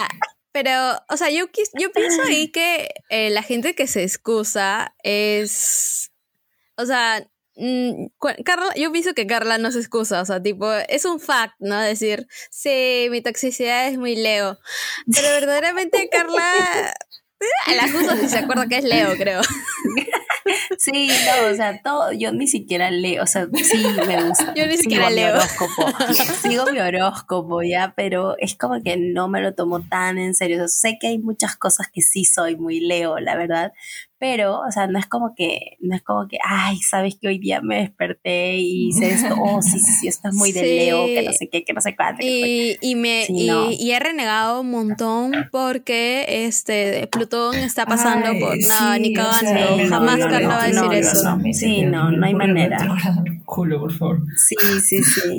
pero, 0.52 0.70
o 1.08 1.16
sea, 1.16 1.30
yo, 1.30 1.46
yo 1.78 1.92
pienso 1.92 2.22
ahí 2.22 2.48
que 2.48 2.90
eh, 3.08 3.30
la 3.30 3.42
gente 3.42 3.74
que 3.74 3.86
se 3.86 4.02
excusa 4.02 4.94
es. 5.02 6.10
O 6.76 6.84
sea, 6.84 7.26
mm, 7.56 8.06
Carla, 8.44 8.72
yo 8.76 8.92
pienso 8.92 9.14
que 9.14 9.26
Carla 9.26 9.58
no 9.58 9.70
se 9.70 9.78
excusa, 9.78 10.20
o 10.20 10.24
sea, 10.24 10.42
tipo, 10.42 10.70
es 10.72 11.04
un 11.04 11.20
fact, 11.20 11.54
¿no? 11.58 11.78
Decir, 11.80 12.26
sí, 12.50 13.08
mi 13.10 13.20
toxicidad 13.20 13.88
es 13.88 13.98
muy 13.98 14.16
Leo. 14.16 14.58
Pero 15.12 15.28
verdaderamente 15.28 16.08
Carla. 16.12 16.94
A 17.66 17.74
la 17.74 17.90
justo 17.90 18.16
si 18.18 18.28
se 18.28 18.38
acuerda 18.38 18.68
que 18.68 18.78
es 18.78 18.84
Leo, 18.84 19.16
creo. 19.16 19.40
Sí, 20.78 21.08
no, 21.08 21.52
o 21.52 21.54
sea, 21.54 21.80
todo, 21.82 22.12
yo 22.12 22.32
ni 22.32 22.46
siquiera 22.46 22.90
leo, 22.90 23.22
o 23.22 23.26
sea, 23.26 23.46
sí 23.62 23.84
me 24.06 24.24
gusta. 24.24 24.52
Yo 24.54 24.66
ni 24.66 24.72
sigo 24.72 24.82
siquiera 24.82 25.08
mi 25.08 25.16
leo. 25.16 25.34
horóscopo, 25.34 25.86
sigo 26.42 26.66
mi 26.72 26.80
horóscopo 26.80 27.62
ya, 27.62 27.94
pero 27.96 28.36
es 28.38 28.56
como 28.56 28.82
que 28.82 28.96
no 28.96 29.28
me 29.28 29.40
lo 29.40 29.54
tomo 29.54 29.86
tan 29.86 30.18
en 30.18 30.34
serio. 30.34 30.56
O 30.56 30.68
sea, 30.68 30.90
sé 30.90 30.98
que 31.00 31.08
hay 31.08 31.18
muchas 31.18 31.56
cosas 31.56 31.88
que 31.92 32.02
sí 32.02 32.24
soy 32.24 32.56
muy 32.56 32.80
leo, 32.80 33.18
la 33.18 33.36
verdad, 33.36 33.72
pero, 34.22 34.60
o 34.60 34.70
sea, 34.70 34.86
no 34.86 35.00
es 35.00 35.06
como 35.08 35.34
que, 35.36 35.76
no 35.80 35.96
es 35.96 36.02
como 36.02 36.28
que, 36.28 36.38
ay, 36.48 36.78
sabes 36.78 37.16
que 37.20 37.26
hoy 37.26 37.40
día 37.40 37.60
me 37.60 37.78
desperté 37.80 38.54
y 38.56 38.90
hice 38.90 39.10
esto, 39.14 39.34
oh, 39.36 39.60
sí, 39.60 39.80
sí, 39.80 39.92
sí, 40.00 40.06
esto 40.06 40.28
es 40.28 40.34
muy 40.36 40.52
de 40.52 40.60
Sí. 40.60 40.66
Leo, 40.66 41.06
que 41.06 41.22
no 41.24 41.32
sé 41.32 41.48
qué, 41.50 41.64
que 41.64 41.72
no 41.72 41.80
sé 41.80 41.96
cuánto. 41.96 42.24
Y, 42.24 42.76
y 42.80 42.94
me 42.94 43.24
Sí, 43.26 43.32
y, 43.36 43.46
no. 43.48 43.72
y 43.72 43.90
he 43.90 43.98
renegado 43.98 44.60
un 44.60 44.70
montón 44.70 45.32
porque 45.50 46.24
este 46.46 47.08
Plutón 47.08 47.56
está 47.56 47.84
pasando 47.84 48.28
Ay, 48.28 48.38
por 48.38 48.56
no, 48.56 48.94
sí, 48.94 49.00
ni 49.00 49.16
o 49.18 49.24
sea, 49.32 49.40
cagando. 49.40 49.76
no, 49.82 49.88
Jamás 49.88 50.18
no, 50.20 50.24
Carla 50.28 50.40
no, 50.40 50.48
va 50.50 50.62
a 50.62 50.66
decir 50.68 50.82
no, 50.84 50.92
eso. 50.92 51.36
no. 51.36 51.52
Sí, 51.52 51.82
no, 51.82 52.10
no 52.12 52.24
hay 52.24 52.34
manera. 52.34 52.78
Culo, 53.44 53.80
por 53.80 53.92
favor. 53.92 54.20
Sí, 54.36 54.54
sí, 54.86 55.02
sí. 55.02 55.36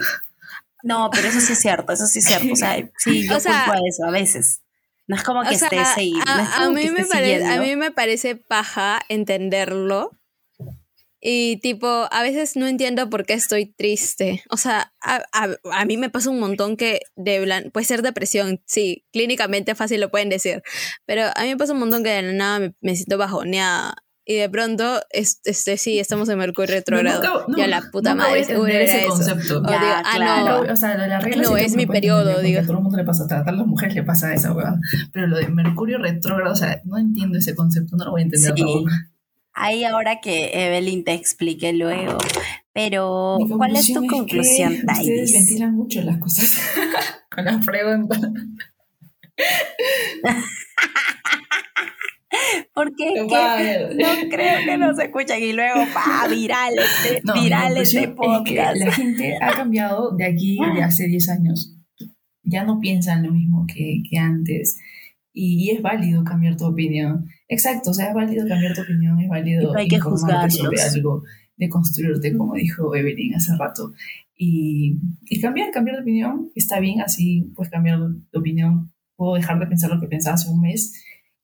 No, 0.84 1.10
pero 1.10 1.30
eso 1.30 1.40
sí 1.40 1.54
es 1.54 1.60
cierto, 1.60 1.94
eso 1.94 2.06
sí 2.06 2.20
es 2.20 2.26
cierto. 2.26 2.52
O 2.52 2.56
sea, 2.58 2.76
sí, 2.98 3.26
yo 3.30 3.38
O 3.38 3.40
sea, 3.40 3.64
culpo 3.64 3.80
a 3.80 3.88
eso 3.88 4.06
a 4.06 4.12
veces. 4.12 4.60
No 5.08 5.16
es 5.16 5.24
como 5.24 5.42
que 5.44 5.50
O 5.56 5.58
sea, 5.58 5.68
estés 5.68 5.98
ahí. 5.98 6.14
a, 6.26 6.38
no 6.38 6.44
es 6.44 6.50
a 6.56 6.70
mí 6.70 6.82
que 6.84 6.92
me 6.92 7.06
parece, 7.06 7.46
a 7.46 7.60
mí 7.62 7.76
me 7.76 7.92
parece 7.92 8.36
paja 8.36 9.02
entenderlo. 9.10 10.12
Y 11.26 11.58
tipo, 11.62 11.88
a 12.12 12.22
veces 12.22 12.58
no 12.58 12.68
entiendo 12.68 13.10
por 13.10 13.26
qué 13.26 13.32
estoy 13.34 13.66
triste. 13.68 14.44
O 14.50 14.58
sea, 14.58 14.94
a, 15.02 15.24
a- 15.32 15.56
a 15.72 15.86
mí 15.86 15.96
me 15.96 16.10
pasa 16.10 16.30
un 16.30 16.40
montón 16.40 16.76
que 16.76 17.00
de 17.16 17.42
blan- 17.46 17.72
puede 17.72 17.86
ser 17.86 18.02
depresión, 18.02 18.62
sí, 18.66 19.06
clínicamente 19.14 19.74
fácil 19.74 20.02
lo 20.02 20.12
pueden 20.12 20.28
decir. 20.28 20.62
Pero 21.06 21.24
a 21.34 21.44
mí 21.44 21.48
me 21.50 21.58
pasa 21.58 21.72
un 21.72 21.80
montón 21.80 22.04
que 22.04 22.10
de 22.10 22.22
la 22.24 22.34
nada 22.34 22.60
me, 22.60 22.74
me 22.82 22.96
siento 22.98 23.18
bajoneada. 23.18 23.96
Y 24.26 24.36
de 24.36 24.50
pronto, 24.50 25.02
es- 25.10 25.42
este, 25.44 25.76
sí, 25.78 26.00
estamos 26.00 26.30
en 26.30 26.38
Mercurio 26.38 26.76
retrógrado. 26.76 27.22
nunca- 27.22 27.46
no, 27.52 27.58
ya 27.58 27.68
la 27.68 27.82
puta 27.92 28.16
madre, 28.16 28.46
seguro 28.46 28.72
era 28.72 28.86
ese 28.86 29.00
eso. 29.02 29.10
concepto. 29.10 29.60
O 29.60 29.64
Ya, 29.70 29.80
digo, 29.80 29.92
ah, 29.96 30.04
claro. 30.16 30.64
no, 30.66 30.74
o 30.74 30.76
sea, 30.78 30.96
lo 30.96 31.02
de 31.04 31.10
la 31.10 31.20
regla 31.20 31.44
No, 31.44 31.58
es 31.58 31.76
mi 31.76 31.86
periodo, 31.86 32.40
digo. 32.42 32.62
A 32.62 32.64
todo 32.64 32.78
el 32.78 32.84
mundo 32.84 32.98
le 32.98 33.04
pasa, 33.04 33.26
a 33.26 33.28
todas 33.28 33.46
las 33.58 33.68
mujeres 33.68 33.96
le 33.96 34.04
pasa 34.04 34.34
esa 34.34 34.54
weá. 34.54 34.76
Pero 35.12 35.28
lo 35.28 35.38
de 35.38 35.50
Mercurio 35.50 35.98
retrógrado, 35.98 36.54
o 36.54 36.56
sea, 36.56 36.80
no 36.86 36.98
entiendo 36.98 37.38
ese 37.38 37.54
concepto, 37.54 37.98
no 37.98 38.06
lo 38.06 38.12
voy 38.12 38.22
a 38.22 38.24
entender 38.24 38.54
Sí. 38.56 38.62
tampoco. 38.62 38.90
Ahí 39.56 39.84
ahora 39.84 40.20
que 40.22 40.50
Evelyn 40.54 41.04
te 41.04 41.14
explique 41.14 41.74
luego. 41.74 42.18
Pero, 42.74 43.38
¿cuál 43.58 43.76
es 43.76 43.88
tu 43.88 43.96
conclusión 44.08 44.08
conclusión, 44.08 44.70
que 44.72 44.78
Ustedes 45.02 45.32
Thais? 45.32 45.34
ventilan 45.34 45.76
mucho 45.76 46.02
las 46.02 46.18
cosas 46.18 46.58
con 47.30 47.44
las 47.46 47.64
preguntas. 47.66 48.20
Porque 52.74 53.14
es 53.16 53.28
Vaya. 53.28 53.90
que 53.90 53.96
no 53.96 54.30
creo 54.30 54.66
que 54.66 54.78
nos 54.78 55.00
escuchen 55.00 55.44
y 55.44 55.54
luego, 55.54 55.82
pa, 55.94 56.28
viral 56.28 56.74
este, 56.78 57.22
No, 57.26 57.34
viral 57.34 57.78
este 57.78 58.00
es 58.00 58.08
que 58.08 58.12
podcast. 58.14 58.78
la 58.78 58.92
gente 58.92 59.38
ha 59.42 59.54
cambiado 59.54 60.16
de 60.16 60.26
aquí 60.26 60.58
de 60.76 60.84
hace 60.84 61.08
10 61.08 61.30
años. 61.30 61.76
Ya 62.44 62.64
no 62.64 62.80
piensan 62.80 63.24
lo 63.24 63.32
mismo 63.32 63.66
que, 63.68 64.02
que 64.10 64.18
antes. 64.18 64.78
Y, 65.32 65.72
es 65.72 65.82
válido 65.82 66.24
cambiar 66.24 66.58
tu 66.58 66.66
opinión. 66.66 67.26
Exacto, 67.48 67.92
o 67.92 67.94
sea, 67.94 68.10
es 68.10 68.14
válido 68.14 68.48
cambiar 68.48 68.76
tu 68.76 68.82
opinión, 68.82 69.20
es 69.20 69.30
válido 69.30 69.74
No 69.74 69.80
hay 69.80 69.88
que 69.88 70.00
sobre 70.00 70.82
algo, 70.82 71.24
de 71.58 71.70
construirte, 71.70 72.36
como 72.38 72.54
dijo 72.54 72.96
Evelyn 72.96 73.36
hace 73.36 73.56
rato. 73.58 73.94
Y, 74.38 75.00
y 75.26 75.40
cambiar, 75.40 75.72
cambiar 75.72 75.98
de 75.98 76.02
opinión, 76.04 76.52
está 76.56 76.80
bien 76.80 77.02
así, 77.02 77.52
pues 77.56 77.70
cambiar 77.70 78.00
de 78.00 78.40
opinión. 78.40 78.92
Puedo 79.16 79.36
dejar 79.36 79.60
de 79.60 79.68
pensar 79.68 79.90
lo 79.90 80.00
que 80.00 80.08
pensaba 80.08 80.36
hace 80.36 80.50
un 80.50 80.62
mes 80.62 80.94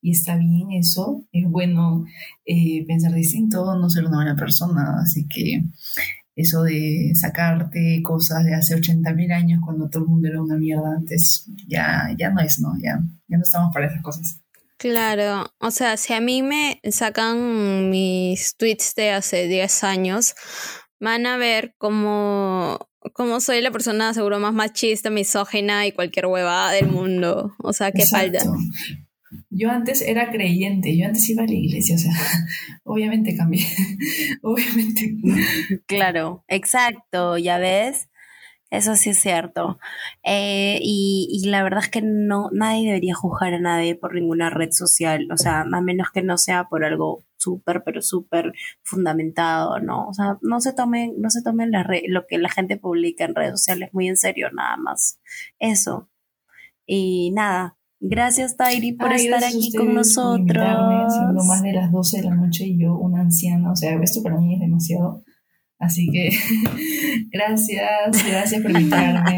y 0.01 0.11
está 0.11 0.37
bien 0.37 0.71
eso, 0.71 1.23
es 1.31 1.49
bueno 1.49 2.05
eh, 2.45 2.85
pensar 2.87 3.13
distinto, 3.13 3.75
no 3.75 3.89
ser 3.89 4.05
una 4.05 4.17
buena 4.17 4.35
persona, 4.35 4.99
así 5.01 5.27
que 5.27 5.63
eso 6.35 6.63
de 6.63 7.11
sacarte 7.15 8.01
cosas 8.01 8.45
de 8.45 8.55
hace 8.55 8.75
80 8.75 9.13
mil 9.13 9.31
años 9.31 9.61
cuando 9.63 9.89
todo 9.89 10.03
el 10.03 10.09
mundo 10.09 10.29
era 10.29 10.41
una 10.41 10.57
mierda 10.57 10.95
antes, 10.95 11.45
ya, 11.67 12.15
ya 12.17 12.29
no 12.29 12.39
es, 12.39 12.59
¿no? 12.59 12.77
Ya, 12.81 12.99
ya 13.27 13.37
no 13.37 13.43
estamos 13.43 13.73
para 13.73 13.87
esas 13.87 14.01
cosas. 14.01 14.39
Claro, 14.77 15.53
o 15.59 15.71
sea, 15.71 15.97
si 15.97 16.13
a 16.13 16.21
mí 16.21 16.41
me 16.41 16.79
sacan 16.89 17.89
mis 17.89 18.55
tweets 18.55 18.95
de 18.95 19.11
hace 19.11 19.47
10 19.47 19.83
años, 19.83 20.35
van 21.01 21.25
a 21.25 21.35
ver 21.35 21.75
cómo, 21.77 22.89
cómo 23.11 23.41
soy 23.41 23.59
la 23.61 23.71
persona 23.71 24.13
seguro 24.13 24.39
más 24.39 24.53
machista, 24.53 25.09
misógena 25.09 25.85
y 25.85 25.91
cualquier 25.91 26.27
huevada 26.27 26.71
del 26.71 26.87
mundo. 26.87 27.53
O 27.61 27.73
sea, 27.73 27.91
qué 27.91 28.05
falta. 28.05 28.39
Yo 29.49 29.69
antes 29.71 30.01
era 30.01 30.31
creyente, 30.31 30.97
yo 30.97 31.05
antes 31.05 31.29
iba 31.29 31.43
a 31.43 31.47
la 31.47 31.53
iglesia, 31.53 31.95
o 31.95 31.99
sea, 31.99 32.13
obviamente 32.83 33.35
cambié, 33.35 33.65
obviamente. 34.41 35.15
Claro, 35.85 36.43
exacto, 36.47 37.37
ya 37.37 37.57
ves. 37.57 38.09
Eso 38.71 38.95
sí 38.95 39.09
es 39.09 39.19
cierto. 39.19 39.79
Eh, 40.23 40.79
y, 40.81 41.41
la 41.47 41.63
verdad 41.63 41.83
es 41.83 41.89
que 41.89 42.01
no, 42.03 42.49
nadie 42.53 42.85
debería 42.87 43.15
juzgar 43.15 43.53
a 43.55 43.59
nadie 43.59 43.95
por 43.95 44.13
ninguna 44.13 44.51
red 44.51 44.71
social, 44.71 45.27
o 45.31 45.37
sea, 45.37 45.61
a 45.61 45.81
menos 45.81 46.11
que 46.11 46.21
no 46.21 46.37
sea 46.37 46.65
por 46.65 46.85
algo 46.85 47.25
súper, 47.37 47.83
pero 47.83 48.01
súper 48.01 48.53
fundamentado, 48.83 49.79
¿no? 49.79 50.07
O 50.07 50.13
sea, 50.13 50.37
no 50.41 50.61
se 50.61 50.73
tomen, 50.73 51.15
no 51.19 51.31
se 51.31 51.41
tomen 51.41 51.71
la 51.71 51.87
lo 52.07 52.27
que 52.27 52.37
la 52.37 52.49
gente 52.49 52.77
publica 52.77 53.25
en 53.25 53.35
redes 53.35 53.53
sociales 53.53 53.89
muy 53.93 54.07
en 54.07 54.17
serio, 54.17 54.51
nada 54.51 54.77
más. 54.77 55.19
Eso. 55.59 56.09
Y 56.85 57.31
nada, 57.31 57.78
Gracias, 58.01 58.55
Tairi, 58.55 58.93
por 58.93 59.11
estar 59.11 59.43
aquí 59.43 59.73
con 59.73 59.93
nosotros. 59.93 61.13
Siendo 61.13 61.43
más 61.43 61.61
de 61.61 61.73
las 61.73 61.91
12 61.91 62.17
de 62.17 62.23
la 62.23 62.35
noche 62.35 62.65
y 62.65 62.79
yo, 62.79 62.97
una 62.97 63.21
anciana, 63.21 63.71
o 63.71 63.75
sea, 63.75 63.99
esto 64.01 64.23
para 64.23 64.37
mí 64.37 64.53
es 64.53 64.61
demasiado. 64.61 65.23
Así 65.79 66.07
que 66.11 66.29
gracias, 67.31 68.27
gracias 68.27 68.61
por 68.61 68.71
invitarme. 68.71 69.37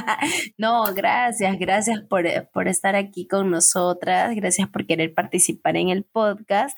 no, 0.58 0.84
gracias, 0.94 1.58
gracias 1.58 2.00
por, 2.00 2.24
por, 2.52 2.66
estar 2.66 2.96
aquí 2.96 3.26
con 3.26 3.50
nosotras, 3.50 4.34
gracias 4.34 4.70
por 4.70 4.86
querer 4.86 5.12
participar 5.12 5.76
en 5.76 5.90
el 5.90 6.04
podcast 6.04 6.74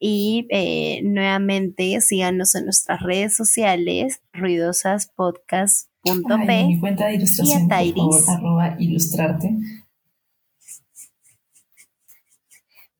y 0.00 0.48
eh, 0.50 1.00
nuevamente 1.04 2.00
síganos 2.00 2.56
en 2.56 2.64
nuestras 2.64 3.00
redes 3.02 3.36
sociales, 3.36 4.20
ruidosaspodcast.p. 4.32 6.66
Mi 6.66 6.80
cuenta 6.80 7.06
de 7.06 7.14
ilustración, 7.14 7.68
por 7.68 7.94
favor, 7.94 8.24
arroba 8.28 8.74
ilustrarte. 8.80 9.56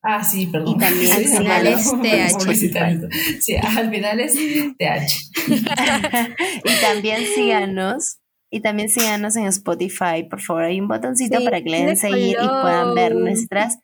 Ah, 0.09 0.23
sí, 0.23 0.47
perdón. 0.47 0.77
Y 0.77 0.79
también 0.79 1.13
al 1.17 1.25
final 1.25 1.67
es 1.67 1.91
TH. 1.91 3.41
Sí, 3.41 3.57
al 3.57 3.91
final 3.91 4.21
es 4.21 4.35
TH. 4.35 5.13
y 6.65 6.81
también 6.81 7.25
síganos. 7.35 8.19
Y 8.49 8.61
también 8.61 8.89
síganos 8.89 9.35
en 9.35 9.47
Spotify, 9.47 10.23
por 10.31 10.41
favor. 10.41 10.65
Hay 10.65 10.81
un 10.81 10.87
botoncito 10.87 11.43
para 11.43 11.61
que 11.61 11.69
le 11.69 11.85
den 11.85 11.97
seguir 11.97 12.37
y 12.41 12.47
puedan 12.47 12.95
ver 12.95 13.17
nuestras, 13.17 13.79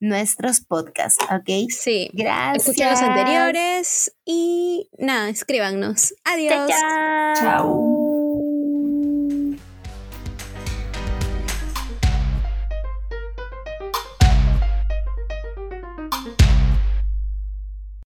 nuestros 0.00 0.60
podcasts, 0.60 1.24
¿ok? 1.30 1.70
Sí. 1.70 2.10
Gracias. 2.12 2.68
Escuchen 2.68 2.90
los 2.90 3.00
anteriores 3.00 4.12
y 4.24 4.90
nada, 4.98 5.28
escríbanos. 5.28 6.14
Adiós. 6.24 6.68
Chao. 7.38 7.97